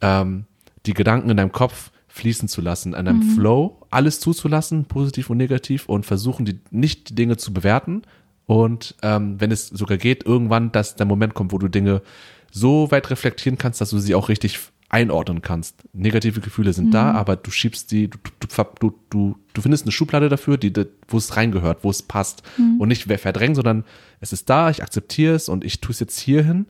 ähm, 0.00 0.46
die 0.86 0.94
Gedanken 0.94 1.30
in 1.30 1.36
deinem 1.36 1.52
Kopf 1.52 1.92
fließen 2.08 2.48
zu 2.48 2.60
lassen, 2.60 2.94
an 2.94 3.06
einem 3.06 3.22
Flow, 3.22 3.86
alles 3.90 4.18
zuzulassen, 4.18 4.86
positiv 4.86 5.30
und 5.30 5.36
negativ 5.36 5.88
und 5.88 6.04
versuchen, 6.04 6.44
die, 6.44 6.60
nicht 6.70 7.10
die 7.10 7.14
Dinge 7.14 7.36
zu 7.36 7.52
bewerten. 7.52 8.02
Und 8.46 8.96
ähm, 9.02 9.40
wenn 9.40 9.52
es 9.52 9.68
sogar 9.68 9.96
geht, 9.96 10.26
irgendwann, 10.26 10.72
dass 10.72 10.96
der 10.96 11.06
Moment 11.06 11.34
kommt, 11.34 11.52
wo 11.52 11.58
du 11.58 11.68
Dinge 11.68 12.02
so 12.50 12.90
weit 12.90 13.10
reflektieren 13.10 13.58
kannst, 13.58 13.80
dass 13.80 13.90
du 13.90 13.98
sie 13.98 14.14
auch 14.14 14.28
richtig 14.28 14.58
einordnen 14.90 15.40
kannst. 15.40 15.76
Negative 15.92 16.40
Gefühle 16.40 16.72
sind 16.72 16.92
da, 16.92 17.12
aber 17.12 17.36
du 17.36 17.50
schiebst 17.52 17.92
die, 17.92 18.08
du, 18.08 18.18
du, 18.40 18.92
du, 19.08 19.36
du, 19.52 19.62
findest 19.62 19.84
eine 19.84 19.92
Schublade 19.92 20.28
dafür, 20.28 20.56
die, 20.56 20.72
wo 21.06 21.16
es 21.16 21.36
reingehört, 21.36 21.84
wo 21.84 21.90
es 21.90 22.02
passt. 22.02 22.42
Und 22.80 22.88
nicht 22.88 23.04
verdrängen, 23.04 23.54
sondern 23.54 23.84
es 24.20 24.32
ist 24.32 24.50
da, 24.50 24.68
ich 24.68 24.82
akzeptiere 24.82 25.34
es 25.34 25.48
und 25.48 25.64
ich 25.64 25.80
tue 25.80 25.92
es 25.92 26.00
jetzt 26.00 26.18
hierhin, 26.18 26.66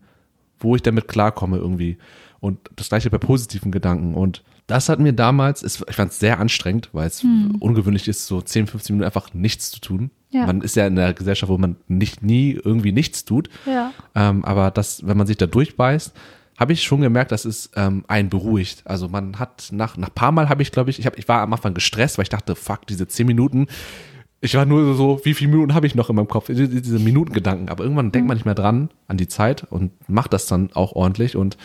wo 0.59 0.77
ich 0.77 0.83
damit 0.83 1.09
klarkomme 1.09 1.57
irgendwie. 1.57 1.97
Und 2.41 2.59
das 2.77 2.91
gleiche 2.91 3.09
bei 3.09 3.19
positiven 3.19 3.73
Gedanken. 3.73 4.15
Und 4.15 4.43
das 4.71 4.89
hat 4.89 5.01
mir 5.01 5.13
damals, 5.13 5.63
ich 5.65 5.95
fand 5.95 6.13
es 6.13 6.21
sehr 6.21 6.39
anstrengend, 6.39 6.91
weil 6.93 7.09
es 7.09 7.25
ungewöhnlich 7.59 8.07
ist, 8.07 8.27
so 8.27 8.41
10, 8.41 8.69
15 8.69 8.95
Minuten 8.95 9.07
einfach 9.07 9.35
nichts 9.35 9.73
zu 9.73 9.81
tun. 9.81 10.11
Ja. 10.31 10.47
Man 10.47 10.61
ist 10.61 10.77
ja 10.77 10.87
in 10.87 10.97
einer 10.97 11.13
Gesellschaft, 11.13 11.51
wo 11.51 11.59
man 11.59 11.75
nicht 11.89 12.23
nie 12.23 12.53
irgendwie 12.53 12.93
nichts 12.93 13.25
tut. 13.25 13.51
Ja. 13.67 13.93
Ähm, 14.15 14.45
aber 14.45 14.71
das, 14.71 15.05
wenn 15.05 15.17
man 15.17 15.27
sich 15.27 15.37
da 15.37 15.47
durchbeißt, 15.47 16.13
habe 16.57 16.73
ich 16.73 16.85
schon 16.85 17.01
gemerkt, 17.01 17.33
dass 17.33 17.45
es 17.47 17.71
ähm, 17.75 18.05
einen 18.07 18.29
beruhigt. 18.29 18.83
Also 18.85 19.09
man 19.09 19.41
hat 19.41 19.71
nach 19.73 19.97
nach 19.97 20.15
paar 20.15 20.31
Mal 20.31 20.49
habe 20.49 20.63
ich, 20.63 20.71
glaube 20.71 20.91
ich, 20.91 21.01
ich, 21.01 21.07
hab, 21.07 21.19
ich 21.19 21.27
war 21.27 21.41
am 21.43 21.53
Anfang 21.53 21.75
gestresst, 21.75 22.17
weil 22.17 22.25
ich 22.25 22.29
dachte, 22.29 22.55
fuck, 22.55 22.87
diese 22.87 23.09
10 23.09 23.27
Minuten. 23.27 23.67
Ich 24.41 24.55
war 24.55 24.67
nur 24.67 24.95
so, 24.95 25.21
wie 25.25 25.35
viele 25.35 25.51
Minuten 25.51 25.75
habe 25.75 25.89
ich 25.89 25.97
noch 25.97 26.11
in 26.11 26.17
meinem 26.17 26.29
Kopf? 26.29 26.47
Diese, 26.47 26.69
diese 26.69 27.01
Minutengedanken. 27.01 27.71
Aber 27.71 27.83
irgendwann 27.83 28.13
denkt 28.13 28.29
man 28.29 28.37
nicht 28.37 28.47
mehr 28.47 28.55
dran, 28.55 28.91
an 29.09 29.17
die 29.17 29.27
Zeit 29.27 29.65
und 29.65 29.91
macht 30.09 30.33
das 30.33 30.47
dann 30.47 30.71
auch 30.75 30.93
ordentlich 30.93 31.35
und 31.35 31.57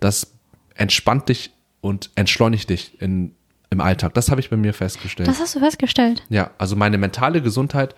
das 0.00 0.32
entspannt 0.74 1.28
dich 1.28 1.52
und 1.86 2.10
entschleunigt 2.16 2.68
dich 2.68 3.00
in, 3.00 3.32
im 3.70 3.80
Alltag. 3.80 4.12
Das 4.14 4.30
habe 4.30 4.40
ich 4.40 4.50
bei 4.50 4.56
mir 4.56 4.74
festgestellt. 4.74 5.28
Das 5.28 5.38
hast 5.38 5.54
du 5.54 5.60
festgestellt. 5.60 6.24
Ja, 6.28 6.50
also 6.58 6.74
meine 6.74 6.98
mentale 6.98 7.40
Gesundheit 7.40 7.94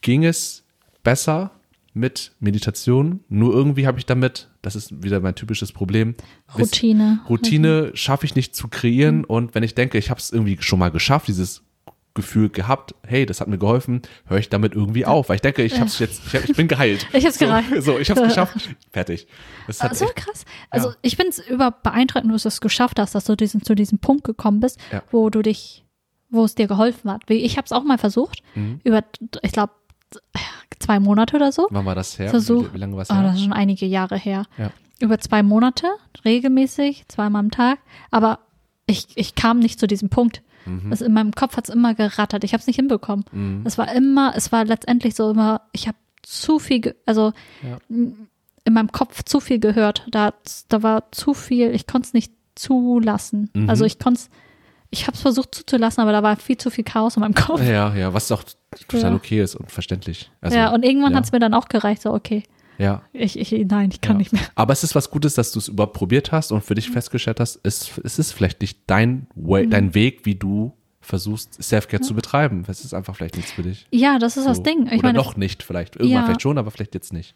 ging 0.00 0.24
es 0.24 0.64
besser 1.02 1.50
mit 1.92 2.32
Meditation. 2.38 3.20
Nur 3.28 3.52
irgendwie 3.52 3.86
habe 3.86 3.98
ich 3.98 4.06
damit, 4.06 4.48
das 4.62 4.76
ist 4.76 5.02
wieder 5.02 5.18
mein 5.18 5.34
typisches 5.34 5.72
Problem. 5.72 6.14
Routine. 6.56 7.20
Routine 7.28 7.90
schaffe 7.94 8.26
ich 8.26 8.36
nicht 8.36 8.54
zu 8.54 8.68
kreieren. 8.68 9.24
Und 9.24 9.54
wenn 9.56 9.64
ich 9.64 9.74
denke, 9.74 9.98
ich 9.98 10.10
habe 10.10 10.20
es 10.20 10.30
irgendwie 10.30 10.58
schon 10.60 10.78
mal 10.78 10.90
geschafft, 10.90 11.26
dieses 11.26 11.62
Gefühl 12.16 12.48
gehabt, 12.48 12.96
hey, 13.06 13.24
das 13.26 13.40
hat 13.40 13.46
mir 13.46 13.58
geholfen, 13.58 14.02
höre 14.26 14.38
ich 14.38 14.48
damit 14.48 14.74
irgendwie 14.74 15.06
auf, 15.06 15.28
weil 15.28 15.36
ich 15.36 15.42
denke, 15.42 15.62
ich 15.62 15.74
habe 15.76 15.86
es 15.86 16.00
jetzt, 16.00 16.22
ich, 16.26 16.34
hab, 16.34 16.48
ich 16.48 16.56
bin 16.56 16.66
geheilt. 16.66 17.06
Ich 17.12 17.24
hab's 17.24 17.38
so, 17.38 17.44
gereicht. 17.46 17.68
So, 17.82 17.98
ich 18.00 18.10
habe 18.10 18.22
es 18.22 18.28
geschafft, 18.28 18.68
fertig. 18.90 19.28
Das 19.68 19.80
hat 19.82 19.94
so 19.94 20.06
echt, 20.06 20.16
krass. 20.16 20.44
Also 20.70 20.92
ich 21.02 21.14
finde 21.14 21.30
es 21.30 21.38
über 21.38 21.70
beeindruckend, 21.70 22.32
dass 22.34 22.42
du 22.42 22.48
es 22.48 22.60
geschafft 22.60 22.98
hast, 22.98 23.14
dass 23.14 23.24
du 23.26 23.36
diesen, 23.36 23.62
zu 23.62 23.76
diesem 23.76 23.98
Punkt 24.00 24.24
gekommen 24.24 24.58
bist, 24.58 24.80
Ja. 24.90 25.02
wo 25.12 25.30
du 25.30 25.42
dich, 25.42 25.84
wo 26.30 26.44
es 26.44 26.56
dir 26.56 26.66
geholfen 26.66 27.08
hat. 27.10 27.22
Ich 27.30 27.56
habe 27.56 27.66
es 27.66 27.72
auch 27.72 27.84
mal 27.84 27.98
versucht, 27.98 28.40
Mhm. 28.56 28.80
über, 28.82 29.04
ich 29.42 29.52
glaube, 29.52 29.72
zwei 30.80 30.98
Monate 31.00 31.36
oder 31.36 31.52
so. 31.52 31.68
wann 31.70 31.84
war 31.86 31.94
das 31.94 32.18
her? 32.18 32.30
Versuch. 32.30 32.64
Wie, 32.70 32.74
wie 32.74 32.78
lange 32.78 32.96
war 32.96 33.02
es 33.02 33.10
Oh, 33.10 33.14
her? 33.14 33.22
das 33.24 33.36
ist 33.36 33.42
schon 33.42 33.52
einige 33.52 33.86
Jahre 33.86 34.16
her. 34.16 34.46
Ja. 34.58 34.70
Über 34.98 35.18
zwei 35.18 35.42
Monate, 35.42 35.86
regelmäßig, 36.24 37.04
zweimal 37.08 37.40
am 37.40 37.50
Tag. 37.50 37.78
Aber 38.10 38.38
ich, 38.86 39.08
ich 39.16 39.34
kam 39.34 39.58
nicht 39.58 39.78
zu 39.80 39.86
diesem 39.86 40.08
Punkt. 40.08 40.42
Mhm. 40.66 40.90
Das 40.90 41.00
in 41.00 41.12
meinem 41.12 41.32
Kopf 41.32 41.56
hat 41.56 41.68
es 41.68 41.74
immer 41.74 41.94
gerattert. 41.94 42.44
Ich 42.44 42.52
habe 42.52 42.60
es 42.60 42.66
nicht 42.66 42.76
hinbekommen. 42.76 43.62
Es 43.64 43.78
war 43.78 43.92
immer, 43.94 44.32
es 44.36 44.52
war 44.52 44.64
letztendlich 44.64 45.14
so 45.14 45.30
immer, 45.30 45.62
ich 45.72 45.86
habe 45.88 45.96
zu 46.22 46.58
viel, 46.58 46.94
also 47.06 47.32
Ja. 47.62 47.78
in 47.88 48.28
meinem 48.72 48.90
Kopf 48.92 49.22
zu 49.22 49.40
viel 49.40 49.60
gehört. 49.60 50.06
Da, 50.10 50.34
da 50.68 50.82
war 50.82 51.10
zu 51.12 51.34
viel, 51.34 51.70
ich 51.74 51.86
konnte 51.86 52.08
es 52.08 52.12
nicht 52.14 52.32
zulassen. 52.56 53.50
Mhm. 53.54 53.70
Also 53.70 53.84
ich 53.84 53.98
konnte 53.98 54.20
es, 54.20 54.30
ich 54.90 55.06
habe 55.06 55.14
es 55.14 55.20
versucht 55.22 55.54
zuzulassen, 55.54 56.02
aber 56.02 56.12
da 56.12 56.22
war 56.22 56.36
viel 56.36 56.56
zu 56.56 56.70
viel 56.70 56.84
Chaos 56.84 57.16
in 57.16 57.20
meinem 57.20 57.34
Kopf. 57.34 57.60
Ja, 57.62 57.94
ja, 57.94 58.12
was 58.14 58.30
auch 58.32 58.42
total 58.88 59.10
Ja. 59.10 59.16
okay 59.16 59.42
ist 59.42 59.54
und 59.54 59.70
verständlich. 59.70 60.30
Also, 60.40 60.56
ja, 60.56 60.72
und 60.72 60.84
irgendwann 60.84 61.12
ja. 61.12 61.18
hat 61.18 61.24
es 61.24 61.32
mir 61.32 61.38
dann 61.38 61.54
auch 61.54 61.68
gereicht, 61.68 62.02
so, 62.02 62.12
okay, 62.12 62.42
ja, 62.78 63.02
ich, 63.12 63.38
ich, 63.38 63.52
nein, 63.68 63.90
ich 63.92 64.00
kann 64.00 64.16
Ja. 64.16 64.18
nicht 64.18 64.32
mehr. 64.32 64.42
Aber 64.54 64.72
es 64.72 64.82
ist 64.84 64.94
was 64.94 65.10
Gutes, 65.10 65.34
dass 65.34 65.52
du 65.52 65.58
es 65.58 65.68
überhaupt 65.68 65.94
probiert 65.94 66.32
hast 66.32 66.52
und 66.52 66.62
für 66.62 66.74
dich 66.74 66.90
festgestellt 66.90 67.40
hast, 67.40 67.60
es, 67.62 67.90
es 68.04 68.18
ist 68.18 68.32
vielleicht 68.32 68.60
nicht 68.60 68.80
dein, 68.86 69.26
way, 69.34 69.66
Mhm. 69.66 69.70
dein 69.70 69.94
Weg, 69.94 70.26
wie 70.26 70.34
du 70.34 70.72
versuchst, 71.00 71.62
Selfcare 71.62 72.02
zu 72.02 72.14
betreiben. 72.14 72.64
Es 72.66 72.84
ist 72.84 72.92
einfach 72.92 73.14
vielleicht 73.14 73.36
nichts 73.36 73.52
für 73.52 73.62
dich. 73.62 73.86
Ja, 73.92 74.18
das 74.18 74.36
ist 74.36 74.46
das 74.46 74.56
So. 74.56 74.62
Ding. 74.64 74.86
Ich 74.86 74.94
Oder 74.94 75.02
meine, 75.02 75.18
noch 75.18 75.36
nicht 75.36 75.62
vielleicht. 75.62 75.94
Irgendwann 75.96 76.12
Ja. 76.20 76.24
vielleicht 76.24 76.42
schon, 76.42 76.58
aber 76.58 76.70
vielleicht 76.70 76.94
jetzt 76.94 77.12
nicht. 77.12 77.34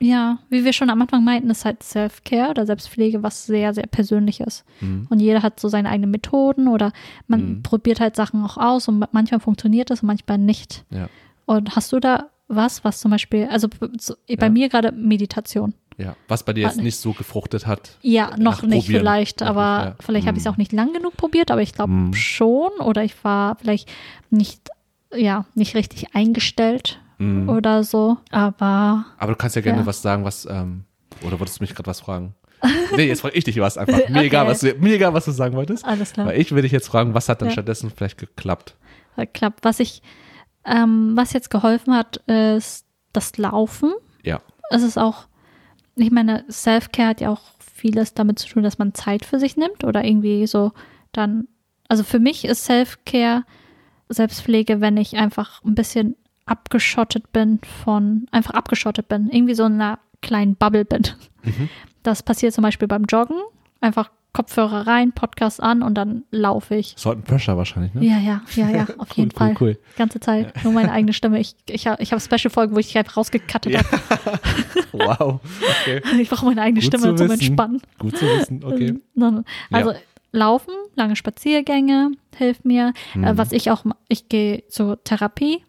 ja, 0.00 0.38
wie 0.48 0.64
wir 0.64 0.72
schon 0.72 0.90
am 0.90 1.02
Anfang 1.02 1.24
meinten, 1.24 1.50
ist 1.50 1.64
halt 1.64 1.82
Self-Care 1.82 2.50
oder 2.50 2.64
Selbstpflege 2.66 3.24
was 3.24 3.46
sehr, 3.46 3.74
sehr 3.74 3.88
Persönliches. 3.88 4.64
Mhm. 4.80 5.08
Und 5.10 5.18
jeder 5.18 5.42
hat 5.42 5.58
so 5.58 5.68
seine 5.68 5.88
eigenen 5.88 6.12
Methoden 6.12 6.68
oder 6.68 6.92
man 7.26 7.64
probiert 7.64 7.98
halt 7.98 8.14
Sachen 8.14 8.44
auch 8.44 8.56
aus 8.58 8.86
und 8.86 9.04
manchmal 9.12 9.40
funktioniert 9.40 9.90
es 9.90 10.02
und 10.02 10.06
manchmal 10.06 10.38
nicht. 10.38 10.84
Ja. 10.90 11.08
Und 11.46 11.74
hast 11.74 11.90
du 11.92 11.98
da 11.98 12.28
was, 12.48 12.82
was 12.84 13.00
zum 13.00 13.10
Beispiel, 13.10 13.46
also 13.50 13.68
bei 13.68 14.46
Ja. 14.46 14.48
mir 14.50 14.68
gerade 14.68 14.92
Meditation. 14.92 15.74
Ja. 15.98 16.14
Was 16.28 16.44
bei 16.44 16.52
dir 16.52 16.62
jetzt 16.64 16.78
Ah, 16.78 16.82
nicht 16.82 16.96
so 16.96 17.12
gefruchtet 17.12 17.66
hat. 17.66 17.96
Ja, 18.02 18.36
noch 18.38 18.62
nicht 18.62 18.84
Probieren. 18.84 19.00
vielleicht, 19.02 19.40
Noch 19.40 19.48
aber 19.48 19.78
nicht, 19.78 19.86
ja. 19.98 20.04
vielleicht 20.06 20.26
habe 20.28 20.36
ich 20.38 20.42
es 20.42 20.46
Mhm. 20.46 20.52
auch 20.54 20.56
nicht 20.56 20.72
lang 20.72 20.92
genug 20.92 21.16
probiert, 21.16 21.50
aber 21.50 21.60
ich 21.62 21.72
glaube 21.74 21.92
Mhm. 21.92 22.14
schon 22.14 22.70
oder 22.80 23.02
ich 23.02 23.22
war 23.24 23.56
vielleicht 23.56 23.88
nicht, 24.30 24.68
ja, 25.12 25.44
nicht 25.54 25.74
richtig 25.74 26.14
eingestellt 26.14 27.00
Mhm. 27.18 27.48
oder 27.48 27.82
so, 27.82 28.18
aber 28.30 29.06
Aber 29.18 29.32
du 29.32 29.36
kannst 29.36 29.56
ja 29.56 29.62
gerne 29.62 29.80
Ja. 29.80 29.86
was 29.86 30.00
sagen, 30.00 30.24
was, 30.24 30.46
ähm, 30.48 30.84
oder 31.26 31.40
wolltest 31.40 31.58
du 31.58 31.64
mich 31.64 31.74
gerade 31.74 31.88
was 31.88 32.00
fragen? 32.00 32.34
Nee, 32.96 33.06
jetzt 33.08 33.20
frage 33.20 33.36
ich 33.36 33.42
dich 33.44 33.58
was 33.60 33.76
einfach. 33.76 33.96
Mir, 34.08 34.18
Okay. 34.18 34.26
egal, 34.26 34.46
was 34.46 34.60
du, 34.60 34.72
mir 34.74 34.94
egal, 34.94 35.14
was 35.14 35.24
du 35.24 35.32
sagen 35.32 35.56
wolltest. 35.56 35.84
alles 35.84 36.12
klar. 36.12 36.26
Weil 36.26 36.40
ich 36.40 36.50
würde 36.52 36.62
dich 36.62 36.72
jetzt 36.72 36.86
fragen, 36.88 37.12
was 37.14 37.28
hat 37.28 37.40
dann 37.40 37.48
Ja. 37.48 37.52
stattdessen 37.52 37.90
vielleicht 37.94 38.18
geklappt? 38.18 38.76
klappt. 39.32 39.64
Was 39.64 39.80
ich, 39.80 40.00
ähm, 40.68 41.16
was 41.16 41.32
jetzt 41.32 41.50
geholfen 41.50 41.94
hat, 41.94 42.18
ist 42.26 42.86
das 43.12 43.36
Laufen. 43.36 43.92
Ja. 44.22 44.40
Es 44.70 44.82
ist 44.82 44.98
auch, 44.98 45.26
ich 45.96 46.10
meine, 46.10 46.44
Self-Care 46.50 47.08
hat 47.08 47.20
ja 47.20 47.30
auch 47.30 47.42
vieles 47.74 48.14
damit 48.14 48.38
zu 48.38 48.48
tun, 48.48 48.62
dass 48.62 48.78
man 48.78 48.94
Zeit 48.94 49.24
für 49.24 49.38
sich 49.38 49.56
nimmt 49.56 49.84
oder 49.84 50.04
irgendwie 50.04 50.46
so 50.46 50.72
dann, 51.12 51.48
also 51.88 52.04
für 52.04 52.18
mich 52.18 52.44
ist 52.44 52.64
Self-Care 52.64 53.44
Selbstpflege, 54.08 54.80
wenn 54.80 54.96
ich 54.96 55.16
einfach 55.16 55.62
ein 55.64 55.74
bisschen 55.74 56.16
abgeschottet 56.46 57.30
bin 57.32 57.60
von, 57.84 58.26
einfach 58.30 58.54
abgeschottet 58.54 59.08
bin, 59.08 59.28
irgendwie 59.30 59.54
so 59.54 59.64
in 59.66 59.74
einer 59.74 59.98
kleinen 60.22 60.56
Bubble 60.56 60.84
bin. 60.84 61.02
Mhm. 61.42 61.68
Das 62.02 62.22
passiert 62.22 62.54
zum 62.54 62.62
Beispiel 62.62 62.88
beim 62.88 63.04
Joggen, 63.04 63.36
einfach 63.80 64.10
Kopfhörer 64.32 64.86
rein, 64.86 65.12
Podcast 65.12 65.62
an 65.62 65.82
und 65.82 65.94
dann 65.94 66.22
laufe 66.30 66.74
ich. 66.76 66.94
Salt 66.96 67.16
and 67.16 67.24
Pressure 67.26 67.56
wahrscheinlich, 67.56 67.94
ne? 67.94 68.04
Ja, 68.04 68.18
ja, 68.18 68.42
ja, 68.54 68.70
ja, 68.70 68.86
auf 68.98 69.10
jeden 69.12 69.30
cool, 69.32 69.36
Fall. 69.38 69.56
cool. 69.60 69.78
Ganze 69.96 70.20
Zeit. 70.20 70.52
Nur 70.64 70.72
meine 70.74 70.92
eigene 70.92 71.12
Stimme. 71.12 71.40
Ich, 71.40 71.54
ich 71.68 71.86
habe 71.86 72.02
ich 72.02 72.12
hab 72.12 72.20
Special-Folgen, 72.20 72.74
wo 72.74 72.78
ich 72.78 72.96
einfach 72.96 73.16
rausgekattet 73.16 73.72
Ja. 73.72 73.80
habe. 73.80 74.38
Wow. 74.92 75.40
Okay. 75.82 76.00
Ich 76.20 76.30
brauche 76.30 76.46
meine 76.46 76.62
eigene 76.62 76.80
Gut 76.80 76.86
Stimme 76.86 77.14
zu 77.14 77.16
zum 77.16 77.28
wissen. 77.28 77.40
Entspannen. 77.40 77.82
Gut 77.98 78.16
zu 78.16 78.24
wissen, 78.26 78.64
okay. 78.64 78.98
Also 79.70 79.92
Laufen, 80.32 80.72
lange 80.94 81.16
Spaziergänge 81.16 82.10
hilft 82.36 82.64
mir. 82.64 82.92
Mhm. 83.14 83.24
Äh, 83.24 83.38
was 83.38 83.52
ich 83.52 83.70
auch, 83.70 83.84
ich 84.08 84.28
gehe 84.28 84.66
zur 84.68 85.02
Therapie. 85.04 85.62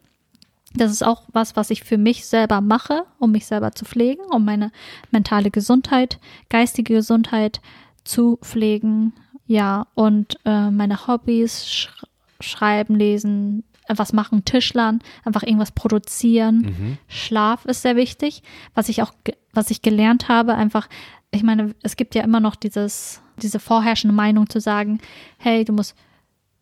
Das 0.74 0.92
ist 0.92 1.02
auch 1.04 1.22
was, 1.32 1.56
was 1.56 1.70
ich 1.70 1.82
für 1.82 1.98
mich 1.98 2.26
selber 2.26 2.60
mache, 2.60 3.04
um 3.18 3.32
mich 3.32 3.46
selber 3.46 3.72
zu 3.72 3.84
pflegen, 3.84 4.22
um 4.30 4.44
meine 4.44 4.70
mentale 5.10 5.50
Gesundheit, 5.50 6.20
geistige 6.48 6.94
Gesundheit 6.94 7.60
zu 8.04 8.38
pflegen. 8.42 9.12
Ja, 9.46 9.86
und 9.94 10.36
äh, 10.44 10.70
meine 10.70 11.06
Hobbys, 11.06 11.66
sch 11.68 11.88
schreiben, 12.42 12.94
lesen, 12.94 13.64
was 13.88 14.12
machen, 14.14 14.44
Tischlern, 14.44 15.00
einfach 15.24 15.42
irgendwas 15.42 15.72
produzieren. 15.72 16.58
Mhm. 16.78 16.98
Schlaf 17.08 17.64
ist 17.66 17.82
sehr 17.82 17.96
wichtig. 17.96 18.42
Was 18.74 18.88
ich 18.88 19.02
auch, 19.02 19.12
was 19.52 19.70
ich 19.70 19.82
gelernt 19.82 20.28
habe, 20.28 20.54
einfach, 20.54 20.88
ich 21.32 21.42
meine, 21.42 21.74
es 21.82 21.96
gibt 21.96 22.14
ja 22.14 22.22
immer 22.22 22.40
noch 22.40 22.54
dieses, 22.56 23.20
diese 23.42 23.58
vorherrschende 23.58 24.14
Meinung 24.14 24.48
zu 24.48 24.60
sagen, 24.60 25.00
hey, 25.36 25.64
du 25.64 25.72
musst 25.74 25.94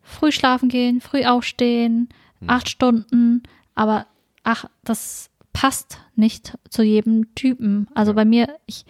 früh 0.02 0.32
schlafen 0.32 0.68
gehen, 0.68 1.00
früh 1.00 1.24
aufstehen, 1.26 2.08
acht 2.46 2.68
Stunden, 2.68 3.42
aber 3.74 4.06
ach, 4.42 4.64
das 4.82 5.30
passt 5.52 6.00
nicht 6.16 6.56
zu 6.70 6.82
jedem 6.82 7.34
Typen. 7.34 7.88
Also 7.94 8.12
Ja. 8.12 8.16
bei 8.16 8.24
mir, 8.24 8.48
ich, 8.66 8.84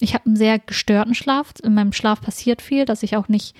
ich 0.00 0.14
habe 0.14 0.26
einen 0.26 0.36
sehr 0.36 0.58
gestörten 0.58 1.14
Schlaf. 1.14 1.54
In 1.62 1.74
meinem 1.74 1.92
Schlaf 1.92 2.20
passiert 2.20 2.62
viel, 2.62 2.84
dass 2.84 3.02
ich 3.02 3.16
auch 3.16 3.28
nicht 3.28 3.54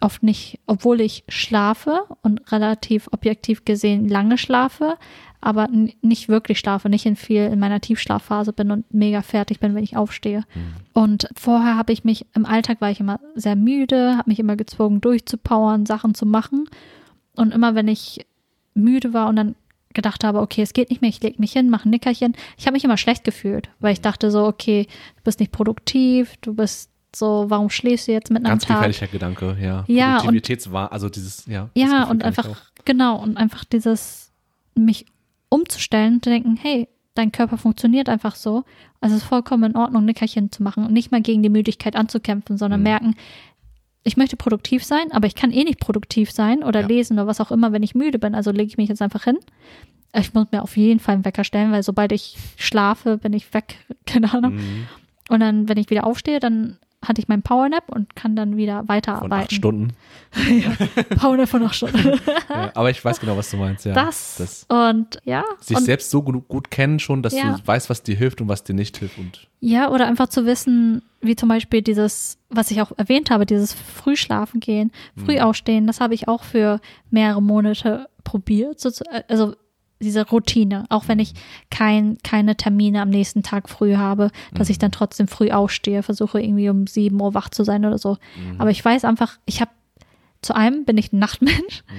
oft 0.00 0.22
nicht, 0.22 0.58
obwohl 0.66 1.00
ich 1.00 1.24
schlafe 1.28 2.04
und 2.22 2.50
relativ 2.52 3.08
objektiv 3.12 3.64
gesehen 3.64 4.08
lange 4.08 4.38
schlafe, 4.38 4.96
aber 5.42 5.68
nicht 6.02 6.28
wirklich 6.28 6.58
schlafe, 6.58 6.88
nicht 6.88 7.06
in 7.06 7.16
viel 7.16 7.46
in 7.46 7.58
meiner 7.58 7.80
Tiefschlafphase 7.80 8.52
bin 8.52 8.70
und 8.70 8.92
mega 8.92 9.22
fertig 9.22 9.60
bin, 9.60 9.74
wenn 9.74 9.84
ich 9.84 9.96
aufstehe. 9.96 10.44
Und 10.92 11.28
vorher 11.36 11.76
habe 11.76 11.92
ich 11.92 12.04
mich, 12.04 12.26
im 12.34 12.46
Alltag 12.46 12.80
war 12.80 12.90
ich 12.90 13.00
immer 13.00 13.20
sehr 13.34 13.56
müde, 13.56 14.16
habe 14.16 14.30
mich 14.30 14.38
immer 14.38 14.56
gezwungen, 14.56 15.00
durchzupowern, 15.00 15.86
Sachen 15.86 16.14
zu 16.14 16.26
machen. 16.26 16.68
Und 17.36 17.54
immer 17.54 17.74
wenn 17.74 17.88
ich 17.88 18.26
müde 18.74 19.14
war 19.14 19.28
und 19.28 19.36
dann 19.36 19.54
gedacht 19.94 20.22
habe, 20.24 20.40
okay, 20.40 20.62
es 20.62 20.72
geht 20.72 20.90
nicht 20.90 21.00
mehr, 21.02 21.10
ich 21.10 21.22
lege 21.22 21.40
mich 21.40 21.52
hin, 21.52 21.68
mache 21.70 21.88
ein 21.88 21.90
Nickerchen, 21.90 22.34
ich 22.56 22.66
habe 22.66 22.74
mich 22.74 22.84
immer 22.84 22.96
schlecht 22.96 23.24
gefühlt, 23.24 23.68
weil 23.80 23.92
ich 23.92 24.00
dachte 24.00 24.30
so, 24.30 24.44
okay, 24.46 24.86
du 25.16 25.22
bist 25.24 25.40
nicht 25.40 25.52
produktiv, 25.52 26.36
du 26.42 26.54
bist 26.54 26.90
so, 27.14 27.46
warum 27.48 27.70
schläfst 27.70 28.06
du 28.06 28.12
jetzt 28.12 28.30
mitten 28.30 28.44
Ganz 28.44 28.62
am 28.64 28.68
Tag? 28.68 28.76
gefährlicher 28.78 29.08
Gedanke, 29.08 29.56
ja. 29.60 29.84
Ja, 29.88 30.12
und- 30.18 30.26
Produktivitätswahn, 30.26 30.88
also 30.88 31.08
dieses, 31.08 31.44
ja. 31.46 31.68
Ja, 31.74 32.04
und 32.04 32.22
einfach, 32.24 32.48
genau, 32.84 33.20
und 33.20 33.36
einfach 33.36 33.64
dieses, 33.64 34.30
mich 34.76 35.06
umzustellen 35.48 36.14
und 36.14 36.24
zu 36.24 36.30
denken, 36.30 36.56
hey, 36.56 36.88
dein 37.14 37.32
Körper 37.32 37.58
funktioniert 37.58 38.08
einfach 38.08 38.36
so. 38.36 38.62
Also 39.00 39.16
es 39.16 39.22
ist 39.22 39.28
vollkommen 39.28 39.72
in 39.72 39.76
Ordnung, 39.76 40.04
Nickerchen 40.04 40.52
zu 40.52 40.62
machen 40.62 40.86
und 40.86 40.92
nicht 40.92 41.10
mal 41.10 41.20
gegen 41.20 41.42
die 41.42 41.48
Müdigkeit 41.48 41.96
anzukämpfen, 41.96 42.56
sondern 42.56 42.80
Mhm. 42.80 42.84
merken, 42.84 43.14
ich 44.02 44.16
möchte 44.16 44.36
produktiv 44.36 44.84
sein, 44.84 45.12
aber 45.12 45.26
ich 45.26 45.34
kann 45.34 45.52
eh 45.52 45.64
nicht 45.64 45.80
produktiv 45.80 46.30
sein 46.30 46.62
oder 46.64 46.80
Ja. 46.80 46.86
lesen 46.86 47.14
oder 47.18 47.26
was 47.26 47.40
auch 47.40 47.50
immer, 47.50 47.72
wenn 47.72 47.82
ich 47.82 47.94
müde 47.94 48.18
bin. 48.18 48.34
Also 48.34 48.50
lege 48.50 48.68
ich 48.68 48.76
mich 48.78 48.88
jetzt 48.88 49.02
einfach 49.02 49.24
hin. 49.24 49.38
Ich 50.14 50.34
muss 50.34 50.50
mir 50.50 50.62
auf 50.62 50.76
jeden 50.76 51.00
Fall 51.00 51.14
einen 51.14 51.24
Wecker 51.24 51.44
stellen, 51.44 51.70
weil 51.70 51.82
sobald 51.82 52.10
ich 52.12 52.36
schlafe, 52.56 53.18
bin 53.18 53.32
ich 53.32 53.52
weg. 53.54 53.76
Keine 54.06 54.32
Ahnung. 54.32 54.54
Mhm. 54.54 54.86
Und 55.28 55.40
dann, 55.40 55.68
wenn 55.68 55.76
ich 55.78 55.90
wieder 55.90 56.04
aufstehe, 56.06 56.40
dann 56.40 56.78
hatte 57.04 57.20
ich 57.20 57.28
meinen 57.28 57.42
Powernap 57.42 57.88
und 57.88 58.14
kann 58.14 58.36
dann 58.36 58.56
wieder 58.56 58.78
Von 58.80 58.88
weiterarbeiten. 58.88 59.32
acht 59.44 59.52
Stunden. 59.52 59.92
Powernap 61.16 61.48
von 61.48 61.62
acht 61.62 61.74
Stunden. 61.74 62.20
ja, 62.50 62.70
aber 62.74 62.90
ich 62.90 63.04
weiß 63.04 63.20
genau, 63.20 63.36
was 63.36 63.50
du 63.50 63.56
meinst, 63.56 63.84
ja. 63.84 63.94
das, 63.94 64.36
das 64.38 64.66
und 64.68 65.18
ja. 65.24 65.44
sich 65.60 65.76
und, 65.76 65.84
selbst 65.84 66.10
so 66.10 66.22
gut, 66.22 66.46
gut 66.48 66.70
kennen 66.70 66.98
schon, 66.98 67.22
dass 67.22 67.34
Ja. 67.34 67.56
du 67.56 67.66
weißt, 67.66 67.90
was 67.90 68.02
dir 68.02 68.16
hilft 68.16 68.40
und 68.40 68.48
was 68.48 68.64
dir 68.64 68.74
nicht 68.74 68.96
hilft. 68.98 69.18
Und 69.18 69.48
Ja, 69.60 69.90
oder 69.90 70.06
einfach 70.06 70.28
zu 70.28 70.44
wissen, 70.46 71.02
wie 71.20 71.36
zum 71.36 71.48
Beispiel 71.48 71.82
dieses, 71.82 72.38
was 72.48 72.70
ich 72.70 72.80
auch 72.82 72.92
erwähnt 72.96 73.30
habe, 73.30 73.46
dieses 73.46 73.72
Frühschlafen 73.72 74.60
gehen, 74.60 74.92
früh 75.16 75.36
Mhm. 75.36 75.40
aufstehen, 75.42 75.86
das 75.86 76.00
habe 76.00 76.14
ich 76.14 76.28
auch 76.28 76.44
für 76.44 76.80
mehrere 77.10 77.42
Monate 77.42 78.08
probiert. 78.24 78.82
Also 79.28 79.54
diese 80.02 80.26
Routine, 80.28 80.86
auch 80.88 81.08
wenn 81.08 81.18
ich 81.18 81.34
kein, 81.70 82.18
keine 82.22 82.56
Termine 82.56 83.02
am 83.02 83.10
nächsten 83.10 83.42
Tag 83.42 83.68
früh 83.68 83.96
habe, 83.96 84.30
dass 84.54 84.70
ich 84.70 84.76
Mhm. 84.78 84.80
dann 84.80 84.92
trotzdem 84.92 85.28
früh 85.28 85.50
aufstehe, 85.50 86.02
versuche 86.02 86.40
irgendwie 86.40 86.68
um 86.70 86.86
sieben 86.86 87.20
Uhr 87.20 87.34
wach 87.34 87.50
zu 87.50 87.64
sein 87.64 87.84
oder 87.84 87.98
so. 87.98 88.16
Mhm. 88.36 88.60
Aber 88.60 88.70
ich 88.70 88.84
weiß 88.84 89.04
einfach, 89.04 89.38
ich 89.44 89.60
habe, 89.60 89.70
zu 90.42 90.54
einem 90.54 90.84
bin 90.86 90.96
ich 90.96 91.12
ein 91.12 91.18
Nachtmensch 91.18 91.84
Mhm. 91.88 91.94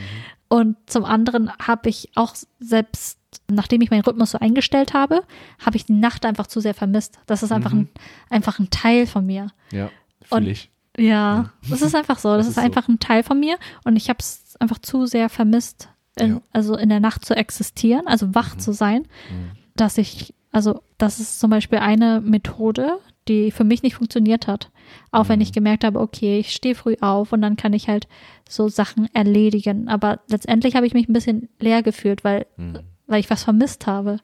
und 0.49 0.77
zum 0.87 1.05
anderen 1.05 1.51
habe 1.59 1.89
ich 1.89 2.09
auch 2.15 2.33
selbst, 2.59 3.19
nachdem 3.49 3.81
ich 3.81 3.91
meinen 3.91 4.01
Rhythmus 4.01 4.31
so 4.31 4.39
eingestellt 4.39 4.93
habe, 4.93 5.23
habe 5.63 5.77
ich 5.77 5.85
die 5.85 5.93
Nacht 5.93 6.25
einfach 6.25 6.47
zu 6.47 6.59
sehr 6.59 6.73
vermisst. 6.73 7.19
Das 7.27 7.43
ist 7.43 7.51
einfach, 7.51 7.71
Mhm. 7.73 7.81
ein, 7.81 7.89
einfach 8.31 8.57
ein 8.59 8.69
Teil 8.71 9.05
von 9.07 9.25
mir. 9.25 9.47
ja, 9.71 9.89
fühle 10.23 10.49
ich. 10.51 10.69
Ja, 10.97 11.51
das 11.69 11.81
ist 11.81 11.95
einfach 11.95 12.17
so. 12.19 12.29
Das, 12.35 12.39
Das 12.39 12.45
ist, 12.47 12.49
ist 12.51 12.55
so. 12.55 12.61
einfach 12.61 12.87
ein 12.89 12.99
Teil 12.99 13.23
von 13.23 13.39
mir 13.39 13.57
und 13.85 13.95
ich 13.95 14.09
habe 14.09 14.17
es 14.19 14.55
einfach 14.59 14.79
zu 14.79 15.05
sehr 15.05 15.29
vermisst, 15.29 15.87
in, 16.17 16.35
Ja. 16.35 16.41
also 16.51 16.75
in 16.75 16.89
der 16.89 16.99
Nacht 16.99 17.25
zu 17.25 17.35
existieren, 17.35 18.07
also 18.07 18.33
wach 18.35 18.55
Mhm. 18.55 18.59
zu 18.59 18.73
sein, 18.73 19.01
Mhm. 19.03 19.51
dass 19.75 19.97
ich, 19.97 20.33
also 20.51 20.81
das 20.97 21.19
ist 21.19 21.39
zum 21.39 21.49
Beispiel 21.49 21.79
eine 21.79 22.21
Methode, 22.21 22.97
die 23.27 23.51
für 23.51 23.63
mich 23.63 23.83
nicht 23.83 23.95
funktioniert 23.95 24.47
hat. 24.47 24.71
Auch 25.11 25.29
wenn 25.29 25.37
Mhm. 25.39 25.43
ich 25.43 25.53
gemerkt 25.53 25.83
habe, 25.83 25.99
okay, 25.99 26.39
ich 26.39 26.51
stehe 26.53 26.75
früh 26.75 26.95
auf 27.01 27.31
und 27.31 27.41
dann 27.41 27.55
kann 27.55 27.71
ich 27.73 27.87
halt 27.87 28.07
so 28.49 28.67
Sachen 28.67 29.07
erledigen. 29.13 29.87
Aber 29.87 30.19
letztendlich 30.27 30.75
habe 30.75 30.85
ich 30.87 30.93
mich 30.93 31.07
ein 31.07 31.13
bisschen 31.13 31.47
leer 31.59 31.83
gefühlt, 31.83 32.23
weil, 32.23 32.45
Mhm. 32.57 32.79
weil 33.07 33.19
ich 33.19 33.29
was 33.29 33.43
vermisst 33.43 33.87
habe. 33.87 34.17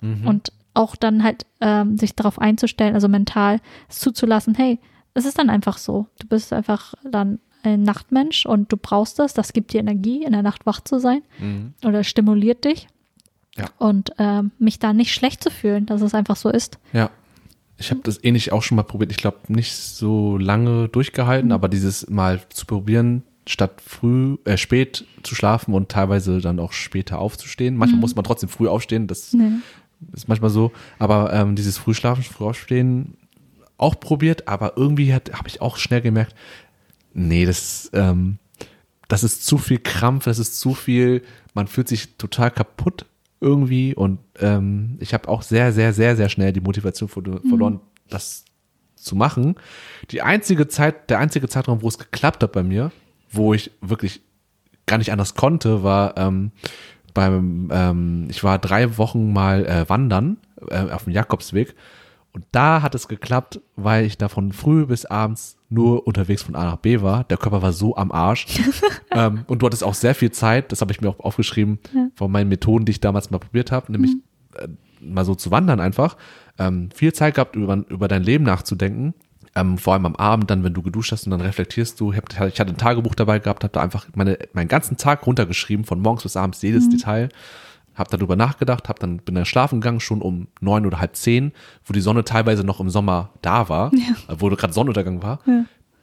Mhm. 0.00 0.26
Und 0.26 0.52
auch 0.74 0.96
dann 0.96 1.22
halt 1.24 1.46
ähm, 1.60 1.98
sich 1.98 2.14
darauf 2.14 2.38
einzustellen, 2.38 2.94
also 2.94 3.08
mental 3.08 3.58
es 3.88 3.98
zuzulassen, 3.98 4.54
hey, 4.54 4.78
es 5.14 5.24
ist 5.26 5.38
dann 5.38 5.50
einfach 5.50 5.76
so. 5.78 6.06
Du 6.20 6.26
bist 6.28 6.52
einfach 6.52 6.94
dann 7.04 7.40
ein 7.62 7.82
Nachtmensch 7.82 8.46
und 8.46 8.72
du 8.72 8.76
brauchst 8.76 9.18
das. 9.18 9.34
Das 9.34 9.52
gibt 9.52 9.72
dir 9.72 9.80
Energie, 9.80 10.24
in 10.24 10.32
der 10.32 10.42
Nacht 10.42 10.66
wach 10.66 10.80
zu 10.80 10.98
sein 10.98 11.22
Mhm. 11.38 11.74
oder 11.84 12.04
stimuliert 12.04 12.64
dich. 12.64 12.88
Ja. 13.56 13.66
Und 13.78 14.12
ähm, 14.18 14.50
mich 14.58 14.78
da 14.78 14.92
nicht 14.92 15.12
schlecht 15.12 15.42
zu 15.42 15.50
fühlen, 15.50 15.84
dass 15.86 16.00
es 16.00 16.14
einfach 16.14 16.36
so 16.36 16.48
ist. 16.48 16.78
Ja. 16.92 17.10
Ich 17.78 17.90
habe 17.90 18.00
das 18.04 18.22
ähnlich 18.22 18.52
auch 18.52 18.62
schon 18.62 18.76
mal 18.76 18.82
probiert. 18.84 19.10
Ich 19.10 19.18
glaube, 19.18 19.38
nicht 19.48 19.74
so 19.74 20.38
lange 20.38 20.88
durchgehalten, 20.88 21.48
Mhm. 21.48 21.52
aber 21.52 21.68
dieses 21.68 22.08
mal 22.08 22.40
zu 22.50 22.64
probieren, 22.66 23.22
statt 23.46 23.80
früh, 23.84 24.36
äh, 24.44 24.56
spät 24.56 25.04
zu 25.24 25.34
schlafen 25.34 25.74
und 25.74 25.88
teilweise 25.88 26.40
dann 26.40 26.60
auch 26.60 26.72
später 26.72 27.18
aufzustehen. 27.18 27.76
Manchmal 27.76 27.96
Mhm. 27.96 28.00
muss 28.02 28.14
man 28.14 28.24
trotzdem 28.24 28.48
früh 28.48 28.68
aufstehen, 28.68 29.08
das 29.08 29.32
Nee. 29.32 29.50
ist 30.12 30.28
manchmal 30.28 30.50
so. 30.50 30.70
Aber 31.00 31.32
ähm, 31.32 31.56
dieses 31.56 31.76
Frühschlafen, 31.76 32.22
Frühaufstehen 32.22 33.14
auch 33.78 33.98
probiert, 33.98 34.46
aber 34.46 34.74
irgendwie 34.76 35.12
habe 35.12 35.28
ich 35.46 35.60
auch 35.60 35.76
schnell 35.76 36.00
gemerkt, 36.02 36.36
nee, 37.14 37.44
das, 37.46 37.90
ähm, 37.92 38.38
das 39.08 39.24
ist 39.24 39.46
zu 39.46 39.58
viel 39.58 39.78
Krampf, 39.78 40.24
das 40.24 40.38
ist 40.38 40.58
zu 40.58 40.74
viel, 40.74 41.22
man 41.54 41.66
fühlt 41.66 41.88
sich 41.88 42.16
total 42.16 42.50
kaputt 42.50 43.06
irgendwie 43.40 43.94
und 43.94 44.18
ähm, 44.38 44.96
ich 45.00 45.14
habe 45.14 45.28
auch 45.28 45.42
sehr, 45.42 45.72
sehr, 45.72 45.92
sehr, 45.92 46.16
sehr 46.16 46.28
schnell 46.28 46.52
die 46.52 46.60
Motivation 46.60 47.08
verlo- 47.08 47.46
verloren, 47.48 47.80
das 48.08 48.44
zu 48.94 49.16
machen. 49.16 49.56
Die 50.10 50.22
einzige 50.22 50.68
Zeit, 50.68 51.10
der 51.10 51.18
einzige 51.18 51.48
Zeitraum, 51.48 51.82
wo 51.82 51.88
es 51.88 51.98
geklappt 51.98 52.42
hat 52.42 52.52
bei 52.52 52.62
mir, 52.62 52.92
wo 53.30 53.52
ich 53.52 53.72
wirklich 53.80 54.22
gar 54.86 54.98
nicht 54.98 55.10
anders 55.10 55.34
konnte, 55.34 55.82
war 55.82 56.16
ähm, 56.16 56.52
beim, 57.14 57.68
ähm, 57.72 58.26
ich 58.30 58.44
war 58.44 58.58
drei 58.58 58.96
Wochen 58.96 59.32
mal 59.32 59.66
äh, 59.66 59.88
wandern 59.88 60.38
äh, 60.68 60.90
auf 60.90 61.04
dem 61.04 61.12
Jakobsweg 61.12 61.74
und 62.32 62.44
da 62.52 62.80
hat 62.80 62.94
es 62.94 63.08
geklappt, 63.08 63.60
weil 63.76 64.04
ich 64.06 64.16
da 64.18 64.28
von 64.28 64.52
früh 64.52 64.86
bis 64.86 65.04
abends 65.04 65.56
nur 65.72 66.06
unterwegs 66.06 66.42
von 66.42 66.54
A 66.54 66.64
nach 66.64 66.76
B 66.76 67.00
war. 67.00 67.24
Der 67.24 67.36
Körper 67.36 67.62
war 67.62 67.72
so 67.72 67.96
am 67.96 68.12
Arsch. 68.12 68.46
ähm, 69.10 69.44
und 69.46 69.62
du 69.62 69.66
hattest 69.66 69.84
auch 69.84 69.94
sehr 69.94 70.14
viel 70.14 70.30
Zeit, 70.30 70.72
das 70.72 70.80
habe 70.80 70.92
ich 70.92 71.00
mir 71.00 71.08
auch 71.08 71.20
aufgeschrieben, 71.20 71.78
von 72.14 72.30
meinen 72.30 72.48
Methoden, 72.48 72.84
die 72.84 72.92
ich 72.92 73.00
damals 73.00 73.30
mal 73.30 73.38
probiert 73.38 73.72
habe, 73.72 73.90
nämlich 73.90 74.12
äh, 74.56 74.68
mal 75.00 75.24
so 75.24 75.34
zu 75.34 75.50
wandern 75.50 75.80
einfach. 75.80 76.16
Ähm, 76.58 76.90
viel 76.94 77.12
Zeit 77.12 77.34
gehabt, 77.34 77.56
über, 77.56 77.84
über 77.88 78.08
dein 78.08 78.22
Leben 78.22 78.44
nachzudenken. 78.44 79.14
Ähm, 79.54 79.76
vor 79.76 79.92
allem 79.92 80.06
am 80.06 80.16
Abend, 80.16 80.50
dann, 80.50 80.64
wenn 80.64 80.72
du 80.72 80.82
geduscht 80.82 81.12
hast 81.12 81.26
und 81.26 81.30
dann 81.30 81.40
reflektierst 81.40 82.00
du. 82.00 82.12
Ich, 82.12 82.18
hab, 82.18 82.30
ich 82.30 82.60
hatte 82.60 82.72
ein 82.72 82.78
Tagebuch 82.78 83.14
dabei 83.14 83.38
gehabt, 83.38 83.64
habe 83.64 83.72
da 83.72 83.82
einfach 83.82 84.06
meine, 84.14 84.38
meinen 84.54 84.68
ganzen 84.68 84.96
Tag 84.96 85.26
runtergeschrieben, 85.26 85.84
von 85.84 86.00
morgens 86.00 86.22
bis 86.22 86.36
abends, 86.36 86.62
jedes 86.62 86.88
Detail. 86.88 87.28
Hab 87.94 88.08
darüber 88.08 88.36
nachgedacht, 88.36 88.88
hab 88.88 88.98
dann 89.00 89.18
bin 89.18 89.34
dann 89.34 89.44
schlafen 89.44 89.80
gegangen, 89.80 90.00
schon 90.00 90.22
um 90.22 90.48
neun 90.60 90.86
oder 90.86 91.00
halb 91.00 91.14
zehn, 91.16 91.52
wo 91.84 91.92
die 91.92 92.00
Sonne 92.00 92.24
teilweise 92.24 92.64
noch 92.64 92.80
im 92.80 92.90
Sommer 92.90 93.30
da 93.42 93.68
war, 93.68 93.92
äh, 93.92 94.34
wo 94.38 94.48
gerade 94.48 94.72
Sonnenuntergang 94.72 95.22
war. 95.22 95.40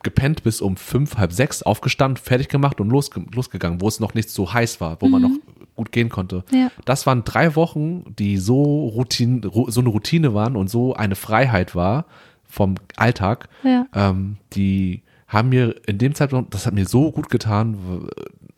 Gepennt 0.04 0.44
bis 0.44 0.62
um 0.62 0.78
fünf, 0.78 1.18
halb 1.18 1.34
sechs, 1.34 1.62
aufgestanden, 1.64 2.24
fertig 2.24 2.48
gemacht 2.48 2.80
und 2.80 2.90
losge 2.90 3.22
losgegangen, 3.34 3.82
wo 3.82 3.88
es 3.88 4.00
noch 4.00 4.14
nicht 4.14 4.30
so 4.30 4.54
heiß 4.54 4.80
war, 4.80 5.02
wo 5.02 5.08
man 5.10 5.22
noch 5.22 5.32
gut 5.76 5.92
gehen 5.92 6.10
konnte. 6.10 6.44
Ja. 6.52 6.72
Das 6.86 7.06
waren 7.06 7.24
drei 7.24 7.56
Wochen, 7.56 8.04
die 8.18 8.38
so, 8.38 8.88
Routine, 8.88 9.42
so 9.68 9.82
eine 9.82 9.90
Routine 9.90 10.34
waren 10.34 10.56
und 10.56 10.70
so 10.70 10.94
eine 10.94 11.16
Freiheit 11.16 11.76
war 11.76 12.06
vom 12.44 12.76
Alltag. 12.96 13.50
Ja. 13.64 13.88
Ähm, 13.94 14.38
die 14.54 15.04
haben 15.28 15.50
mir 15.50 15.76
in 15.86 15.98
dem 15.98 16.16
Zeitpunkt, 16.16 16.54
das 16.54 16.66
hat 16.66 16.74
mir 16.74 16.86
so 16.86 17.12
gut 17.12 17.30
getan. 17.30 18.10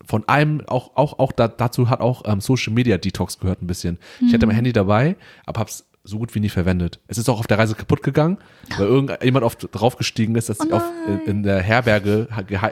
Von 0.06 0.28
allem, 0.28 0.62
auch, 0.66 0.96
auch, 0.96 1.18
auch 1.18 1.32
da, 1.32 1.48
dazu 1.48 1.88
hat 1.88 2.00
auch 2.00 2.22
ähm, 2.26 2.40
Social 2.40 2.72
Media 2.72 2.98
Detox 2.98 3.38
gehört 3.38 3.62
ein 3.62 3.66
bisschen. 3.66 3.98
Ich 4.26 4.34
hatte 4.34 4.46
mein 4.46 4.56
Handy 4.56 4.72
dabei, 4.72 5.16
aber 5.46 5.60
hab's 5.60 5.84
so 6.04 6.18
gut 6.18 6.34
wie 6.34 6.40
nie 6.40 6.48
verwendet. 6.48 6.98
Es 7.06 7.18
ist 7.18 7.28
auch 7.28 7.38
auf 7.38 7.46
der 7.46 7.58
Reise 7.58 7.74
kaputt 7.74 8.02
gegangen, 8.02 8.38
weil 8.76 8.86
irgendjemand 8.86 9.44
auf, 9.44 9.54
draufgestiegen 9.56 10.34
ist, 10.34 10.48
dass 10.48 10.58
ich 10.64 10.72
auf, 10.72 10.82
in, 11.26 11.42
der 11.44 11.60
Herberge 11.60 12.26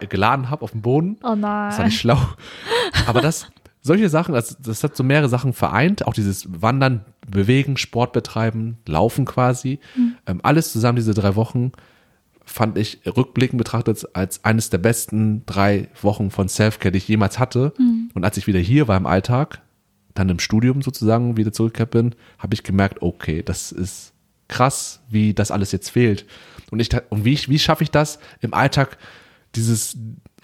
geladen 0.09 0.51
habe 0.51 0.63
auf 0.63 0.73
dem 0.73 0.83
Boden. 0.83 1.17
Oh 1.23 1.29
Das 1.29 1.41
war 1.41 1.71
nein. 1.71 1.85
nicht 1.87 2.01
schlau. 2.01 2.19
Aber 3.07 3.21
das, 3.21 3.47
solche 3.83 4.09
Sachen, 4.09 4.35
das, 4.35 4.59
das 4.61 4.83
hat 4.83 4.97
so 4.97 5.05
mehrere 5.05 5.29
Sachen 5.29 5.53
vereint. 5.53 6.07
Auch 6.07 6.15
dieses 6.15 6.49
Wandern, 6.61 7.05
Bewegen, 7.29 7.77
Sport 7.77 8.13
betreiben, 8.13 8.79
Laufen 8.87 9.25
quasi. 9.25 9.79
Ähm, 10.27 10.41
alles 10.43 10.73
zusammen, 10.73 10.97
diese 10.97 11.15
drei 11.15 11.37
Wochen, 11.37 11.71
fand 12.51 12.77
ich 12.77 13.01
rückblickend 13.07 13.59
betrachtet 13.59 14.09
als 14.13 14.45
eines 14.45 14.71
der 14.71 14.79
besten 14.79 15.47
drei 15.47 15.89
Wochen 16.03 16.31
von 16.31 16.49
Selfcare, 16.49 16.91
die 16.91 16.99
ich 16.99 17.07
jemals 17.07 17.39
hatte. 17.39 17.73
Und 18.13 18.25
als 18.25 18.37
ich 18.37 18.49
wieder 18.49 18.59
hier 18.59 18.89
war 18.89 18.97
im 18.97 19.07
Alltag, 19.07 19.63
dann 20.15 20.29
im 20.29 20.41
Studium 20.41 20.83
sozusagen 20.83 21.37
wieder 21.37 21.53
zurückgekehrt 21.53 21.93
bin, 21.93 22.15
habe 22.39 22.55
ich 22.55 22.65
gemerkt, 22.65 23.03
okay, 23.03 23.45
das 23.45 23.71
ist 23.71 24.13
krass, 24.49 25.01
wie 25.09 25.33
das 25.33 25.53
alles 25.53 25.71
jetzt 25.71 25.91
fehlt. 25.91 26.27
Und 26.73 26.81
ich 26.81 26.91
und 27.09 27.25
wie, 27.25 27.35
ich, 27.35 27.49
wie 27.49 27.59
schaffe 27.61 27.85
ich 27.85 27.93
das 27.93 28.19
im 28.41 28.53
Alltag, 28.53 28.99
dieses 29.55 29.97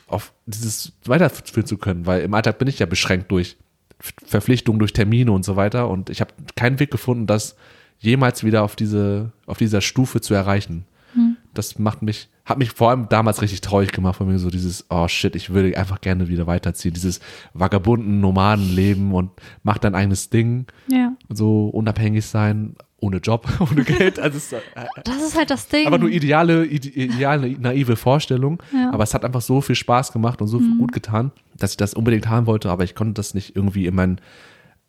auf 0.07 0.33
dieses 0.47 0.93
weiterführen 1.05 1.67
zu 1.67 1.77
können, 1.77 2.07
weil 2.07 2.23
im 2.23 2.35
Alltag 2.35 2.59
bin 2.59 2.69
ich 2.69 2.79
ja 2.79 2.87
beschränkt 2.87 3.33
durch 3.33 3.57
Verpflichtungen, 3.99 4.79
durch 4.79 4.93
Termine 4.93 5.33
und 5.33 5.45
so 5.45 5.57
weiter 5.57 5.89
und 5.89 6.09
ich 6.09 6.21
habe 6.21 6.33
keinen 6.55 6.79
Weg 6.79 6.93
gefunden, 6.93 7.27
das 7.27 7.57
jemals 7.99 8.45
wieder 8.45 8.63
auf 8.63 8.77
diese 8.77 9.33
auf 9.47 9.59
dieser 9.59 9.81
Stufe 9.81 10.21
zu 10.21 10.35
erreichen. 10.35 10.85
Das 11.59 11.79
macht 11.79 12.03
mich 12.03 12.29
hat 12.45 12.59
mich 12.59 12.71
vor 12.71 12.91
allem 12.91 13.09
damals 13.09 13.43
richtig 13.43 13.61
traurig 13.61 13.91
gemacht 13.91 14.17
von 14.17 14.29
mir 14.29 14.39
so 14.39 14.51
dieses 14.51 14.87
oh 14.89 15.09
shit, 15.09 15.35
ich 15.35 15.51
würde 15.51 15.77
einfach 15.77 16.01
gerne 16.01 16.29
wieder 16.29 16.47
weiterziehen, 16.47 16.95
dieses 16.95 17.19
vagabunden 17.55 18.21
Nomadenleben 18.21 19.13
und 19.13 19.31
mach 19.65 19.79
dein 19.79 19.95
eigenes 19.97 20.31
Ding, 20.31 20.67
Ja. 20.87 21.13
so 21.29 21.69
unabhängig 21.71 22.25
sein, 22.25 22.77
ohne 23.01 23.17
Job, 23.19 23.49
ohne 23.61 23.83
Geld, 23.83 24.21
also 24.21 24.37
es 24.39 24.53
äh, 24.53 24.61
Das 25.05 25.17
ist 25.17 25.37
halt 25.37 25.51
das 25.51 25.67
Ding. 25.67 25.89
aber 25.89 25.99
nur 25.99 26.09
ideale, 26.09 26.65
ide- 26.67 26.89
ideale, 26.91 27.51
naive 27.59 27.97
Vorstellung. 27.97 28.63
Ja. 28.73 28.79
Mhm. 28.89 28.95
Aber 28.95 29.03
es 29.03 29.13
hat 29.13 29.25
einfach 29.25 29.41
so 29.43 29.61
viel 29.61 29.75
Spaß 29.75 30.13
gemacht 30.13 30.41
und 30.41 30.47
so 30.49 30.61
viel 30.61 30.77
gut 30.79 30.93
getan, 30.93 31.33
dass 31.57 31.73
ich 31.73 31.77
das 31.77 31.95
unbedingt 31.95 32.29
haben 32.29 32.47
wollte, 32.47 32.71
aber 32.71 32.85
ich 32.85 32.95
konnte 32.95 33.15
das 33.15 33.35
nicht 33.35 33.57
irgendwie 33.57 33.87
in 33.87 33.95
meinen 33.97 34.21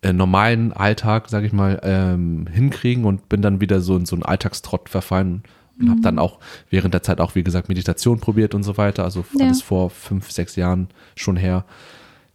äh, 0.02 0.12
normalen 0.12 0.72
Alltag, 0.72 1.28
sage 1.28 1.46
ich 1.48 1.52
mal, 1.52 1.80
ähm, 1.82 2.46
hinkriegen 2.46 3.04
und 3.04 3.28
bin 3.28 3.42
dann 3.42 3.60
wieder 3.60 3.80
so 3.80 3.96
in 3.96 4.06
so 4.06 4.14
einen 4.14 4.22
Alltagstrott 4.22 4.88
verfallen 4.88 5.42
Und 5.80 5.90
habe 5.90 6.00
dann 6.00 6.18
auch 6.18 6.38
während 6.70 6.92
der 6.94 7.02
Zeit 7.02 7.20
auch, 7.20 7.34
wie 7.34 7.44
gesagt, 7.44 7.68
Meditation 7.68 8.18
probiert 8.20 8.54
und 8.54 8.64
so 8.64 8.76
weiter. 8.76 9.04
Also 9.04 9.24
Ja. 9.34 9.46
alles 9.46 9.62
vor 9.62 9.90
fünf, 9.90 10.30
sechs 10.30 10.56
Jahren 10.56 10.88
schon 11.14 11.36
her. 11.36 11.64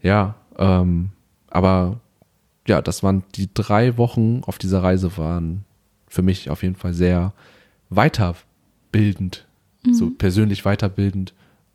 Ja, 0.02 0.36
ähm, 0.58 1.10
aber 1.50 2.00
ja, 2.68 2.82
das 2.82 3.04
waren 3.04 3.24
die 3.36 3.50
drei 3.54 3.98
Wochen 3.98 4.42
auf 4.46 4.58
dieser 4.58 4.82
Reise 4.82 5.18
waren 5.18 5.66
für 6.08 6.22
mich 6.22 6.50
auf 6.50 6.64
jeden 6.64 6.76
Fall 6.76 6.94
sehr 6.94 7.34
weiterbildend, 7.90 9.46
so 9.92 10.10
persönlich 10.12 10.64
weiterbildend. 10.64 11.34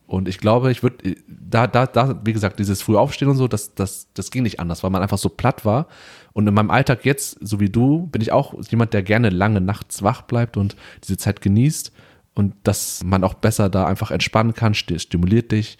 Und 0.08 0.26
ich 0.26 0.38
glaube, 0.38 0.72
ich 0.72 0.82
würde, 0.82 1.14
da, 1.28 1.66
da, 1.66 1.86
da, 1.86 2.20
wie 2.24 2.32
gesagt, 2.32 2.58
dieses 2.58 2.80
Frühaufstehen 2.82 3.30
und 3.30 3.36
so, 3.36 3.46
das, 3.46 3.74
das, 3.74 4.08
das 4.14 4.30
ging 4.32 4.42
nicht 4.42 4.58
anders, 4.58 4.82
weil 4.82 4.90
man 4.90 5.02
einfach 5.02 5.18
so 5.18 5.28
platt 5.28 5.64
war. 5.66 5.86
Und 6.32 6.46
in 6.48 6.54
meinem 6.54 6.70
Alltag 6.70 7.04
jetzt, 7.04 7.36
so 7.46 7.60
wie 7.60 7.68
du, 7.68 8.06
bin 8.06 8.22
ich 8.22 8.32
auch 8.32 8.54
jemand, 8.70 8.94
der 8.94 9.02
gerne 9.02 9.28
lange 9.28 9.60
nachts 9.60 10.02
wach 10.02 10.22
bleibt 10.22 10.56
und 10.56 10.76
diese 11.04 11.18
Zeit 11.18 11.40
genießt. 11.42 11.92
Und 12.34 12.54
dass 12.64 13.04
man 13.04 13.22
auch 13.22 13.34
besser 13.34 13.68
da 13.68 13.84
einfach 13.86 14.10
entspannen 14.10 14.54
kann, 14.54 14.72
sti- 14.72 14.98
stimuliert 14.98 15.52
dich, 15.52 15.76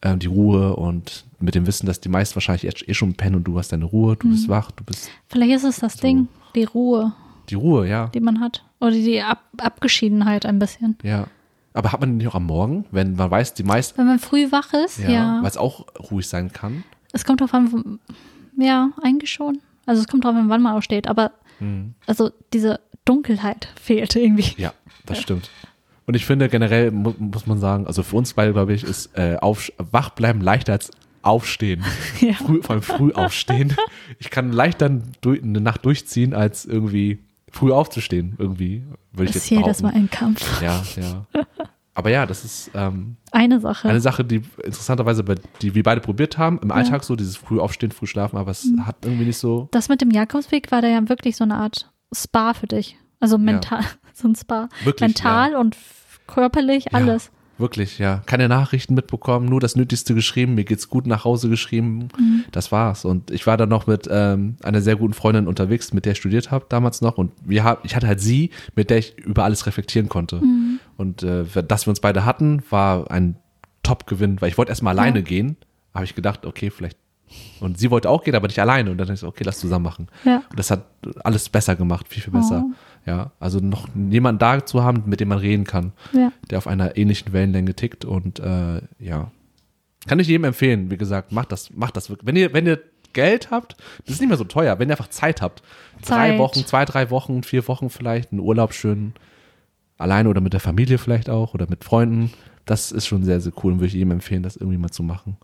äh, 0.00 0.16
die 0.16 0.26
Ruhe 0.26 0.74
und 0.74 1.24
mit 1.38 1.54
dem 1.54 1.66
Wissen, 1.66 1.86
dass 1.86 2.00
die 2.00 2.08
meisten 2.08 2.34
wahrscheinlich 2.36 2.88
eh- 2.88 2.94
schon 2.94 3.14
pennen 3.14 3.36
und 3.36 3.44
du 3.44 3.56
hast 3.58 3.70
deine 3.72 3.84
Ruhe, 3.84 4.16
du 4.16 4.30
bist 4.30 4.48
wach, 4.48 4.70
du 4.72 4.82
bist 4.82 5.08
Vielleicht 5.28 5.52
ist 5.52 5.64
es 5.64 5.78
das 5.78 5.96
Ding, 5.96 6.26
die 6.56 6.64
Ruhe, 6.64 7.12
die 7.48 7.54
Ruhe, 7.54 7.86
ja. 7.88 8.08
die 8.08 8.20
man 8.20 8.40
hat. 8.40 8.64
Oder 8.80 8.92
die 8.92 9.20
Ab 9.22 9.42
Abgeschiedenheit 9.58 10.44
ein 10.46 10.58
bisschen. 10.58 10.96
Ja. 11.04 11.26
Aber 11.72 11.92
hat 11.92 12.00
man 12.00 12.10
den 12.10 12.16
nicht 12.18 12.26
auch 12.28 12.34
am 12.34 12.46
Morgen, 12.46 12.84
wenn 12.90 13.14
man 13.14 13.30
weiß, 13.30 13.54
die 13.54 13.62
meisten, 13.62 13.96
Wenn 13.98 14.06
man 14.06 14.18
früh 14.18 14.50
wach 14.50 14.72
ist, 14.72 14.98
ja. 14.98 15.10
ja, 15.10 15.38
weil 15.40 15.48
es 15.48 15.56
auch 15.56 15.86
ruhig 16.10 16.26
sein 16.28 16.52
kann? 16.52 16.82
Es 17.12 17.24
kommt 17.24 17.40
drauf 17.40 17.54
an, 17.54 17.98
ja, 18.56 18.90
eigentlich 19.02 19.30
schon. 19.32 19.58
Also 19.86 20.02
es 20.02 20.08
kommt 20.08 20.24
drauf 20.24 20.34
an, 20.34 20.48
wann 20.48 20.62
man 20.62 20.74
aufsteht. 20.74 21.06
Aber 21.06 21.32
Mhm. 21.60 21.94
also 22.06 22.30
diese 22.52 22.80
Dunkelheit 23.04 23.68
fehlt 23.80 24.16
irgendwie. 24.16 24.54
Ja, 24.60 24.72
das 25.06 25.18
stimmt. 25.20 25.50
Und 26.06 26.14
ich 26.14 26.24
finde 26.26 26.48
generell 26.48 26.90
mu 26.90 27.12
muss 27.18 27.46
man 27.46 27.58
sagen, 27.60 27.86
also 27.86 28.02
für 28.02 28.16
uns 28.16 28.32
beide, 28.34 28.52
glaube 28.52 28.72
ich, 28.72 28.82
ist 28.82 29.10
äh, 29.16 29.36
auf, 29.40 29.70
wach 29.78 30.10
bleiben 30.10 30.40
leichter 30.40 30.72
als 30.72 30.90
aufstehen. 31.22 31.84
Ja. 32.20 32.32
Früh, 32.32 32.62
vor 32.62 32.70
allem 32.74 32.82
früh 32.82 33.12
aufstehen. 33.12 33.76
Ich 34.18 34.30
kann 34.30 34.52
leichter 34.52 34.90
durch, 35.20 35.42
eine 35.42 35.60
Nacht 35.60 35.84
durchziehen, 35.84 36.34
als 36.34 36.64
irgendwie 36.64 37.18
früh 37.50 37.72
aufzustehen, 37.72 38.34
irgendwie, 38.38 38.82
würde 39.12 39.24
ich 39.30 39.32
Das 39.34 39.48
jetzt 39.48 39.50
jedes 39.50 39.82
Mal 39.82 39.90
behaupten. 39.90 40.06
ein 40.06 40.10
Kampf. 40.10 40.62
Ja, 40.62 40.82
ja. 40.96 41.26
Aber 41.94 42.08
ja, 42.10 42.24
das 42.24 42.44
ist 42.44 42.70
ähm, 42.74 43.16
Eine 43.32 43.60
Sache. 43.60 43.88
eine 43.88 44.00
Sache, 44.00 44.24
die 44.24 44.42
interessanterweise, 44.62 45.24
bei, 45.24 45.34
die 45.60 45.74
wir 45.74 45.82
beide 45.82 46.00
probiert 46.00 46.38
haben, 46.38 46.58
im 46.62 46.70
Alltag 46.70 47.02
so, 47.04 47.16
dieses 47.16 47.36
früh 47.36 47.58
aufstehen, 47.58 47.90
früh 47.90 48.06
schlafen, 48.06 48.36
aber 48.38 48.52
es 48.52 48.64
Mhm. 48.64 48.86
hat 48.86 48.96
irgendwie 49.02 49.24
nicht 49.26 49.38
so, 49.38 49.68
das 49.72 49.88
mit 49.88 50.00
dem 50.00 50.10
Jakobsweg 50.10 50.70
war 50.70 50.80
da 50.82 50.88
ja 50.88 51.08
wirklich 51.08 51.36
so 51.36 51.44
eine 51.44 51.56
Art 51.56 51.92
Spa 52.14 52.54
für 52.54 52.66
dich. 52.68 52.96
Also 53.18 53.36
mental, 53.38 53.80
so 54.14 54.28
ein 54.28 54.34
Spa. 54.36 54.68
Wirklich, 54.84 55.08
mental 55.08 55.56
und 55.56 55.74
f- 55.74 56.20
körperlich, 56.26 56.94
alles. 56.94 57.30
Ja, 57.60 57.62
wirklich, 57.62 57.98
ja. 57.98 58.22
Keine 58.26 58.48
Nachrichten 58.48 58.94
mitbekommen, 58.94 59.46
nur 59.46 59.60
das 59.60 59.76
Nötigste 59.76 60.14
geschrieben, 60.14 60.54
mir 60.54 60.64
geht's 60.64 60.88
gut 60.88 61.06
nach 61.06 61.24
Hause 61.24 61.48
geschrieben. 61.48 62.08
Mhm. 62.18 62.44
Das 62.52 62.72
war's. 62.72 63.04
Und 63.04 63.30
ich 63.30 63.46
war 63.46 63.56
dann 63.56 63.68
noch 63.68 63.86
mit 63.86 64.08
ähm, 64.10 64.56
einer 64.62 64.80
sehr 64.80 64.96
guten 64.96 65.12
Freundin 65.12 65.46
unterwegs, 65.46 65.92
mit 65.92 66.04
der 66.06 66.12
ich 66.12 66.18
studiert 66.18 66.50
habe 66.50 66.66
damals 66.68 67.00
noch. 67.02 67.18
Und 67.18 67.32
wir 67.44 67.64
hab, 67.64 67.84
ich 67.84 67.94
hatte 67.94 68.06
halt 68.06 68.20
sie, 68.20 68.50
mit 68.74 68.90
der 68.90 68.98
ich 68.98 69.18
über 69.18 69.44
alles 69.44 69.66
reflektieren 69.66 70.08
konnte. 70.08 70.36
Mhm. 70.36 70.80
Und 70.96 71.22
äh, 71.22 71.44
dass 71.66 71.86
wir 71.86 71.90
uns 71.90 72.00
beide 72.00 72.24
hatten, 72.24 72.62
war 72.70 73.10
ein 73.10 73.36
Top-Gewinn, 73.82 74.40
weil 74.40 74.48
ich 74.48 74.58
wollte 74.58 74.70
erstmal 74.70 74.98
alleine 74.98 75.22
gehen. 75.22 75.56
Habe 75.94 76.04
ich 76.04 76.14
gedacht, 76.14 76.46
okay, 76.46 76.70
vielleicht. 76.70 76.96
Und 77.60 77.78
sie 77.78 77.90
wollte 77.90 78.08
auch 78.10 78.24
gehen, 78.24 78.34
aber 78.34 78.48
nicht 78.48 78.58
alleine. 78.58 78.90
Und 78.90 78.98
dann 78.98 79.06
dachte 79.06 79.20
ich 79.20 79.28
okay, 79.28 79.44
lass 79.44 79.58
zusammen 79.58 79.84
machen. 79.84 80.08
Ja. 80.24 80.42
Und 80.50 80.58
das 80.58 80.70
hat 80.70 80.84
alles 81.22 81.48
besser 81.48 81.76
gemacht, 81.76 82.08
viel, 82.08 82.22
viel 82.22 82.32
besser. 82.32 82.64
Oh. 82.66 82.74
Ja, 83.06 83.32
also 83.40 83.60
noch 83.60 83.88
jemanden 84.10 84.38
da 84.38 84.64
zu 84.64 84.82
haben, 84.82 85.04
mit 85.06 85.20
dem 85.20 85.28
man 85.28 85.38
reden 85.38 85.64
kann 85.64 85.92
Ja. 86.12 86.32
der 86.50 86.58
auf 86.58 86.66
einer 86.66 86.96
ähnlichen 86.96 87.32
Wellenlänge 87.32 87.74
tickt 87.74 88.04
und 88.04 88.38
äh, 88.40 88.82
ja. 88.98 89.30
Kann 90.06 90.18
ich 90.18 90.28
jedem 90.28 90.44
empfehlen, 90.44 90.90
wie 90.90 90.96
gesagt, 90.96 91.32
macht 91.32 91.50
das, 91.52 91.70
macht 91.74 91.96
das 91.96 92.08
wirklich. 92.10 92.26
Wenn 92.26 92.36
ihr, 92.36 92.52
wenn 92.52 92.66
ihr 92.66 92.80
Geld 93.12 93.50
habt, 93.50 93.76
das 94.04 94.14
ist 94.14 94.20
nicht 94.20 94.28
mehr 94.28 94.38
so 94.38 94.44
teuer, 94.44 94.78
wenn 94.78 94.88
ihr 94.88 94.92
einfach 94.92 95.08
Zeit 95.10 95.42
habt. 95.42 95.62
Drei 96.02 96.30
Zeit. 96.30 96.38
Wochen, 96.38 96.64
zwei, 96.66 96.84
drei 96.84 97.10
Wochen, 97.10 97.42
vier 97.42 97.66
Wochen 97.68 97.90
vielleicht, 97.90 98.32
einen 98.32 98.40
Urlaub 98.40 98.72
schön 98.72 99.14
alleine 99.98 100.28
oder 100.28 100.40
mit 100.40 100.52
der 100.52 100.60
Familie 100.60 100.96
vielleicht 100.98 101.28
auch 101.28 101.52
oder 101.54 101.66
mit 101.68 101.84
Freunden. 101.84 102.30
Das 102.66 102.92
ist 102.92 103.06
schon 103.06 103.24
sehr, 103.24 103.40
sehr 103.40 103.52
cool 103.62 103.72
und 103.72 103.78
würde 103.80 103.88
ich 103.88 103.94
jedem 103.94 104.12
empfehlen, 104.12 104.42
das 104.42 104.56
irgendwie 104.56 104.78
mal 104.78 104.90
zu 104.90 105.02
machen. 105.02 105.36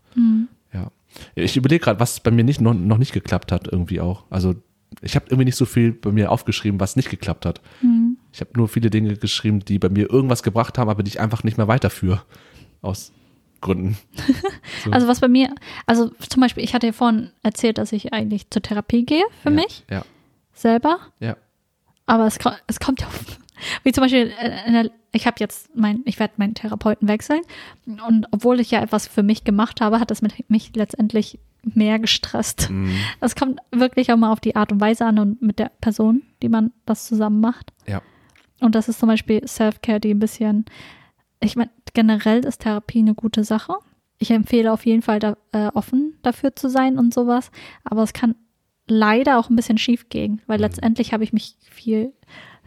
Ja. 0.73 0.91
Ich 1.35 1.57
überlege 1.57 1.83
gerade, 1.83 1.99
was 1.99 2.19
bei 2.19 2.31
mir 2.31 2.43
nicht, 2.43 2.61
noch, 2.61 2.73
noch 2.73 2.97
nicht 2.97 3.11
geklappt 3.13 3.51
hat, 3.51 3.67
irgendwie 3.67 3.99
auch. 3.99 4.23
Also 4.29 4.55
ich 5.01 5.15
habe 5.15 5.25
irgendwie 5.27 5.45
nicht 5.45 5.55
so 5.55 5.65
viel 5.65 5.91
bei 5.93 6.11
mir 6.11 6.31
aufgeschrieben, 6.31 6.79
was 6.79 6.95
nicht 6.95 7.09
geklappt 7.09 7.45
hat. 7.45 7.61
Ich 8.33 8.39
habe 8.41 8.51
nur 8.55 8.67
viele 8.67 8.89
Dinge 8.89 9.15
geschrieben, 9.17 9.59
die 9.61 9.79
bei 9.79 9.89
mir 9.89 10.09
irgendwas 10.09 10.43
gebracht 10.43 10.77
haben, 10.77 10.89
aber 10.89 11.03
die 11.03 11.09
ich 11.09 11.19
einfach 11.19 11.43
nicht 11.43 11.57
mehr 11.57 11.67
weiterführe. 11.67 12.23
Aus 12.81 13.11
Gründen. 13.61 13.97
So. 14.83 14.91
Also 14.91 15.07
was 15.07 15.19
bei 15.19 15.27
mir, 15.27 15.53
also 15.87 16.09
zum 16.29 16.41
Beispiel, 16.41 16.63
ich 16.63 16.73
hatte 16.73 16.87
ja 16.87 16.93
vorhin 16.93 17.31
erzählt, 17.43 17.77
dass 17.79 17.91
ich 17.91 18.13
eigentlich 18.13 18.49
zur 18.49 18.61
Therapie 18.61 19.05
gehe 19.05 19.23
für 19.43 19.49
ja, 19.49 19.55
mich 19.55 19.83
Ja, 19.89 20.03
selber. 20.53 20.99
ja. 21.19 21.35
Aber 22.05 22.25
es, 22.27 22.37
es 22.67 22.79
kommt 22.79 23.01
ja, 23.01 23.07
auf- 23.07 23.39
wie 23.83 23.91
zum 23.91 24.03
Beispiel, 24.03 24.31
äh, 24.39 24.89
ich 25.11 25.25
habe 25.25 25.37
jetzt 25.39 25.75
mein, 25.75 26.01
ich 26.05 26.19
werde 26.19 26.35
meinen 26.37 26.53
Therapeuten 26.53 27.07
wechseln 27.07 27.41
und 27.85 28.27
obwohl 28.31 28.59
ich 28.59 28.71
ja 28.71 28.81
etwas 28.81 29.07
für 29.07 29.23
mich 29.23 29.43
gemacht 29.43 29.81
habe, 29.81 29.99
hat 29.99 30.11
es 30.11 30.21
mit, 30.21 30.49
mich 30.49 30.75
letztendlich 30.75 31.39
mehr 31.63 31.99
gestresst. 31.99 32.69
Mhm. 32.69 32.91
Es 33.19 33.35
kommt 33.35 33.59
wirklich 33.71 34.11
auch 34.11 34.17
mal 34.17 34.31
auf 34.31 34.39
die 34.39 34.55
Art 34.55 34.71
und 34.71 34.79
Weise 34.79 35.05
an 35.05 35.19
und 35.19 35.41
mit 35.41 35.59
der 35.59 35.71
Person, 35.81 36.23
die 36.41 36.49
man 36.49 36.71
das 36.85 37.07
zusammen 37.07 37.41
macht. 37.41 37.73
Ja. 37.87 38.01
Und 38.59 38.75
das 38.75 38.89
ist 38.89 38.99
zum 38.99 39.09
Beispiel 39.09 39.45
Self-Care, 39.47 39.99
die 39.99 40.13
ein 40.13 40.19
bisschen, 40.19 40.65
ich 41.39 41.55
meine, 41.55 41.69
generell 41.93 42.45
ist 42.45 42.61
Therapie 42.61 42.99
eine 42.99 43.15
gute 43.15 43.43
Sache. 43.43 43.75
Ich 44.19 44.31
empfehle 44.31 44.71
auf 44.71 44.85
jeden 44.85 45.01
Fall 45.01 45.19
da, 45.19 45.37
äh, 45.51 45.67
offen 45.73 46.17
dafür 46.23 46.55
zu 46.55 46.69
sein 46.69 46.97
und 46.97 47.13
sowas. 47.13 47.51
Aber 47.83 48.03
es 48.03 48.13
kann 48.13 48.35
leider 48.87 49.37
auch 49.37 49.49
ein 49.49 49.55
bisschen 49.55 49.77
schief 49.77 50.09
gehen, 50.09 50.41
weil 50.47 50.59
letztendlich 50.59 51.13
habe 51.13 51.23
ich 51.23 51.33
mich 51.33 51.55
viel 51.61 52.13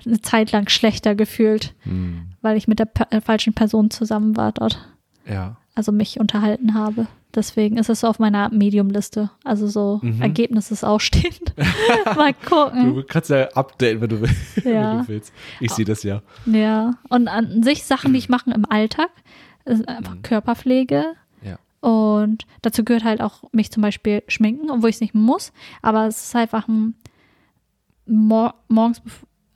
eine 0.06 0.20
Zeit 0.20 0.52
lang 0.52 0.68
schlechter 0.68 1.14
gefühlt, 1.14 1.74
Mhm. 1.85 2.32
weil 2.43 2.56
ich 2.56 2.68
mit 2.68 2.78
der 2.78 2.85
pe 2.86 3.06
äh, 3.10 3.20
falschen 3.20 3.55
Person 3.55 3.90
zusammen 3.90 4.36
war 4.36 4.52
dort. 4.52 4.78
Ja. 5.27 5.56
Also 5.74 5.93
mich 5.93 6.18
unterhalten 6.20 6.74
habe. 6.74 7.06
Deswegen 7.35 7.77
ist 7.78 7.89
es 7.89 8.01
so 8.01 8.09
auf 8.09 8.18
meiner 8.18 8.48
Medium-Liste. 8.52 9.31
Also 9.44 9.68
so 9.68 10.01
Mhm. 10.02 10.20
Ergebnis 10.20 10.70
ist 10.72 10.82
ausstehend. 10.82 11.55
Mal 12.16 12.35
gucken. 12.35 12.94
Du 12.94 13.02
kannst 13.05 13.31
ja 13.31 13.47
updaten, 13.55 14.01
wenn 14.01 14.09
du, 14.09 14.20
will- 14.20 14.31
Ja. 14.64 14.93
wenn 14.94 14.98
du 15.02 15.09
willst. 15.09 15.32
Ich 15.60 15.70
sehe 15.72 15.85
das 15.85 16.02
ja. 16.02 16.22
Ja, 16.47 16.94
und 17.09 17.28
an 17.28 17.62
sich 17.62 17.85
Sachen, 17.85 18.12
die 18.12 18.18
ich 18.18 18.28
mache 18.28 18.51
im 18.51 18.64
Alltag, 18.68 19.10
ist 19.64 19.89
einfach 19.89 20.16
Körperpflege. 20.22 21.05
Ja. 21.43 21.59
Und 21.89 22.47
dazu 22.62 22.82
gehört 22.85 23.05
halt 23.05 23.20
auch 23.20 23.44
mich 23.52 23.70
zum 23.70 23.82
Beispiel 23.82 24.24
schminken, 24.27 24.68
obwohl 24.70 24.90
ich 24.90 24.97
es 24.97 25.01
nicht 25.01 25.14
muss. 25.14 25.52
Aber 25.82 26.09
es 26.09 26.24
ist 26.24 26.35
einfach 26.36 26.66
ein 26.66 26.94
mor 28.06 28.55
morgens, 28.68 29.01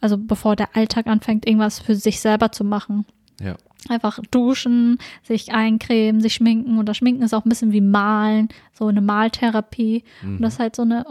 also 0.05 0.18
bevor 0.18 0.55
der 0.55 0.76
Alltag 0.76 1.06
anfängt, 1.06 1.47
irgendwas 1.47 1.78
für 1.78 1.94
sich 1.94 2.20
selber 2.20 2.52
zu 2.52 2.62
machen. 2.62 3.06
Ja. 3.40 3.56
Einfach 3.89 4.18
duschen, 4.31 4.98
sich 5.22 5.52
eincremen, 5.52 6.20
sich 6.20 6.35
schminken. 6.35 6.76
Und 6.76 6.90
das 6.90 6.98
Schminken 6.98 7.22
ist 7.22 7.32
auch 7.32 7.47
ein 7.47 7.48
bisschen 7.48 7.72
wie 7.72 7.81
Malen, 7.81 8.51
so 8.74 8.86
eine 8.86 9.01
Maltherapie. 9.01 10.05
Und 10.22 10.43
das 10.43 10.55
ist 10.55 10.59
halt 10.60 10.76
so 10.76 10.82
eine, 10.82 11.06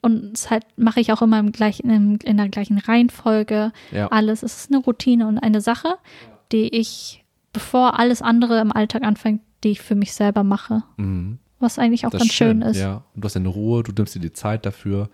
und 0.00 0.32
das 0.32 0.48
halt 0.48 0.64
mache 0.76 1.00
ich 1.00 1.12
auch 1.12 1.22
immer 1.22 1.40
im 1.40 1.50
gleichen, 1.50 1.90
im, 1.90 2.18
in 2.22 2.36
der 2.36 2.48
gleichen 2.48 2.78
Reihenfolge. 2.78 3.72
Ja. 3.90 4.06
Alles. 4.08 4.44
Es 4.44 4.60
ist 4.60 4.70
eine 4.70 4.80
Routine 4.80 5.26
und 5.26 5.38
eine 5.38 5.60
Sache, 5.60 5.96
die 6.52 6.68
ich, 6.68 7.24
bevor 7.52 7.98
alles 7.98 8.22
andere 8.22 8.60
im 8.60 8.70
Alltag 8.70 9.02
anfängt, 9.02 9.40
die 9.64 9.70
ich 9.70 9.80
für 9.80 9.96
mich 9.96 10.12
selber 10.12 10.44
mache. 10.44 10.84
Mhm. 10.98 11.40
Was 11.58 11.78
eigentlich 11.78 12.04
auch 12.06 12.10
Das 12.10 12.20
ganz 12.20 12.32
schön 12.34 12.60
ist. 12.62 12.76
Ja. 12.76 12.82
Ja. 12.86 12.94
Und 13.14 13.22
du 13.22 13.26
hast 13.26 13.34
deine 13.36 13.48
Ruhe, 13.48 13.82
du 13.82 13.92
nimmst 13.92 14.14
dir 14.14 14.20
die 14.20 14.32
Zeit 14.32 14.66
dafür. 14.66 15.08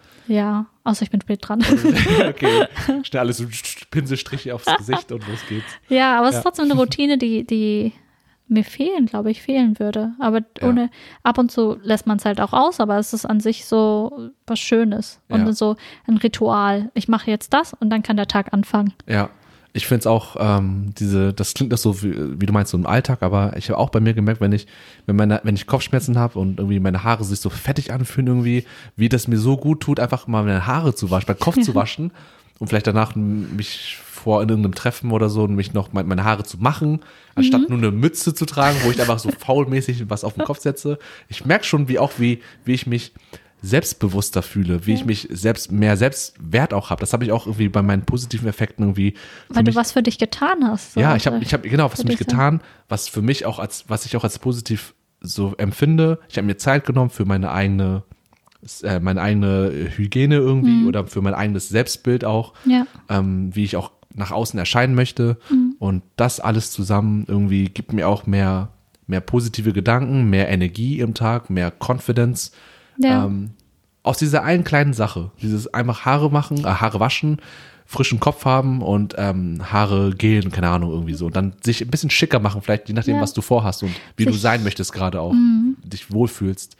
außer 0.85 1.03
ich 1.03 1.11
bin 1.11 1.21
spät 1.21 1.39
dran. 1.47 1.61
okay. 2.29 2.67
Schnell 3.05 3.21
alles 3.21 3.37
so 3.39 3.45
Pinselstriche 3.91 4.55
aufs 4.55 4.67
Gesicht 4.79 5.13
und 5.13 5.27
los 5.29 5.39
geht's. 5.49 5.65
ja, 5.89 6.19
aber 6.19 6.29
es 6.29 6.33
Ja. 6.35 6.39
ist 6.39 6.43
trotzdem 6.45 6.65
eine 6.65 6.75
Routine, 6.75 7.17
die, 7.19 7.45
die 7.47 7.93
mir 8.49 8.65
fehlen, 8.65 9.07
glaube 9.07 9.31
ich, 9.31 9.41
fehlen 9.41 9.79
würde. 9.79 10.13
Aber 10.19 10.41
Ja. 10.61 10.69
ohne, 10.69 10.91
ab 11.23 11.39
und 11.39 11.51
zu 11.53 11.79
lässt 11.83 12.07
man 12.09 12.17
es 12.19 12.25
halt 12.25 12.41
auch 12.41 12.53
aus, 12.53 12.81
aber 12.81 12.99
es 12.99 13.13
ist 13.13 13.25
an 13.25 13.39
sich 13.41 13.65
so 13.65 14.31
was 14.47 14.59
Schönes 14.59 15.21
und 15.29 15.47
Ja. 15.47 15.53
so 15.53 15.77
ein 16.09 16.17
Ritual. 16.17 16.91
Ich 16.95 17.07
mache 17.09 17.31
jetzt 17.31 17.55
das 17.55 17.73
und 17.73 17.89
dann 17.91 18.03
kann 18.03 18.17
der 18.17 18.27
Tag 18.27 18.53
anfangen. 18.53 18.93
Ja, 19.09 19.31
ich 19.75 19.87
finde 19.87 20.01
es 20.01 20.07
auch, 20.07 20.37
ähm, 20.39 20.93
diese, 20.99 21.33
das 21.33 21.55
klingt 21.55 21.73
das 21.73 21.81
so, 21.83 22.03
wie, 22.03 22.41
wie 22.41 22.47
du 22.47 22.53
meinst, 22.53 22.73
so 22.73 22.77
im 22.79 22.87
Alltag, 22.87 23.23
aber 23.23 23.57
ich 23.57 23.71
habe 23.71 23.79
auch 23.79 23.89
bei 23.91 24.01
mir 24.01 24.13
gemerkt, 24.13 24.41
wenn 24.41 24.53
ich, 24.53 24.67
wenn 25.07 25.17
meine, 25.17 25.41
wenn 25.45 25.55
ich 25.55 25.67
Kopfschmerzen 25.67 26.19
habe 26.19 26.39
und 26.39 26.59
irgendwie 26.59 26.79
meine 26.81 27.05
Haare 27.05 27.25
sich 27.25 27.41
so 27.41 27.49
fettig 27.49 27.93
anfühlen 27.93 28.27
irgendwie, 28.27 28.65
wie 28.97 29.09
das 29.09 29.29
mir 29.29 29.39
so 29.39 29.57
gut 29.57 29.81
tut, 29.81 29.99
einfach 29.99 30.27
mal 30.27 30.45
meine 30.45 30.67
Haare 30.67 30.95
zu 30.95 31.11
waschen, 31.11 31.27
meinen 31.29 31.39
Kopf 31.39 31.61
zu 31.61 31.75
waschen 31.75 32.11
und 32.59 32.69
vielleicht 32.69 32.87
danach 32.87 33.15
mich 33.17 33.97
vor 34.05 34.43
in 34.43 34.51
irgendeinem 34.51 34.75
Treffen 34.75 35.11
oder 35.11 35.29
so 35.31 35.45
und 35.45 35.57
mich 35.57 35.73
noch 35.73 35.93
mein- 35.95 36.07
meine 36.07 36.23
Haare 36.25 36.45
zu 36.45 36.59
machen, 36.59 37.01
anstatt 37.35 37.69
nur 37.71 37.79
eine 37.79 37.91
Mütze 37.91 38.35
zu 38.35 38.45
tragen, 38.45 38.77
wo 38.85 38.91
ich 38.91 39.01
einfach 39.01 39.19
so 39.19 39.31
faulmäßig 39.37 40.11
was 40.11 40.23
auf 40.23 40.35
den 40.35 40.45
Kopf 40.45 40.61
setze. 40.61 40.99
Ich 41.29 41.45
merke 41.47 41.65
schon, 41.65 41.89
wie 41.89 41.99
auch 41.99 42.13
wie, 42.19 42.41
wie 42.67 42.73
ich 42.75 42.87
mich 42.87 43.13
selbstbewusster 43.63 44.43
fühle, 44.43 44.87
wie 44.87 44.95
ich 44.95 45.05
mich 45.05 45.29
selbst 45.31 45.71
mehr 45.71 45.97
Selbstwert 45.97 46.75
auch 46.75 46.91
habe. 46.91 47.01
Das 47.01 47.13
habe 47.13 47.25
ich 47.25 47.33
auch 47.33 47.47
irgendwie 47.47 47.69
bei 47.69 47.81
meinen 47.81 48.03
positiven 48.05 48.49
Effekten 48.49 48.83
irgendwie. 48.85 49.15
Weil 49.49 49.63
mich, 49.63 49.75
du 49.75 49.81
was 49.81 49.93
für 49.93 50.03
dich 50.03 50.19
getan 50.19 50.67
hast. 50.67 50.95
So 50.95 51.01
ja, 51.01 51.15
ich 51.17 51.27
habe, 51.27 51.39
ich 51.41 51.53
habe 51.53 51.69
genau 51.69 51.91
was 51.91 52.03
für 52.03 52.09
mich 52.09 52.19
getan, 52.19 52.61
was 52.89 53.09
für 53.09 53.23
mich 53.23 53.47
auch 53.47 53.59
als, 53.61 53.85
was 53.89 54.05
ich 54.05 54.17
auch 54.17 54.25
als 54.25 54.39
positiv 54.41 54.95
so 55.21 55.55
empfinde. 55.57 56.19
Ich 56.29 56.37
habe 56.37 56.47
mir 56.47 56.57
Zeit 56.57 56.85
genommen 56.85 57.11
für 57.11 57.25
meine 57.25 57.53
eigene, 57.53 58.03
äh, 58.83 58.99
meine 58.99 59.21
eigene 59.23 59.91
Hygiene 59.97 60.37
irgendwie 60.37 60.85
oder 60.85 61.07
für 61.07 61.23
mein 61.23 61.35
eigenes 61.35 61.69
Selbstbild 61.69 62.25
auch, 62.25 62.55
Ja. 62.65 62.87
ähm, 63.09 63.55
wie 63.55 63.63
ich 63.65 63.77
auch 63.77 63.93
nach 64.15 64.33
außen 64.33 64.59
erscheinen 64.59 64.95
möchte. 64.95 65.39
Und 65.79 66.03
das 66.17 66.41
alles 66.41 66.71
zusammen 66.73 67.25
irgendwie 67.29 67.67
gibt 67.67 67.93
mir 67.93 68.09
auch 68.09 68.27
mehr, 68.27 68.69
mehr 69.07 69.21
positive 69.21 69.73
Gedanken, 69.73 70.29
mehr 70.29 70.49
Energie 70.49 70.99
im 71.01 71.15
Tag, 71.15 71.49
mehr 71.49 71.73
Confidence. 71.79 72.53
Ja. 72.99 73.25
Ähm, 73.27 73.51
aus 74.03 74.19
dieser 74.19 74.43
einen 74.43 74.65
kleinen 74.65 74.93
Sache, 74.95 75.31
dieses 75.41 75.73
einfach 75.73 76.05
Haare 76.05 76.31
machen, 76.31 76.59
äh, 76.61 76.69
Haare 76.69 76.99
waschen, 77.01 77.41
frischen 77.87 78.21
Kopf 78.21 78.45
haben 78.45 78.83
und 78.83 79.15
ähm, 79.19 79.61
Haare 79.73 80.11
gehen, 80.15 80.51
keine 80.51 80.69
Ahnung, 80.71 80.91
irgendwie 80.91 81.15
so. 81.15 81.27
Und 81.27 81.37
dann 81.37 81.55
sich 81.63 81.83
ein 81.83 81.91
bisschen 81.91 82.11
schicker 82.11 82.39
machen, 82.41 82.63
vielleicht 82.63 82.89
je 82.89 82.95
nachdem, 82.95 83.17
Ja. 83.17 83.23
was 83.23 83.33
du 83.33 83.43
vorhast 83.43 83.83
und 83.83 83.93
wie 84.17 84.25
du 84.25 84.33
Sich- 84.33 84.41
sein 84.41 84.65
möchtest 84.65 84.93
gerade 84.93 85.21
auch, 85.21 85.35
dich 85.85 86.11
wohlfühlst. 86.13 86.77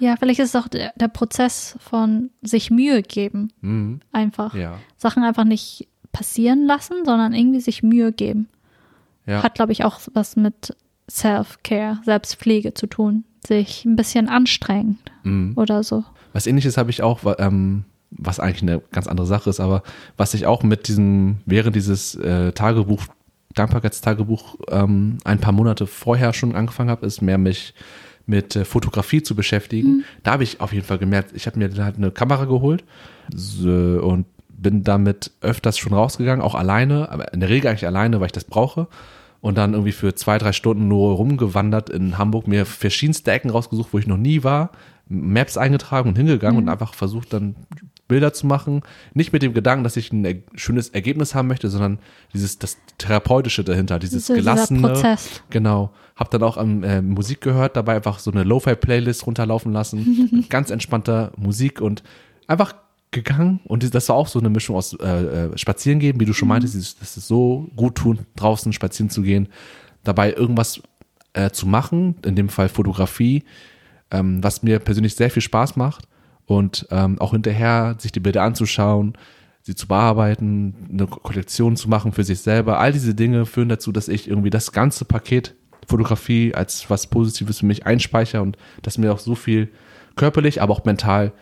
Ja, 0.00 0.16
vielleicht 0.18 0.40
ist 0.40 0.54
es 0.54 0.56
auch 0.62 0.68
der, 0.68 0.92
der 0.96 1.08
Prozess 1.08 1.76
von 1.78 2.30
sich 2.42 2.70
Mühe 2.70 3.02
geben. 3.02 3.52
Mhm. 3.60 4.00
Einfach. 4.12 4.54
Ja. 4.54 4.78
Sachen 4.96 5.22
einfach 5.24 5.44
nicht 5.44 5.88
passieren 6.10 6.66
lassen, 6.66 7.04
sondern 7.04 7.32
irgendwie 7.34 7.60
sich 7.60 7.82
Mühe 7.82 8.10
geben. 8.12 8.48
Ja. 9.26 9.42
Hat, 9.42 9.54
glaube 9.54 9.72
ich, 9.72 9.84
auch 9.84 10.00
was 10.14 10.36
mit 10.36 10.74
Self-Care, 11.10 12.00
Selbstpflege 12.04 12.74
zu 12.74 12.86
tun. 12.86 13.24
Sich 13.46 13.84
ein 13.84 13.96
bisschen 13.96 14.28
anstrengen 14.28 14.98
Mhm. 15.24 15.52
oder 15.56 15.82
so. 15.82 16.04
Was 16.32 16.46
ähnliches 16.46 16.76
habe 16.76 16.90
ich 16.90 17.02
auch, 17.02 17.20
ähm, 17.38 17.84
was 18.10 18.40
eigentlich 18.40 18.62
eine 18.62 18.80
ganz 18.92 19.06
andere 19.06 19.26
Sache 19.26 19.50
ist, 19.50 19.60
aber 19.60 19.82
was 20.16 20.34
ich 20.34 20.46
auch 20.46 20.62
mit 20.62 20.88
diesem, 20.88 21.38
während 21.46 21.74
dieses 21.76 22.14
äh, 22.16 22.52
Tagebuch, 22.52 23.04
Dankbarkeitstagebuch 23.54 24.56
ähm, 24.68 25.18
ein 25.24 25.38
paar 25.38 25.52
Monate 25.52 25.86
vorher 25.86 26.32
schon 26.32 26.54
angefangen 26.54 26.90
habe, 26.90 27.06
ist 27.06 27.20
mehr 27.20 27.38
mich 27.38 27.74
mit 28.26 28.54
äh, 28.56 28.64
Fotografie 28.64 29.22
zu 29.22 29.34
beschäftigen. 29.34 30.04
Da 30.22 30.32
habe 30.32 30.44
ich 30.44 30.60
auf 30.60 30.72
jeden 30.72 30.86
Fall 30.86 30.98
gemerkt, 30.98 31.32
ich 31.34 31.46
habe 31.46 31.58
mir 31.58 31.70
halt 31.82 31.96
eine 31.96 32.10
Kamera 32.10 32.44
geholt 32.44 32.84
so, 33.34 33.68
und 33.68 34.26
bin 34.48 34.84
damit 34.84 35.30
öfters 35.40 35.78
schon 35.78 35.94
rausgegangen, 35.94 36.44
auch 36.44 36.54
alleine, 36.54 37.10
aber 37.10 37.32
in 37.32 37.40
der 37.40 37.48
Regel 37.48 37.68
eigentlich 37.68 37.86
alleine, 37.86 38.20
weil 38.20 38.26
ich 38.26 38.32
das 38.32 38.44
brauche. 38.44 38.88
Und 39.40 39.56
dann 39.56 39.72
irgendwie 39.72 39.92
für 39.92 40.14
zwei, 40.14 40.36
drei 40.36 40.52
Stunden 40.52 40.86
nur 40.88 41.14
rumgewandert 41.14 41.88
in 41.88 42.18
Hamburg, 42.18 42.46
mir 42.46 42.66
verschiedenste 42.66 43.30
Ecken 43.32 43.50
rausgesucht, 43.50 43.88
wo 43.92 43.98
ich 43.98 44.06
noch 44.06 44.18
nie 44.18 44.44
war, 44.44 44.70
Maps 45.08 45.56
eingetragen 45.56 46.10
und 46.10 46.16
hingegangen 46.16 46.62
und 46.62 46.68
einfach 46.68 46.92
versucht 46.94 47.32
dann 47.32 47.56
Bilder 48.06 48.32
zu 48.32 48.46
machen. 48.46 48.82
Nicht 49.14 49.32
mit 49.32 49.42
dem 49.42 49.54
Gedanken, 49.54 49.82
dass 49.82 49.96
ich 49.96 50.12
ein 50.12 50.24
er- 50.24 50.34
schönes 50.56 50.90
Ergebnis 50.90 51.34
haben 51.34 51.48
möchte, 51.48 51.70
sondern 51.70 52.00
dieses, 52.34 52.58
das 52.58 52.76
Therapeutische 52.98 53.64
dahinter, 53.64 53.98
dieses 53.98 54.26
So 54.26 54.34
gelassene. 54.34 54.80
Prozess. 54.88 55.42
Genau. 55.50 55.90
Hab 56.16 56.30
dann 56.30 56.42
auch 56.42 56.56
ähm, 56.60 56.84
äh, 56.84 57.00
Musik 57.00 57.40
gehört, 57.40 57.76
dabei 57.76 57.96
einfach 57.96 58.18
so 58.18 58.30
eine 58.30 58.44
Lo-Fi-Playlist 58.44 59.26
runterlaufen 59.26 59.72
lassen, 59.72 60.44
ganz 60.50 60.70
entspannter 60.70 61.32
Musik 61.36 61.80
und 61.80 62.02
einfach 62.46 62.74
gegangen. 63.10 63.60
Und 63.64 63.94
das 63.94 64.08
war 64.08 64.16
auch 64.16 64.28
so 64.28 64.38
eine 64.38 64.50
Mischung 64.50 64.76
aus 64.76 64.94
äh, 64.94 65.06
äh, 65.06 65.58
Spazieren 65.58 65.98
gehen, 65.98 66.20
wie 66.20 66.24
du 66.24 66.32
schon 66.32 66.48
meintest, 66.48 66.74
dieses- 66.74 66.96
das 66.98 67.16
ist 67.16 67.26
so 67.28 67.68
gut 67.76 67.96
tun, 67.96 68.20
draußen 68.36 68.72
spazieren 68.72 69.10
zu 69.10 69.22
gehen, 69.22 69.48
dabei 70.04 70.32
irgendwas 70.32 70.80
äh, 71.32 71.50
zu 71.50 71.66
machen, 71.66 72.16
in 72.24 72.34
dem 72.36 72.48
Fall 72.48 72.68
Fotografie, 72.68 73.44
ähm, 74.10 74.42
was 74.42 74.62
mir 74.62 74.78
persönlich 74.80 75.14
sehr 75.14 75.30
viel 75.30 75.42
Spaß 75.42 75.76
macht 75.76 76.06
und 76.46 76.86
ähm, 76.90 77.20
auch 77.20 77.32
hinterher 77.32 77.96
sich 77.98 78.10
die 78.12 78.20
Bilder 78.20 78.42
anzuschauen, 78.42 79.14
sie 79.62 79.74
zu 79.74 79.86
bearbeiten, 79.86 80.88
eine 80.90 81.06
Kollektion 81.06 81.76
zu 81.76 81.88
machen 81.88 82.12
für 82.12 82.24
sich 82.24 82.40
selber. 82.40 82.78
All 82.80 82.92
diese 82.92 83.14
Dinge 83.14 83.46
führen 83.46 83.68
dazu, 83.68 83.92
dass 83.92 84.08
ich 84.08 84.28
irgendwie 84.28 84.50
das 84.50 84.72
ganze 84.72 85.04
Paket 85.04 85.54
Fotografie 85.86 86.54
als 86.54 86.88
was 86.88 87.08
Positives 87.08 87.58
für 87.60 87.66
mich 87.66 87.86
einspeichere 87.86 88.42
und 88.42 88.56
das 88.82 88.98
mir 88.98 89.12
auch 89.12 89.18
so 89.18 89.34
viel 89.34 89.68
körperlich, 90.16 90.62
aber 90.62 90.72
auch 90.74 90.84
mental 90.84 91.32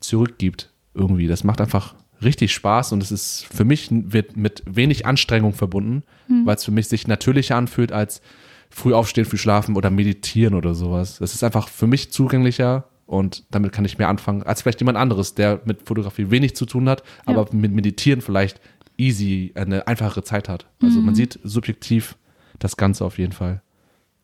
zurückgibt 0.00 0.70
irgendwie. 0.94 1.26
Das 1.26 1.44
macht 1.44 1.60
einfach 1.60 1.94
richtig 2.22 2.52
Spaß 2.52 2.92
und 2.92 3.02
es 3.02 3.12
ist 3.12 3.46
für 3.52 3.64
mich 3.64 3.88
wird 3.90 4.36
mit 4.36 4.62
wenig 4.66 5.06
Anstrengung 5.06 5.52
verbunden, 5.52 6.02
weil 6.44 6.56
es 6.56 6.64
für 6.64 6.70
mich 6.70 6.88
sich 6.88 7.06
natürlicher 7.06 7.56
anfühlt 7.56 7.92
als 7.92 8.22
früh 8.70 8.94
aufstehen, 8.94 9.24
früh 9.24 9.36
schlafen 9.36 9.76
oder 9.76 9.90
meditieren 9.90 10.54
oder 10.54 10.74
sowas. 10.74 11.20
Es 11.20 11.34
ist 11.34 11.44
einfach 11.44 11.68
für 11.68 11.86
mich 11.86 12.10
zugänglicher 12.12 12.88
und 13.06 13.44
damit 13.50 13.72
kann 13.72 13.84
ich 13.84 13.98
mehr 13.98 14.08
anfangen 14.08 14.42
als 14.42 14.62
vielleicht 14.62 14.80
jemand 14.80 14.96
anderes, 14.96 15.34
der 15.34 15.60
mit 15.64 15.86
Fotografie 15.86 16.30
wenig 16.30 16.56
zu 16.56 16.66
tun 16.66 16.88
hat, 16.88 17.02
aber 17.26 17.46
mit 17.52 17.72
Meditieren 17.72 18.20
vielleicht 18.20 18.60
easy 18.96 19.52
eine 19.54 19.86
einfachere 19.86 20.24
Zeit 20.24 20.48
hat. 20.48 20.66
Also 20.82 21.00
man 21.00 21.14
sieht 21.14 21.38
subjektiv 21.42 22.16
das 22.58 22.76
Ganze 22.76 23.04
auf 23.04 23.18
jeden 23.18 23.32
Fall. 23.32 23.62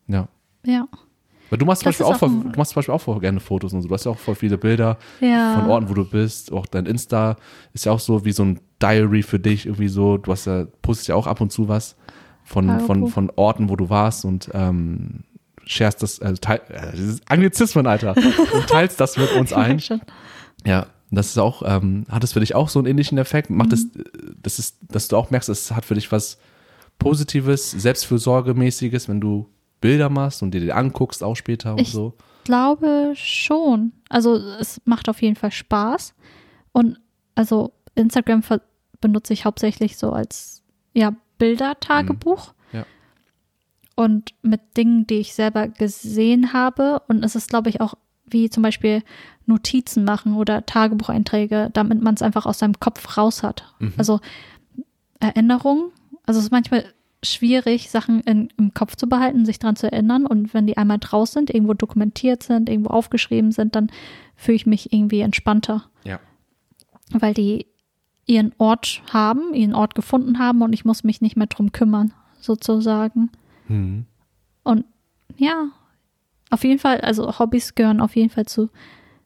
Ja. 0.06 0.28
Ja. 0.64 0.88
Weil 1.50 1.58
du 1.58 1.66
machst, 1.66 1.82
zum 1.82 1.90
Das 1.90 1.98
Beispiel 1.98 2.06
auch 2.06 2.14
auch 2.14 2.18
voll, 2.18 2.52
du 2.52 2.58
machst 2.58 2.70
zum 2.72 2.78
Beispiel 2.80 2.94
auch 2.94 3.00
voll 3.00 3.20
gerne 3.20 3.40
Fotos 3.40 3.72
und 3.74 3.82
so. 3.82 3.88
Du 3.88 3.94
hast 3.94 4.04
ja 4.06 4.12
auch 4.12 4.18
voll 4.18 4.34
viele 4.36 4.56
Bilder 4.56 4.96
Ja. 5.20 5.54
von 5.60 5.68
Orten, 5.68 5.88
wo 5.88 5.94
du 5.94 6.04
bist. 6.04 6.52
Auch 6.52 6.66
dein 6.66 6.86
Insta 6.86 7.36
ist 7.74 7.84
ja 7.84 7.92
auch 7.92 8.00
so 8.00 8.24
wie 8.24 8.32
so 8.32 8.44
ein 8.44 8.60
Diary 8.80 9.22
für 9.22 9.38
dich 9.38 9.66
irgendwie 9.66 9.88
so. 9.88 10.16
Du 10.16 10.30
hast 10.32 10.46
ja, 10.46 10.64
postest 10.82 11.08
ja 11.08 11.14
auch 11.16 11.26
ab 11.26 11.40
und 11.40 11.50
zu 11.52 11.68
was 11.68 11.96
von, 12.44 12.68
von, 12.80 12.86
Tagebuch. 12.86 13.10
von 13.10 13.32
Orten, 13.36 13.68
wo 13.68 13.76
du 13.76 13.90
warst 13.90 14.24
und 14.24 14.50
ähm, 14.54 15.24
sharest 15.66 16.02
das, 16.02 16.18
äh, 16.20 16.34
teil, 16.34 16.60
äh, 16.68 16.92
dieses 16.96 17.20
Anglizismen, 17.28 17.86
Alter. 17.86 18.14
Und 18.54 18.66
teilst 18.68 18.98
das 19.00 19.16
mit 19.16 19.30
uns 19.34 19.52
ein. 19.52 19.80
Ja, 20.64 20.86
das 21.12 21.28
ist 21.28 21.38
auch, 21.38 21.62
ähm, 21.64 22.04
hat 22.08 22.24
es 22.24 22.32
für 22.32 22.40
dich 22.40 22.54
auch 22.56 22.68
so 22.68 22.78
einen 22.80 22.86
ähnlichen 22.88 23.18
Effekt? 23.18 23.50
Macht 23.50 23.72
es, 23.72 23.84
Mhm. 23.84 24.04
das 24.42 24.58
ist, 24.58 24.78
dass 24.88 25.06
du 25.08 25.16
auch 25.16 25.30
merkst, 25.30 25.48
es 25.48 25.70
hat 25.72 25.84
für 25.84 25.94
dich 25.94 26.10
was 26.10 26.38
Positives, 26.98 27.70
Selbstfürsorgemäßiges, 27.72 29.08
wenn 29.08 29.20
du 29.20 29.48
Bilder 29.80 30.08
machst 30.10 30.42
und 30.42 30.52
dir 30.52 30.60
die 30.60 30.72
anguckst, 30.72 31.22
auch 31.22 31.34
später 31.36 31.72
und 31.72 31.80
Ich- 31.80 31.92
so. 31.92 32.14
glaube 32.44 33.12
schon. 33.14 33.92
Also 34.08 34.34
es 34.36 34.80
macht 34.84 35.08
auf 35.08 35.22
jeden 35.22 35.36
Fall 35.36 35.50
Spaß. 35.52 36.14
Und 36.72 36.98
also 37.34 37.72
Instagram 37.94 38.42
benutze 39.00 39.32
ich 39.32 39.44
hauptsächlich 39.44 39.96
so 39.96 40.12
als 40.12 40.62
ja, 40.92 41.14
Bildertagebuch. 41.38 42.48
Mhm. 42.72 42.78
Ja. 42.78 42.84
Und 43.96 44.34
mit 44.42 44.60
Dingen, 44.76 45.06
die 45.06 45.14
ich 45.16 45.34
selber 45.34 45.68
gesehen 45.68 46.52
habe. 46.52 47.02
Und 47.08 47.24
es 47.24 47.34
ist, 47.36 47.48
glaube 47.48 47.70
ich, 47.70 47.80
auch 47.80 47.94
wie 48.26 48.48
zum 48.50 48.62
Beispiel 48.62 49.02
Notizen 49.46 50.04
machen 50.04 50.34
oder 50.36 50.64
Tagebucheinträge, 50.66 51.70
damit 51.72 52.00
man 52.02 52.14
es 52.14 52.22
einfach 52.22 52.46
aus 52.46 52.58
seinem 52.60 52.78
Kopf 52.78 53.16
raus 53.16 53.42
hat. 53.42 53.72
Mhm. 53.80 53.94
Also 53.96 54.20
Erinnerungen. 55.18 55.90
Also 56.26 56.38
es 56.38 56.46
ist 56.46 56.52
manchmal 56.52 56.84
schwierig, 57.22 57.90
Sachen 57.90 58.20
in, 58.20 58.48
im 58.56 58.72
Kopf 58.74 58.96
zu 58.96 59.08
behalten, 59.08 59.44
sich 59.44 59.58
daran 59.58 59.76
zu 59.76 59.90
erinnern. 59.90 60.26
Und 60.26 60.54
wenn 60.54 60.66
die 60.66 60.76
einmal 60.76 60.98
draus 60.98 61.32
sind, 61.32 61.50
irgendwo 61.50 61.74
dokumentiert 61.74 62.42
sind, 62.42 62.68
irgendwo 62.68 62.90
aufgeschrieben 62.90 63.52
sind, 63.52 63.76
dann 63.76 63.90
fühle 64.36 64.56
ich 64.56 64.66
mich 64.66 64.92
irgendwie 64.92 65.20
entspannter, 65.20 65.84
Ja. 66.04 66.18
weil 67.12 67.34
die 67.34 67.66
ihren 68.26 68.52
Ort 68.58 69.02
haben, 69.12 69.54
ihren 69.54 69.74
Ort 69.74 69.94
gefunden 69.94 70.38
haben 70.38 70.62
und 70.62 70.72
ich 70.72 70.84
muss 70.84 71.04
mich 71.04 71.20
nicht 71.20 71.36
mehr 71.36 71.48
drum 71.48 71.72
kümmern, 71.72 72.12
sozusagen. 72.40 73.30
Mhm. 73.68 74.06
Und 74.62 74.84
ja, 75.36 75.68
auf 76.50 76.64
jeden 76.64 76.78
Fall, 76.78 77.00
also 77.00 77.38
Hobbys 77.38 77.74
gehören 77.74 78.00
auf 78.00 78.16
jeden 78.16 78.30
Fall 78.30 78.46
zu 78.46 78.70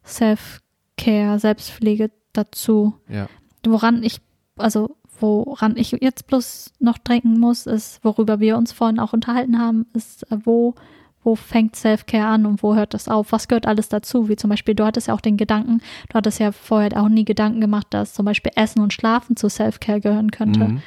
Self-Care, 0.05 1.39
Selbstpflege 1.39 2.11
dazu. 2.33 2.95
Ja. 3.09 3.29
Woran 3.65 4.03
ich, 4.03 4.21
also 4.57 4.97
woran 5.21 5.77
ich 5.77 5.93
jetzt 5.93 6.27
bloß 6.27 6.73
noch 6.81 6.99
denken 6.99 7.39
muss, 7.39 7.67
ist, 7.67 8.05
worüber 8.05 8.41
wir 8.41 8.57
uns 8.57 8.73
vorhin 8.73 8.99
auch 8.99 9.13
unterhalten 9.13 9.59
haben, 9.59 9.87
ist, 9.95 10.31
äh, 10.31 10.39
wo, 10.45 10.75
wo 11.23 11.35
fängt 11.35 11.77
Self-Care 11.77 12.27
an 12.27 12.47
und 12.47 12.63
wo 12.63 12.75
hört 12.75 12.95
das 12.95 13.09
auf? 13.09 13.33
Was 13.33 13.49
gehört 13.49 13.67
alles 13.67 13.89
dazu? 13.89 14.29
Wie 14.29 14.37
zum 14.37 14.51
Beispiel, 14.51 14.75
du 14.75 14.85
hattest 14.85 15.09
ja 15.09 15.15
auch 15.15 15.21
den 15.21 15.37
Gedanken, 15.37 15.81
du 16.09 16.15
hattest 16.15 16.39
ja 16.39 16.53
vorher 16.53 17.01
auch 17.01 17.09
nie 17.09 17.25
Gedanken 17.25 17.61
gemacht, 17.61 17.87
dass 17.91 18.15
zum 18.15 18.27
Beispiel 18.27 18.53
Essen 18.57 18.81
und 18.81 18.93
Schlafen 18.93 19.37
zu 19.37 19.49
Self-Care 19.49 20.01
gehören 20.01 20.31
könnte. 20.31 20.61
Mhm. 20.61 20.83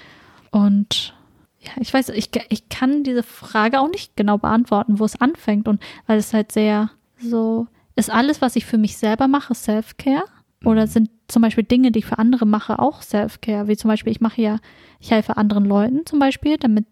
Und 0.52 1.14
ja, 1.60 1.72
ich 1.80 1.94
weiß, 1.94 2.10
ich, 2.10 2.30
ich 2.49 2.70
kann 2.70 3.04
diese 3.04 3.24
Frage 3.24 3.80
auch 3.80 3.90
nicht 3.90 4.16
genau 4.16 4.38
beantworten, 4.38 4.99
wo 4.99 5.06
es 5.06 5.20
anfängt. 5.20 5.68
Und 5.68 5.82
weil 6.06 6.18
es 6.18 6.34
halt 6.34 6.52
sehr 6.52 6.91
so, 7.20 7.68
ist 7.95 8.12
alles, 8.12 8.41
was 8.41 8.56
ich 8.56 8.66
für 8.66 8.78
mich 8.78 8.98
selber 8.98 9.28
mache, 9.28 9.56
Self-Care? 9.56 10.26
Oder 10.64 10.88
sind 10.88 11.10
zum 11.28 11.41
Beispiel 11.41 11.64
Dinge, 11.64 11.91
die 11.91 11.99
ich 11.99 12.06
für 12.06 12.18
andere 12.20 12.45
mache, 12.45 12.80
auch 12.80 13.02
Self-Care? 13.02 13.68
Wie 13.68 13.76
zum 13.78 13.90
Beispiel, 13.90 14.12
ich 14.12 14.22
mache 14.22 14.41
ja, 14.41 14.60
ich 14.99 15.12
helfe 15.12 15.38
anderen 15.38 15.66
Leuten 15.66 16.06
zum 16.06 16.20
Beispiel, 16.20 16.58
damit 16.58 16.86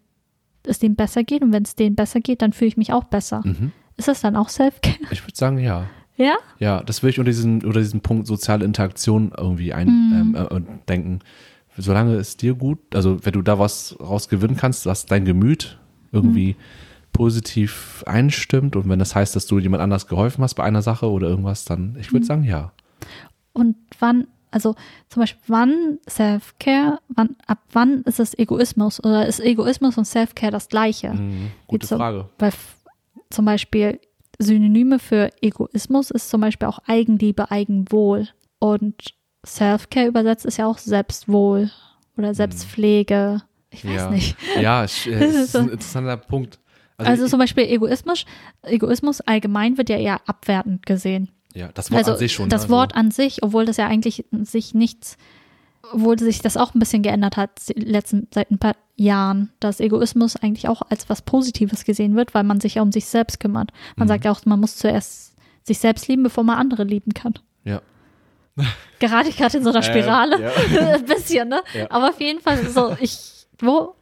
es 0.64 0.78
denen 0.78 0.96
besser 0.96 1.24
geht. 1.24 1.42
Und 1.42 1.52
wenn 1.52 1.62
es 1.62 1.74
denen 1.76 1.96
besser 1.96 2.20
geht, 2.20 2.42
dann 2.42 2.52
fühle 2.52 2.68
ich 2.68 2.76
mich 2.76 2.92
auch 2.92 3.04
besser. 3.04 3.42
Mhm. 3.44 3.72
Ist 3.96 4.08
das 4.08 4.20
dann 4.20 4.36
auch 4.36 4.48
Self-Care? 4.48 4.96
Ich 5.10 5.22
würde 5.22 5.36
sagen, 5.36 5.58
ja. 5.58 5.86
Ja? 6.16 6.34
Ja, 6.58 6.82
das 6.82 7.02
will 7.02 7.10
ich 7.10 7.18
unter 7.18 7.30
diesen, 7.30 7.62
unter 7.64 7.80
diesen 7.80 8.00
Punkt 8.00 8.26
soziale 8.26 8.64
Interaktion 8.64 9.32
irgendwie 9.36 9.72
ein, 9.74 9.86
Mhm. 9.88 10.36
ähm, 10.36 10.46
äh, 10.50 10.60
denken. 10.88 11.20
Solange 11.78 12.14
es 12.14 12.36
dir 12.38 12.54
gut, 12.54 12.78
also 12.94 13.24
wenn 13.24 13.34
du 13.34 13.42
da 13.42 13.58
was 13.58 13.96
rausgewinnen 14.00 14.56
kannst, 14.56 14.86
was 14.86 15.04
dein 15.06 15.24
Gemüt 15.26 15.78
irgendwie 16.12 16.54
Mhm. 16.54 17.12
positiv 17.12 18.02
einstimmt 18.06 18.76
und 18.76 18.88
wenn 18.88 18.98
das 18.98 19.14
heißt, 19.14 19.34
dass 19.36 19.46
du 19.46 19.58
jemand 19.58 19.82
anders 19.82 20.06
geholfen 20.06 20.42
hast 20.44 20.54
bei 20.54 20.64
einer 20.64 20.82
Sache 20.82 21.10
oder 21.10 21.28
irgendwas, 21.28 21.64
dann, 21.64 21.96
ich 22.00 22.12
würde 22.12 22.24
Mhm. 22.24 22.28
sagen, 22.28 22.44
ja. 22.44 22.72
Und 23.56 23.76
wann, 23.98 24.26
also 24.50 24.74
zum 25.08 25.22
Beispiel 25.22 25.42
wann 25.48 25.98
Self-Care, 26.08 26.98
wann, 27.08 27.36
ab 27.46 27.58
wann 27.72 28.02
ist 28.02 28.20
es 28.20 28.38
Egoismus 28.38 29.02
oder 29.02 29.26
ist 29.26 29.40
Egoismus 29.40 29.98
und 29.98 30.04
Self-Care 30.04 30.52
das 30.52 30.68
gleiche? 30.68 31.12
Mhm, 31.14 31.50
gute 31.66 31.80
Gibt's 31.86 31.88
Frage. 31.88 32.28
Weil 32.38 32.52
zum 33.30 33.44
Beispiel 33.44 33.98
Synonyme 34.38 34.98
für 34.98 35.30
Egoismus 35.40 36.10
ist 36.10 36.28
zum 36.30 36.40
Beispiel 36.42 36.68
auch 36.68 36.78
Eigenliebe, 36.86 37.50
Eigenwohl. 37.50 38.28
Und 38.58 39.14
Self-Care 39.46 40.06
übersetzt 40.08 40.44
ist 40.46 40.58
ja 40.58 40.66
auch 40.66 40.78
Selbstwohl 40.78 41.70
oder 42.16 42.34
Selbstpflege. 42.34 43.42
Ich 43.70 43.84
weiß 43.84 43.90
Mhm. 43.92 43.96
ja. 43.96 44.10
nicht. 44.10 44.36
Ja, 44.60 44.84
es, 44.84 45.06
äh, 45.06 45.18
Das 45.18 45.34
es 45.34 45.36
ist 45.48 45.56
ein 45.56 45.68
interessanter 45.70 46.16
Punkt. 46.16 46.58
Also, 46.98 47.26
zum 47.28 47.38
Beispiel 47.38 47.64
Egoismus, 47.64 48.24
Egoismus 48.62 49.20
allgemein 49.20 49.76
wird 49.76 49.90
ja 49.90 49.98
eher 49.98 50.20
abwertend 50.26 50.86
gesehen. 50.86 51.30
Ja, 51.56 51.70
das 51.72 51.90
Wort 51.90 51.98
also 52.00 52.12
an 52.12 52.18
sich 52.18 52.32
schon. 52.32 52.48
das 52.48 52.62
also, 52.62 52.74
Wort 52.74 52.94
an 52.94 53.10
sich, 53.10 53.42
obwohl 53.42 53.64
das 53.64 53.76
ja 53.78 53.86
eigentlich 53.86 54.24
sich 54.42 54.74
nichts, 54.74 55.16
obwohl 55.92 56.18
sich 56.18 56.40
das 56.40 56.56
auch 56.56 56.74
ein 56.74 56.78
bisschen 56.78 57.02
geändert 57.02 57.36
hat 57.36 57.50
letzten, 57.74 58.28
seit 58.32 58.50
ein 58.50 58.58
paar 58.58 58.74
Jahren, 58.96 59.50
dass 59.60 59.80
Egoismus 59.80 60.36
eigentlich 60.36 60.68
auch 60.68 60.82
als 60.88 61.08
was 61.08 61.22
Positives 61.22 61.84
gesehen 61.84 62.16
wird, 62.16 62.34
weil 62.34 62.44
man 62.44 62.60
sich 62.60 62.74
ja 62.76 62.82
um 62.82 62.92
sich 62.92 63.06
selbst 63.06 63.40
kümmert. 63.40 63.70
Man 63.96 64.06
Mhm. 64.06 64.08
sagt 64.10 64.24
ja 64.24 64.30
auch, 64.32 64.44
man 64.44 64.60
muss 64.60 64.76
zuerst 64.76 65.34
sich 65.62 65.78
selbst 65.78 66.08
lieben, 66.08 66.22
bevor 66.22 66.44
man 66.44 66.58
andere 66.58 66.84
lieben 66.84 67.12
kann. 67.14 67.34
Ja. 67.64 67.80
Gerade 68.98 69.30
gerade 69.30 69.58
in 69.58 69.64
so 69.64 69.70
einer 69.70 69.82
Spirale. 69.82 70.36
Ähm, 70.70 70.78
ein 70.94 71.04
bisschen, 71.04 71.48
ne? 71.48 71.62
Ja. 71.74 71.90
Aber 71.90 72.08
auf 72.10 72.20
jeden 72.20 72.40
Fall 72.40 72.66
so, 72.68 72.96
ich, 73.00 73.46
wo, 73.60 73.94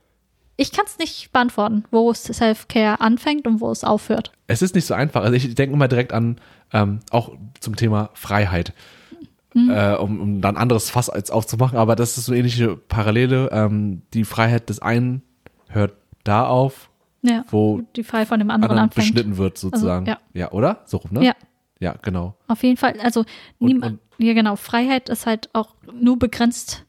ich 0.57 0.73
kann 0.73 0.85
es 0.87 0.99
nicht 0.99 1.33
beantworten, 1.33 1.85
wo 1.91 2.11
es 2.11 2.25
Self-Care 2.25 3.01
anfängt 3.01 3.47
und 3.47 3.61
wo 3.61 3.71
es 3.71 3.85
aufhört. 3.85 4.33
Es 4.47 4.63
ist 4.63 4.75
nicht 4.75 4.87
so 4.87 4.95
einfach. 4.95 5.23
Also 5.23 5.35
ich 5.35 5.55
denke 5.55 5.75
immer 5.75 5.89
direkt 5.89 6.13
an, 6.13 6.39
ähm, 6.73 7.01
auch 7.11 7.33
zum 7.61 7.77
Thema 7.77 8.11
Freiheit. 8.15 8.73
Mhm. 9.55 9.71
Äh, 9.71 9.95
um, 9.95 10.21
um 10.21 10.41
dann 10.41 10.57
anderes 10.57 10.91
Fass 10.91 11.09
als 11.09 11.31
aufzumachen, 11.31 11.79
aber 11.79 11.95
das 11.95 12.19
ist 12.19 12.27
so 12.27 12.35
ähnliche 12.35 12.77
Parallele. 12.77 13.51
Ähm, 13.53 14.03
die 14.13 14.25
Freiheit 14.25 14.69
des 14.69 14.81
einen 14.83 15.23
hört 15.69 15.93
da 16.25 16.47
auf, 16.47 16.91
Ja. 17.23 17.45
wo 17.51 17.83
Die 17.95 18.03
Freiheit 18.03 18.27
von 18.29 18.41
dem 18.41 18.51
anderen 18.51 18.73
anderen 18.73 18.91
anfängt. 18.91 19.15
beschnitten 19.15 19.37
wird, 19.37 19.57
sozusagen. 19.59 20.07
ja. 20.07 20.19
ja, 20.33 20.51
oder? 20.51 20.83
So 20.87 20.97
rum, 20.99 21.11
ne? 21.13 21.25
Ja. 21.25 21.35
Ja, 21.81 21.95
genau. 22.03 22.35
Auf 22.49 22.63
jeden 22.63 22.77
Fall, 22.77 22.99
also 23.01 23.25
niemand, 23.59 23.99
ja 24.19 24.33
genau, 24.33 24.57
Freiheit 24.57 25.09
ist 25.09 25.27
halt 25.27 25.51
auch 25.55 25.75
nur 25.93 26.19
begrenzt, 26.19 26.85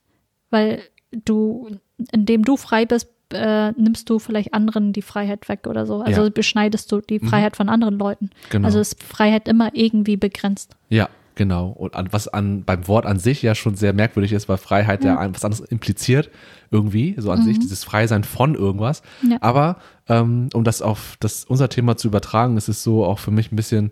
weil 0.52 0.82
du, 1.12 1.70
indem 2.12 2.46
du 2.46 2.56
frei 2.56 2.86
bist, 2.86 3.10
äh, 3.34 3.72
nimmst 3.72 4.10
du 4.10 4.20
vielleicht 4.20 4.54
anderen 4.54 4.94
die 4.94 5.02
Freiheit 5.02 5.48
weg 5.50 5.68
oder 5.68 5.86
so. 5.86 6.02
Also 6.02 6.24
Ja. 6.24 6.30
beschneidest 6.30 6.92
du 6.92 7.02
die 7.02 7.20
Freiheit 7.20 7.56
von 7.56 7.70
anderen 7.70 7.98
Leuten. 7.98 8.30
Genau. 8.50 8.66
Also 8.66 8.80
ist 8.80 9.04
Freiheit 9.04 9.48
immer 9.48 9.72
irgendwie 9.74 10.18
begrenzt. 10.18 10.76
Ja, 10.90 11.10
genau. 11.36 11.70
Und 11.70 11.96
an, 11.96 12.08
was 12.12 12.28
an 12.28 12.64
beim 12.64 12.88
Wort 12.88 13.06
an 13.06 13.20
sich 13.20 13.42
ja 13.42 13.56
schon 13.56 13.76
sehr 13.76 13.94
merkwürdig 13.94 14.32
ist, 14.34 14.48
weil 14.48 14.58
Freiheit 14.58 15.04
ja, 15.04 15.18
ein- 15.18 15.34
was 15.36 15.44
anderes 15.44 15.66
impliziert, 15.66 16.30
irgendwie, 16.72 17.16
so 17.18 17.32
an 17.32 17.44
sich, 17.44 17.60
dieses 17.60 17.84
Freisein 17.84 18.24
von 18.24 18.56
irgendwas. 18.56 19.02
Mhm. 19.22 19.32
Ja. 19.34 19.38
Aber 19.42 19.78
ähm, 20.08 20.50
um 20.54 20.64
das 20.64 20.82
auf 20.82 21.16
das, 21.20 21.46
unser 21.46 21.70
Thema 21.70 21.98
zu 21.98 22.08
übertragen, 22.08 22.58
ist 22.58 22.70
es 22.70 22.84
so 22.84 23.06
auch 23.06 23.20
für 23.20 23.32
mich 23.32 23.52
ein 23.52 23.56
bisschen, 23.56 23.92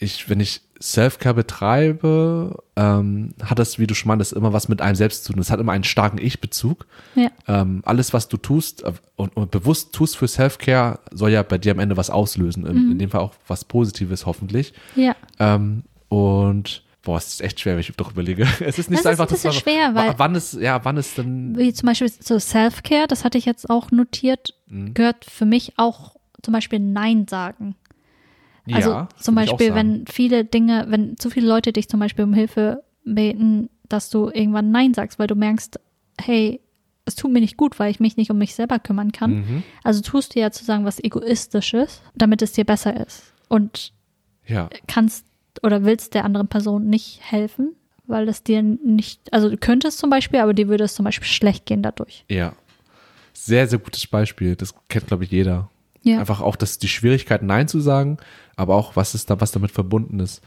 ich, 0.00 0.28
wenn 0.28 0.40
ich 0.40 0.62
Self-Care 0.82 1.34
betreibe, 1.34 2.56
ähm, 2.76 3.34
hat 3.44 3.58
das, 3.58 3.78
wie 3.78 3.86
du 3.86 3.94
schon 3.94 4.08
meintest, 4.08 4.32
immer 4.32 4.52
was 4.52 4.68
mit 4.68 4.80
einem 4.80 4.94
selbst 4.94 5.24
zu 5.24 5.32
tun. 5.32 5.40
Es 5.42 5.50
hat 5.50 5.60
immer 5.60 5.72
einen 5.72 5.84
starken 5.84 6.18
Ich-Bezug. 6.18 6.86
Ja. 7.14 7.28
Ähm, 7.46 7.82
alles, 7.84 8.12
was 8.14 8.28
du 8.28 8.36
tust 8.38 8.82
äh, 8.84 8.92
und, 9.16 9.36
und 9.36 9.50
bewusst 9.50 9.92
tust 9.94 10.16
für 10.16 10.26
Self-Care, 10.26 10.98
soll 11.12 11.30
ja 11.32 11.42
bei 11.42 11.58
dir 11.58 11.72
am 11.72 11.78
Ende 11.80 11.96
was 11.98 12.08
auslösen. 12.10 12.64
In, 12.66 12.86
Mhm. 12.86 12.92
in 12.92 12.98
dem 12.98 13.10
Fall 13.10 13.20
auch 13.20 13.34
was 13.46 13.64
Positives, 13.66 14.24
hoffentlich. 14.24 14.72
Ja. 14.96 15.14
Ähm, 15.38 15.82
und 16.08 16.82
boah, 17.02 17.18
es 17.18 17.28
ist 17.28 17.40
echt 17.42 17.60
schwer, 17.60 17.74
wenn 17.74 17.80
ich 17.80 17.92
doch 17.96 18.10
überlege. 18.12 18.46
Es 18.60 18.78
ist 18.78 18.88
nicht 18.90 19.04
Das 19.04 19.04
so 19.04 19.08
ist 19.10 19.20
einfach. 19.20 19.26
ein 19.26 19.34
bisschen 19.34 19.52
schwer, 19.52 19.94
weil- 19.94 20.14
wann 20.16 20.34
ist 20.34 20.54
ja, 20.54 20.82
wann 20.84 20.96
ist 20.96 21.18
denn 21.18 21.56
Wie 21.58 21.72
zum 21.74 21.86
Beispiel 21.88 22.10
so 22.20 22.38
Self-Care, 22.38 23.06
das 23.06 23.24
hatte 23.24 23.36
ich 23.38 23.44
jetzt 23.44 23.68
auch 23.68 23.90
notiert, 23.90 24.54
Mhm. 24.68 24.94
gehört 24.94 25.24
für 25.26 25.44
mich 25.44 25.74
auch 25.76 26.16
zum 26.42 26.52
Beispiel 26.52 26.78
Nein 26.78 27.26
sagen. 27.28 27.74
Also 28.72 28.90
ja, 28.90 29.08
zum 29.18 29.34
Beispiel, 29.34 29.74
wenn 29.74 30.04
viele 30.06 30.44
Dinge, 30.44 30.86
wenn 30.88 31.16
zu 31.16 31.30
viele 31.30 31.48
Leute 31.48 31.72
dich 31.72 31.88
zum 31.88 32.00
Beispiel 32.00 32.24
um 32.24 32.34
Hilfe 32.34 32.84
beten, 33.04 33.70
dass 33.88 34.10
du 34.10 34.28
irgendwann 34.28 34.70
Nein 34.70 34.94
sagst, 34.94 35.18
weil 35.18 35.26
du 35.26 35.34
merkst, 35.34 35.80
hey, 36.20 36.60
es 37.04 37.14
tut 37.14 37.32
mir 37.32 37.40
nicht 37.40 37.56
gut, 37.56 37.78
weil 37.78 37.90
ich 37.90 38.00
mich 38.00 38.16
nicht 38.16 38.30
um 38.30 38.38
mich 38.38 38.54
selber 38.54 38.78
kümmern 38.78 39.12
kann. 39.12 39.32
Mhm. 39.32 39.62
Also 39.82 40.00
tust 40.02 40.34
du 40.34 40.40
ja 40.40 40.50
zu 40.50 40.64
sagen 40.64 40.84
was 40.84 41.02
Egoistisches, 41.02 42.02
damit 42.14 42.42
es 42.42 42.52
dir 42.52 42.64
besser 42.64 43.06
ist. 43.06 43.32
Und 43.48 43.92
ja, 44.46 44.68
kannst 44.86 45.26
oder 45.62 45.84
willst 45.84 46.14
der 46.14 46.24
anderen 46.24 46.48
Person 46.48 46.88
nicht 46.88 47.20
helfen, 47.22 47.74
weil 48.06 48.28
es 48.28 48.42
dir 48.42 48.62
nicht, 48.62 49.20
also 49.32 49.48
du 49.48 49.56
könntest 49.56 49.98
zum 49.98 50.10
Beispiel, 50.10 50.40
aber 50.40 50.54
dir 50.54 50.68
würde 50.68 50.84
es 50.84 50.94
zum 50.94 51.04
Beispiel 51.04 51.26
schlecht 51.26 51.66
gehen 51.66 51.82
dadurch. 51.82 52.24
ja. 52.28 52.52
Sehr, 53.32 53.66
sehr 53.68 53.78
gutes 53.78 54.06
Beispiel. 54.06 54.56
Das 54.56 54.74
kennt, 54.88 55.06
glaube 55.06 55.24
ich, 55.24 55.30
jeder. 55.30 55.70
Ja. 56.02 56.18
Einfach 56.18 56.40
auch 56.40 56.56
das, 56.56 56.78
die 56.78 56.88
Schwierigkeit, 56.88 57.42
Nein 57.42 57.68
zu 57.68 57.80
sagen, 57.80 58.18
aber 58.60 58.74
auch, 58.76 58.94
was 58.96 59.14
ist 59.14 59.30
da, 59.30 59.40
was 59.40 59.50
damit 59.52 59.70
verbunden 59.70 60.20
ist. 60.20 60.42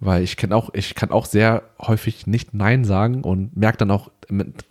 Weil 0.00 0.22
ich 0.24 0.36
kenne 0.36 0.56
auch, 0.56 0.70
ich 0.74 0.94
kann 0.96 1.10
auch 1.10 1.24
sehr 1.24 1.62
häufig 1.80 2.26
nicht 2.26 2.52
Nein 2.52 2.84
sagen 2.84 3.22
und 3.22 3.56
merke 3.56 3.78
dann 3.78 3.90
auch 3.92 4.10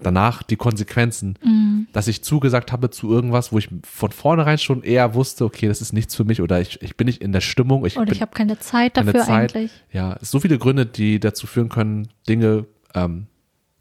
danach 0.01 0.43
die 0.43 0.55
Konsequenzen, 0.57 1.37
Mhm. 1.43 1.87
dass 1.93 2.07
ich 2.07 2.23
zugesagt 2.23 2.71
habe 2.71 2.89
zu 2.89 3.09
irgendwas, 3.11 3.51
wo 3.51 3.57
ich 3.57 3.69
von 3.83 4.11
vornherein 4.11 4.57
schon 4.57 4.83
eher 4.83 5.13
wusste, 5.13 5.45
okay, 5.45 5.67
das 5.67 5.79
ist 5.81 5.93
nichts 5.93 6.15
für 6.15 6.23
mich 6.25 6.41
oder 6.41 6.59
ich, 6.59 6.81
ich 6.81 6.97
bin 6.97 7.05
nicht 7.05 7.21
in 7.21 7.31
der 7.31 7.41
Stimmung. 7.41 7.85
Ich 7.85 7.97
Oder 7.97 8.11
ich 8.11 8.21
habe 8.21 8.31
keine 8.33 8.59
Zeit 8.59 8.95
keine 8.95 9.11
dafür 9.13 9.25
Zeit. 9.25 9.55
eigentlich. 9.55 9.71
Ja, 9.91 10.17
es 10.21 10.29
so 10.31 10.39
viele 10.39 10.57
Gründe, 10.57 10.85
die 10.85 11.19
dazu 11.19 11.47
führen 11.47 11.69
können, 11.69 12.07
Dinge 12.27 12.65
ähm, 12.95 13.27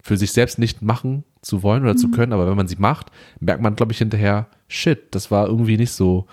für 0.01 0.17
sich 0.17 0.31
selbst 0.31 0.59
nicht 0.59 0.81
machen 0.81 1.23
zu 1.41 1.61
wollen 1.63 1.83
oder 1.83 1.95
zu 1.97 2.07
Mhm. 2.07 2.11
können. 2.11 2.33
Aber 2.33 2.47
wenn 2.47 2.55
man 2.57 2.67
sie 2.67 2.77
macht, 2.77 3.07
merkt 3.39 3.61
man, 3.61 3.75
glaube 3.75 3.91
ich, 3.91 3.97
hinterher, 3.97 4.47
shit, 4.67 5.13
das 5.15 5.29
war 5.31 5.47
irgendwie 5.47 5.77
nicht 5.77 5.91
so 5.91 6.25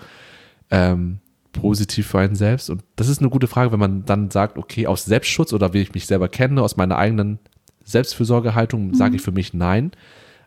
ähm, 0.69 1.19
positiv 1.53 2.07
für 2.07 2.19
einen 2.19 2.35
selbst. 2.35 2.69
Und 2.69 2.83
das 2.95 3.07
ist 3.09 3.19
eine 3.19 3.29
gute 3.29 3.47
Frage, 3.47 3.71
wenn 3.71 3.79
man 3.79 4.05
dann 4.05 4.31
sagt, 4.31 4.57
okay, 4.57 4.87
aus 4.87 5.05
Selbstschutz 5.05 5.53
oder 5.53 5.73
wie 5.73 5.81
ich 5.81 5.93
mich 5.93 6.05
selber 6.07 6.29
kenne, 6.29 6.61
aus 6.61 6.77
meiner 6.77 6.97
eigenen 6.97 7.39
Selbstfürsorgehaltung, 7.83 8.87
Mhm. 8.89 8.93
sage 8.95 9.15
ich 9.15 9.21
für 9.21 9.31
mich 9.31 9.53
nein. 9.53 9.91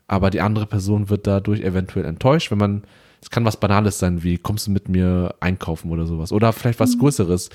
Aber 0.07 0.29
die 0.29 0.41
andere 0.41 0.65
Person 0.65 1.09
wird 1.09 1.25
dadurch 1.27 1.61
eventuell 1.61 2.05
enttäuscht, 2.05 2.51
wenn 2.51 2.57
man, 2.57 2.83
es 3.21 3.29
kann 3.29 3.45
was 3.45 3.59
Banales 3.59 3.97
sein, 3.99 4.23
wie 4.23 4.37
kommst 4.37 4.67
du 4.67 4.71
mit 4.71 4.87
mir 4.89 5.33
einkaufen 5.39 5.89
oder 5.91 6.05
sowas. 6.05 6.31
Oder 6.31 6.53
vielleicht 6.53 6.79
Mhm. 6.79 6.83
was 6.83 6.97
Größeres, 6.99 7.49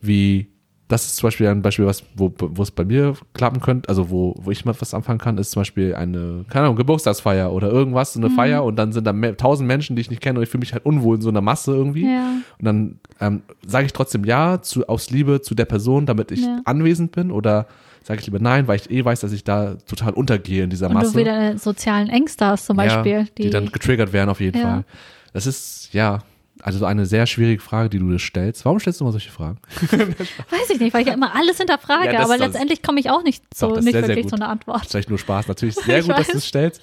wie, 0.00 0.48
das 0.92 1.06
ist 1.06 1.16
zum 1.16 1.26
Beispiel 1.26 1.48
ein 1.48 1.62
Beispiel, 1.62 1.86
was, 1.86 2.04
wo, 2.14 2.32
wo 2.38 2.62
es 2.62 2.70
bei 2.70 2.84
mir 2.84 3.14
klappen 3.34 3.60
könnte, 3.60 3.88
also 3.88 4.10
wo, 4.10 4.34
wo 4.38 4.50
ich 4.50 4.64
mal 4.64 4.74
was 4.78 4.94
anfangen 4.94 5.18
kann, 5.18 5.38
ist 5.38 5.50
zum 5.50 5.60
Beispiel 5.62 5.94
eine, 5.94 6.44
keine 6.48 6.66
Ahnung, 6.66 6.76
Geburtstagsfeier 6.76 7.52
oder 7.52 7.68
irgendwas, 7.70 8.12
so 8.12 8.20
Mhm. 8.20 8.26
eine 8.26 8.34
Feier 8.34 8.64
und 8.64 8.76
dann 8.76 8.92
sind 8.92 9.04
da 9.06 9.12
mehr, 9.12 9.36
tausend 9.36 9.66
Menschen, 9.66 9.96
die 9.96 10.02
ich 10.02 10.10
nicht 10.10 10.22
kenne 10.22 10.38
und 10.38 10.42
ich 10.44 10.48
fühle 10.50 10.60
mich 10.60 10.72
halt 10.72 10.84
unwohl 10.86 11.16
in 11.16 11.22
so 11.22 11.30
einer 11.30 11.40
Masse 11.40 11.72
irgendwie. 11.72 12.06
Ja. 12.06 12.34
Und 12.58 12.64
dann 12.64 12.98
ähm, 13.20 13.42
sage 13.66 13.86
ich 13.86 13.92
trotzdem 13.92 14.24
ja 14.24 14.62
zu, 14.62 14.86
aus 14.86 15.10
Liebe 15.10 15.40
zu 15.40 15.54
der 15.54 15.64
Person, 15.64 16.06
damit 16.06 16.30
ich 16.30 16.42
Ja. 16.42 16.60
anwesend 16.64 17.12
bin 17.12 17.30
oder 17.30 17.66
sage 18.04 18.20
ich 18.20 18.26
lieber 18.26 18.38
nein, 18.40 18.66
weil 18.68 18.76
ich 18.76 18.90
eh 18.90 19.04
weiß, 19.04 19.20
dass 19.20 19.32
ich 19.32 19.44
da 19.44 19.76
total 19.86 20.12
untergehe 20.12 20.64
in 20.64 20.70
dieser 20.70 20.88
Und 20.88 20.94
Masse. 20.94 21.12
du 21.12 21.18
wieder 21.20 21.56
sozialen 21.58 22.08
Ängste 22.08 22.46
hast 22.46 22.66
zum 22.66 22.76
Beispiel. 22.76 23.12
ja, 23.12 23.24
die, 23.38 23.50
dann 23.50 23.66
getriggert 23.70 24.12
werden 24.12 24.28
auf 24.30 24.40
jeden. 24.40 24.60
Fall. 24.60 24.84
Das 25.32 25.46
ist, 25.46 25.90
ja, 25.94 26.18
also 26.62 26.84
eine 26.86 27.06
sehr 27.06 27.26
schwierige 27.26 27.60
Frage, 27.60 27.90
die 27.90 27.98
du 27.98 28.08
dir 28.10 28.18
stellst. 28.18 28.64
Warum 28.64 28.78
stellst 28.78 29.00
du 29.00 29.04
immer 29.04 29.12
solche 29.12 29.30
Fragen? 29.30 29.58
Weiß 29.90 30.70
ich 30.70 30.80
nicht, 30.80 30.94
weil 30.94 31.02
ich 31.02 31.08
ja 31.08 31.14
immer 31.14 31.34
alles 31.34 31.58
hinterfrage, 31.58 32.06
Ja, 32.06 32.12
das- 32.12 32.24
aber 32.24 32.38
das- 32.38 32.46
letztendlich 32.48 32.82
komme 32.82 33.00
ich 33.00 33.10
auch 33.10 33.22
nicht 33.22 33.42
so, 33.54 33.66
Doch, 33.68 33.74
das 33.76 33.80
ist 33.80 33.84
nicht 33.86 33.94
sehr, 33.98 34.08
wirklich 34.08 34.28
zu 34.28 34.36
einer 34.36 34.48
Antwort. 34.48 34.86
Vielleicht 34.86 35.08
nur 35.10 35.18
Spaß. 35.18 35.48
Natürlich 35.48 35.74
sehr 35.86 35.98
Ich 35.98 36.06
gut, 36.06 36.12
dass 36.16 36.28
weiß. 36.28 36.32
du 36.32 36.38
es 36.38 36.46
stellst. 36.46 36.80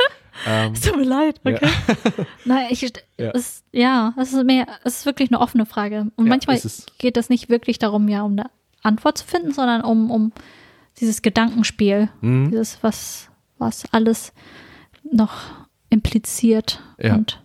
Ähm, 0.48 0.74
Es 0.74 0.82
tut 0.82 0.98
mir 0.98 1.04
leid, 1.06 1.40
Ja. 1.46 1.54
okay. 1.54 1.70
Nein, 2.46 2.68
ich, 2.70 2.82
Ja. 3.18 3.32
Es, 3.34 3.64
ja, 3.72 4.14
es 4.18 4.34
ist 4.34 4.44
mehr, 4.46 4.68
es 4.84 5.00
ist 5.00 5.06
wirklich 5.06 5.30
eine 5.32 5.40
offene 5.40 5.66
Frage. 5.66 6.08
Und 6.16 6.26
Ja, 6.26 6.30
manchmal 6.30 6.56
ist 6.58 6.66
es. 6.66 6.86
geht 6.98 7.18
es 7.18 7.30
nicht 7.30 7.50
wirklich 7.50 7.80
darum, 7.80 8.08
ja, 8.08 8.22
um 8.24 8.34
eine 8.34 8.50
Antwort 8.84 9.18
zu 9.18 9.26
finden, 9.26 9.52
sondern 9.54 9.82
um, 9.82 10.12
um 10.12 10.32
dieses 11.00 11.22
Gedankenspiel, 11.22 12.10
Mhm. 12.22 12.52
dieses, 12.52 12.78
was, 12.82 13.30
was 13.58 13.84
alles 13.92 14.34
noch 15.12 15.34
impliziert 15.90 16.82
Ja. 16.98 17.16
und 17.16 17.42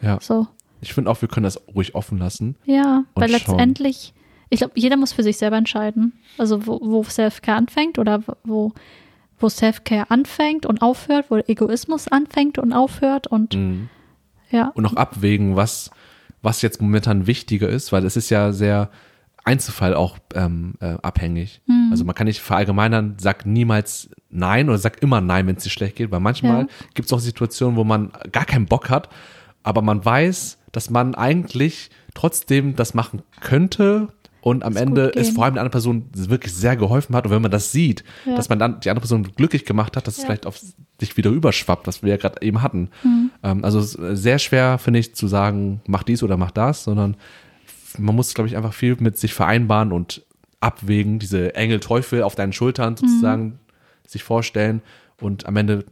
ja, 0.00 0.18
so. 0.20 0.46
Ich 0.80 0.94
finde 0.94 1.10
auch, 1.10 1.20
wir 1.22 1.28
können 1.28 1.44
das 1.44 1.60
ruhig 1.74 1.94
offen 1.94 2.18
lassen. 2.18 2.56
Ja, 2.64 3.04
weil 3.14 3.28
schauen. 3.28 3.38
letztendlich, 3.38 4.14
ich 4.50 4.58
glaube, 4.60 4.74
jeder 4.76 4.96
muss 4.96 5.12
für 5.12 5.22
sich 5.22 5.36
selber 5.38 5.56
entscheiden. 5.56 6.12
Also 6.38 6.66
wo, 6.66 6.80
wo 6.82 7.02
Self-Care 7.02 7.56
anfängt 7.58 7.98
oder 7.98 8.22
wo, 8.44 8.72
wo 9.38 9.48
Self-Care 9.48 10.10
anfängt 10.10 10.66
und 10.66 10.82
aufhört, 10.82 11.26
wo 11.30 11.36
Egoismus 11.36 12.08
anfängt 12.08 12.58
und 12.58 12.72
aufhört 12.72 13.26
und 13.26 13.54
Mhm. 13.54 13.88
ja. 14.50 14.68
Und 14.74 14.86
auch 14.86 14.94
abwägen, 14.94 15.56
was, 15.56 15.90
was 16.42 16.62
jetzt 16.62 16.80
momentan 16.80 17.26
wichtiger 17.26 17.68
ist, 17.68 17.92
weil 17.92 18.04
es 18.04 18.16
ist 18.16 18.30
ja 18.30 18.52
sehr 18.52 18.90
Einzelfall 19.44 19.94
auch 19.94 20.18
ähm, 20.34 20.74
äh, 20.80 20.96
abhängig. 21.02 21.62
Mhm. 21.66 21.88
Also 21.90 22.04
man 22.04 22.14
kann 22.14 22.26
nicht 22.26 22.40
verallgemeinern, 22.40 23.14
sag 23.18 23.46
niemals 23.46 24.10
nein 24.28 24.68
oder 24.68 24.76
sag 24.78 25.02
immer 25.02 25.20
nein, 25.22 25.46
wenn 25.46 25.56
es 25.56 25.62
dir 25.64 25.70
schlecht 25.70 25.96
geht, 25.96 26.10
weil 26.10 26.20
manchmal 26.20 26.62
Ja. 26.62 26.68
gibt 26.94 27.06
es 27.06 27.12
auch 27.12 27.18
Situationen, 27.20 27.76
wo 27.76 27.84
man 27.84 28.12
gar 28.30 28.44
keinen 28.44 28.66
Bock 28.66 28.90
hat, 28.90 29.08
aber 29.62 29.80
man 29.80 30.04
weiß, 30.04 30.57
dass 30.78 30.90
man 30.90 31.16
eigentlich 31.16 31.90
trotzdem 32.14 32.76
das 32.76 32.94
machen 32.94 33.22
könnte, 33.40 34.08
und 34.40 34.62
am 34.62 34.74
Es 34.76 34.80
Ende 34.82 35.02
ist 35.08 35.34
vor 35.34 35.44
allem 35.44 35.54
die 35.54 35.60
andere 35.60 35.72
Person 35.72 36.04
wirklich 36.14 36.54
sehr 36.54 36.76
geholfen 36.76 37.16
hat 37.16 37.24
und 37.26 37.32
wenn 37.32 37.42
man 37.42 37.50
das 37.50 37.72
sieht, 37.72 38.04
Ja. 38.24 38.36
dass 38.36 38.48
man 38.48 38.60
dann 38.60 38.78
die 38.78 38.88
andere 38.88 39.02
Person 39.02 39.24
glücklich 39.34 39.64
gemacht 39.64 39.96
hat, 39.96 40.06
dass 40.06 40.14
es 40.14 40.20
Ja. 40.20 40.26
vielleicht 40.26 40.46
auf 40.46 40.60
sich 41.00 41.16
wieder 41.16 41.30
überschwappt, 41.30 41.88
was 41.88 42.04
wir 42.04 42.10
ja 42.10 42.16
gerade 42.16 42.40
eben 42.42 42.62
hatten. 42.62 42.90
Mhm. 43.02 43.30
Ähm, 43.42 43.64
also 43.64 43.80
es 43.80 43.96
ist 43.96 44.22
sehr 44.22 44.38
schwer, 44.38 44.78
finde 44.78 45.00
ich, 45.00 45.16
zu 45.16 45.26
sagen, 45.26 45.80
mach 45.88 46.04
dies 46.04 46.22
oder 46.22 46.36
mach 46.36 46.52
das, 46.52 46.84
sondern 46.84 47.16
man 47.98 48.14
muss, 48.14 48.32
glaube 48.32 48.46
ich, 48.46 48.56
einfach 48.56 48.72
viel 48.74 48.96
mit 49.00 49.18
sich 49.18 49.34
vereinbaren 49.34 49.90
und 49.90 50.22
abwägen, 50.60 51.18
diese 51.18 51.56
Engel-Teufel 51.56 52.22
auf 52.22 52.36
deinen 52.36 52.52
Schultern 52.52 52.96
sozusagen 52.96 53.44
Mhm. 53.44 53.58
sich 54.06 54.22
vorstellen 54.22 54.82
und 55.20 55.46
am 55.46 55.56
Ende 55.56 55.84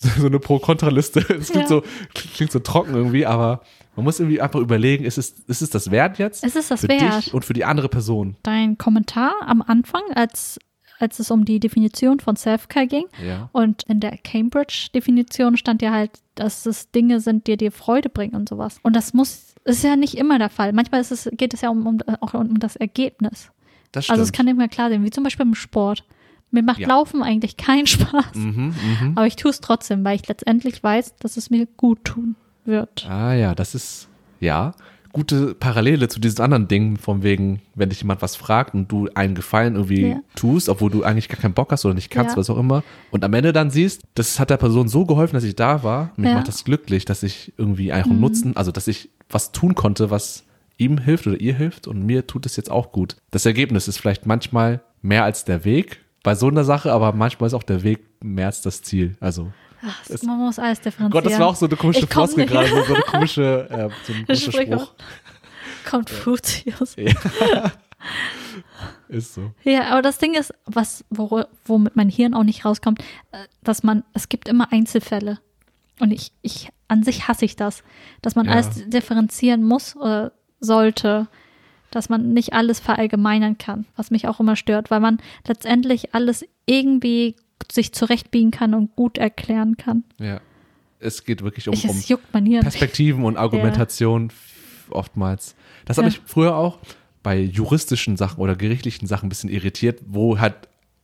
so 0.18 0.26
eine 0.26 0.38
Pro-Kontra-Liste. 0.40 1.20
Es 1.38 1.50
klingt, 1.50 1.64
Ja. 1.64 1.66
so, 1.68 1.82
klingt 2.14 2.50
so 2.50 2.60
trocken 2.60 2.94
irgendwie, 2.94 3.26
aber 3.26 3.60
man 3.98 4.04
muss 4.04 4.20
irgendwie 4.20 4.40
einfach 4.40 4.60
überlegen, 4.60 5.04
ist 5.04 5.18
es, 5.18 5.30
ist 5.48 5.60
es 5.60 5.70
das 5.70 5.90
wert 5.90 6.20
jetzt? 6.20 6.44
Ist 6.44 6.54
es 6.54 6.68
das 6.68 6.82
für 6.82 6.88
wert? 6.88 7.26
dich 7.26 7.34
und 7.34 7.44
für 7.44 7.52
die 7.52 7.64
andere 7.64 7.88
Person. 7.88 8.36
Dein 8.44 8.78
Kommentar 8.78 9.34
am 9.44 9.60
Anfang, 9.60 10.02
als, 10.14 10.60
als 11.00 11.18
es 11.18 11.32
um 11.32 11.44
die 11.44 11.58
Definition 11.58 12.20
von 12.20 12.36
Self-Care 12.36 12.86
ging. 12.86 13.06
Ja. 13.26 13.50
Und 13.50 13.82
in 13.88 13.98
der 13.98 14.16
Cambridge-Definition 14.16 15.56
stand 15.56 15.82
ja 15.82 15.90
halt, 15.90 16.12
dass 16.36 16.64
es 16.64 16.92
Dinge 16.92 17.18
sind, 17.18 17.48
die 17.48 17.56
dir 17.56 17.72
Freude 17.72 18.08
bringen 18.08 18.36
und 18.36 18.48
sowas. 18.48 18.78
Und 18.84 18.94
das 18.94 19.14
muss, 19.14 19.56
ist 19.64 19.82
ja 19.82 19.96
nicht 19.96 20.14
immer 20.16 20.38
der 20.38 20.50
Fall. 20.50 20.72
Manchmal 20.72 21.00
ist 21.00 21.10
es, 21.10 21.28
geht 21.32 21.52
es 21.52 21.62
ja 21.62 21.70
um, 21.70 21.84
um, 21.84 21.98
auch 22.20 22.34
um 22.34 22.60
das 22.60 22.76
Ergebnis. 22.76 23.50
Das 23.90 24.04
stimmt. 24.04 24.12
Also 24.16 24.22
es 24.22 24.30
kann 24.30 24.46
immer 24.46 24.68
klar 24.68 24.90
sein, 24.90 25.02
wie 25.02 25.10
zum 25.10 25.24
Beispiel 25.24 25.44
im 25.44 25.56
Sport. 25.56 26.04
Mir 26.52 26.62
macht 26.62 26.78
Ja. 26.78 26.86
Laufen 26.86 27.24
eigentlich 27.24 27.56
keinen 27.56 27.88
Spaß. 27.88 28.36
mhm, 28.36 28.74
mhm. 29.00 29.12
Aber 29.16 29.26
ich 29.26 29.34
tue 29.34 29.50
es 29.50 29.60
trotzdem, 29.60 30.04
weil 30.04 30.14
ich 30.14 30.28
letztendlich 30.28 30.84
weiß, 30.84 31.16
dass 31.16 31.36
es 31.36 31.50
mir 31.50 31.66
gut 31.66 32.04
tun 32.04 32.36
wird. 32.68 33.04
Ah 33.10 33.34
ja, 33.34 33.54
das 33.56 33.74
ist, 33.74 34.08
ja, 34.38 34.72
gute 35.10 35.54
Parallele 35.54 36.06
zu 36.08 36.20
diesen 36.20 36.42
anderen 36.42 36.68
Dingen, 36.68 36.96
von 36.98 37.22
wegen, 37.22 37.60
wenn 37.74 37.88
dich 37.88 38.02
jemand 38.02 38.22
was 38.22 38.36
fragt 38.36 38.74
und 38.74 38.92
du 38.92 39.08
einen 39.14 39.34
Gefallen 39.34 39.74
irgendwie 39.74 40.10
Ja. 40.10 40.20
tust, 40.36 40.68
obwohl 40.68 40.90
du 40.90 41.02
eigentlich 41.02 41.28
gar 41.28 41.40
keinen 41.40 41.54
Bock 41.54 41.72
hast 41.72 41.84
oder 41.84 41.94
nicht 41.94 42.10
kannst, 42.10 42.32
Ja. 42.32 42.36
was 42.36 42.50
auch 42.50 42.58
immer, 42.58 42.84
und 43.10 43.24
am 43.24 43.32
Ende 43.34 43.52
dann 43.52 43.70
siehst, 43.70 44.02
das 44.14 44.38
hat 44.38 44.50
der 44.50 44.58
Person 44.58 44.86
so 44.86 45.06
geholfen, 45.06 45.34
dass 45.34 45.44
ich 45.44 45.56
da 45.56 45.82
war, 45.82 46.12
mich 46.16 46.28
Ja. 46.28 46.36
macht 46.36 46.46
das 46.48 46.62
glücklich, 46.62 47.04
dass 47.06 47.22
ich 47.24 47.52
irgendwie 47.56 47.90
einfach 47.90 48.10
einen 48.10 48.20
Nutzen, 48.20 48.54
also 48.56 48.70
dass 48.70 48.86
ich 48.86 49.08
was 49.30 49.50
tun 49.50 49.74
konnte, 49.74 50.10
was 50.10 50.44
ihm 50.76 50.98
hilft 50.98 51.26
oder 51.26 51.40
ihr 51.40 51.54
hilft 51.54 51.88
und 51.88 52.04
mir 52.06 52.26
tut 52.26 52.46
es 52.46 52.56
jetzt 52.56 52.70
auch 52.70 52.92
gut. 52.92 53.16
Das 53.32 53.44
Ergebnis 53.46 53.88
ist 53.88 53.98
vielleicht 53.98 54.26
manchmal 54.26 54.80
mehr 55.02 55.24
als 55.24 55.44
der 55.44 55.64
Weg 55.64 56.00
bei 56.22 56.34
so 56.34 56.48
einer 56.48 56.64
Sache, 56.64 56.92
aber 56.92 57.12
manchmal 57.12 57.46
ist 57.48 57.54
auch 57.54 57.62
der 57.62 57.82
Weg 57.82 58.00
mehr 58.22 58.46
als 58.46 58.60
das 58.60 58.82
Ziel. 58.82 59.16
Also 59.20 59.50
Ach, 59.82 60.22
man 60.22 60.38
muss 60.38 60.58
alles 60.58 60.80
differenzieren. 60.80 61.10
Gott, 61.10 61.26
das 61.26 61.38
war 61.38 61.48
auch 61.48 61.56
so 61.56 61.66
eine 61.66 61.76
komische 61.76 62.06
Floskel 62.06 62.46
gerade, 62.46 62.68
so, 62.68 62.94
eine 62.94 63.02
komische, 63.04 63.68
äh, 63.70 63.88
so 64.06 64.12
ein 64.12 64.24
Das 64.26 64.40
komischer. 64.40 64.78
Spruch. 64.78 64.94
Konfuzius. 65.88 66.96
Ist 69.08 69.34
so. 69.34 69.52
Ja, 69.64 69.86
aber 69.90 70.02
das 70.02 70.18
Ding 70.18 70.34
ist, 70.34 70.52
was, 70.66 71.04
wo, 71.10 71.42
womit 71.64 71.96
mein 71.96 72.10
Hirn 72.10 72.34
auch 72.34 72.44
nicht 72.44 72.64
rauskommt, 72.64 73.00
äh, 73.32 73.38
dass 73.62 73.82
man, 73.82 74.04
es 74.12 74.28
gibt 74.28 74.48
immer 74.48 74.70
Einzelfälle. 74.72 75.38
Und 75.98 76.12
ich, 76.12 76.32
ich, 76.42 76.68
an 76.88 77.02
sich 77.02 77.26
hasse 77.26 77.44
ich 77.44 77.56
das, 77.56 77.82
dass 78.22 78.36
man 78.36 78.46
Ja. 78.46 78.52
alles 78.52 78.88
differenzieren 78.88 79.64
muss 79.64 79.96
oder 79.96 80.32
sollte, 80.60 81.26
dass 81.90 82.08
man 82.08 82.32
nicht 82.34 82.52
alles 82.52 82.80
verallgemeinern 82.80 83.58
kann, 83.58 83.86
was 83.96 84.10
mich 84.10 84.28
auch 84.28 84.40
immer 84.40 84.56
stört, 84.56 84.90
weil 84.90 85.00
man 85.00 85.18
letztendlich 85.46 86.14
alles 86.14 86.44
irgendwie 86.66 87.34
sich 87.70 87.92
zurechtbiegen 87.92 88.50
kann 88.50 88.74
und 88.74 88.94
gut 88.96 89.18
erklären 89.18 89.76
kann. 89.76 90.04
Ja. 90.18 90.40
Es 91.00 91.24
geht 91.24 91.42
wirklich 91.42 91.68
um, 91.68 91.74
ich, 91.74 91.84
um. 91.88 92.60
Perspektiven 92.60 93.24
und 93.24 93.36
Argumentation 93.38 94.26
f- 94.28 94.86
oftmals. 94.90 95.54
Das 95.84 95.96
hat 95.98 96.04
Ja. 96.04 96.08
mich 96.08 96.20
früher 96.26 96.56
auch 96.56 96.78
bei 97.22 97.38
juristischen 97.38 98.16
Sachen 98.16 98.40
oder 98.40 98.56
gerichtlichen 98.56 99.06
Sachen 99.06 99.26
ein 99.26 99.28
bisschen 99.28 99.50
irritiert, 99.50 100.00
wo 100.06 100.38
halt 100.38 100.54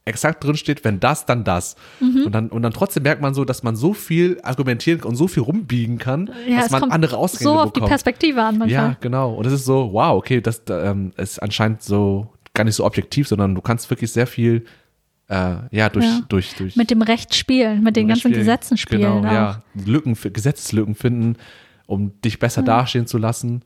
exakt 0.07 0.45
drin 0.45 0.57
steht, 0.57 0.85
wenn 0.85 1.01
das, 1.01 1.25
dann 1.27 1.45
das. 1.45 1.77
Mhm. 2.01 2.25
Und, 2.27 2.33
dann, 2.35 2.49
und 2.51 2.63
dann 2.63 2.73
trotzdem 2.73 3.05
merkt 3.05 3.23
man 3.23 3.33
so, 3.35 3.45
dass 3.45 3.63
man 3.63 3.75
so 3.77 3.95
viel 3.95 4.39
argumentieren 4.43 5.03
und 5.03 5.17
so 5.17 5.29
viel 5.29 5.43
rumbiegen 5.43 5.99
kann, 5.99 6.31
Ja, 6.49 6.57
dass 6.57 6.67
es 6.67 6.71
man 6.73 6.81
kommt 6.83 6.93
andere 6.93 7.17
Ausgänge 7.17 7.51
so 7.51 7.59
auf 7.59 7.67
die 7.73 7.81
bekommt. 7.81 7.89
Perspektive 7.91 8.43
an 8.43 8.59
manchmal. 8.59 8.91
Ja, 8.91 8.97
genau. 9.01 9.33
Und 9.35 9.47
es 9.47 9.53
ist 9.53 9.65
so, 9.65 9.93
wow, 9.93 10.17
okay, 10.19 10.41
das 10.43 10.63
ähm, 10.69 11.13
ist 11.17 11.39
anscheinend 11.43 11.83
so 11.83 12.29
gar 12.53 12.65
nicht 12.65 12.75
so 12.75 12.85
objektiv, 12.85 13.29
sondern 13.29 13.55
du 13.55 13.61
kannst 13.63 13.89
wirklich 13.91 14.13
sehr 14.13 14.27
viel 14.27 14.65
äh, 15.29 15.55
ja, 15.71 15.89
durch, 15.89 16.05
Ja. 16.05 16.21
durch, 16.29 16.55
durch 16.55 16.77
Mit 16.77 16.91
dem 16.91 17.03
Recht 17.03 17.35
spielen, 17.35 17.83
mit 17.83 17.97
den 17.97 18.09
ganzen 18.09 18.21
Spielen. 18.21 18.39
Gesetzen 18.39 18.77
spielen. 18.77 19.01
Genau, 19.01 19.19
auch. 19.29 19.33
ja. 19.33 19.63
Lücken, 19.87 20.15
Gesetzeslücken 20.15 20.95
finden, 20.95 21.37
um 21.87 22.21
dich 22.23 22.39
besser 22.39 22.63
dastehen 22.63 23.07
zu 23.07 23.19
lassen. 23.19 23.63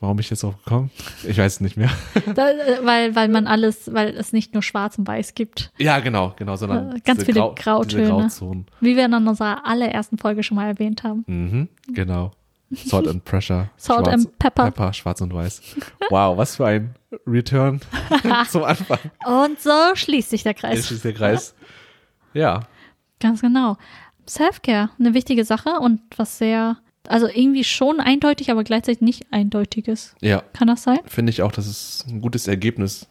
Warum 0.00 0.16
bin 0.16 0.22
ich 0.24 0.30
jetzt 0.30 0.42
drauf 0.42 0.62
gekommen? 0.62 0.90
Ich 1.26 1.38
weiß 1.38 1.54
es 1.54 1.60
nicht 1.60 1.76
mehr. 1.78 1.88
Da, 2.34 2.50
äh, 2.50 2.84
weil, 2.84 3.14
weil 3.16 3.28
man 3.28 3.46
alles, 3.46 3.92
weil 3.94 4.10
es 4.10 4.32
nicht 4.34 4.52
nur 4.52 4.62
schwarz 4.62 4.98
und 4.98 5.08
weiß 5.08 5.34
gibt. 5.34 5.70
Ja, 5.78 6.00
genau, 6.00 6.34
genau, 6.36 6.56
sondern 6.56 6.96
Äh, 6.96 7.00
ganz 7.00 7.24
viele 7.24 7.40
Grau, 7.40 7.54
Grautöne. 7.54 8.08
Grauzonen. 8.08 8.66
Wie 8.80 8.94
wir 8.96 9.06
in 9.06 9.14
unserer 9.14 9.66
allerersten 9.66 10.18
Folge 10.18 10.42
schon 10.42 10.56
mal 10.56 10.66
erwähnt 10.66 11.02
haben. 11.02 11.24
Mhm, 11.26 11.68
genau. 11.94 12.32
Salt 12.72 13.06
and 13.08 13.24
Pressure. 13.24 13.70
Salt 13.76 14.06
schwarz, 14.06 14.14
and 14.26 14.38
Pepper. 14.38 14.64
Pepper, 14.64 14.92
schwarz 14.92 15.20
und 15.20 15.32
weiß. 15.32 15.62
Wow, 16.10 16.36
was 16.36 16.56
für 16.56 16.66
ein 16.66 16.94
Return 17.26 17.80
zum 18.50 18.64
Anfang. 18.64 18.98
Und 19.24 19.60
so 19.60 19.70
schließt 19.94 20.30
sich 20.30 20.42
der 20.42 20.52
Jetzt 20.52 20.60
Kreis. 20.60 20.90
ist 20.90 21.04
der 21.04 21.12
Kreis. 21.14 21.54
Ja, 22.34 22.62
Ganz 23.20 23.40
genau. 23.40 23.76
Self-Care, 24.28 24.90
eine 24.98 25.14
wichtige 25.14 25.44
Sache 25.44 25.78
und 25.80 26.00
was 26.16 26.36
sehr, 26.38 26.76
also 27.08 27.28
irgendwie 27.28 27.64
schon 27.64 28.00
eindeutig, 28.00 28.50
aber 28.50 28.62
gleichzeitig 28.64 29.00
nicht 29.00 29.26
eindeutiges. 29.30 30.14
ja. 30.20 30.42
Kann 30.52 30.68
das 30.68 30.82
sein? 30.82 30.98
finde 31.06 31.30
ich 31.30 31.40
auch, 31.42 31.52
das 31.52 31.66
ist 31.66 32.04
ein 32.08 32.20
gutes 32.20 32.46
Ergebnis. 32.48 33.06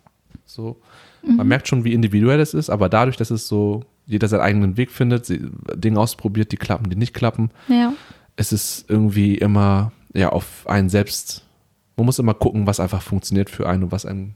So, 0.45 0.79
Mhm. 1.23 1.37
man 1.37 1.47
merkt 1.47 1.67
schon, 1.67 1.83
wie 1.85 1.93
individuell 1.93 2.39
es 2.39 2.53
ist, 2.53 2.69
aber 2.69 2.87
dadurch, 2.87 3.17
dass 3.17 3.31
es 3.31 3.47
so 3.47 3.83
jeder 4.05 4.27
seinen 4.27 4.41
eigenen 4.41 4.77
Weg 4.77 4.91
findet, 4.91 5.27
Dinge 5.29 5.99
ausprobiert, 5.99 6.51
die 6.51 6.57
klappen, 6.57 6.87
die 6.89 6.95
nicht 6.97 7.15
klappen, 7.15 7.49
Ja. 7.67 7.93
Es 8.35 8.51
ist 8.51 8.85
irgendwie 8.89 9.35
immer 9.35 9.91
ja 10.13 10.29
auf 10.29 10.67
einen 10.67 10.89
selbst. 10.89 11.45
Man 11.97 12.05
muss 12.05 12.19
immer 12.19 12.33
gucken, 12.33 12.67
was 12.67 12.79
einfach 12.79 13.01
funktioniert 13.01 13.49
für 13.49 13.67
einen 13.67 13.83
und 13.83 13.91
was 13.91 14.05
einem 14.05 14.33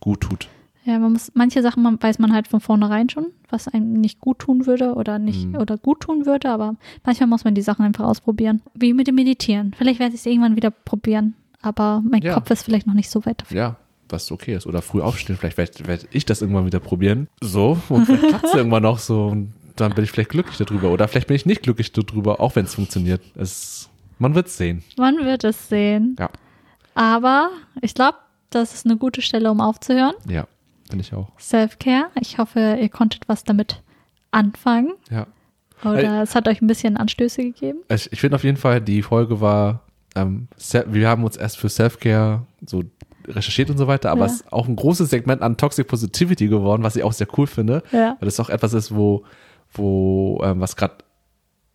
gut 0.00 0.20
tut. 0.22 0.48
Ja, 0.84 0.98
man 0.98 1.12
muss, 1.12 1.30
manche 1.34 1.62
Sachen 1.62 1.82
man, 1.82 2.02
weiß 2.02 2.18
man 2.18 2.32
halt 2.32 2.48
von 2.48 2.60
vornherein 2.60 3.08
schon, 3.08 3.26
was 3.50 3.68
einem 3.68 3.92
nicht 4.00 4.18
gut 4.20 4.40
tun 4.40 4.66
würde 4.66 4.94
oder 4.94 5.18
nicht 5.20 5.46
Mhm. 5.46 5.54
oder 5.56 5.76
gut 5.78 6.00
tun 6.00 6.26
würde, 6.26 6.50
aber 6.50 6.74
manchmal 7.04 7.28
muss 7.28 7.44
man 7.44 7.54
die 7.54 7.62
Sachen 7.62 7.84
einfach 7.84 8.04
ausprobieren. 8.04 8.62
Wie 8.74 8.92
mit 8.92 9.06
dem 9.06 9.14
Meditieren. 9.14 9.74
Vielleicht 9.78 10.00
werde 10.00 10.14
ich 10.14 10.20
es 10.20 10.26
irgendwann 10.26 10.56
wieder 10.56 10.70
probieren, 10.72 11.34
aber 11.60 12.02
mein 12.08 12.22
Ja. 12.22 12.34
Kopf 12.34 12.50
ist 12.50 12.64
vielleicht 12.64 12.86
noch 12.88 12.94
nicht 12.94 13.10
so 13.10 13.24
weit 13.26 13.42
dafür. 13.42 13.56
Ja, 13.56 13.76
was 14.08 14.32
okay 14.32 14.56
ist. 14.56 14.66
Oder 14.66 14.82
früh 14.82 15.00
aufstehen. 15.02 15.36
Vielleicht 15.36 15.56
werde 15.56 15.86
werd 15.86 16.08
ich 16.10 16.26
das 16.26 16.42
irgendwann 16.42 16.66
wieder 16.66 16.80
probieren. 16.80 17.28
So, 17.40 17.78
und 17.88 18.06
vielleicht 18.06 18.22
klappt 18.28 18.46
es 18.46 18.54
irgendwann 18.54 18.82
noch 18.82 18.98
so. 18.98 19.26
Und 19.26 19.52
dann 19.76 19.94
bin 19.94 20.04
ich 20.04 20.10
vielleicht 20.10 20.30
glücklich 20.30 20.56
darüber. 20.58 20.90
Oder 20.90 21.08
vielleicht 21.08 21.26
bin 21.28 21.36
ich 21.36 21.46
nicht 21.46 21.62
glücklich 21.62 21.92
darüber, 21.92 22.40
auch 22.40 22.56
wenn 22.56 22.64
es 22.64 22.74
funktioniert. 22.74 23.20
Es, 23.36 23.88
man 24.18 24.34
wird 24.34 24.48
sehen. 24.48 24.82
Man 24.96 25.18
wird 25.24 25.44
es 25.44 25.68
sehen. 25.68 26.16
Ja. 26.18 26.30
Aber 26.94 27.50
ich 27.80 27.94
glaube, 27.94 28.18
das 28.50 28.74
ist 28.74 28.86
eine 28.86 28.96
gute 28.96 29.22
Stelle, 29.22 29.50
um 29.50 29.60
aufzuhören. 29.60 30.14
Ja, 30.28 30.46
finde 30.88 31.04
ich 31.04 31.12
auch. 31.14 31.28
Self-Care. 31.38 32.06
Ich 32.20 32.38
hoffe, 32.38 32.78
ihr 32.80 32.88
konntet 32.88 33.28
was 33.28 33.44
damit 33.44 33.82
anfangen. 34.30 34.92
Ja. 35.10 35.26
Oder 35.84 36.22
es 36.22 36.34
hat 36.34 36.46
euch 36.48 36.60
ein 36.62 36.66
bisschen 36.68 36.96
Anstöße 36.96 37.42
gegeben. 37.42 37.78
Ich, 37.88 38.12
ich 38.12 38.20
finde 38.20 38.36
auf 38.36 38.44
jeden 38.44 38.56
Fall, 38.56 38.80
die 38.80 39.02
Folge 39.02 39.40
war, 39.40 39.80
ähm, 40.14 40.46
wir 40.86 41.08
haben 41.08 41.24
uns 41.24 41.36
erst 41.36 41.56
für 41.58 41.68
Self-Care 41.68 42.46
so 42.64 42.84
recherchiert 43.26 43.70
und 43.70 43.78
so 43.78 43.86
weiter, 43.86 44.10
aber 44.10 44.20
Ja. 44.20 44.26
es 44.26 44.32
ist 44.42 44.52
auch 44.52 44.68
ein 44.68 44.76
großes 44.76 45.10
Segment 45.10 45.42
an 45.42 45.56
Toxic 45.56 45.86
Positivity 45.86 46.48
geworden, 46.48 46.82
was 46.82 46.96
ich 46.96 47.02
auch 47.02 47.12
sehr 47.12 47.26
cool 47.38 47.46
finde, 47.46 47.82
Ja. 47.92 48.16
weil 48.20 48.26
das 48.26 48.38
auch 48.40 48.48
etwas 48.48 48.74
ist, 48.74 48.94
wo, 48.94 49.24
wo 49.72 50.40
ähm, 50.44 50.60
was 50.60 50.76
gerade 50.76 50.96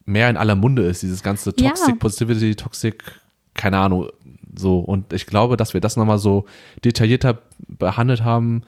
mehr 0.05 0.29
in 0.29 0.37
aller 0.37 0.55
Munde 0.55 0.83
ist, 0.83 1.01
dieses 1.03 1.23
ganze 1.23 1.53
Ja. 1.59 1.69
Toxic 1.69 1.99
Positivity, 1.99 2.55
Toxic, 2.55 3.03
keine 3.53 3.77
Ahnung, 3.79 4.09
so. 4.55 4.79
Und 4.79 5.11
ich 5.13 5.25
glaube, 5.25 5.57
dass 5.57 5.73
wir 5.73 5.81
das 5.81 5.97
nochmal 5.97 6.17
so 6.19 6.45
detaillierter 6.85 7.39
behandelt 7.67 8.23
haben, 8.23 8.63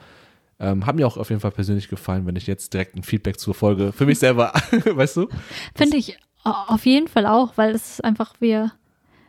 ähm, 0.58 0.84
hat 0.84 0.96
mir 0.96 1.06
auch 1.06 1.16
auf 1.16 1.30
jeden 1.30 1.40
Fall 1.40 1.52
persönlich 1.52 1.88
gefallen, 1.88 2.26
wenn 2.26 2.36
ich 2.36 2.46
jetzt 2.46 2.74
direkt 2.74 2.94
ein 2.96 3.02
Feedback 3.02 3.38
zur 3.40 3.54
Folge 3.54 3.92
für 3.92 4.04
mich 4.04 4.18
selber, 4.18 4.52
weißt 4.84 5.16
du? 5.16 5.28
Finde 5.74 5.96
ich 5.96 6.18
au- 6.44 6.74
auf 6.74 6.84
jeden 6.84 7.08
Fall 7.08 7.24
auch, 7.26 7.56
weil 7.56 7.74
es 7.74 7.92
ist 7.92 8.04
einfach, 8.04 8.34
wir, 8.40 8.72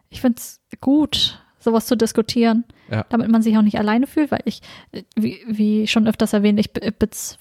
ich 0.09 0.19
finde 0.19 0.39
es 0.39 0.59
gut, 0.81 1.41
sowas 1.59 1.85
zu 1.85 1.95
diskutieren, 1.95 2.65
Ja. 2.89 3.05
damit 3.09 3.29
man 3.31 3.41
sich 3.43 3.55
auch 3.57 3.61
nicht 3.61 3.77
alleine 3.77 4.07
fühlt, 4.07 4.31
weil 4.31 4.41
ich, 4.45 4.61
äh, 4.91 5.03
wie, 5.15 5.39
wie 5.47 5.87
schon 5.87 6.07
öfters 6.07 6.33
erwähnt, 6.33 6.59
ich, 6.59 6.73
be- 6.73 6.91
bez- 6.91 7.37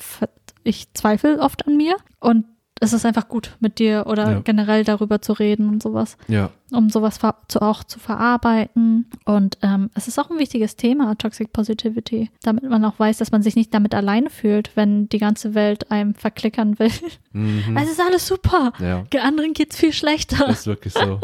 ich 0.64 0.92
zweifle 0.94 1.38
oft 1.40 1.66
an 1.66 1.76
mir 1.76 1.96
und 2.20 2.44
es 2.82 2.94
ist 2.94 3.04
einfach 3.04 3.28
gut, 3.28 3.56
mit 3.60 3.78
dir 3.78 4.04
oder 4.06 4.30
Ja. 4.32 4.40
generell 4.40 4.84
darüber 4.84 5.20
zu 5.20 5.34
reden 5.34 5.68
und 5.68 5.82
sowas, 5.82 6.16
Ja, 6.28 6.48
um 6.72 6.88
sowas 6.88 7.18
zu, 7.48 7.60
auch 7.60 7.84
zu 7.84 7.98
verarbeiten. 7.98 9.10
Und 9.26 9.58
ähm, 9.60 9.90
es 9.94 10.08
ist 10.08 10.18
auch 10.18 10.30
ein 10.30 10.38
wichtiges 10.38 10.76
Thema, 10.76 11.14
Toxic 11.16 11.52
Positivity, 11.52 12.30
damit 12.42 12.64
man 12.64 12.82
auch 12.86 12.98
weiß, 12.98 13.18
dass 13.18 13.32
man 13.32 13.42
sich 13.42 13.54
nicht 13.54 13.74
damit 13.74 13.94
alleine 13.94 14.30
fühlt, 14.30 14.70
wenn 14.76 15.10
die 15.10 15.18
ganze 15.18 15.54
Welt 15.54 15.90
einem 15.90 16.14
verklickern 16.14 16.78
will. 16.78 16.90
mhm. 17.32 17.76
Es 17.76 17.90
ist 17.90 18.00
alles 18.00 18.26
super. 18.26 18.72
ja. 18.78 19.02
Den 19.12 19.20
anderen 19.20 19.52
geht's 19.52 19.76
viel 19.76 19.92
schlechter. 19.92 20.48
Ist 20.48 20.66
wirklich 20.66 20.94
so. 20.94 21.20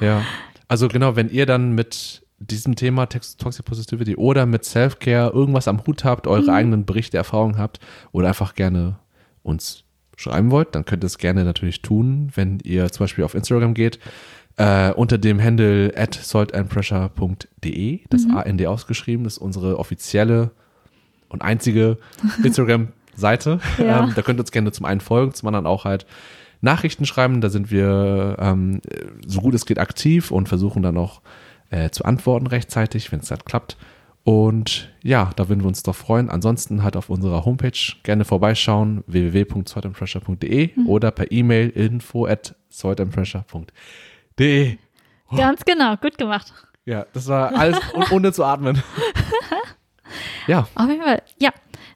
Ja. 0.00 0.22
Also 0.68 0.88
genau, 0.88 1.16
wenn 1.16 1.30
ihr 1.30 1.46
dann 1.46 1.72
mit 1.72 2.22
diesem 2.38 2.76
Thema 2.76 3.06
Toxic 3.06 3.64
Positivity 3.64 4.16
oder 4.16 4.46
mit 4.46 4.64
Self-Care 4.64 5.32
irgendwas 5.32 5.68
am 5.68 5.86
Hut 5.86 6.04
habt, 6.04 6.26
eure 6.26 6.52
eigenen 6.52 6.84
Berichte, 6.84 7.16
Erfahrungen 7.16 7.58
habt 7.58 7.80
oder 8.12 8.28
einfach 8.28 8.54
gerne 8.54 8.98
uns 9.42 9.84
schreiben 10.16 10.50
wollt, 10.50 10.74
dann 10.74 10.84
könnt 10.84 11.04
ihr 11.04 11.08
es 11.08 11.18
gerne 11.18 11.44
natürlich 11.44 11.82
tun, 11.82 12.30
wenn 12.34 12.58
ihr 12.60 12.90
zum 12.90 13.04
Beispiel 13.04 13.24
auf 13.24 13.34
Instagram 13.34 13.74
geht, 13.74 13.98
äh, 14.56 14.92
unter 14.92 15.18
dem 15.18 15.42
Handle 15.42 15.92
at 15.96 16.14
saltandpressure.de, 16.14 18.00
das 18.08 18.26
AND 18.30 18.66
ausgeschrieben, 18.66 19.24
das 19.24 19.34
ist 19.34 19.38
unsere 19.38 19.78
offizielle 19.78 20.50
und 21.28 21.42
einzige 21.42 21.98
Instagram-Seite. 22.42 23.60
Ja. 23.78 24.04
Ähm, 24.04 24.12
da 24.14 24.22
könnt 24.22 24.38
ihr 24.38 24.42
uns 24.42 24.52
gerne 24.52 24.72
zum 24.72 24.86
einen 24.86 25.00
folgen, 25.00 25.34
zum 25.34 25.48
anderen 25.48 25.66
auch 25.66 25.84
halt 25.84 26.06
Nachrichten 26.62 27.04
schreiben. 27.04 27.40
Da 27.40 27.50
sind 27.50 27.70
wir 27.70 28.36
ähm, 28.38 28.80
so 29.26 29.40
gut 29.40 29.54
es 29.54 29.66
geht 29.66 29.78
aktiv 29.78 30.30
und 30.30 30.48
versuchen 30.48 30.82
dann 30.82 30.96
auch 30.96 31.20
äh, 31.70 31.90
zu 31.90 32.04
antworten 32.04 32.46
rechtzeitig, 32.46 33.10
wenn 33.12 33.20
es 33.20 33.30
halt 33.30 33.44
klappt. 33.44 33.76
Und 34.24 34.90
ja, 35.04 35.30
da 35.36 35.48
würden 35.48 35.60
wir 35.60 35.68
uns 35.68 35.84
doch 35.84 35.94
freuen. 35.94 36.30
Ansonsten 36.30 36.82
halt 36.82 36.96
auf 36.96 37.10
unserer 37.10 37.44
Homepage 37.44 37.78
gerne 38.02 38.24
vorbeischauen, 38.24 39.04
www.saltandpressure.de 39.06 40.70
oder 40.86 41.12
per 41.12 41.30
E-Mail 41.30 41.68
info 41.68 42.26
at 42.26 42.56
saltandpressure.de. 42.68 44.78
Ganz 45.36 45.64
genau, 45.64 45.96
gut 45.96 46.18
gemacht. 46.18 46.52
Ja, 46.84 47.06
das 47.12 47.28
war 47.28 47.54
alles 47.54 47.78
ohne 48.10 48.32
zu 48.32 48.44
atmen. 48.44 48.82
ja, 50.48 50.66
Auf 50.74 50.88
jeden 50.88 51.02
Fall, 51.02 51.22
ja. 51.40 51.50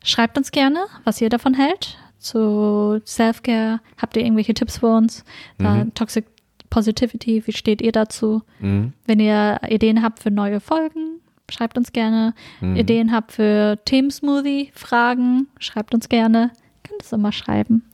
Schreibt 0.05 0.38
uns 0.38 0.52
gerne, 0.52 0.86
was 1.05 1.20
ihr 1.20 1.30
davon 1.30 1.55
hält. 1.55 1.98
Zu 2.18 3.01
Self-Care. 3.05 3.80
Habt 3.98 4.16
ihr 4.16 4.22
irgendwelche 4.22 4.55
Tipps 4.55 4.78
für 4.78 4.86
uns? 4.86 5.24
Da, 5.59 5.84
Toxic 5.94 6.26
Positivity, 6.70 7.47
wie 7.47 7.52
steht 7.52 7.82
ihr 7.82 7.92
dazu? 7.92 8.42
mhm. 8.60 8.92
Wenn 9.06 9.20
ihr 9.20 9.60
Ideen 9.68 10.02
habt 10.02 10.20
für 10.20 10.30
neue 10.30 10.60
Folgen, 10.60 11.20
schreibt 11.51 11.76
uns 11.76 11.92
gerne. 11.92 12.34
Mhm. 12.60 12.76
Ideen 12.76 13.12
habt 13.12 13.32
für 13.32 13.78
Themensmoothie, 13.84 14.70
Fragen, 14.74 15.48
schreibt 15.59 15.92
uns 15.94 16.09
gerne. 16.09 16.52
Könnt 16.84 17.02
es 17.02 17.12
immer 17.12 17.32
schreiben. 17.32 17.84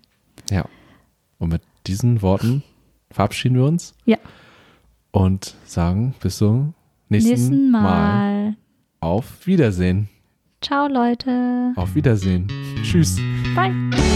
ja. 0.51 0.65
Und 1.39 1.51
mit 1.51 1.61
diesen 1.86 2.23
Worten 2.23 2.62
verabschieden 3.11 3.57
wir 3.57 3.65
uns 3.66 3.94
Ja, 4.07 4.16
und 5.11 5.55
sagen 5.66 6.15
bis 6.23 6.39
zum 6.39 6.73
nächsten, 7.11 7.31
nächsten 7.31 7.70
Mal. 7.70 7.82
Mal. 7.82 8.57
Auf 9.01 9.47
Wiedersehen. 9.47 10.09
Ciao, 10.62 10.89
Leute. 10.89 11.73
Auf 11.77 11.94
Wiedersehen. 11.94 12.48
Tschüss. 12.82 13.16
Bye. 13.55 14.15